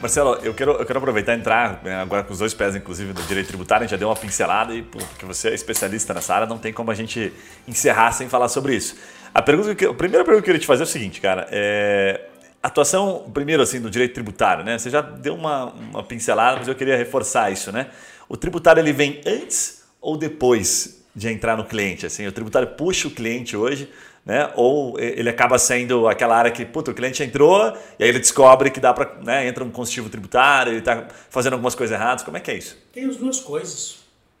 Marcelo, 0.00 0.34
eu 0.36 0.52
quero, 0.52 0.72
eu 0.72 0.84
quero 0.84 0.98
aproveitar 0.98 1.34
e 1.34 1.38
entrar 1.38 1.82
né, 1.82 1.96
agora 1.96 2.22
com 2.22 2.32
os 2.32 2.38
dois 2.38 2.52
pés, 2.52 2.76
inclusive, 2.76 3.12
no 3.12 3.22
direito 3.22 3.48
tributário. 3.48 3.84
A 3.84 3.86
gente 3.86 3.92
já 3.92 3.96
deu 3.96 4.08
uma 4.08 4.16
pincelada 4.16 4.74
e, 4.74 4.82
porque 4.82 5.24
você 5.24 5.48
é 5.48 5.54
especialista 5.54 6.12
nessa 6.12 6.34
área, 6.34 6.46
não 6.46 6.58
tem 6.58 6.72
como 6.72 6.90
a 6.90 6.94
gente 6.94 7.32
encerrar 7.66 8.12
sem 8.12 8.28
falar 8.28 8.48
sobre 8.48 8.76
isso. 8.76 8.94
A, 9.32 9.40
pergunta 9.40 9.74
que, 9.74 9.86
a 9.86 9.94
primeira 9.94 10.24
pergunta 10.24 10.42
que 10.42 10.50
eu 10.50 10.54
queria 10.54 10.60
te 10.60 10.66
fazer 10.66 10.82
é 10.82 10.86
o 10.86 10.88
seguinte, 10.88 11.20
cara. 11.20 11.48
É, 11.50 12.28
atuação, 12.62 13.30
primeiro, 13.32 13.62
assim, 13.62 13.80
do 13.80 13.90
direito 13.90 14.14
tributário, 14.14 14.64
né? 14.64 14.78
Você 14.78 14.90
já 14.90 15.00
deu 15.00 15.34
uma, 15.34 15.72
uma 15.72 16.02
pincelada, 16.02 16.58
mas 16.58 16.68
eu 16.68 16.74
queria 16.74 16.96
reforçar 16.96 17.50
isso, 17.50 17.72
né? 17.72 17.88
O 18.28 18.36
tributário, 18.36 18.80
ele 18.80 18.92
vem 18.92 19.20
antes 19.24 19.85
ou 20.06 20.16
depois 20.16 21.02
de 21.16 21.28
entrar 21.28 21.56
no 21.56 21.64
cliente? 21.64 22.06
Assim, 22.06 22.24
o 22.28 22.30
tributário 22.30 22.68
puxa 22.68 23.08
o 23.08 23.10
cliente 23.10 23.56
hoje, 23.56 23.90
né? 24.24 24.52
Ou 24.54 24.96
ele 25.00 25.28
acaba 25.28 25.58
sendo 25.58 26.06
aquela 26.06 26.36
área 26.36 26.52
que, 26.52 26.64
puta, 26.64 26.92
o 26.92 26.94
cliente 26.94 27.24
entrou 27.24 27.76
e 27.98 28.04
aí 28.04 28.08
ele 28.10 28.20
descobre 28.20 28.70
que 28.70 28.78
dá 28.78 28.94
para, 28.94 29.16
né, 29.20 29.48
entra 29.48 29.64
um 29.64 29.70
constitutivo 29.70 30.08
tributário, 30.08 30.70
ele 30.70 30.78
está 30.78 31.08
fazendo 31.28 31.54
algumas 31.54 31.74
coisas 31.74 31.92
erradas. 31.98 32.22
Como 32.22 32.36
é 32.36 32.40
que 32.40 32.52
é 32.52 32.56
isso? 32.56 32.78
Tem 32.92 33.04
as 33.04 33.16
duas 33.16 33.40
coisas. 33.40 33.96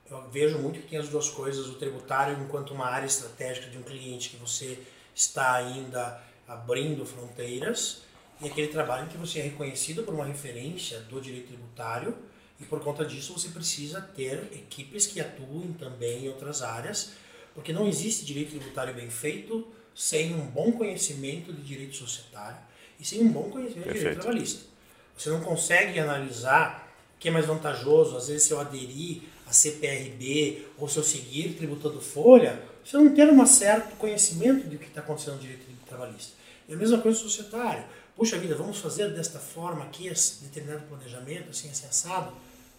Eu 0.08 0.22
vejo 0.30 0.56
muito 0.58 0.78
que 0.78 0.86
tem 0.86 1.00
as 1.00 1.08
duas 1.08 1.28
coisas. 1.28 1.66
O 1.66 1.74
tributário, 1.74 2.36
enquanto 2.40 2.72
uma 2.72 2.86
área 2.86 3.06
estratégica 3.06 3.68
de 3.68 3.78
um 3.78 3.82
cliente 3.82 4.30
que 4.30 4.36
você 4.36 4.78
está 5.12 5.54
ainda 5.54 6.20
abrindo 6.46 7.04
fronteiras, 7.04 8.02
e 8.40 8.46
aquele 8.46 8.68
trabalho 8.68 9.06
em 9.06 9.08
que 9.08 9.16
você 9.16 9.40
é 9.40 9.42
reconhecido 9.42 10.04
por 10.04 10.14
uma 10.14 10.26
referência 10.26 11.00
do 11.00 11.20
direito 11.20 11.48
tributário 11.48 12.14
e 12.60 12.64
por 12.64 12.80
conta 12.80 13.04
disso 13.04 13.32
você 13.32 13.48
precisa 13.48 14.00
ter 14.00 14.50
equipes 14.52 15.06
que 15.06 15.20
atuem 15.20 15.72
também 15.78 16.24
em 16.24 16.28
outras 16.28 16.62
áreas, 16.62 17.12
porque 17.54 17.72
não 17.72 17.86
existe 17.86 18.24
direito 18.24 18.50
tributário 18.50 18.94
bem 18.94 19.10
feito 19.10 19.66
sem 19.94 20.34
um 20.34 20.46
bom 20.46 20.72
conhecimento 20.72 21.52
de 21.52 21.62
direito 21.62 21.96
societário 21.96 22.58
e 22.98 23.04
sem 23.04 23.22
um 23.22 23.28
bom 23.28 23.50
conhecimento 23.50 23.84
Perfeito. 23.84 23.92
de 23.92 23.98
direito 23.98 24.20
trabalhista. 24.20 24.64
Você 25.16 25.30
não 25.30 25.40
consegue 25.40 25.98
analisar 25.98 26.92
o 27.16 27.18
que 27.18 27.28
é 27.28 27.30
mais 27.30 27.46
vantajoso, 27.46 28.16
às 28.16 28.28
vezes 28.28 28.42
se 28.42 28.52
eu 28.52 28.60
aderir 28.60 29.22
a 29.46 29.52
CPRB 29.52 30.66
ou 30.76 30.88
se 30.88 30.98
eu 30.98 31.02
seguir 31.02 31.54
tributando 31.54 32.00
folha, 32.00 32.62
você 32.84 32.96
não 32.96 33.14
ter 33.14 33.28
um 33.28 33.46
certo 33.46 33.96
conhecimento 33.96 34.66
do 34.66 34.78
que 34.78 34.86
está 34.86 35.00
acontecendo 35.00 35.34
no 35.34 35.40
direito 35.40 35.66
trabalhista. 35.86 36.32
E 36.68 36.74
a 36.74 36.76
mesma 36.76 36.98
coisa 36.98 37.18
societário. 37.18 37.84
Puxa 38.16 38.38
vida, 38.38 38.54
vamos 38.54 38.78
fazer 38.78 39.10
desta 39.10 39.38
forma 39.38 39.84
aqui, 39.84 40.08
esse 40.08 40.42
determinado 40.44 40.86
planejamento, 40.86 41.50
assim, 41.50 41.68
assim, 41.70 41.86
assado 41.86 42.32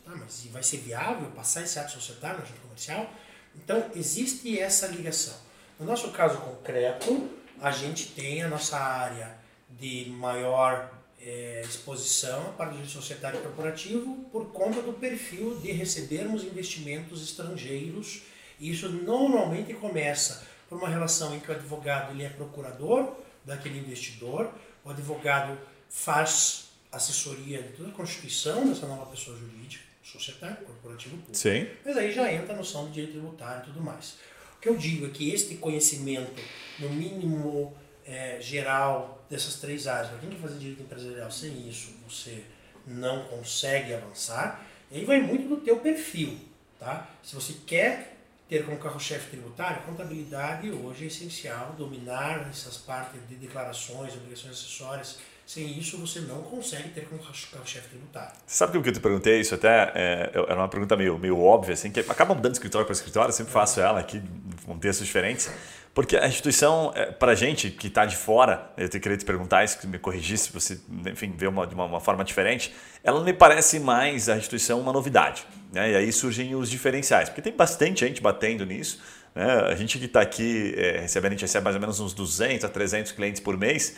ah, 0.07 0.15
mas 0.15 0.45
vai 0.51 0.63
ser 0.63 0.77
viável 0.77 1.29
passar 1.31 1.63
esse 1.63 1.77
ato 1.77 1.91
societário 1.91 2.39
na 2.39 2.45
junta 2.45 2.59
comercial? 2.61 3.09
Então, 3.55 3.91
existe 3.95 4.59
essa 4.59 4.87
ligação. 4.87 5.35
No 5.79 5.85
nosso 5.85 6.11
caso 6.11 6.37
concreto, 6.37 7.29
a 7.59 7.71
gente 7.71 8.07
tem 8.07 8.43
a 8.43 8.47
nossa 8.47 8.77
área 8.77 9.37
de 9.69 10.09
maior 10.09 10.91
é, 11.19 11.61
exposição 11.63 12.53
para 12.53 12.69
o 12.69 12.71
direito 12.71 12.91
societário 12.91 13.41
corporativo 13.41 14.15
por 14.31 14.47
conta 14.51 14.81
do 14.81 14.93
perfil 14.93 15.57
de 15.59 15.71
recebermos 15.71 16.43
investimentos 16.43 17.23
estrangeiros. 17.23 18.21
E 18.59 18.71
isso 18.71 18.89
normalmente 18.89 19.73
começa 19.73 20.43
por 20.69 20.77
uma 20.77 20.89
relação 20.89 21.35
em 21.35 21.39
que 21.39 21.49
o 21.49 21.53
advogado 21.53 22.11
ele 22.11 22.23
é 22.23 22.29
procurador 22.29 23.15
daquele 23.45 23.79
investidor, 23.79 24.51
o 24.83 24.89
advogado 24.89 25.57
faz 25.89 26.69
assessoria 26.91 27.61
de 27.61 27.69
toda 27.69 27.89
a 27.89 27.93
constituição 27.93 28.67
dessa 28.67 28.85
nova 28.87 29.05
pessoa 29.05 29.37
jurídica, 29.37 29.83
societário, 30.11 30.57
corporativo 30.57 31.17
público. 31.17 31.35
Sim. 31.35 31.67
Mas 31.85 31.97
aí 31.97 32.11
já 32.11 32.31
entra 32.31 32.53
a 32.53 32.57
noção 32.57 32.87
de 32.87 32.93
direito 32.93 33.13
tributário 33.13 33.63
e 33.63 33.65
tudo 33.65 33.81
mais. 33.81 34.15
O 34.57 34.59
que 34.61 34.69
eu 34.69 34.77
digo 34.77 35.05
é 35.05 35.09
que 35.09 35.31
este 35.31 35.55
conhecimento, 35.55 36.41
no 36.79 36.89
mínimo 36.89 37.75
é, 38.05 38.39
geral, 38.39 39.25
dessas 39.29 39.55
três 39.55 39.87
áreas, 39.87 40.09
para 40.09 40.19
quem 40.19 40.29
quer 40.29 40.39
fazer 40.39 40.57
direito 40.57 40.81
empresarial 40.81 41.29
sem 41.29 41.67
isso, 41.67 41.93
você 42.07 42.43
não 42.85 43.25
consegue 43.25 43.93
avançar. 43.93 44.65
E 44.89 44.99
aí 44.99 45.05
vai 45.05 45.21
muito 45.21 45.47
do 45.47 45.57
teu 45.57 45.77
perfil, 45.77 46.39
tá? 46.79 47.09
Se 47.21 47.35
você 47.35 47.53
quer 47.65 48.17
ter 48.47 48.65
como 48.65 48.77
carro-chefe 48.77 49.31
tributário, 49.31 49.83
contabilidade 49.83 50.71
hoje 50.71 51.03
é 51.03 51.07
essencial, 51.07 51.75
dominar 51.77 52.47
essas 52.49 52.77
partes 52.77 53.19
de 53.27 53.35
declarações, 53.35 54.13
obrigações 54.13 54.53
acessórias 54.53 55.19
Sem 55.47 55.79
isso, 55.79 55.97
você 55.97 56.19
não 56.19 56.41
consegue 56.41 56.89
ter 56.89 57.07
como 57.07 57.21
carro-chefe 57.21 57.87
tributário. 57.87 58.33
Sabe 58.45 58.81
que 58.81 58.89
eu 58.89 58.93
te 58.93 58.99
perguntei 58.99 59.39
isso 59.39 59.55
até? 59.55 59.93
É, 59.95 60.31
era 60.33 60.55
uma 60.55 60.67
pergunta 60.67 60.97
meio, 60.97 61.17
meio 61.17 61.39
óbvia, 61.39 61.73
assim, 61.73 61.89
que 61.89 62.01
acaba 62.01 62.35
mudando 62.35 62.51
de 62.51 62.57
escritório 62.57 62.85
para 62.85 62.91
escritório, 62.91 63.29
eu 63.29 63.33
sempre 63.33 63.53
faço 63.53 63.79
ela 63.79 63.97
aqui 63.97 64.21
contextos 64.65 65.07
diferentes. 65.07 65.49
Porque 65.93 66.17
a 66.17 66.27
instituição, 66.27 66.91
é, 66.93 67.05
para 67.13 67.31
a 67.31 67.35
gente 67.35 67.71
que 67.71 67.87
está 67.87 68.05
de 68.05 68.17
fora, 68.17 68.69
eu 68.77 68.89
queria 68.89 69.15
te 69.15 69.23
perguntar 69.23 69.63
isso, 69.63 69.79
que 69.79 69.87
me 69.87 69.97
corrigisse, 69.97 70.47
se 70.47 70.53
você, 70.53 70.81
enfim, 71.09 71.33
vê 71.37 71.47
uma, 71.47 71.65
de 71.65 71.73
uma, 71.73 71.85
uma, 71.85 72.01
forma 72.01 72.25
diferente, 72.25 72.75
ela 73.01 73.23
me 73.23 73.31
parece 73.31 73.79
mais 73.79 74.27
a 74.27 74.35
instituição 74.35 74.81
uma 74.81 74.91
novidade. 74.91 75.45
Né? 75.71 75.91
E 75.91 75.95
aí 75.95 76.11
surgem 76.11 76.55
os 76.55 76.69
diferenciais, 76.69 77.29
porque 77.29 77.41
tem 77.41 77.55
bastante 77.55 78.01
gente 78.05 78.21
batendo 78.21 78.65
nisso. 78.65 78.99
Né? 79.33 79.45
A 79.61 79.75
gente 79.75 79.97
que 79.97 80.05
está 80.05 80.19
aqui 80.19 80.75
é, 80.75 80.99
recebendo, 80.99 81.31
a 81.31 81.35
gente 81.35 81.41
recebe 81.43 81.63
mais 81.63 81.75
ou 81.77 81.79
menos 81.79 82.01
uns 82.01 82.13
200 82.13 82.65
a 82.65 82.69
300 82.69 83.13
clientes 83.13 83.39
por 83.39 83.57
mês. 83.57 83.95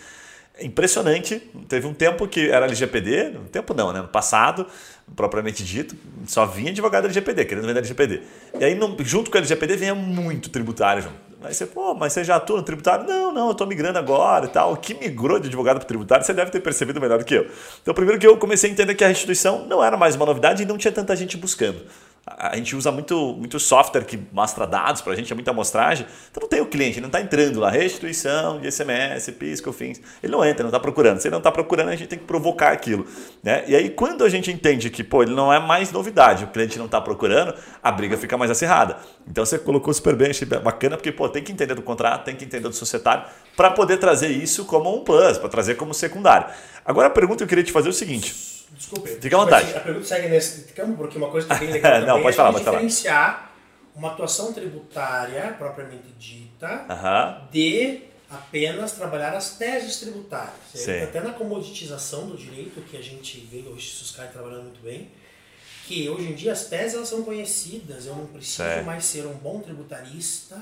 Impressionante. 0.61 1.41
Teve 1.67 1.87
um 1.87 1.93
tempo 1.93 2.27
que 2.27 2.49
era 2.49 2.65
LGPD, 2.65 3.37
um 3.37 3.45
tempo 3.45 3.73
não, 3.73 3.93
né? 3.93 4.01
No 4.01 4.07
passado, 4.07 4.65
propriamente 5.15 5.63
dito, 5.63 5.95
só 6.25 6.45
vinha 6.45 6.71
advogado 6.71 7.05
LGPD, 7.05 7.45
querendo 7.45 7.65
vender 7.65 7.79
LGPD. 7.79 8.21
E 8.59 8.63
aí, 8.63 8.79
junto 8.99 9.29
com 9.29 9.37
o 9.37 9.39
LGPD, 9.39 9.75
vinha 9.77 9.95
muito 9.95 10.49
tributário 10.49 11.03
junto. 11.03 11.29
Aí 11.41 11.53
você, 11.53 11.65
pô, 11.65 11.93
mas 11.93 12.11
você 12.11 12.23
já 12.23 12.35
atua 12.35 12.57
no 12.57 12.63
tributário? 12.63 13.07
Não, 13.07 13.33
não, 13.33 13.45
eu 13.45 13.51
estou 13.53 13.65
migrando 13.65 13.97
agora 13.97 14.45
e 14.45 14.49
tal. 14.49 14.73
O 14.73 14.77
que 14.77 14.93
migrou 14.93 15.39
de 15.39 15.47
advogado 15.47 15.77
para 15.77 15.87
tributário, 15.87 16.25
você 16.25 16.33
deve 16.33 16.51
ter 16.51 16.59
percebido 16.59 16.99
melhor 16.99 17.17
do 17.17 17.23
que 17.23 17.33
eu. 17.33 17.47
Então, 17.81 17.93
primeiro 17.93 18.19
que 18.19 18.27
eu 18.27 18.37
comecei 18.37 18.69
a 18.69 18.73
entender 18.73 18.93
que 18.93 19.03
a 19.03 19.07
restituição 19.07 19.65
não 19.65 19.81
era 19.81 19.95
mais 19.95 20.15
uma 20.15 20.25
novidade 20.25 20.63
e 20.63 20.65
não 20.65 20.77
tinha 20.77 20.91
tanta 20.91 21.15
gente 21.15 21.37
buscando 21.37 21.81
a 22.25 22.55
gente 22.55 22.75
usa 22.75 22.91
muito, 22.91 23.33
muito 23.33 23.59
software 23.59 24.03
que 24.03 24.19
mostra 24.31 24.67
dados 24.67 25.01
para 25.01 25.13
a 25.13 25.15
gente, 25.15 25.31
é 25.31 25.35
muita 25.35 25.51
amostragem. 25.51 26.05
Então 26.29 26.41
não 26.41 26.49
tem 26.49 26.61
o 26.61 26.65
cliente, 26.65 26.93
ele 26.93 27.01
não 27.01 27.07
está 27.07 27.19
entrando 27.19 27.59
lá, 27.59 27.69
restituição 27.69 28.59
de 28.59 28.71
SMS, 28.71 29.31
PIS, 29.31 29.61
COFINS. 29.61 30.01
Ele 30.21 30.31
não 30.31 30.45
entra, 30.45 30.63
não 30.63 30.69
está 30.69 30.79
procurando. 30.79 31.19
Se 31.19 31.27
ele 31.27 31.31
não 31.31 31.39
está 31.39 31.51
procurando, 31.51 31.89
a 31.89 31.95
gente 31.95 32.07
tem 32.07 32.19
que 32.19 32.25
provocar 32.25 32.71
aquilo. 32.71 33.05
Né? 33.43 33.63
E 33.67 33.75
aí, 33.75 33.89
quando 33.89 34.23
a 34.23 34.29
gente 34.29 34.51
entende 34.51 34.89
que 34.89 35.03
pô, 35.03 35.23
ele 35.23 35.33
não 35.33 35.51
é 35.51 35.59
mais 35.59 35.91
novidade, 35.91 36.43
o 36.43 36.47
cliente 36.47 36.77
não 36.77 36.85
está 36.85 37.01
procurando, 37.01 37.53
a 37.81 37.91
briga 37.91 38.17
fica 38.17 38.37
mais 38.37 38.51
acirrada. 38.51 38.97
Então 39.27 39.45
você 39.45 39.57
colocou 39.57 39.93
super 39.93 40.15
bem, 40.15 40.29
achei 40.29 40.47
bacana, 40.47 40.97
porque 40.97 41.11
pô, 41.11 41.27
tem 41.29 41.43
que 41.43 41.51
entender 41.51 41.73
do 41.73 41.81
contrato, 41.81 42.25
tem 42.25 42.35
que 42.35 42.45
entender 42.45 42.67
do 42.67 42.75
societário, 42.75 43.23
para 43.55 43.71
poder 43.71 43.97
trazer 43.97 44.29
isso 44.29 44.65
como 44.65 44.95
um 44.95 45.03
plus, 45.03 45.37
para 45.37 45.49
trazer 45.49 45.75
como 45.75 45.93
secundário. 45.93 46.47
Agora 46.85 47.07
a 47.07 47.11
pergunta 47.11 47.37
que 47.37 47.43
eu 47.43 47.47
queria 47.47 47.63
te 47.63 47.71
fazer 47.71 47.87
é 47.87 47.91
o 47.91 47.93
seguinte 47.93 48.48
Desculpe. 48.71 49.09
Fica 49.09 49.35
à 49.35 49.39
vontade. 49.39 49.75
A 49.75 49.79
pergunta 49.79 50.05
segue 50.05 50.29
nesse 50.29 50.73
campo, 50.73 50.97
porque 50.97 51.17
uma 51.17 51.29
coisa 51.29 51.47
que 51.47 51.53
é 51.53 51.57
bem 51.57 51.71
legal 51.73 52.01
Não, 52.01 52.21
pode 52.21 52.35
falar, 52.35 52.49
é 52.49 52.53
pode 52.53 52.65
falar. 52.65 52.77
diferenciar 52.77 53.51
uma 53.95 54.11
atuação 54.11 54.53
tributária 54.53 55.53
propriamente 55.57 56.07
dita 56.17 56.85
uh 56.87 56.93
-huh. 56.93 57.49
de 57.51 58.01
apenas 58.29 58.91
trabalhar 58.93 59.33
as 59.33 59.57
teses 59.57 59.99
tributárias. 59.99 60.53
Sim. 60.73 61.01
Até 61.01 61.19
na 61.19 61.33
comoditização 61.33 62.27
do 62.27 62.37
direito, 62.37 62.79
que 62.81 62.95
a 62.95 63.01
gente 63.01 63.39
vê 63.39 63.57
o 63.67 63.79
Suscai 63.79 64.27
trabalhando 64.27 64.63
muito 64.63 64.81
bem, 64.81 65.09
que 65.85 66.07
hoje 66.07 66.27
em 66.29 66.35
dia 66.35 66.53
as 66.53 66.65
teses 66.65 66.93
elas 66.93 67.09
são 67.09 67.23
conhecidas, 67.23 68.05
eu 68.05 68.15
não 68.15 68.27
preciso 68.27 68.63
Sim. 68.63 68.81
mais 68.85 69.03
ser 69.05 69.25
um 69.25 69.33
bom 69.33 69.59
tributarista 69.59 70.61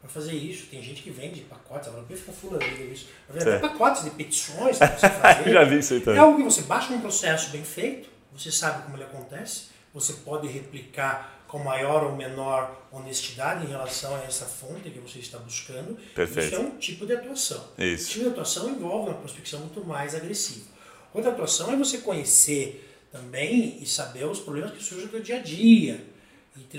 para 0.00 0.08
fazer 0.08 0.32
isso. 0.32 0.66
Tem 0.66 0.82
gente 0.82 1.02
que 1.02 1.10
vende 1.10 1.40
pacotes, 1.42 1.88
agora 1.88 2.04
fica 2.08 2.32
fulano 2.32 2.64
isso. 2.92 3.08
Vende 3.28 3.58
pacotes 3.58 4.04
de 4.04 4.10
petições 4.10 4.78
para 4.78 4.96
você 4.96 5.08
fazer. 5.10 5.50
Já 5.50 5.64
vi 5.64 5.78
isso 5.78 5.94
aí 5.94 6.00
também. 6.00 6.18
É 6.18 6.22
algo 6.22 6.38
que 6.38 6.44
você 6.44 6.62
baixa 6.62 6.92
um 6.92 7.00
processo 7.00 7.50
bem 7.50 7.64
feito, 7.64 8.08
você 8.32 8.50
sabe 8.50 8.84
como 8.84 8.96
ele 8.96 9.04
acontece, 9.04 9.68
você 9.92 10.12
pode 10.12 10.46
replicar 10.46 11.38
com 11.48 11.58
maior 11.58 12.04
ou 12.04 12.14
menor 12.14 12.86
honestidade 12.92 13.64
em 13.64 13.68
relação 13.68 14.14
a 14.14 14.20
essa 14.20 14.44
fonte 14.44 14.90
que 14.90 14.98
você 14.98 15.18
está 15.18 15.38
buscando. 15.38 15.96
Perfeito. 16.14 16.46
Isso 16.46 16.54
é 16.56 16.58
um 16.58 16.76
tipo 16.76 17.06
de 17.06 17.14
atuação. 17.14 17.64
Isso. 17.78 18.02
Esse 18.02 18.10
tipo 18.10 18.24
de 18.24 18.30
atuação 18.30 18.68
envolve 18.68 19.10
uma 19.10 19.18
prospecção 19.18 19.60
muito 19.60 19.82
mais 19.84 20.14
agressiva. 20.14 20.66
Outra 21.12 21.30
atuação 21.30 21.72
é 21.72 21.76
você 21.76 21.98
conhecer 21.98 22.84
também 23.10 23.78
e 23.80 23.86
saber 23.86 24.26
os 24.26 24.38
problemas 24.38 24.72
que 24.72 24.84
surgem 24.84 25.08
do 25.08 25.20
dia 25.20 25.36
a 25.36 25.42
dia 25.42 26.04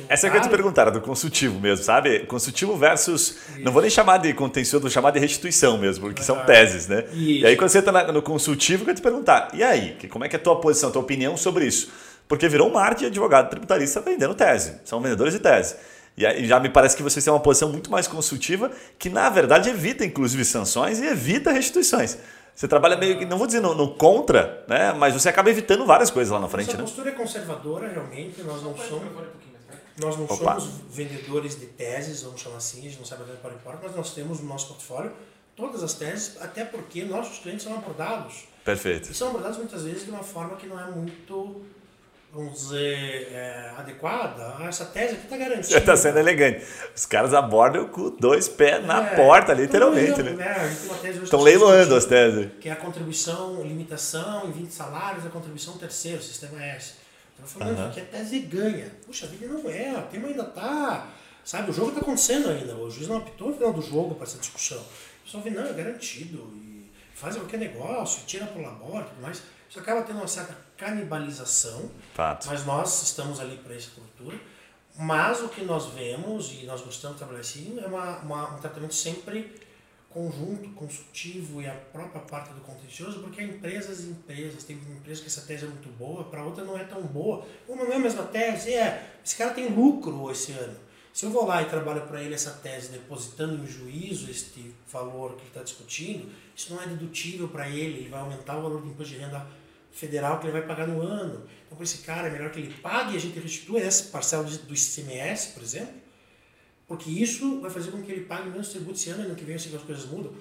essa 0.07 0.27
é 0.27 0.29
que 0.29 0.37
eu 0.37 0.41
te 0.41 0.49
perguntar, 0.49 0.83
era 0.83 0.91
do 0.91 1.01
consultivo 1.01 1.59
mesmo, 1.59 1.83
sabe? 1.83 2.19
Consultivo 2.25 2.75
versus. 2.75 3.29
Isso. 3.29 3.59
Não 3.59 3.71
vou 3.71 3.81
nem 3.81 3.89
chamar 3.89 4.17
de 4.17 4.33
contencioso, 4.33 4.81
vou 4.81 4.91
chamar 4.91 5.11
de 5.11 5.19
restituição 5.19 5.77
mesmo, 5.77 6.05
porque 6.05 6.21
ah, 6.21 6.25
são 6.25 6.45
teses, 6.45 6.87
né? 6.87 7.05
Isso. 7.11 7.17
E 7.17 7.45
aí, 7.45 7.55
quando 7.55 7.69
você 7.69 7.79
está 7.79 8.11
no 8.11 8.21
consultivo, 8.21 8.83
eu 8.83 8.89
ia 8.89 8.93
te 8.93 9.01
perguntar, 9.01 9.49
e 9.53 9.63
aí? 9.63 9.97
Como 10.09 10.23
é 10.23 10.29
que 10.29 10.35
é 10.35 10.39
a 10.39 10.41
tua 10.41 10.59
posição, 10.59 10.89
a 10.89 10.91
tua 10.91 11.01
opinião 11.01 11.35
sobre 11.35 11.65
isso? 11.65 11.91
Porque 12.27 12.47
virou 12.47 12.69
um 12.69 12.73
mar 12.73 12.93
de 12.93 13.07
advogado 13.07 13.49
tributarista 13.49 13.99
vendendo 14.01 14.35
tese. 14.35 14.79
São 14.85 15.01
vendedores 15.01 15.33
de 15.33 15.39
tese. 15.39 15.75
E 16.15 16.25
aí 16.25 16.45
já 16.45 16.59
me 16.59 16.69
parece 16.69 16.95
que 16.95 17.01
vocês 17.01 17.23
têm 17.23 17.33
uma 17.33 17.39
posição 17.39 17.69
muito 17.69 17.89
mais 17.89 18.07
consultiva, 18.07 18.71
que 18.99 19.09
na 19.09 19.29
verdade 19.29 19.69
evita, 19.69 20.05
inclusive, 20.05 20.45
sanções 20.45 20.99
e 20.99 21.05
evita 21.05 21.51
restituições. 21.51 22.17
Você 22.59 22.67
trabalha 22.67 22.97
meio 22.97 23.17
que, 23.17 23.25
não 23.25 23.37
vou 23.37 23.47
dizer 23.47 23.61
no, 23.61 23.73
no, 23.73 23.95
contra, 23.95 24.65
né? 24.67 24.91
Mas 24.91 25.13
você 25.13 25.29
acaba 25.29 25.49
evitando 25.49 25.85
várias 25.85 26.11
coisas 26.11 26.29
lá 26.29 26.41
na 26.41 26.49
frente, 26.49 26.67
Essa 26.67 26.77
né? 26.77 26.83
A 26.83 26.85
postura 26.87 27.09
é 27.09 27.13
conservadora, 27.13 27.87
realmente. 27.87 28.43
Nós 28.43 28.61
não 28.61 28.77
somos. 28.77 29.07
Nós 29.99 30.17
não 30.17 30.25
Opa. 30.25 30.59
somos 30.59 30.81
vendedores 30.89 31.59
de 31.59 31.65
teses, 31.65 32.23
vamos 32.23 32.41
chamar 32.41 32.57
assim, 32.57 32.79
a 32.79 32.83
gente 32.83 32.97
não 32.97 33.05
sabe 33.05 33.23
vender 33.23 33.37
para 33.37 33.51
fora, 33.51 33.79
mas 33.81 33.95
nós 33.95 34.13
temos 34.13 34.39
no 34.39 34.47
nosso 34.47 34.67
portfólio 34.67 35.11
todas 35.59 35.83
as 35.83 35.93
teses, 35.93 36.37
até 36.41 36.63
porque 36.63 37.03
nossos 37.03 37.39
clientes 37.39 37.63
são 37.63 37.73
abordados. 37.73 38.45
Perfeito. 38.63 39.11
E 39.11 39.13
são 39.13 39.29
abordados 39.29 39.57
muitas 39.57 39.83
vezes 39.83 40.05
de 40.05 40.11
uma 40.11 40.23
forma 40.23 40.55
que 40.55 40.65
não 40.65 40.79
é 40.79 40.85
muito, 40.89 41.65
vamos 42.31 42.53
dizer, 42.53 43.27
é, 43.33 43.73
adequada. 43.77 44.55
Ah, 44.57 44.67
essa 44.67 44.85
tese 44.85 45.15
aqui 45.15 45.23
está 45.25 45.35
garantida. 45.35 45.77
Está 45.77 45.97
sendo 45.97 46.17
elegante. 46.17 46.65
Os 46.95 47.05
caras 47.05 47.33
abordam 47.33 47.89
com 47.89 48.09
dois 48.09 48.47
pés 48.47 48.85
na 48.85 49.05
é, 49.05 49.15
porta, 49.15 49.53
literalmente. 49.53 50.23
Né? 50.23 50.31
né? 50.31 50.77
Estão 51.23 51.41
leiloando 51.41 51.93
as 51.93 52.05
teses. 52.05 52.51
Que 52.61 52.69
é 52.69 52.71
a 52.71 52.77
contribuição, 52.77 53.61
limitação 53.61 54.47
em 54.47 54.51
20 54.51 54.71
salários, 54.71 55.25
a 55.25 55.29
contribuição 55.29 55.77
terceiro, 55.77 56.21
sistema 56.23 56.63
S. 56.63 56.98
Ela 57.39 57.47
falou, 57.47 57.73
uhum. 57.73 57.91
que 57.91 57.99
a 58.01 58.05
tese 58.05 58.39
ganha. 58.39 58.91
Puxa, 59.05 59.25
a 59.25 59.29
vida 59.29 59.47
não 59.47 59.69
é, 59.69 59.97
o 59.97 60.03
tema 60.03 60.27
ainda 60.27 60.43
tá. 60.43 61.07
Sabe, 61.43 61.71
o 61.71 61.73
jogo 61.73 61.89
está 61.89 62.01
acontecendo 62.01 62.49
ainda. 62.49 62.75
O 62.75 62.91
juiz 62.91 63.07
não 63.07 63.17
apitou 63.17 63.49
no 63.49 63.55
final 63.55 63.73
do 63.73 63.81
jogo 63.81 64.15
para 64.15 64.25
essa 64.25 64.37
discussão. 64.37 64.77
O 64.79 65.23
pessoal 65.23 65.43
vê, 65.43 65.49
não, 65.49 65.65
é 65.65 65.73
garantido. 65.73 66.51
E 66.55 66.91
faz 67.13 67.35
qualquer 67.35 67.57
negócio, 67.57 68.23
tira 68.25 68.45
para 68.45 68.59
o 68.59 68.61
labor 68.61 69.01
e 69.01 69.05
tudo 69.05 69.21
mais. 69.21 69.41
Isso 69.69 69.79
acaba 69.79 70.01
tendo 70.01 70.17
uma 70.17 70.27
certa 70.27 70.55
canibalização. 70.77 71.89
Fato. 72.13 72.47
Mas 72.47 72.65
nós 72.65 73.03
estamos 73.03 73.39
ali 73.39 73.57
para 73.57 73.75
essa 73.75 73.89
cultura. 73.91 74.37
Mas 74.97 75.41
o 75.41 75.47
que 75.47 75.63
nós 75.63 75.87
vemos, 75.87 76.51
e 76.51 76.65
nós 76.65 76.81
gostamos 76.81 77.15
de 77.15 77.19
trabalhar 77.19 77.39
assim, 77.39 77.79
é 77.81 77.87
uma, 77.87 78.17
uma, 78.17 78.55
um 78.55 78.59
tratamento 78.59 78.93
sempre 78.93 79.55
conjunto, 80.09 80.69
consultivo 80.71 81.61
e 81.61 81.67
a 81.67 81.73
própria 81.73 82.21
parte 82.21 82.51
do 82.53 82.61
contencioso, 82.61 83.19
porque 83.19 83.43
empresas 83.43 84.03
e 84.03 84.09
empresas, 84.09 84.63
tem 84.63 84.75
empresa 84.75 85.21
que 85.21 85.27
essa 85.27 85.41
tese 85.41 85.65
é 85.65 85.67
muito 85.67 85.89
boa, 85.97 86.23
para 86.23 86.43
outra 86.43 86.63
não 86.63 86.77
é 86.77 86.83
tão 86.83 87.01
boa. 87.03 87.45
Uma 87.67 87.83
não 87.85 87.93
é 87.93 87.95
a 87.95 87.99
mesma 87.99 88.23
tese, 88.23 88.73
é, 88.73 89.17
esse 89.23 89.35
cara 89.35 89.53
tem 89.53 89.69
lucro 89.69 90.31
esse 90.31 90.51
ano. 90.53 90.77
Se 91.13 91.25
eu 91.25 91.31
vou 91.31 91.45
lá 91.45 91.61
e 91.61 91.65
trabalho 91.65 92.07
para 92.07 92.21
ele 92.23 92.33
essa 92.33 92.51
tese 92.51 92.89
depositando 92.89 93.63
em 93.63 93.67
juízo 93.67 94.29
este 94.29 94.73
valor 94.91 95.35
que 95.35 95.41
ele 95.41 95.49
está 95.49 95.63
discutindo, 95.63 96.31
isso 96.55 96.73
não 96.73 96.81
é 96.81 96.87
dedutível 96.87 97.47
para 97.47 97.69
ele, 97.69 97.99
ele 97.99 98.09
vai 98.09 98.19
aumentar 98.19 98.57
o 98.57 98.61
valor 98.61 98.81
do 98.81 98.87
imposto 98.87 99.13
de 99.13 99.19
renda 99.19 99.45
federal 99.91 100.39
que 100.39 100.45
ele 100.45 100.53
vai 100.53 100.65
pagar 100.65 100.87
no 100.87 101.01
ano. 101.01 101.47
Então, 101.65 101.77
para 101.77 101.83
esse 101.83 101.99
cara, 101.99 102.27
é 102.27 102.31
melhor 102.31 102.51
que 102.51 102.59
ele 102.59 102.73
pague 102.75 103.13
e 103.13 103.17
a 103.17 103.19
gente 103.19 103.39
restitua 103.39 103.79
essa 103.79 104.05
parcela 104.05 104.43
do 104.43 104.73
ICMS, 104.73 105.53
por 105.53 105.63
exemplo, 105.63 105.93
porque 106.89 107.11
isso 107.11 107.61
vai 107.61 107.69
fazer 107.69 107.91
com 107.91 108.01
que 108.01 108.11
ele 108.11 108.21
pague 108.21 108.49
menos 108.49 108.69
tributo 108.69 108.93
esse 108.93 109.11
ano, 109.11 109.23
ano 109.23 109.35
que 109.35 109.45
vem, 109.45 109.55
que 109.55 109.75
as 109.75 109.83
coisas 109.83 110.05
mudam. 110.05 110.33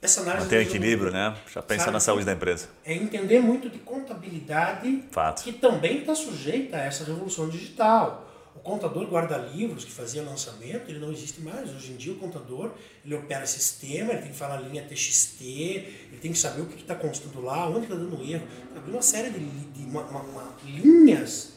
Essa 0.00 0.22
análise 0.22 0.46
Manter 0.46 0.62
equilíbrio, 0.62 1.12
né? 1.12 1.36
Já 1.52 1.62
pensa 1.62 1.84
sabe, 1.84 1.92
na 1.92 2.00
saúde 2.00 2.24
da 2.24 2.32
empresa. 2.32 2.68
É 2.82 2.94
entender 2.94 3.40
muito 3.40 3.68
de 3.68 3.78
contabilidade, 3.80 5.04
Fato. 5.10 5.42
que 5.44 5.52
também 5.52 5.98
está 5.98 6.14
sujeita 6.14 6.78
a 6.78 6.80
essa 6.80 7.04
revolução 7.04 7.50
digital. 7.50 8.26
O 8.54 8.60
contador 8.60 9.06
guarda-livros 9.06 9.84
que 9.84 9.92
fazia 9.92 10.22
lançamento, 10.22 10.88
ele 10.88 10.98
não 10.98 11.12
existe 11.12 11.42
mais. 11.42 11.70
Hoje 11.74 11.92
em 11.92 11.96
dia 11.96 12.12
o 12.14 12.16
contador, 12.16 12.72
ele 13.04 13.14
opera 13.14 13.44
sistema, 13.46 14.12
ele 14.12 14.22
tem 14.22 14.30
que 14.30 14.38
falar 14.38 14.56
linha 14.60 14.82
TXT, 14.82 15.42
ele 15.42 16.18
tem 16.22 16.32
que 16.32 16.38
saber 16.38 16.62
o 16.62 16.66
que 16.66 16.80
está 16.80 16.94
constando 16.94 17.42
lá, 17.42 17.68
onde 17.68 17.80
está 17.80 17.94
dando 17.94 18.14
erro. 18.22 18.46
Tem 18.72 18.92
uma 18.94 19.02
série 19.02 19.28
de, 19.28 19.40
de 19.40 19.84
uma, 19.84 20.02
uma, 20.04 20.20
uma, 20.20 20.54
linhas 20.64 21.52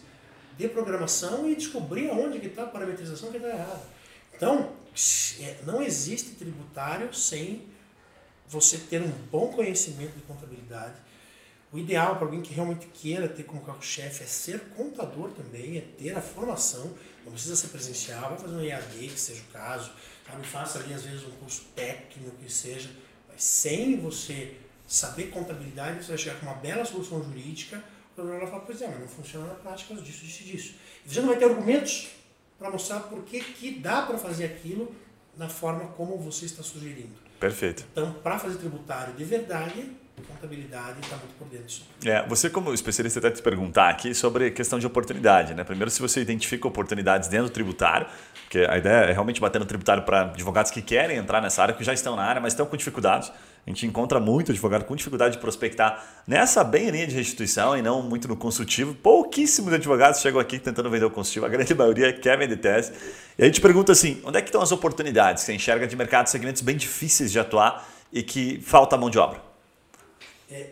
de 0.57 0.67
programação 0.67 1.49
e 1.49 1.55
descobrir 1.55 2.09
aonde 2.09 2.37
que 2.39 2.47
está 2.47 2.63
a 2.63 2.67
parametrização 2.67 3.31
que 3.31 3.37
está 3.37 3.47
errada. 3.47 3.98
Então, 4.39 4.71
é, 5.41 5.57
não 5.65 5.83
existe 5.83 6.29
tributário 6.31 7.13
sem 7.13 7.67
você 8.47 8.77
ter 8.77 9.01
um 9.01 9.11
bom 9.29 9.49
conhecimento 9.49 10.15
de 10.15 10.21
contabilidade. 10.21 10.95
O 11.73 11.77
ideal 11.77 12.15
para 12.15 12.25
alguém 12.25 12.41
que 12.41 12.53
realmente 12.53 12.87
queira 12.87 13.27
ter 13.27 13.43
como 13.43 13.59
carro-chefe 13.61 14.23
é 14.23 14.25
ser 14.25 14.61
contador 14.77 15.31
também, 15.31 15.77
é 15.77 15.81
ter 15.81 16.15
a 16.15 16.21
formação, 16.21 16.89
não 17.25 17.33
precisa 17.33 17.57
ser 17.57 17.67
presencial, 17.67 18.29
vai 18.29 18.39
fazer 18.39 18.55
um 18.55 18.61
EAD, 18.61 19.09
que 19.09 19.19
seja 19.19 19.41
o 19.41 19.51
caso, 19.51 19.91
sabe? 20.25 20.47
faça 20.47 20.79
ali 20.79 20.93
às 20.93 21.03
vezes 21.03 21.25
um 21.25 21.31
curso 21.31 21.65
técnico, 21.75 22.31
que 22.37 22.51
seja, 22.51 22.89
mas 23.27 23.43
sem 23.43 23.99
você 23.99 24.55
saber 24.87 25.31
contabilidade, 25.31 26.01
você 26.01 26.07
vai 26.11 26.17
chegar 26.17 26.39
com 26.39 26.45
uma 26.45 26.55
bela 26.55 26.85
solução 26.85 27.21
jurídica, 27.21 27.83
o 28.13 28.15
problema 28.15 28.39
vai 28.39 28.49
falar, 28.49 28.61
pois 28.61 28.81
é, 28.81 28.87
mas 28.87 29.01
não 29.01 29.07
funciona 29.07 29.47
na 29.47 29.55
prática 29.55 29.93
disso, 29.95 30.25
disso 30.25 30.43
e 30.43 30.45
disso. 30.45 30.75
E 31.05 31.13
você 31.13 31.19
não 31.19 31.27
vai 31.27 31.37
ter 31.37 31.45
argumentos 31.45 32.07
para 32.59 32.69
mostrar 32.69 32.99
por 33.01 33.23
que, 33.23 33.39
que 33.39 33.71
dá 33.79 34.01
para 34.01 34.17
fazer 34.17 34.45
aquilo 34.45 34.93
da 35.35 35.47
forma 35.47 35.85
como 35.95 36.17
você 36.17 36.45
está 36.45 36.61
sugerindo. 36.61 37.13
Perfeito. 37.39 37.85
Então, 37.93 38.11
para 38.21 38.37
fazer 38.37 38.57
tributário 38.57 39.13
de 39.13 39.23
verdade, 39.23 39.89
contabilidade 40.21 40.99
está 41.01 41.15
muito 41.17 41.33
por 41.37 41.47
dentro 41.47 41.65
disso. 41.65 41.85
É, 42.05 42.27
você 42.27 42.49
como 42.49 42.73
especialista 42.73 43.19
até 43.19 43.31
te 43.31 43.41
perguntar 43.41 43.89
aqui 43.89 44.13
sobre 44.13 44.47
a 44.47 44.51
questão 44.51 44.79
de 44.79 44.85
oportunidade, 44.85 45.53
né? 45.53 45.63
Primeiro, 45.63 45.89
se 45.89 46.01
você 46.01 46.21
identifica 46.21 46.67
oportunidades 46.67 47.29
dentro 47.29 47.47
do 47.47 47.51
tributário, 47.53 48.07
porque 48.43 48.59
a 48.59 48.77
ideia 48.77 49.05
é 49.05 49.11
realmente 49.11 49.39
bater 49.39 49.59
no 49.59 49.65
tributário 49.65 50.03
para 50.03 50.23
advogados 50.23 50.71
que 50.71 50.81
querem 50.81 51.17
entrar 51.17 51.41
nessa 51.41 51.61
área, 51.61 51.73
que 51.73 51.83
já 51.83 51.93
estão 51.93 52.15
na 52.15 52.23
área, 52.23 52.41
mas 52.41 52.53
estão 52.53 52.65
com 52.65 52.75
dificuldades. 52.75 53.31
A 53.65 53.69
gente 53.69 53.85
encontra 53.85 54.19
muito 54.19 54.51
advogado 54.51 54.85
com 54.85 54.95
dificuldade 54.95 55.35
de 55.35 55.41
prospectar 55.41 56.03
nessa 56.25 56.63
bem 56.63 56.89
linha 56.89 57.05
de 57.05 57.15
restituição 57.15 57.77
e 57.77 57.81
não 57.81 58.01
muito 58.01 58.27
no 58.27 58.35
consultivo. 58.35 58.95
Pouquíssimos 58.95 59.71
advogados 59.73 60.21
chegam 60.21 60.39
aqui 60.39 60.57
tentando 60.57 60.89
vender 60.89 61.05
o 61.05 61.11
consultivo, 61.11 61.45
a 61.45 61.49
grande 61.49 61.73
maioria 61.75 62.11
quer 62.11 62.37
vender 62.37 62.57
tese. 62.57 62.93
E 63.37 63.43
a 63.43 63.45
gente 63.45 63.61
pergunta 63.61 63.91
assim, 63.91 64.21
onde 64.23 64.37
é 64.37 64.41
que 64.41 64.47
estão 64.47 64.61
as 64.61 64.71
oportunidades 64.71 65.43
que 65.43 65.53
enxerga 65.53 65.85
de 65.85 65.95
mercado, 65.95 66.27
segmentos 66.27 66.61
bem 66.61 66.75
difíceis 66.75 67.31
de 67.31 67.39
atuar 67.39 67.87
e 68.11 68.23
que 68.23 68.59
falta 68.61 68.97
mão 68.97 69.09
de 69.09 69.19
obra? 69.19 69.41
É, 70.49 70.69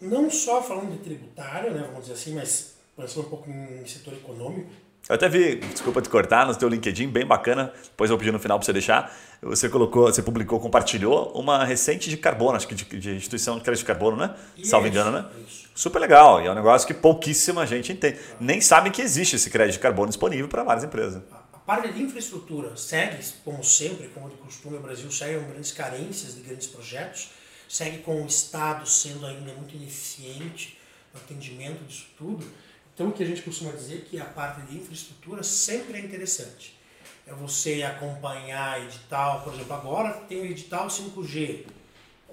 não 0.00 0.30
só 0.30 0.62
falando 0.62 0.92
de 0.92 0.98
tributário, 0.98 1.72
né, 1.72 1.84
vamos 1.86 2.02
dizer 2.02 2.14
assim, 2.14 2.34
mas 2.34 2.74
pensando 2.96 3.26
um 3.26 3.30
pouco 3.30 3.50
em 3.50 3.84
setor 3.86 4.14
econômico, 4.14 4.70
eu 5.06 5.14
até 5.14 5.28
vi, 5.28 5.56
desculpa 5.56 6.00
te 6.00 6.08
cortar, 6.08 6.46
no 6.46 6.54
teu 6.54 6.66
LinkedIn, 6.66 7.08
bem 7.08 7.26
bacana, 7.26 7.72
depois 7.84 8.10
eu 8.10 8.16
vou 8.16 8.18
pedir 8.18 8.32
no 8.32 8.38
final 8.38 8.58
para 8.58 8.64
você 8.64 8.72
deixar. 8.72 9.14
Você 9.42 9.68
colocou, 9.68 10.06
você 10.06 10.22
publicou, 10.22 10.58
compartilhou 10.58 11.30
uma 11.34 11.62
recente 11.62 12.08
de 12.08 12.16
carbono, 12.16 12.56
acho 12.56 12.66
que 12.66 12.74
de, 12.74 12.84
de 12.84 13.10
instituição 13.16 13.58
de 13.58 13.64
crédito 13.64 13.82
de 13.82 13.86
carbono, 13.86 14.16
né? 14.16 14.34
Isso, 14.56 14.70
Salvo 14.70 14.86
engano, 14.86 15.10
né? 15.10 15.26
Isso. 15.46 15.68
Super 15.74 15.98
legal. 15.98 16.40
E 16.40 16.46
é 16.46 16.50
um 16.50 16.54
negócio 16.54 16.86
que 16.86 16.94
pouquíssima 16.94 17.66
gente 17.66 17.92
entende. 17.92 18.18
Nem 18.40 18.62
sabem 18.62 18.90
que 18.90 19.02
existe 19.02 19.36
esse 19.36 19.50
crédito 19.50 19.74
de 19.74 19.80
carbono 19.80 20.08
disponível 20.08 20.48
para 20.48 20.62
várias 20.62 20.84
empresas. 20.84 21.22
A 21.52 21.58
parte 21.58 21.92
de 21.92 22.02
infraestrutura 22.02 22.74
segue, 22.74 23.22
como 23.44 23.62
sempre, 23.62 24.08
como 24.08 24.30
de 24.30 24.36
costume, 24.36 24.78
o 24.78 24.80
Brasil 24.80 25.10
segue 25.10 25.38
com 25.38 25.50
grandes 25.50 25.72
carências 25.72 26.34
de 26.34 26.40
grandes 26.40 26.66
projetos, 26.68 27.28
segue 27.68 27.98
com 27.98 28.22
o 28.22 28.26
Estado 28.26 28.88
sendo 28.88 29.26
ainda 29.26 29.52
muito 29.52 29.74
ineficiente 29.74 30.78
no 31.12 31.20
atendimento 31.20 31.84
disso 31.84 32.06
tudo. 32.16 32.46
Então, 32.94 33.08
o 33.08 33.12
que 33.12 33.22
a 33.24 33.26
gente 33.26 33.42
costuma 33.42 33.72
dizer 33.72 33.96
é 33.96 34.08
que 34.08 34.20
a 34.20 34.24
parte 34.24 34.60
de 34.62 34.76
infraestrutura 34.78 35.42
sempre 35.42 35.98
é 35.98 36.00
interessante. 36.00 36.78
É 37.26 37.32
você 37.32 37.82
acompanhar 37.82 38.80
edital, 38.84 39.42
por 39.42 39.52
exemplo, 39.52 39.74
agora 39.74 40.12
tem 40.28 40.42
o 40.42 40.44
edital 40.44 40.86
5G. 40.86 41.66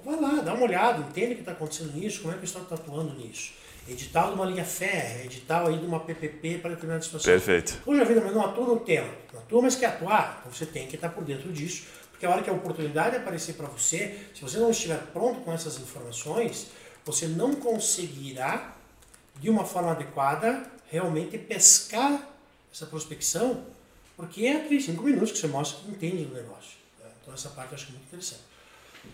Vai 0.04 0.20
lá, 0.20 0.42
dá 0.42 0.54
uma 0.54 0.64
olhada, 0.64 1.00
entende 1.00 1.34
o 1.34 1.36
que 1.36 1.42
está 1.42 1.52
acontecendo 1.54 1.94
nisso, 1.94 2.22
como 2.22 2.34
é 2.34 2.38
que 2.38 2.44
o 2.44 2.46
Estado 2.46 2.64
está 2.64 2.76
atuando 2.76 3.14
nisso. 3.16 3.54
Edital 3.88 4.30
de 4.30 4.36
uma 4.36 4.46
linha 4.46 4.64
férrea, 4.64 5.26
edital 5.26 5.68
aí 5.68 5.78
de 5.78 5.86
uma 5.86 6.00
PPP 6.00 6.60
para 6.60 6.72
determinada 6.72 7.04
situação. 7.04 7.32
Perfeito. 7.32 7.80
Poxa 7.84 8.06
vida, 8.06 8.22
mas 8.22 8.34
não 8.34 8.46
atua 8.46 8.68
no 8.68 8.80
tema. 8.80 9.10
Não 9.34 9.40
atua, 9.40 9.62
mas 9.64 9.76
quer 9.76 9.88
atuar. 9.88 10.38
Então 10.40 10.54
você 10.54 10.66
tem 10.66 10.88
que 10.88 10.96
estar 10.96 11.10
por 11.10 11.24
dentro 11.24 11.52
disso, 11.52 11.86
porque 12.12 12.26
a 12.26 12.30
hora 12.30 12.44
que 12.44 12.50
a 12.50 12.54
oportunidade 12.54 13.16
aparecer 13.16 13.54
para 13.54 13.68
você, 13.68 14.20
se 14.36 14.42
você 14.42 14.58
não 14.60 14.70
estiver 14.70 15.00
pronto 15.14 15.42
com 15.42 15.52
essas 15.52 15.80
informações, 15.80 16.68
você 17.04 17.28
não 17.28 17.56
conseguirá 17.56 18.76
de 19.42 19.50
uma 19.50 19.66
forma 19.66 19.92
adequada, 19.92 20.64
realmente 20.90 21.38
pescar 21.38 22.22
essa 22.72 22.86
prospecção, 22.86 23.64
porque 24.16 24.46
é 24.46 24.58
aqueles 24.58 24.86
cinco 24.86 25.04
minutos 25.04 25.32
que 25.32 25.40
você 25.40 25.48
mostra 25.48 25.80
que 25.82 25.90
entende 25.90 26.26
do 26.26 26.36
negócio. 26.36 26.78
Né? 27.00 27.10
Então 27.22 27.34
essa 27.34 27.50
parte 27.50 27.72
eu 27.72 27.76
acho 27.76 27.92
muito 27.92 28.04
interessante. 28.04 28.42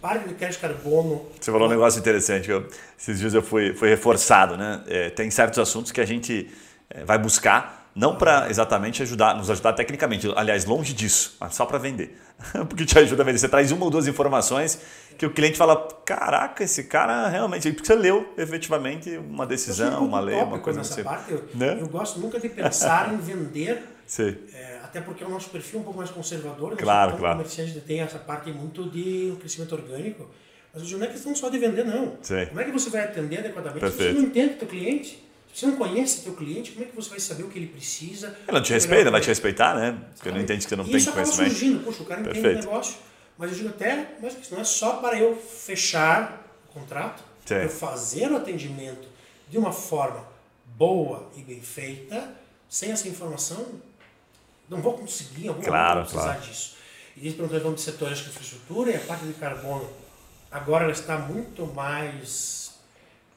Parte 0.02 0.28
de 0.28 0.34
crédito 0.36 0.60
carbono. 0.60 1.26
Você 1.40 1.50
falou 1.50 1.66
um 1.66 1.72
negócio 1.72 1.98
interessante. 1.98 2.52
Eu, 2.52 2.68
esses 3.00 3.20
dias 3.20 3.34
eu 3.34 3.42
fui, 3.42 3.74
fui 3.74 3.88
reforçado, 3.88 4.58
né? 4.58 4.84
É, 4.86 5.10
tem 5.10 5.32
certos 5.32 5.58
assuntos 5.60 5.94
que 5.94 6.02
a 6.02 6.06
gente 6.06 6.52
é, 6.90 7.06
vai 7.06 7.18
buscar, 7.18 7.90
não 7.96 8.18
para 8.18 8.50
exatamente 8.50 9.02
ajudar, 9.02 9.34
nos 9.34 9.50
ajudar 9.50 9.72
tecnicamente, 9.74 10.30
aliás, 10.36 10.66
longe 10.66 10.92
disso, 10.92 11.38
mas 11.40 11.56
só 11.56 11.66
para 11.66 11.78
vender. 11.78 12.22
Porque 12.68 12.86
te 12.86 13.00
ajuda 13.00 13.24
a 13.24 13.26
vender. 13.26 13.40
Você 13.40 13.48
traz 13.48 13.72
uma 13.72 13.86
ou 13.86 13.90
duas 13.90 14.08
informações 14.08 14.78
que 15.18 15.26
o 15.26 15.32
cliente 15.32 15.58
fala: 15.58 15.76
caraca, 16.06 16.64
esse 16.64 16.84
cara 16.84 17.28
realmente. 17.28 17.72
Porque 17.72 17.88
você 17.88 17.96
leu 17.96 18.34
efetivamente 18.38 19.18
uma 19.18 19.46
decisão, 19.46 20.06
uma 20.06 20.20
lei, 20.20 20.36
uma 20.36 20.60
coisa 20.60 20.82
assim. 20.82 21.04
parte. 21.04 21.32
Eu, 21.32 21.46
né? 21.56 21.78
eu 21.80 21.88
gosto 21.88 22.20
nunca 22.20 22.40
de 22.40 22.50
pensar 22.50 23.14
em 23.14 23.18
vender. 23.18 23.84
É, 24.54 24.80
até 24.86 25.02
porque 25.02 25.22
o 25.22 25.28
nosso 25.28 25.50
perfil 25.50 25.80
é 25.80 25.82
um 25.82 25.84
pouco 25.84 25.98
mais 26.00 26.10
conservador. 26.10 26.72
Né? 26.72 26.78
Claro, 26.78 27.18
claro. 27.18 27.36
comerciante 27.36 27.78
tem 27.82 28.00
essa 28.00 28.18
parte 28.18 28.50
muito 28.54 28.90
de 28.90 29.36
crescimento 29.38 29.76
orgânico. 29.76 30.30
Mas 30.74 30.90
não 30.90 31.04
é 31.04 31.08
questão 31.08 31.36
só 31.36 31.50
de 31.50 31.60
vender, 31.60 31.84
não. 31.84 32.18
Sim. 32.22 32.46
Como 32.46 32.62
é 32.62 32.64
que 32.64 32.72
você 32.72 32.90
vai 32.90 33.04
atender 33.04 33.40
adequadamente 33.40 33.82
Perfeito. 33.82 34.14
se 34.14 34.16
você 34.16 34.22
não 34.22 34.30
entende 34.30 34.54
o 34.54 34.58
teu 34.60 34.68
cliente? 34.70 35.28
Se 35.54 35.60
você 35.60 35.66
não 35.66 35.76
conhece 35.76 36.22
o 36.22 36.24
teu 36.24 36.36
cliente, 36.36 36.72
como 36.72 36.86
é 36.86 36.88
que 36.88 36.96
você 36.96 37.10
vai 37.10 37.20
saber 37.20 37.44
o 37.44 37.50
que 37.50 37.60
ele 37.60 37.68
precisa? 37.68 38.34
Ele 38.48 38.58
não 38.58 38.64
te 38.64 38.72
respeita, 38.72 39.12
vai 39.12 39.20
te 39.20 39.28
respeitar, 39.28 39.76
né? 39.76 40.00
Porque 40.16 40.32
não 40.32 40.40
entende 40.40 40.64
que 40.64 40.70
você 40.70 40.76
não 40.78 40.86
e 40.86 40.88
tem 40.88 40.96
isso 40.96 41.12
conhecimento. 41.12 41.52
Isso 41.52 41.60
surgindo. 41.60 41.84
Puxa, 41.84 42.04
o 42.04 42.06
cara 42.06 42.22
entende 42.22 42.40
o 42.40 42.54
negócio 42.54 42.96
mas 43.38 43.52
eu 43.52 43.58
digo 43.58 43.70
até, 43.70 44.16
mas 44.22 44.38
isso 44.38 44.54
não 44.54 44.62
é 44.62 44.64
só 44.64 44.98
para 44.98 45.18
eu 45.18 45.36
fechar 45.36 46.44
o 46.70 46.74
contrato, 46.74 47.24
Sim. 47.46 47.56
eu 47.56 47.70
fazer 47.70 48.32
o 48.32 48.38
atendimento 48.38 49.08
de 49.50 49.58
uma 49.58 49.72
forma 49.72 50.26
boa 50.66 51.30
e 51.36 51.42
bem 51.42 51.62
feita, 51.62 52.34
sem 52.70 52.92
essa 52.92 53.08
informação, 53.08 53.66
não 54.70 54.82
vou 54.82 54.98
conseguir, 54.98 55.46
em 55.46 55.48
algum 55.50 55.62
claro, 55.62 55.96
momento, 55.96 56.10
precisar 56.10 56.34
claro. 56.34 56.42
disso. 56.42 56.78
E 57.16 57.28
eles 57.28 57.36
perguntam 57.36 57.74
de 57.74 57.82
setores 57.82 58.20
de 58.20 58.30
infraestrutura 58.30 58.92
e 58.92 58.96
a 58.96 59.00
parte 59.00 59.26
de 59.26 59.34
carbono, 59.34 59.90
agora 60.52 60.84
ela 60.84 60.94
está 60.94 61.18
muito 61.18 61.66
mais, 61.68 62.76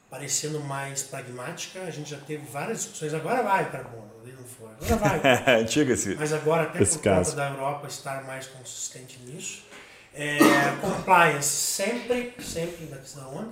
parecendo 0.09 0.59
mais 0.59 1.03
pragmática, 1.03 1.81
a 1.81 1.91
gente 1.91 2.09
já 2.09 2.17
teve 2.17 2.45
várias 2.45 2.79
discussões, 2.79 3.13
agora 3.13 3.41
vai 3.41 3.71
carbono, 3.71 4.11
não 4.41 4.43
foi, 4.45 4.69
agora 4.93 5.19
vai. 5.19 5.61
Antigo 5.61 5.91
esse 5.91 6.15
Mas 6.15 6.33
agora, 6.33 6.63
até 6.63 6.83
por 6.83 7.01
conta 7.01 7.31
da 7.31 7.49
Europa 7.49 7.87
estar 7.87 8.23
mais 8.23 8.47
consistente 8.47 9.19
nisso, 9.25 9.63
é, 10.13 10.37
compliance 10.81 11.47
sempre, 11.47 12.33
sempre 12.39 12.85
da 12.85 13.27
onda. 13.27 13.51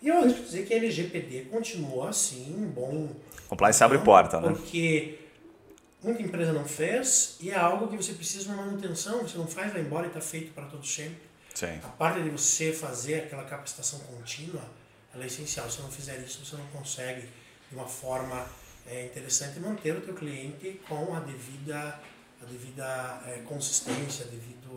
E 0.00 0.08
eu 0.08 0.18
acho 0.18 0.34
dizer 0.42 0.66
que 0.66 0.74
a 0.74 0.76
LGPD 0.76 1.46
continua 1.50 2.10
assim, 2.10 2.70
bom. 2.74 3.08
Compliance 3.48 3.82
abre 3.82 3.98
porta, 3.98 4.40
né? 4.40 4.48
Porque 4.48 5.18
muita 6.02 6.22
empresa 6.22 6.52
não 6.52 6.66
fez 6.66 7.36
e 7.40 7.50
é 7.50 7.56
algo 7.56 7.88
que 7.88 7.96
você 7.96 8.12
precisa 8.12 8.44
de 8.44 8.50
uma 8.50 8.64
manutenção, 8.64 9.22
você 9.22 9.38
não 9.38 9.46
faz, 9.46 9.72
vai 9.72 9.80
embora 9.80 10.04
e 10.04 10.08
está 10.08 10.20
feito 10.20 10.52
para 10.52 10.66
todo 10.66 10.86
sempre. 10.86 11.22
Sim. 11.54 11.78
A 11.82 11.88
parte 11.88 12.22
de 12.22 12.28
você 12.28 12.72
fazer 12.72 13.14
aquela 13.14 13.44
capacitação 13.44 14.00
contínua 14.00 14.62
ela 15.14 15.22
é 15.22 15.26
essencial. 15.26 15.70
Se 15.70 15.76
você 15.76 15.82
não 15.82 15.90
fizer 15.90 16.18
isso, 16.18 16.44
você 16.44 16.56
não 16.56 16.66
consegue, 16.66 17.28
de 17.70 17.76
uma 17.76 17.86
forma 17.86 18.46
é, 18.86 19.06
interessante, 19.06 19.60
manter 19.60 19.96
o 19.96 20.00
teu 20.00 20.14
cliente 20.14 20.80
com 20.88 21.14
a 21.14 21.20
devida, 21.20 22.00
a 22.42 22.44
devida 22.44 23.22
é, 23.26 23.42
consistência, 23.46 24.26
devido 24.26 24.70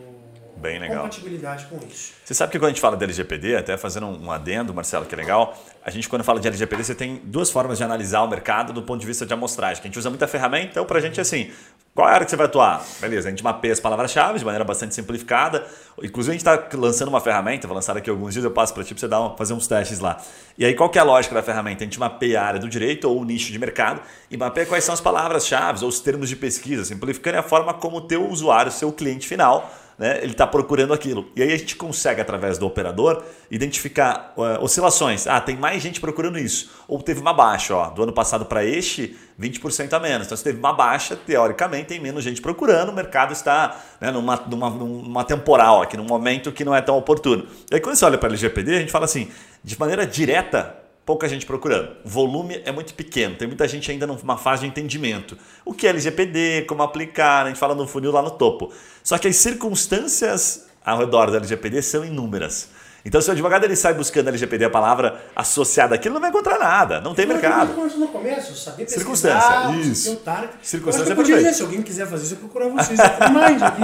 Bem 0.56 0.78
legal. 0.78 1.02
compatibilidade 1.02 1.66
com 1.66 1.78
isso. 1.86 2.12
Você 2.24 2.34
sabe 2.34 2.50
que 2.50 2.58
quando 2.58 2.66
a 2.66 2.70
gente 2.70 2.80
fala 2.80 2.96
de 2.96 3.04
LGPD, 3.04 3.56
até 3.56 3.76
fazendo 3.76 4.06
um 4.06 4.30
adendo, 4.30 4.74
Marcelo, 4.74 5.06
que 5.06 5.14
é 5.14 5.18
legal, 5.18 5.56
a 5.84 5.90
gente 5.90 6.08
quando 6.08 6.24
fala 6.24 6.40
de 6.40 6.48
LGPD, 6.48 6.84
você 6.84 6.94
tem 6.94 7.20
duas 7.24 7.50
formas 7.50 7.78
de 7.78 7.84
analisar 7.84 8.22
o 8.22 8.28
mercado 8.28 8.72
do 8.72 8.82
ponto 8.82 9.00
de 9.00 9.06
vista 9.06 9.24
de 9.24 9.32
amostragem, 9.32 9.80
que 9.80 9.86
a 9.86 9.90
gente 9.90 9.98
usa 9.98 10.10
muita 10.10 10.26
ferramenta, 10.26 10.70
então 10.72 10.84
para 10.84 10.98
a 10.98 11.00
gente 11.00 11.18
é 11.18 11.22
assim, 11.22 11.50
qual 11.98 12.06
é 12.08 12.12
a 12.12 12.14
área 12.14 12.24
que 12.24 12.30
você 12.30 12.36
vai 12.36 12.46
atuar? 12.46 12.84
Beleza, 13.00 13.26
a 13.26 13.30
gente 13.30 13.42
mapeia 13.42 13.72
as 13.72 13.80
palavras-chave 13.80 14.38
de 14.38 14.44
maneira 14.44 14.64
bastante 14.64 14.94
simplificada. 14.94 15.66
Inclusive, 16.00 16.30
a 16.30 16.38
gente 16.38 16.46
está 16.46 16.78
lançando 16.78 17.08
uma 17.08 17.20
ferramenta, 17.20 17.66
vou 17.66 17.74
lançar 17.74 17.96
aqui 17.96 18.08
alguns 18.08 18.34
dias, 18.34 18.44
eu 18.44 18.52
passo 18.52 18.72
para 18.72 18.84
ti 18.84 18.94
para 18.94 19.00
você 19.00 19.08
dar 19.08 19.20
uma, 19.20 19.36
fazer 19.36 19.52
uns 19.52 19.66
testes 19.66 19.98
lá. 19.98 20.16
E 20.56 20.64
aí, 20.64 20.74
qual 20.74 20.88
que 20.90 20.96
é 20.96 21.00
a 21.00 21.04
lógica 21.04 21.34
da 21.34 21.42
ferramenta? 21.42 21.82
A 21.82 21.86
gente 21.86 21.98
mapeia 21.98 22.40
a 22.40 22.44
área 22.44 22.60
do 22.60 22.68
direito 22.68 23.08
ou 23.08 23.20
o 23.20 23.24
nicho 23.24 23.50
de 23.50 23.58
mercado 23.58 24.00
e 24.30 24.36
mapeia 24.36 24.64
quais 24.64 24.84
são 24.84 24.92
as 24.92 25.00
palavras-chave 25.00 25.82
ou 25.82 25.88
os 25.88 25.98
termos 25.98 26.28
de 26.28 26.36
pesquisa, 26.36 26.84
simplificando 26.84 27.38
a 27.38 27.42
forma 27.42 27.74
como 27.74 27.96
o 27.96 28.00
teu 28.02 28.28
usuário, 28.28 28.70
o 28.70 28.72
seu 28.72 28.92
cliente 28.92 29.26
final, 29.26 29.68
né, 29.98 30.18
ele 30.22 30.32
está 30.32 30.46
procurando 30.46 30.92
aquilo. 30.92 31.28
E 31.34 31.42
aí 31.42 31.52
a 31.52 31.56
gente 31.56 31.74
consegue, 31.74 32.20
através 32.20 32.56
do 32.56 32.64
operador, 32.64 33.22
identificar 33.50 34.32
uh, 34.36 34.62
oscilações. 34.62 35.26
Ah, 35.26 35.40
tem 35.40 35.56
mais 35.56 35.82
gente 35.82 36.00
procurando 36.00 36.38
isso. 36.38 36.70
Ou 36.86 37.02
teve 37.02 37.20
uma 37.20 37.32
baixa. 37.32 37.74
Ó, 37.74 37.90
do 37.90 38.04
ano 38.04 38.12
passado 38.12 38.44
para 38.46 38.64
este, 38.64 39.16
20% 39.40 39.92
a 39.92 39.98
menos. 39.98 40.26
Então, 40.26 40.36
se 40.36 40.44
teve 40.44 40.58
uma 40.58 40.72
baixa, 40.72 41.16
teoricamente, 41.16 41.86
tem 41.86 42.00
menos 42.00 42.22
gente 42.22 42.40
procurando. 42.40 42.90
O 42.90 42.94
mercado 42.94 43.32
está 43.32 43.76
né, 44.00 44.12
numa, 44.12 44.36
numa, 44.36 44.70
numa 44.70 45.24
temporal, 45.24 45.82
aqui, 45.82 45.96
num 45.96 46.04
momento 46.04 46.52
que 46.52 46.64
não 46.64 46.74
é 46.74 46.80
tão 46.80 46.96
oportuno. 46.96 47.46
E 47.68 47.74
aí, 47.74 47.80
quando 47.80 47.96
você 47.96 48.04
olha 48.04 48.16
para 48.16 48.28
a 48.28 48.30
LGPD, 48.30 48.76
a 48.76 48.80
gente 48.80 48.92
fala 48.92 49.04
assim, 49.04 49.28
de 49.64 49.78
maneira 49.78 50.06
direta, 50.06 50.76
pouca 51.08 51.26
gente 51.26 51.46
procurando. 51.46 51.96
O 52.04 52.08
volume 52.10 52.60
é 52.66 52.70
muito 52.70 52.92
pequeno, 52.92 53.34
tem 53.34 53.48
muita 53.48 53.66
gente 53.66 53.90
ainda 53.90 54.06
numa 54.06 54.36
fase 54.36 54.60
de 54.60 54.68
entendimento. 54.68 55.38
O 55.64 55.72
que 55.72 55.86
é 55.86 55.90
LGPD, 55.90 56.66
como 56.68 56.82
aplicar, 56.82 57.46
a 57.46 57.48
gente 57.48 57.58
fala 57.58 57.74
no 57.74 57.86
funil 57.86 58.12
lá 58.12 58.20
no 58.20 58.32
topo. 58.32 58.70
Só 59.02 59.16
que 59.16 59.26
as 59.26 59.36
circunstâncias 59.36 60.66
ao 60.84 60.98
redor 60.98 61.30
da 61.30 61.38
LGPD 61.38 61.80
são 61.80 62.04
inúmeras. 62.04 62.68
Então, 63.06 63.22
se 63.22 63.30
o 63.30 63.32
advogado 63.32 63.64
ele 63.64 63.74
sai 63.74 63.94
buscando 63.94 64.28
LGPD, 64.28 64.66
a 64.66 64.70
palavra 64.70 65.18
associada 65.34 65.94
àquilo, 65.94 66.12
não 66.12 66.20
vai 66.20 66.28
encontrar 66.28 66.58
nada, 66.58 67.00
não 67.00 67.14
tem 67.14 67.24
eu 67.24 67.32
mercado. 67.32 67.72
no 67.96 68.08
começo, 68.08 68.54
saber 68.54 68.86
Circunstância, 68.86 69.70
isso. 69.80 70.14
Target. 70.16 70.56
Circunstância 70.60 71.12
é 71.14 71.16
perfeita. 71.16 71.40
Dizer, 71.40 71.54
se 71.54 71.62
alguém 71.62 71.80
quiser 71.80 72.06
fazer 72.06 72.24
isso, 72.24 72.34
eu 72.34 72.38
procurar 72.38 72.68
vocês 72.68 73.00
aqui 73.00 73.32
mais 73.32 73.62
aqui, 73.62 73.82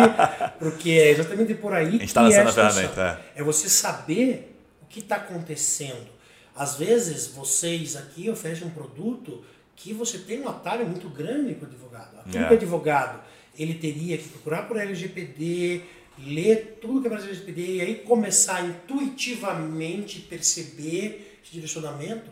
porque 0.59 0.91
é 0.91 1.11
exatamente 1.13 1.55
por 1.55 1.73
aí 1.73 1.87
a 1.87 1.91
gente 1.93 2.05
está 2.05 2.21
lançando 2.21 2.49
é 2.49 2.51
a 2.51 2.53
ferramenta. 2.53 3.21
É. 3.35 3.41
é 3.41 3.43
você 3.43 3.67
saber 3.71 4.55
o 4.83 4.87
que 4.87 4.99
está 4.99 5.17
acontecendo. 5.17 6.14
Às 6.55 6.77
vezes, 6.77 7.27
vocês 7.29 7.97
aqui 7.97 8.31
oferecem 8.31 8.67
um 8.67 8.71
produto 8.71 9.45
que 9.77 9.93
você 9.93 10.19
tem 10.19 10.41
um 10.41 10.49
atalho 10.49 10.87
muito 10.87 11.09
grande 11.09 11.55
para 11.55 11.67
o 11.67 11.71
advogado. 11.71 12.21
Aquilo 12.21 12.45
É. 12.45 12.47
que 12.47 12.55
o 12.55 12.57
advogado 12.57 13.21
ele 13.59 13.75
teria 13.75 14.17
que 14.19 14.29
procurar 14.29 14.63
por 14.69 14.77
LGPD, 14.77 15.83
ler 16.19 16.79
tudo 16.81 17.01
que 17.01 17.07
aparece 17.09 17.27
no 17.27 17.33
LGPD 17.33 17.77
e 17.77 17.81
aí 17.81 17.95
começar 17.97 18.57
a 18.57 18.63
intuitivamente 18.67 20.21
perceber 20.21 21.41
esse 21.43 21.53
direcionamento, 21.53 22.31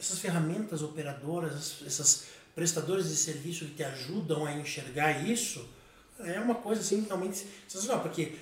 essas 0.00 0.18
ferramentas 0.18 0.82
operadoras, 0.82 1.76
essas 1.86 2.26
prestadores 2.54 3.08
de 3.08 3.16
serviço 3.16 3.64
que 3.66 3.74
te 3.74 3.84
ajudam 3.84 4.46
a 4.46 4.52
enxergar 4.54 5.26
isso, 5.28 5.64
é 6.20 6.40
uma 6.40 6.54
coisa 6.54 6.80
assim 6.80 7.04
realmente 7.06 7.46
sensacional, 7.68 8.02
porque 8.02 8.32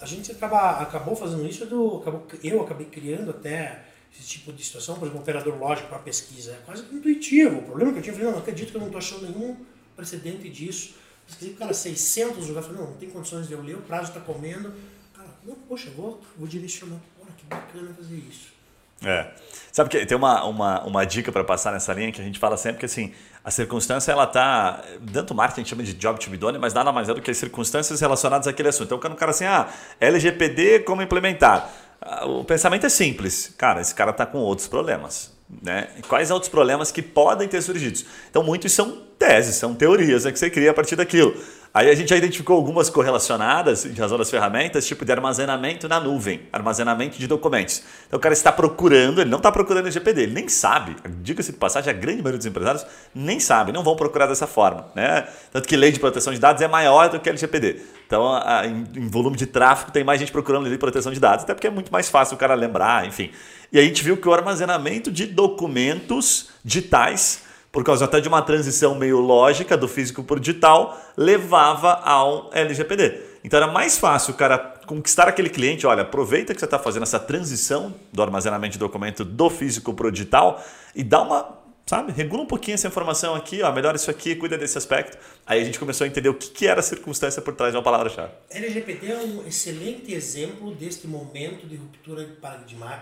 a 0.00 0.06
gente 0.06 0.30
acaba, 0.30 0.80
acabou 0.80 1.16
fazendo 1.16 1.46
isso, 1.46 1.66
do, 1.66 1.96
acabou, 1.98 2.26
eu 2.42 2.62
acabei 2.62 2.86
criando 2.86 3.30
até 3.30 3.82
esse 4.18 4.28
tipo 4.28 4.52
de 4.52 4.64
situação, 4.64 4.94
por 4.94 5.02
exemplo, 5.02 5.18
um 5.18 5.22
operador 5.22 5.58
lógico 5.58 5.88
para 5.88 5.98
pesquisa, 5.98 6.52
é 6.52 6.60
quase 6.64 6.82
intuitivo. 6.92 7.58
O 7.58 7.62
problema 7.62 7.92
que 7.92 7.98
eu 7.98 8.02
tinha, 8.02 8.12
eu 8.12 8.16
falei, 8.16 8.26
não, 8.26 8.32
não 8.32 8.42
acredito 8.42 8.70
que 8.70 8.76
eu 8.76 8.80
não 8.80 8.88
estou 8.88 8.98
achando 8.98 9.22
nenhum 9.22 9.56
precedente 9.96 10.48
disso. 10.48 10.94
Pesquisei, 11.26 11.54
cara, 11.54 11.74
600 11.74 12.46
lugares, 12.48 12.68
falei, 12.68 12.82
não, 12.82 12.90
não 12.90 12.96
tem 12.96 13.10
condições 13.10 13.48
de 13.48 13.54
eu 13.54 13.62
ler, 13.62 13.76
o 13.76 13.82
prazo 13.82 14.08
está 14.08 14.20
comendo. 14.20 14.72
Cara, 15.14 15.28
não, 15.44 15.54
poxa, 15.54 15.90
vou, 15.90 16.20
vou 16.36 16.46
direcionar. 16.46 17.00
Olha 17.20 17.32
que 17.36 17.44
bacana 17.46 17.92
fazer 17.94 18.16
isso. 18.16 18.54
É. 19.02 19.26
Sabe 19.72 19.90
que 19.90 20.06
tem 20.06 20.16
uma, 20.16 20.44
uma, 20.44 20.84
uma 20.84 21.04
dica 21.04 21.32
para 21.32 21.42
passar 21.42 21.72
nessa 21.72 21.92
linha 21.92 22.12
que 22.12 22.20
a 22.20 22.24
gente 22.24 22.38
fala 22.38 22.56
sempre 22.56 22.78
que 22.78 22.86
assim, 22.86 23.12
a 23.42 23.50
circunstância 23.50 24.12
ela 24.12 24.26
tá, 24.26 24.82
tanto 25.12 25.34
marketing 25.34 25.60
a 25.60 25.62
gente 25.62 25.70
chama 25.70 25.82
de 25.82 25.92
job 25.94 26.18
to 26.18 26.30
be 26.30 26.36
done, 26.36 26.58
mas 26.58 26.72
nada 26.72 26.92
mais 26.92 27.08
é 27.08 27.14
do 27.14 27.20
que 27.20 27.30
as 27.30 27.36
circunstâncias 27.36 28.00
relacionadas 28.00 28.46
àquele 28.46 28.68
assunto. 28.68 28.86
Então, 28.86 28.98
quando 28.98 29.14
o 29.14 29.16
cara 29.16 29.32
assim, 29.32 29.44
ah, 29.44 29.68
LGPD, 30.00 30.80
como 30.80 31.02
implementar? 31.02 31.70
Ah, 32.04 32.26
o 32.26 32.44
pensamento 32.44 32.84
é 32.84 32.88
simples. 32.90 33.54
Cara, 33.56 33.80
esse 33.80 33.94
cara 33.94 34.10
está 34.10 34.26
com 34.26 34.38
outros 34.38 34.68
problemas. 34.68 35.32
Né? 35.62 35.88
Quais 36.08 36.30
outros 36.30 36.50
problemas 36.50 36.90
que 36.90 37.00
podem 37.00 37.48
ter 37.48 37.62
surgido? 37.62 37.98
Então, 38.30 38.42
muitos 38.42 38.72
são 38.72 39.02
teses, 39.18 39.56
são 39.56 39.74
teorias 39.74 40.24
né, 40.24 40.32
que 40.32 40.38
você 40.38 40.50
cria 40.50 40.70
a 40.70 40.74
partir 40.74 40.96
daquilo. 40.96 41.34
Aí 41.74 41.90
a 41.90 41.94
gente 41.96 42.10
já 42.10 42.16
identificou 42.16 42.54
algumas 42.54 42.88
correlacionadas, 42.88 43.84
em 43.84 43.94
razão 43.94 44.16
das 44.16 44.30
ferramentas, 44.30 44.86
tipo 44.86 45.04
de 45.04 45.10
armazenamento 45.10 45.88
na 45.88 45.98
nuvem, 45.98 46.42
armazenamento 46.52 47.18
de 47.18 47.26
documentos. 47.26 47.82
Então 48.06 48.16
o 48.16 48.20
cara 48.20 48.32
está 48.32 48.52
procurando, 48.52 49.20
ele 49.20 49.28
não 49.28 49.38
está 49.38 49.50
procurando 49.50 49.90
GPD, 49.90 50.22
ele 50.22 50.34
nem 50.34 50.48
sabe. 50.48 50.94
Diga-se 51.20 51.50
de 51.50 51.58
passagem, 51.58 51.90
a 51.90 51.92
grande 51.92 52.22
maioria 52.22 52.38
dos 52.38 52.46
empresários 52.46 52.86
nem 53.12 53.40
sabe, 53.40 53.72
não 53.72 53.82
vão 53.82 53.96
procurar 53.96 54.28
dessa 54.28 54.46
forma. 54.46 54.86
Né? 54.94 55.26
Tanto 55.52 55.66
que 55.66 55.76
lei 55.76 55.90
de 55.90 55.98
proteção 55.98 56.32
de 56.32 56.38
dados 56.38 56.62
é 56.62 56.68
maior 56.68 57.08
do 57.08 57.18
que 57.18 57.28
LGPD. 57.28 57.80
Então, 58.06 58.32
a, 58.32 58.64
em, 58.64 58.86
em, 58.94 59.08
volume 59.08 59.36
de 59.36 59.46
tráfego, 59.46 59.90
tem 59.90 60.04
mais 60.04 60.20
gente 60.20 60.30
procurando 60.30 60.62
lei 60.62 60.72
de 60.74 60.78
proteção 60.78 61.10
de 61.10 61.18
dados, 61.18 61.42
até 61.42 61.54
porque 61.54 61.66
é 61.66 61.70
muito 61.70 61.90
mais 61.90 62.08
fácil 62.08 62.36
o 62.36 62.38
cara 62.38 62.54
lembrar, 62.54 63.04
enfim. 63.04 63.32
E 63.72 63.80
a 63.80 63.82
gente 63.82 64.04
viu 64.04 64.16
que 64.16 64.28
o 64.28 64.32
armazenamento 64.32 65.10
de 65.10 65.26
documentos 65.26 66.50
digitais 66.64 67.42
por 67.74 67.82
causa 67.82 68.04
até 68.04 68.20
de 68.20 68.28
uma 68.28 68.40
transição 68.40 68.94
meio 68.94 69.18
lógica 69.18 69.76
do 69.76 69.88
físico 69.88 70.22
para 70.22 70.36
o 70.36 70.40
digital, 70.40 70.96
levava 71.16 71.94
ao 72.04 72.48
LGPD. 72.52 73.20
Então 73.42 73.56
era 73.56 73.66
mais 73.66 73.98
fácil 73.98 74.32
o 74.32 74.36
cara 74.36 74.56
conquistar 74.86 75.26
aquele 75.26 75.50
cliente, 75.50 75.84
olha, 75.84 76.02
aproveita 76.02 76.54
que 76.54 76.60
você 76.60 76.66
está 76.66 76.78
fazendo 76.78 77.02
essa 77.02 77.18
transição 77.18 77.92
do 78.12 78.22
armazenamento 78.22 78.74
de 78.74 78.78
documento 78.78 79.24
do 79.24 79.50
físico 79.50 79.92
para 79.92 80.06
o 80.06 80.12
digital 80.12 80.64
e 80.94 81.02
dá 81.02 81.20
uma, 81.22 81.58
sabe, 81.84 82.12
regula 82.12 82.44
um 82.44 82.46
pouquinho 82.46 82.76
essa 82.76 82.86
informação 82.86 83.34
aqui, 83.34 83.60
ó, 83.60 83.72
melhora 83.72 83.96
isso 83.96 84.08
aqui, 84.08 84.36
cuida 84.36 84.56
desse 84.56 84.78
aspecto. 84.78 85.18
Aí 85.44 85.60
a 85.60 85.64
gente 85.64 85.80
começou 85.80 86.04
a 86.04 86.08
entender 86.08 86.28
o 86.28 86.34
que, 86.34 86.50
que 86.50 86.68
era 86.68 86.78
a 86.78 86.82
circunstância 86.82 87.42
por 87.42 87.56
trás 87.56 87.72
de 87.72 87.76
uma 87.76 87.82
palavra-chave. 87.82 88.30
LGPD 88.50 89.10
é 89.10 89.16
um 89.16 89.48
excelente 89.48 90.14
exemplo 90.14 90.72
deste 90.76 91.08
momento 91.08 91.66
de 91.66 91.74
ruptura 91.74 92.24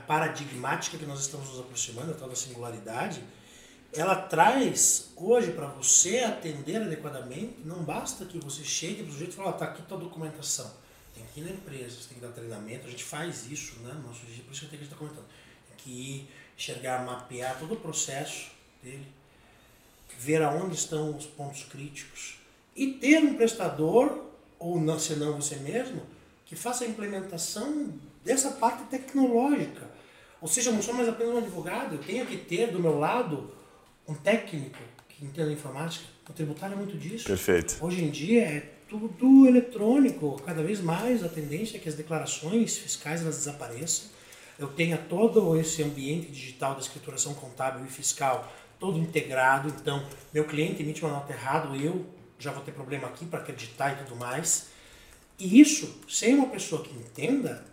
paradigmática 0.08 0.96
que 0.96 1.04
nós 1.04 1.20
estamos 1.20 1.50
nos 1.50 1.60
aproximando, 1.60 2.12
a 2.12 2.14
tal 2.14 2.30
da 2.30 2.34
singularidade, 2.34 3.20
ela 3.94 4.16
traz 4.16 5.12
hoje 5.16 5.52
para 5.52 5.66
você 5.66 6.20
atender 6.20 6.76
adequadamente, 6.76 7.56
não 7.64 7.82
basta 7.82 8.24
que 8.24 8.38
você 8.38 8.64
chegue 8.64 9.02
para 9.02 9.10
o 9.10 9.12
sujeito 9.12 9.32
e 9.32 9.36
fale, 9.36 9.48
oh, 9.50 9.52
tá 9.52 9.66
aqui 9.66 9.82
tua 9.82 9.98
documentação. 9.98 10.70
Tem 11.14 11.24
que 11.26 11.40
ir 11.40 11.44
na 11.44 11.50
empresa, 11.50 12.00
você 12.00 12.08
tem 12.08 12.18
que 12.18 12.24
dar 12.24 12.32
treinamento, 12.32 12.86
a 12.86 12.90
gente 12.90 13.04
faz 13.04 13.50
isso, 13.50 13.78
né? 13.80 13.92
Nosso 14.06 14.24
dia, 14.24 14.42
por 14.44 14.52
isso 14.52 14.66
que 14.66 14.76
gente 14.76 14.84
está 14.84 14.96
comentando. 14.96 15.26
Tem 15.68 15.76
que 15.76 15.90
ir, 15.90 16.30
enxergar, 16.56 17.04
mapear 17.04 17.58
todo 17.58 17.74
o 17.74 17.76
processo 17.76 18.50
dele, 18.82 19.06
ver 20.18 20.42
aonde 20.42 20.74
estão 20.74 21.14
os 21.14 21.26
pontos 21.26 21.64
críticos 21.64 22.38
e 22.74 22.94
ter 22.94 23.22
um 23.22 23.34
prestador, 23.34 24.24
ou 24.58 24.80
não, 24.80 24.98
se 24.98 25.14
não 25.16 25.36
você 25.36 25.56
mesmo, 25.56 26.02
que 26.46 26.56
faça 26.56 26.84
a 26.84 26.88
implementação 26.88 27.92
dessa 28.24 28.52
parte 28.52 28.84
tecnológica. 28.84 29.90
Ou 30.40 30.48
seja, 30.48 30.70
eu 30.70 30.74
não 30.74 30.82
sou 30.82 30.94
mais 30.94 31.08
apenas 31.08 31.34
um 31.34 31.38
advogado, 31.38 31.96
eu 31.96 32.02
tenho 32.02 32.26
que 32.26 32.38
ter 32.38 32.72
do 32.72 32.80
meu 32.80 32.98
lado 32.98 33.52
um 34.06 34.14
técnico 34.14 34.78
que 35.08 35.24
entenda 35.24 35.52
informática, 35.52 36.04
o 36.28 36.32
tributário 36.32 36.74
é 36.74 36.76
muito 36.76 36.96
disso. 36.96 37.26
Perfeito. 37.26 37.76
Hoje 37.80 38.04
em 38.04 38.10
dia 38.10 38.42
é 38.42 38.60
tudo 38.88 39.46
eletrônico, 39.46 40.40
cada 40.44 40.62
vez 40.62 40.80
mais 40.80 41.24
a 41.24 41.28
tendência 41.28 41.76
é 41.76 41.80
que 41.80 41.88
as 41.88 41.94
declarações 41.94 42.76
fiscais 42.76 43.22
elas 43.22 43.36
desapareçam. 43.36 44.10
Eu 44.58 44.68
tenha 44.68 44.98
todo 44.98 45.58
esse 45.58 45.82
ambiente 45.82 46.30
digital 46.30 46.74
da 46.74 46.80
escrituração 46.80 47.34
contábil 47.34 47.84
e 47.84 47.88
fiscal 47.88 48.52
todo 48.78 48.98
integrado, 48.98 49.68
então 49.68 50.04
meu 50.32 50.44
cliente 50.44 50.82
emite 50.82 51.02
uma 51.04 51.12
nota 51.12 51.32
errada, 51.32 51.74
eu 51.76 52.04
já 52.38 52.50
vou 52.50 52.62
ter 52.62 52.72
problema 52.72 53.06
aqui 53.08 53.24
para 53.24 53.38
acreditar 53.38 53.92
e 53.92 54.04
tudo 54.04 54.16
mais. 54.16 54.66
E 55.38 55.60
isso, 55.60 56.00
sem 56.08 56.34
uma 56.34 56.48
pessoa 56.48 56.82
que 56.82 56.92
entenda 56.94 57.64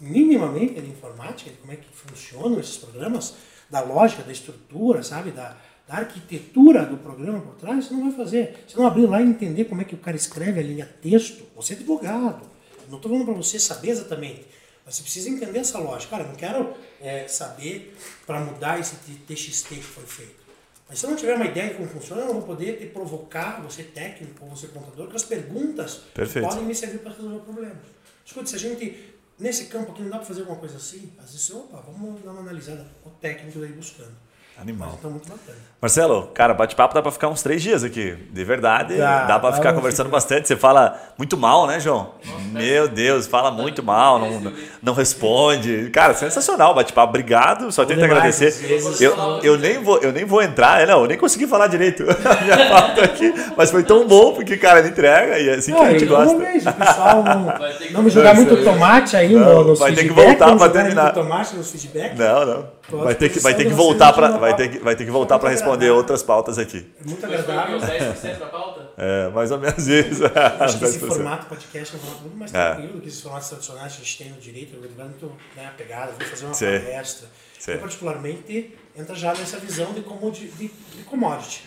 minimamente 0.00 0.80
de 0.80 0.88
informática, 0.88 1.50
de 1.50 1.56
como 1.56 1.72
é 1.72 1.76
que 1.76 1.88
funcionam 1.94 2.60
esses 2.60 2.76
programas, 2.76 3.34
da 3.70 3.80
lógica, 3.80 4.22
da 4.22 4.32
estrutura, 4.32 5.02
sabe? 5.02 5.30
Da, 5.30 5.56
da 5.86 5.94
arquitetura 5.96 6.84
do 6.86 6.96
programa 6.96 7.40
por 7.40 7.54
trás, 7.56 7.84
você 7.84 7.94
não 7.94 8.02
vai 8.02 8.12
fazer. 8.12 8.64
Você 8.66 8.76
não 8.76 8.86
abrir 8.86 9.06
lá 9.06 9.20
e 9.20 9.24
entender 9.24 9.64
como 9.64 9.82
é 9.82 9.84
que 9.84 9.94
o 9.94 9.98
cara 9.98 10.16
escreve 10.16 10.60
a 10.60 10.62
linha 10.62 10.88
texto. 11.02 11.44
Você 11.56 11.74
é 11.74 11.76
advogado. 11.76 12.42
Não 12.88 12.96
estou 12.96 13.10
falando 13.10 13.24
para 13.24 13.34
você 13.34 13.58
saber 13.58 13.90
exatamente. 13.90 14.46
Mas 14.84 14.96
você 14.96 15.02
precisa 15.02 15.30
entender 15.30 15.58
essa 15.58 15.78
lógica. 15.78 16.10
Cara, 16.10 16.24
eu 16.24 16.28
não 16.28 16.36
quero 16.36 16.74
é, 17.00 17.26
saber 17.26 17.96
para 18.26 18.40
mudar 18.40 18.78
esse 18.78 18.96
TXT 18.96 19.68
que 19.68 19.82
foi 19.82 20.04
feito. 20.04 20.44
Mas 20.88 20.98
se 20.98 21.06
eu 21.06 21.10
não 21.10 21.16
tiver 21.16 21.34
uma 21.34 21.46
ideia 21.46 21.70
de 21.70 21.74
como 21.76 21.88
funciona, 21.88 22.22
eu 22.22 22.26
não 22.26 22.34
vou 22.34 22.42
poder 22.42 22.78
te 22.78 22.86
provocar, 22.86 23.62
você 23.62 23.82
técnico 23.82 24.44
ou 24.44 24.50
você 24.50 24.68
contador, 24.68 25.08
com 25.08 25.16
as 25.16 25.22
perguntas 25.22 26.02
Perfeito. 26.12 26.46
podem 26.46 26.64
me 26.64 26.74
servir 26.74 26.98
para 26.98 27.12
resolver 27.12 27.36
o 27.36 27.40
problema. 27.40 27.80
Escute, 28.24 28.50
se 28.50 28.56
a 28.56 28.58
gente 28.58 29.13
nesse 29.38 29.66
campo 29.66 29.92
aqui 29.92 30.02
não 30.02 30.10
dá 30.10 30.18
para 30.18 30.26
fazer 30.26 30.40
alguma 30.40 30.58
coisa 30.58 30.76
assim? 30.76 31.12
Às 31.18 31.32
vezes, 31.32 31.50
opa, 31.50 31.80
vamos 31.80 32.22
dar 32.22 32.32
uma 32.32 32.40
analisada, 32.40 32.86
o 33.04 33.10
técnico 33.10 33.58
daí 33.58 33.72
buscando. 33.72 34.23
Animal. 34.60 34.96
Então, 34.98 35.10
muito 35.10 35.28
bacana. 35.28 35.58
Marcelo, 35.84 36.30
cara, 36.32 36.54
bate-papo 36.54 36.94
dá 36.94 37.02
para 37.02 37.10
ficar 37.10 37.28
uns 37.28 37.42
três 37.42 37.60
dias 37.60 37.84
aqui. 37.84 38.16
De 38.30 38.42
verdade, 38.42 38.96
dá, 38.96 39.24
dá 39.24 39.38
para 39.38 39.52
ficar 39.52 39.74
conversando 39.74 40.06
fica... 40.06 40.16
bastante. 40.16 40.48
Você 40.48 40.56
fala 40.56 40.98
muito 41.18 41.36
mal, 41.36 41.66
né, 41.66 41.78
João? 41.78 42.12
Nossa, 42.24 42.40
Meu 42.52 42.88
Deus, 42.88 43.26
fala 43.26 43.50
muito 43.50 43.82
mal, 43.82 44.18
não, 44.18 44.52
não 44.82 44.94
responde. 44.94 45.90
Cara, 45.90 46.14
sensacional 46.14 46.74
bate-papo. 46.74 47.10
Obrigado, 47.10 47.70
só 47.70 47.84
tenho 47.84 47.98
que 47.98 48.04
agradecer. 48.06 48.54
Eu, 48.98 49.40
eu, 49.42 49.58
nem 49.58 49.82
vou, 49.82 49.98
eu 49.98 50.10
nem 50.10 50.24
vou 50.24 50.40
entrar, 50.40 50.80
é, 50.80 50.86
não, 50.86 51.02
eu 51.02 51.06
nem 51.06 51.18
consegui 51.18 51.46
falar 51.46 51.66
direito 51.66 52.02
minha 52.42 52.68
pauta 52.70 53.04
aqui, 53.04 53.34
mas 53.54 53.70
foi 53.70 53.82
tão 53.82 54.06
bom 54.06 54.32
porque, 54.32 54.56
cara, 54.56 54.78
ele 54.78 54.88
entrega 54.88 55.38
e 55.38 55.50
é 55.50 55.54
assim 55.56 55.74
que 55.74 55.82
a 55.82 55.90
gente 55.90 56.06
gosta. 56.06 56.34
Mesmo, 56.34 56.72
pessoal 56.72 57.22
não, 57.22 57.54
não 57.90 58.02
me 58.02 58.10
jogar 58.10 58.34
muito 58.34 58.56
tomate 58.64 59.16
aí 59.16 59.34
não, 59.34 59.64
no, 59.64 59.74
Vai 59.74 59.92
ter 59.92 60.04
que 60.04 60.12
voltar 60.12 60.56
para 60.56 60.70
terminar. 60.70 61.12
tomate 61.12 61.56
nos 61.56 61.70
feedback. 61.70 62.16
Não, 62.16 62.46
não. 62.46 62.84
Vai 63.02 63.14
ter 63.14 63.28
que, 63.30 63.40
vai 63.40 63.54
ter 63.54 63.64
que 63.64 63.72
voltar 63.72 64.12
para 64.12 64.43
vai 64.44 64.56
ter 64.56 64.68
que, 64.68 64.78
vai 64.78 64.96
ter 64.96 65.04
que 65.04 65.10
voltar 65.10 65.38
para 65.38 65.50
responder 65.50 65.90
outras 65.90 66.22
pautas 66.22 66.58
aqui. 66.58 66.86
É 67.00 67.08
muito 67.08 67.24
agradável. 67.24 67.78
10% 67.78 68.38
da 68.38 68.46
pauta? 68.46 68.90
É, 68.96 69.28
mais 69.30 69.50
ou 69.50 69.58
menos 69.58 69.86
isso. 69.86 70.22
Acho 70.60 70.78
que 70.78 70.84
esse 70.84 70.98
formato 71.06 71.46
podcast 71.46 71.94
é 71.94 71.98
um 71.98 72.00
formato 72.00 72.22
muito 72.22 72.36
mais 72.36 72.54
é. 72.54 72.70
tranquilo 72.70 72.90
é. 72.90 72.92
do 72.92 73.00
que 73.00 73.08
esses 73.08 73.20
formatos 73.20 73.48
tradicionais 73.48 73.92
que 73.94 74.02
a 74.02 74.04
gente 74.04 74.18
tem 74.18 74.30
no 74.30 74.40
direito. 74.40 74.74
Eu 74.76 75.06
muito 75.06 75.32
né, 75.56 75.72
pegada, 75.76 76.12
vou 76.12 76.26
fazer 76.26 76.44
uma 76.44 76.54
Sim. 76.54 76.66
palestra. 76.66 77.28
Sim. 77.58 77.72
Eu, 77.72 77.78
particularmente, 77.78 78.76
entra 78.96 79.14
já 79.14 79.34
nessa 79.34 79.58
visão 79.58 79.92
de, 79.92 80.02
de, 80.02 80.68
de 80.68 81.02
commodity. 81.04 81.64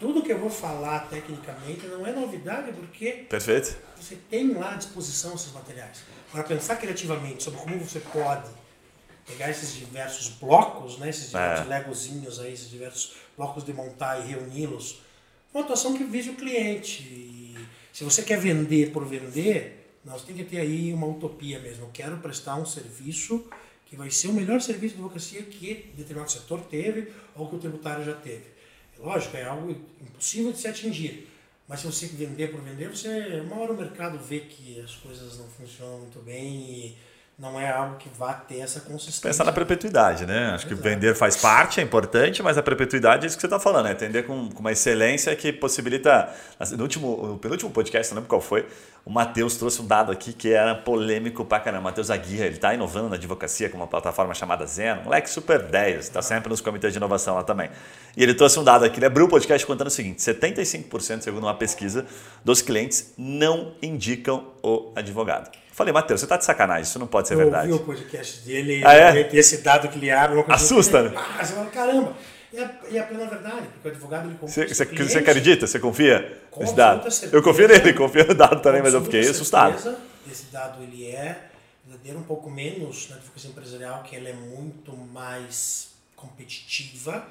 Tudo 0.00 0.22
que 0.22 0.32
eu 0.32 0.38
vou 0.38 0.50
falar 0.50 1.08
tecnicamente 1.08 1.86
não 1.86 2.06
é 2.06 2.12
novidade, 2.12 2.72
porque 2.72 3.26
Perfeito. 3.28 3.76
você 3.96 4.16
tem 4.28 4.52
lá 4.54 4.72
à 4.72 4.76
disposição 4.76 5.34
esses 5.34 5.52
materiais. 5.52 6.02
Agora, 6.32 6.48
pensar 6.48 6.76
criativamente 6.76 7.44
sobre 7.44 7.60
como 7.60 7.78
você 7.78 8.00
pode 8.00 8.63
pegar 9.26 9.50
esses 9.50 9.74
diversos 9.74 10.28
blocos, 10.28 10.98
né, 10.98 11.08
esses 11.08 11.28
diversos 11.28 11.66
é. 11.66 11.68
legozinhos 11.68 12.40
aí, 12.40 12.52
esses 12.52 12.70
diversos 12.70 13.14
blocos 13.36 13.64
de 13.64 13.72
montar 13.72 14.20
e 14.20 14.28
reuni-los, 14.28 15.00
uma 15.52 15.62
atuação 15.62 15.96
que 15.96 16.04
vise 16.04 16.30
o 16.30 16.34
cliente. 16.34 17.02
E 17.02 17.56
se 17.92 18.04
você 18.04 18.22
quer 18.22 18.38
vender 18.38 18.90
por 18.92 19.04
vender, 19.06 19.98
nós 20.04 20.22
tem 20.22 20.36
que 20.36 20.44
ter 20.44 20.58
aí 20.58 20.92
uma 20.92 21.06
utopia 21.06 21.58
mesmo. 21.58 21.84
Eu 21.84 21.90
quero 21.92 22.18
prestar 22.18 22.56
um 22.56 22.66
serviço 22.66 23.44
que 23.86 23.96
vai 23.96 24.10
ser 24.10 24.28
o 24.28 24.32
melhor 24.32 24.60
serviço 24.60 24.96
de 24.96 25.00
advocacia 25.00 25.42
que 25.42 25.92
determinado 25.96 26.30
setor 26.30 26.60
teve 26.62 27.12
ou 27.34 27.48
que 27.48 27.56
o 27.56 27.58
tributário 27.58 28.04
já 28.04 28.14
teve. 28.14 28.44
Lógico, 28.98 29.36
é 29.36 29.44
algo 29.44 29.70
impossível 30.00 30.52
de 30.52 30.58
se 30.58 30.68
atingir. 30.68 31.28
Mas 31.66 31.80
se 31.80 31.86
você 31.86 32.06
vender 32.06 32.50
por 32.50 32.60
vender, 32.60 32.88
você 32.88 33.40
uma 33.40 33.58
hora 33.60 33.72
o 33.72 33.76
mercado 33.76 34.18
vê 34.18 34.40
que 34.40 34.80
as 34.80 34.94
coisas 34.96 35.38
não 35.38 35.48
funcionam 35.48 36.00
muito 36.00 36.18
bem 36.20 36.56
e 36.70 36.96
não 37.36 37.58
é 37.58 37.68
algo 37.68 37.96
que 37.96 38.08
vá 38.16 38.32
ter 38.32 38.60
essa 38.60 38.78
consistência. 38.78 39.28
Pensar 39.28 39.44
na 39.44 39.50
perpetuidade, 39.50 40.24
né? 40.24 40.52
Acho 40.54 40.68
que 40.68 40.74
vender 40.74 41.16
faz 41.16 41.36
parte, 41.36 41.80
é 41.80 41.82
importante, 41.82 42.40
mas 42.44 42.56
a 42.56 42.62
perpetuidade 42.62 43.24
é 43.24 43.26
isso 43.26 43.36
que 43.36 43.40
você 43.40 43.48
está 43.48 43.58
falando, 43.58 43.86
é 43.88 43.90
atender 43.90 44.24
com, 44.24 44.48
com, 44.50 44.60
uma 44.60 44.70
excelência 44.70 45.34
que 45.34 45.52
possibilita. 45.52 46.32
No, 46.76 46.82
último, 46.82 47.26
no 47.26 47.38
penúltimo 47.38 47.72
podcast, 47.72 48.12
não 48.12 48.20
lembro 48.20 48.28
qual 48.28 48.40
foi, 48.40 48.68
o 49.04 49.10
Matheus 49.10 49.56
trouxe 49.56 49.82
um 49.82 49.86
dado 49.86 50.12
aqui 50.12 50.32
que 50.32 50.52
era 50.52 50.76
polêmico 50.76 51.44
pra 51.44 51.58
caramba. 51.58 51.82
Matheus 51.82 52.08
Aguirre, 52.08 52.44
ele 52.44 52.54
está 52.54 52.72
inovando 52.72 53.08
na 53.08 53.16
advocacia 53.16 53.68
com 53.68 53.76
uma 53.76 53.88
plataforma 53.88 54.32
chamada 54.32 54.64
Zeno, 54.64 55.02
moleque 55.02 55.28
super 55.28 55.60
10, 55.60 56.04
está 56.04 56.22
sempre 56.22 56.48
nos 56.48 56.60
comitês 56.60 56.92
de 56.92 56.98
inovação 56.98 57.34
lá 57.34 57.42
também. 57.42 57.68
E 58.16 58.22
ele 58.22 58.34
trouxe 58.34 58.60
um 58.60 58.64
dado 58.64 58.84
aqui, 58.84 59.00
ele 59.00 59.06
abriu 59.06 59.26
o 59.26 59.28
podcast 59.28 59.66
contando 59.66 59.88
o 59.88 59.90
seguinte: 59.90 60.20
75%, 60.20 61.22
segundo 61.22 61.42
uma 61.42 61.54
pesquisa, 61.54 62.06
dos 62.44 62.62
clientes 62.62 63.12
não 63.18 63.74
indicam 63.82 64.52
o 64.62 64.92
advogado. 64.94 65.63
Falei, 65.74 65.92
Matheus, 65.92 66.20
você 66.20 66.26
tá 66.28 66.36
de 66.36 66.44
sacanagem, 66.44 66.84
isso 66.84 67.00
não 67.00 67.06
pode 67.08 67.26
ser 67.26 67.34
eu 67.34 67.38
verdade. 67.38 67.68
Eu 67.68 67.72
ouvi 67.72 67.82
o 67.82 67.86
podcast 67.86 68.42
dele, 68.42 68.80
ah, 68.84 68.94
é? 68.94 69.28
esse 69.32 69.58
dado 69.58 69.88
que 69.88 69.98
ele 69.98 70.08
abre. 70.08 70.44
Assusta, 70.46 71.02
né? 71.02 71.12
Ah, 71.16 71.44
você 71.44 71.52
fala, 71.52 71.66
caramba. 71.66 72.16
E 72.52 72.58
é, 72.58 72.80
e 72.90 72.96
é 72.96 73.00
a 73.00 73.04
plena 73.04 73.26
verdade, 73.26 73.66
porque 73.72 73.88
o 73.88 73.90
advogado 73.90 74.28
ele 74.28 74.38
confia. 74.38 74.68
Você, 74.68 74.84
você 74.84 75.18
acredita? 75.18 75.66
Você 75.66 75.80
confia 75.80 76.40
nesse 76.56 76.76
dado? 76.76 77.10
Certeza, 77.10 77.34
eu 77.34 77.42
confio 77.42 77.66
nele, 77.66 77.92
confio 77.92 78.24
no 78.24 78.34
dado 78.34 78.62
também, 78.62 78.80
mas 78.80 78.94
eu 78.94 79.02
fiquei 79.02 79.28
assustado. 79.28 79.98
Esse 80.30 80.44
dado 80.52 80.80
ele 80.80 81.10
é 81.10 81.48
verdadeiro, 81.84 82.20
um 82.20 82.22
pouco 82.22 82.48
menos 82.48 83.10
na 83.10 83.16
advocacia 83.16 83.50
empresarial, 83.50 84.04
que 84.04 84.14
ela 84.14 84.28
é 84.28 84.32
muito 84.32 84.96
mais 84.96 85.88
competitiva. 86.14 87.26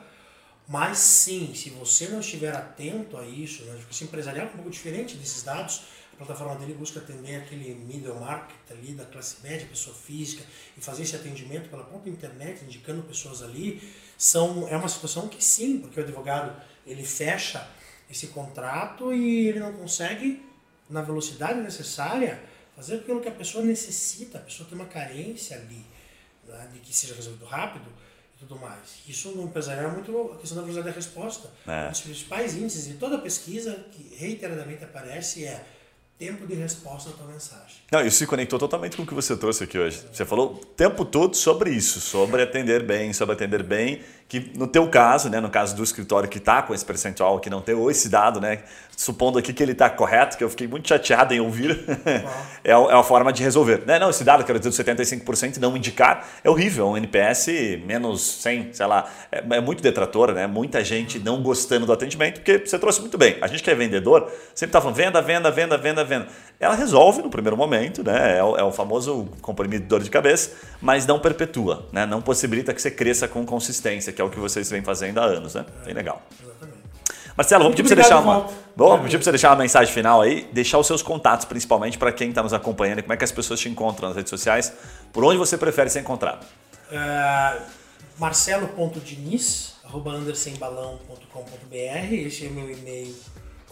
Mas 0.67 0.97
sim, 0.97 1.53
se 1.55 1.69
você 1.69 2.07
não 2.09 2.19
estiver 2.19 2.53
atento 2.53 3.15
a 3.15 3.25
isso, 3.25 3.65
na 3.65 3.71
advocacia 3.71 4.05
empresarial 4.05 4.47
é 4.47 4.49
um 4.49 4.53
pouco 4.53 4.69
diferente 4.69 5.15
desses 5.15 5.43
dados, 5.43 5.83
a 6.13 6.17
plataforma 6.17 6.55
dele 6.55 6.75
busca 6.75 6.99
atender 6.99 7.37
aquele 7.37 7.73
middle 7.73 8.19
market 8.19 8.55
ali 8.69 8.93
da 8.93 9.03
classe 9.05 9.37
média, 9.41 9.67
pessoa 9.67 9.95
física, 9.95 10.43
e 10.77 10.81
fazer 10.81 11.03
esse 11.03 11.15
atendimento 11.15 11.69
pela 11.69 11.83
própria 11.83 12.11
internet, 12.11 12.63
indicando 12.63 13.01
pessoas 13.03 13.41
ali. 13.41 13.81
São, 14.17 14.67
é 14.67 14.77
uma 14.77 14.87
situação 14.87 15.27
que 15.27 15.43
sim, 15.43 15.79
porque 15.79 15.99
o 15.99 16.03
advogado 16.03 16.55
ele 16.85 17.03
fecha 17.03 17.67
esse 18.09 18.27
contrato 18.27 19.11
e 19.11 19.47
ele 19.47 19.59
não 19.59 19.73
consegue, 19.73 20.45
na 20.89 21.01
velocidade 21.01 21.59
necessária, 21.59 22.41
fazer 22.75 22.95
aquilo 22.97 23.19
que 23.19 23.27
a 23.27 23.31
pessoa 23.31 23.63
necessita. 23.63 24.37
A 24.37 24.41
pessoa 24.41 24.69
tem 24.69 24.77
uma 24.77 24.87
carência 24.87 25.57
ali, 25.57 25.83
né, 26.47 26.69
de 26.73 26.79
que 26.79 26.95
seja 26.95 27.15
resolvido 27.15 27.45
rápido 27.45 27.91
e 28.35 28.45
tudo 28.45 28.59
mais. 28.59 28.99
Isso 29.07 29.29
no 29.31 29.43
empresarial 29.43 29.89
é 29.89 29.93
muito 29.93 30.31
a 30.31 30.37
questão 30.37 30.57
da 30.57 30.61
velocidade 30.61 30.89
da 30.89 30.95
resposta. 30.95 31.49
É. 31.65 31.87
Um 31.87 31.91
dos 31.91 32.01
principais 32.01 32.53
índices 32.53 32.85
de 32.85 32.93
toda 32.95 33.17
pesquisa 33.17 33.73
que 33.91 34.15
reiteradamente 34.15 34.83
aparece 34.83 35.45
é 35.45 35.65
tempo 36.23 36.47
de 36.47 36.55
resposta 36.55 37.09
à 37.09 37.13
tua 37.13 37.27
mensagem. 37.27 37.83
Não, 37.91 38.01
isso 38.01 38.17
se 38.17 38.25
conectou 38.25 38.57
totalmente 38.57 38.95
com 38.95 39.03
o 39.03 39.05
que 39.05 39.13
você 39.13 39.35
trouxe 39.35 39.65
aqui 39.65 39.77
hoje. 39.77 40.01
Você 40.11 40.23
falou 40.23 40.53
o 40.53 40.65
tempo 40.65 41.03
todo 41.03 41.35
sobre 41.35 41.69
isso, 41.71 41.99
sobre 41.99 42.41
atender 42.41 42.81
bem, 42.81 43.11
sobre 43.11 43.35
atender 43.35 43.61
bem, 43.61 44.01
que 44.27 44.51
no 44.57 44.65
teu 44.65 44.89
caso, 44.89 45.29
né, 45.29 45.39
no 45.39 45.49
caso 45.49 45.75
do 45.75 45.83
escritório 45.83 46.27
que 46.27 46.39
está 46.39 46.61
com 46.63 46.73
esse 46.73 46.83
percentual, 46.83 47.39
que 47.39 47.49
não 47.49 47.61
tem 47.61 47.75
esse 47.89 48.09
dado, 48.09 48.41
né, 48.41 48.63
supondo 48.95 49.37
aqui 49.37 49.53
que 49.53 49.61
ele 49.61 49.73
está 49.73 49.89
correto, 49.89 50.37
que 50.37 50.43
eu 50.43 50.49
fiquei 50.49 50.67
muito 50.67 50.87
chateado 50.87 51.33
em 51.33 51.39
ouvir, 51.39 51.83
é, 52.63 52.71
é 52.71 52.75
uma 52.75 53.03
forma 53.03 53.31
de 53.31 53.43
resolver. 53.43 53.83
Né? 53.85 53.99
Não, 53.99 54.09
esse 54.09 54.23
dado, 54.23 54.43
quero 54.43 54.59
dizer, 54.59 54.71
do 54.71 54.91
75% 54.91 55.57
não 55.57 55.75
indicar, 55.77 56.27
é 56.43 56.49
horrível. 56.49 56.87
Um 56.89 56.97
NPS 56.97 57.47
menos 57.85 58.21
100, 58.41 58.73
sei 58.73 58.85
lá, 58.87 59.07
é, 59.31 59.43
é 59.57 59.61
muito 59.61 59.83
detrator, 59.83 60.33
né? 60.33 60.47
muita 60.47 60.83
gente 60.83 61.19
não 61.19 61.43
gostando 61.43 61.85
do 61.85 61.93
atendimento, 61.93 62.35
porque 62.35 62.57
você 62.57 62.79
trouxe 62.79 63.01
muito 63.01 63.17
bem. 63.19 63.37
A 63.39 63.45
gente 63.45 63.61
que 63.61 63.69
é 63.69 63.75
vendedor, 63.75 64.31
sempre 64.55 64.69
está 64.69 64.81
falando 64.81 64.95
venda, 64.95 65.21
venda, 65.21 65.51
venda, 65.51 65.77
venda, 65.77 66.03
venda. 66.19 66.31
Ela 66.59 66.75
resolve 66.75 67.21
no 67.21 67.29
primeiro 67.29 67.57
momento, 67.57 68.03
né? 68.03 68.37
é, 68.37 68.43
o, 68.43 68.57
é 68.57 68.63
o 68.63 68.71
famoso 68.71 69.27
comprimido 69.41 69.81
de 69.81 69.89
dor 69.89 70.01
de 70.01 70.09
cabeça, 70.09 70.51
mas 70.81 71.05
não 71.05 71.19
perpetua, 71.19 71.87
né? 71.91 72.05
não 72.05 72.21
possibilita 72.21 72.73
que 72.73 72.81
você 72.81 72.89
cresça 72.89 73.27
com 73.27 73.45
consistência, 73.45 74.13
que 74.13 74.21
é 74.21 74.23
o 74.23 74.29
que 74.29 74.39
vocês 74.39 74.69
vêm 74.69 74.81
fazendo 74.81 75.19
há 75.19 75.25
anos. 75.25 75.55
Né? 75.55 75.65
Bem 75.83 75.93
legal. 75.93 76.21
Marcelo, 77.35 77.63
vamos 77.63 77.75
pedir 77.75 77.89
para 77.89 78.03
você 78.03 78.09
deixar 78.09 78.19
uma. 78.19 78.47
Vamos 78.75 79.01
pedir 79.01 79.17
para 79.17 79.23
você 79.23 79.31
deixar 79.31 79.49
uma 79.49 79.57
mensagem 79.57 79.91
final 79.91 80.21
aí, 80.21 80.47
deixar 80.53 80.77
os 80.77 80.85
seus 80.85 81.01
contatos, 81.01 81.45
principalmente 81.45 81.97
para 81.97 82.11
quem 82.11 82.29
está 82.29 82.43
nos 82.43 82.53
acompanhando, 82.53 83.01
como 83.01 83.13
é 83.13 83.17
que 83.17 83.23
as 83.23 83.31
pessoas 83.31 83.59
te 83.59 83.67
encontram 83.67 84.09
nas 84.09 84.15
redes 84.15 84.29
sociais, 84.29 84.71
por 85.11 85.23
onde 85.23 85.37
você 85.37 85.57
prefere 85.57 85.89
ser 85.89 86.01
encontrado? 86.01 86.45
Uh, 86.91 87.61
marcelo.diniz, 88.19 89.77
arroba 89.83 90.11
andersembalão.com.br, 90.11 92.13
esse 92.13 92.45
é 92.45 92.49
meu 92.49 92.69
e-mail 92.69 93.15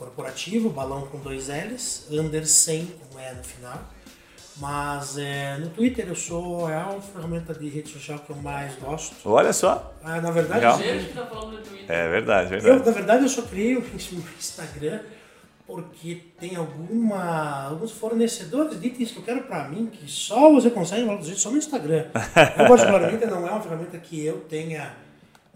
corporativo, 0.02 0.70
balão 0.70 1.02
com 1.02 1.20
dois 1.20 1.48
L's, 1.48 2.08
andersen 2.12 2.88
com 2.88 3.20
E 3.20 3.36
no 3.36 3.44
final. 3.44 3.80
Mas 4.58 5.18
é, 5.18 5.58
no 5.58 5.70
Twitter 5.70 6.08
eu 6.08 6.16
sou 6.16 6.70
é 6.70 6.76
a 6.76 7.00
ferramenta 7.00 7.54
de 7.54 7.70
rede 7.70 7.90
social 7.90 8.20
que 8.20 8.32
eu 8.32 8.36
mais 8.36 8.76
gosto. 8.76 9.16
Olha 9.30 9.54
só. 9.54 9.94
Ah, 10.04 10.20
na 10.20 10.32
verdade, 10.32 10.62
tá 11.14 11.26
falando 11.26 11.52
no 11.52 11.62
Twitter. 11.62 11.86
É 11.88 12.10
verdade, 12.10 12.50
verdade. 12.50 12.80
Eu, 12.80 12.86
na 12.86 12.92
verdade, 12.92 13.24
eu 13.24 13.30
só 13.30 13.44
criei 13.44 13.78
o 13.78 13.84
Instagram 14.38 15.02
porque 15.66 16.22
tem 16.38 16.56
alguma, 16.56 17.68
alguns 17.70 17.92
fornecedores 17.92 18.80
de 18.80 18.88
itens 18.88 19.12
que 19.12 19.20
eu 19.20 19.24
quero 19.24 19.44
para 19.44 19.70
mim 19.70 19.86
que 19.86 20.10
só 20.10 20.52
você 20.52 20.70
consegue 20.70 21.06
produzir 21.06 21.36
só 21.36 21.50
no 21.50 21.58
Instagram. 21.58 22.08
Eu, 22.58 22.68
particularmente, 22.68 23.26
não 23.28 23.48
é 23.48 23.52
uma 23.52 23.62
ferramenta 23.62 23.98
que 23.98 24.26
eu 24.26 24.42
tenha, 24.42 24.94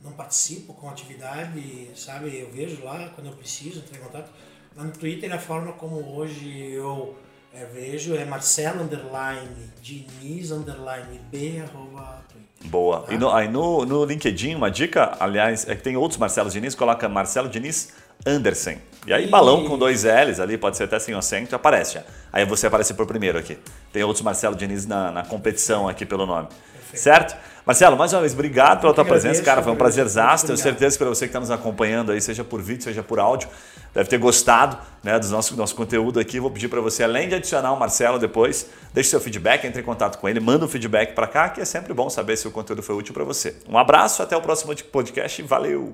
não 0.05 0.13
participo 0.13 0.73
com 0.73 0.89
atividade, 0.89 1.89
sabe? 1.95 2.39
Eu 2.39 2.49
vejo 2.51 2.83
lá 2.83 3.09
quando 3.15 3.27
eu 3.27 3.33
preciso 3.33 3.79
entrar 3.79 3.97
em 3.97 4.01
contato. 4.01 4.29
No 4.75 4.91
Twitter, 4.91 5.33
a 5.33 5.39
forma 5.39 5.73
como 5.73 6.15
hoje 6.15 6.71
eu 6.71 7.15
é, 7.53 7.65
vejo 7.65 8.15
é 8.15 8.25
Marcelo 8.25 8.83
underline 8.83 9.71
Diniz 9.81 10.51
underline 10.51 11.19
B 11.31 11.61
arroba 11.61 12.21
Twitter. 12.29 12.69
Boa. 12.69 13.01
Tá? 13.01 13.13
E 13.13 13.17
no, 13.17 13.31
aí 13.31 13.47
no, 13.47 13.85
no 13.85 14.05
LinkedIn, 14.05 14.55
uma 14.55 14.69
dica, 14.69 15.15
aliás, 15.19 15.67
é 15.67 15.75
que 15.75 15.81
tem 15.81 15.95
outros 15.95 16.19
Marcelo 16.19 16.49
Diniz, 16.49 16.75
coloca 16.75 17.07
Marcelo 17.07 17.47
Diniz 17.47 17.93
Anderson. 18.25 18.75
E 19.07 19.13
aí, 19.13 19.25
e... 19.25 19.29
balão 19.29 19.65
com 19.67 19.77
dois 19.77 20.03
L's 20.03 20.39
ali, 20.39 20.57
pode 20.57 20.77
ser 20.77 20.83
até 20.83 20.99
sem 20.99 21.15
acento, 21.15 21.55
aparece. 21.55 22.01
Aí 22.33 22.45
você 22.45 22.67
aparece 22.67 22.93
por 22.93 23.05
primeiro 23.05 23.39
aqui. 23.39 23.57
Tem 23.93 24.03
outros 24.03 24.23
Marcelo 24.23 24.55
Diniz 24.55 24.85
na, 24.85 25.11
na 25.11 25.23
competição 25.23 25.87
aqui 25.87 26.05
pelo 26.05 26.25
nome. 26.25 26.49
Perfeito. 26.73 27.01
Certo? 27.01 27.37
Marcelo, 27.65 27.97
mais 27.97 28.13
uma 28.13 28.19
vez, 28.19 28.33
obrigado 28.33 28.81
pela 28.81 28.93
tua 28.93 29.03
presença, 29.03 29.41
cara. 29.41 29.63
Foi 29.63 29.73
um 29.73 29.75
prazerzaço. 29.75 30.45
Tenho 30.45 30.57
certeza 30.57 30.95
que 30.95 31.03
para 31.03 31.09
você 31.09 31.25
que 31.25 31.29
está 31.29 31.39
nos 31.39 31.49
acompanhando 31.49 32.11
aí, 32.11 32.21
seja 32.21 32.43
por 32.43 32.61
vídeo, 32.61 32.83
seja 32.83 33.01
por 33.01 33.19
áudio, 33.19 33.49
deve 33.91 34.07
ter 34.07 34.19
gostado 34.19 34.77
né, 35.03 35.17
do 35.17 35.27
nosso, 35.29 35.57
nosso 35.57 35.73
conteúdo 35.73 36.19
aqui. 36.19 36.39
Vou 36.39 36.51
pedir 36.51 36.67
para 36.67 36.79
você, 36.79 37.03
além 37.03 37.27
de 37.27 37.33
adicionar 37.33 37.73
o 37.73 37.79
Marcelo 37.79 38.19
depois, 38.19 38.69
deixe 38.93 39.09
seu 39.09 39.19
feedback, 39.19 39.65
entre 39.65 39.81
em 39.81 39.85
contato 39.85 40.19
com 40.19 40.29
ele, 40.29 40.39
manda 40.39 40.63
um 40.63 40.67
feedback 40.67 41.15
para 41.15 41.25
cá, 41.25 41.49
que 41.49 41.59
é 41.59 41.65
sempre 41.65 41.91
bom 41.91 42.07
saber 42.07 42.37
se 42.37 42.47
o 42.47 42.51
conteúdo 42.51 42.83
foi 42.83 42.95
útil 42.95 43.15
para 43.15 43.23
você. 43.23 43.55
Um 43.67 43.79
abraço, 43.79 44.21
até 44.21 44.37
o 44.37 44.41
próximo 44.41 44.75
podcast 44.91 45.41
valeu! 45.41 45.91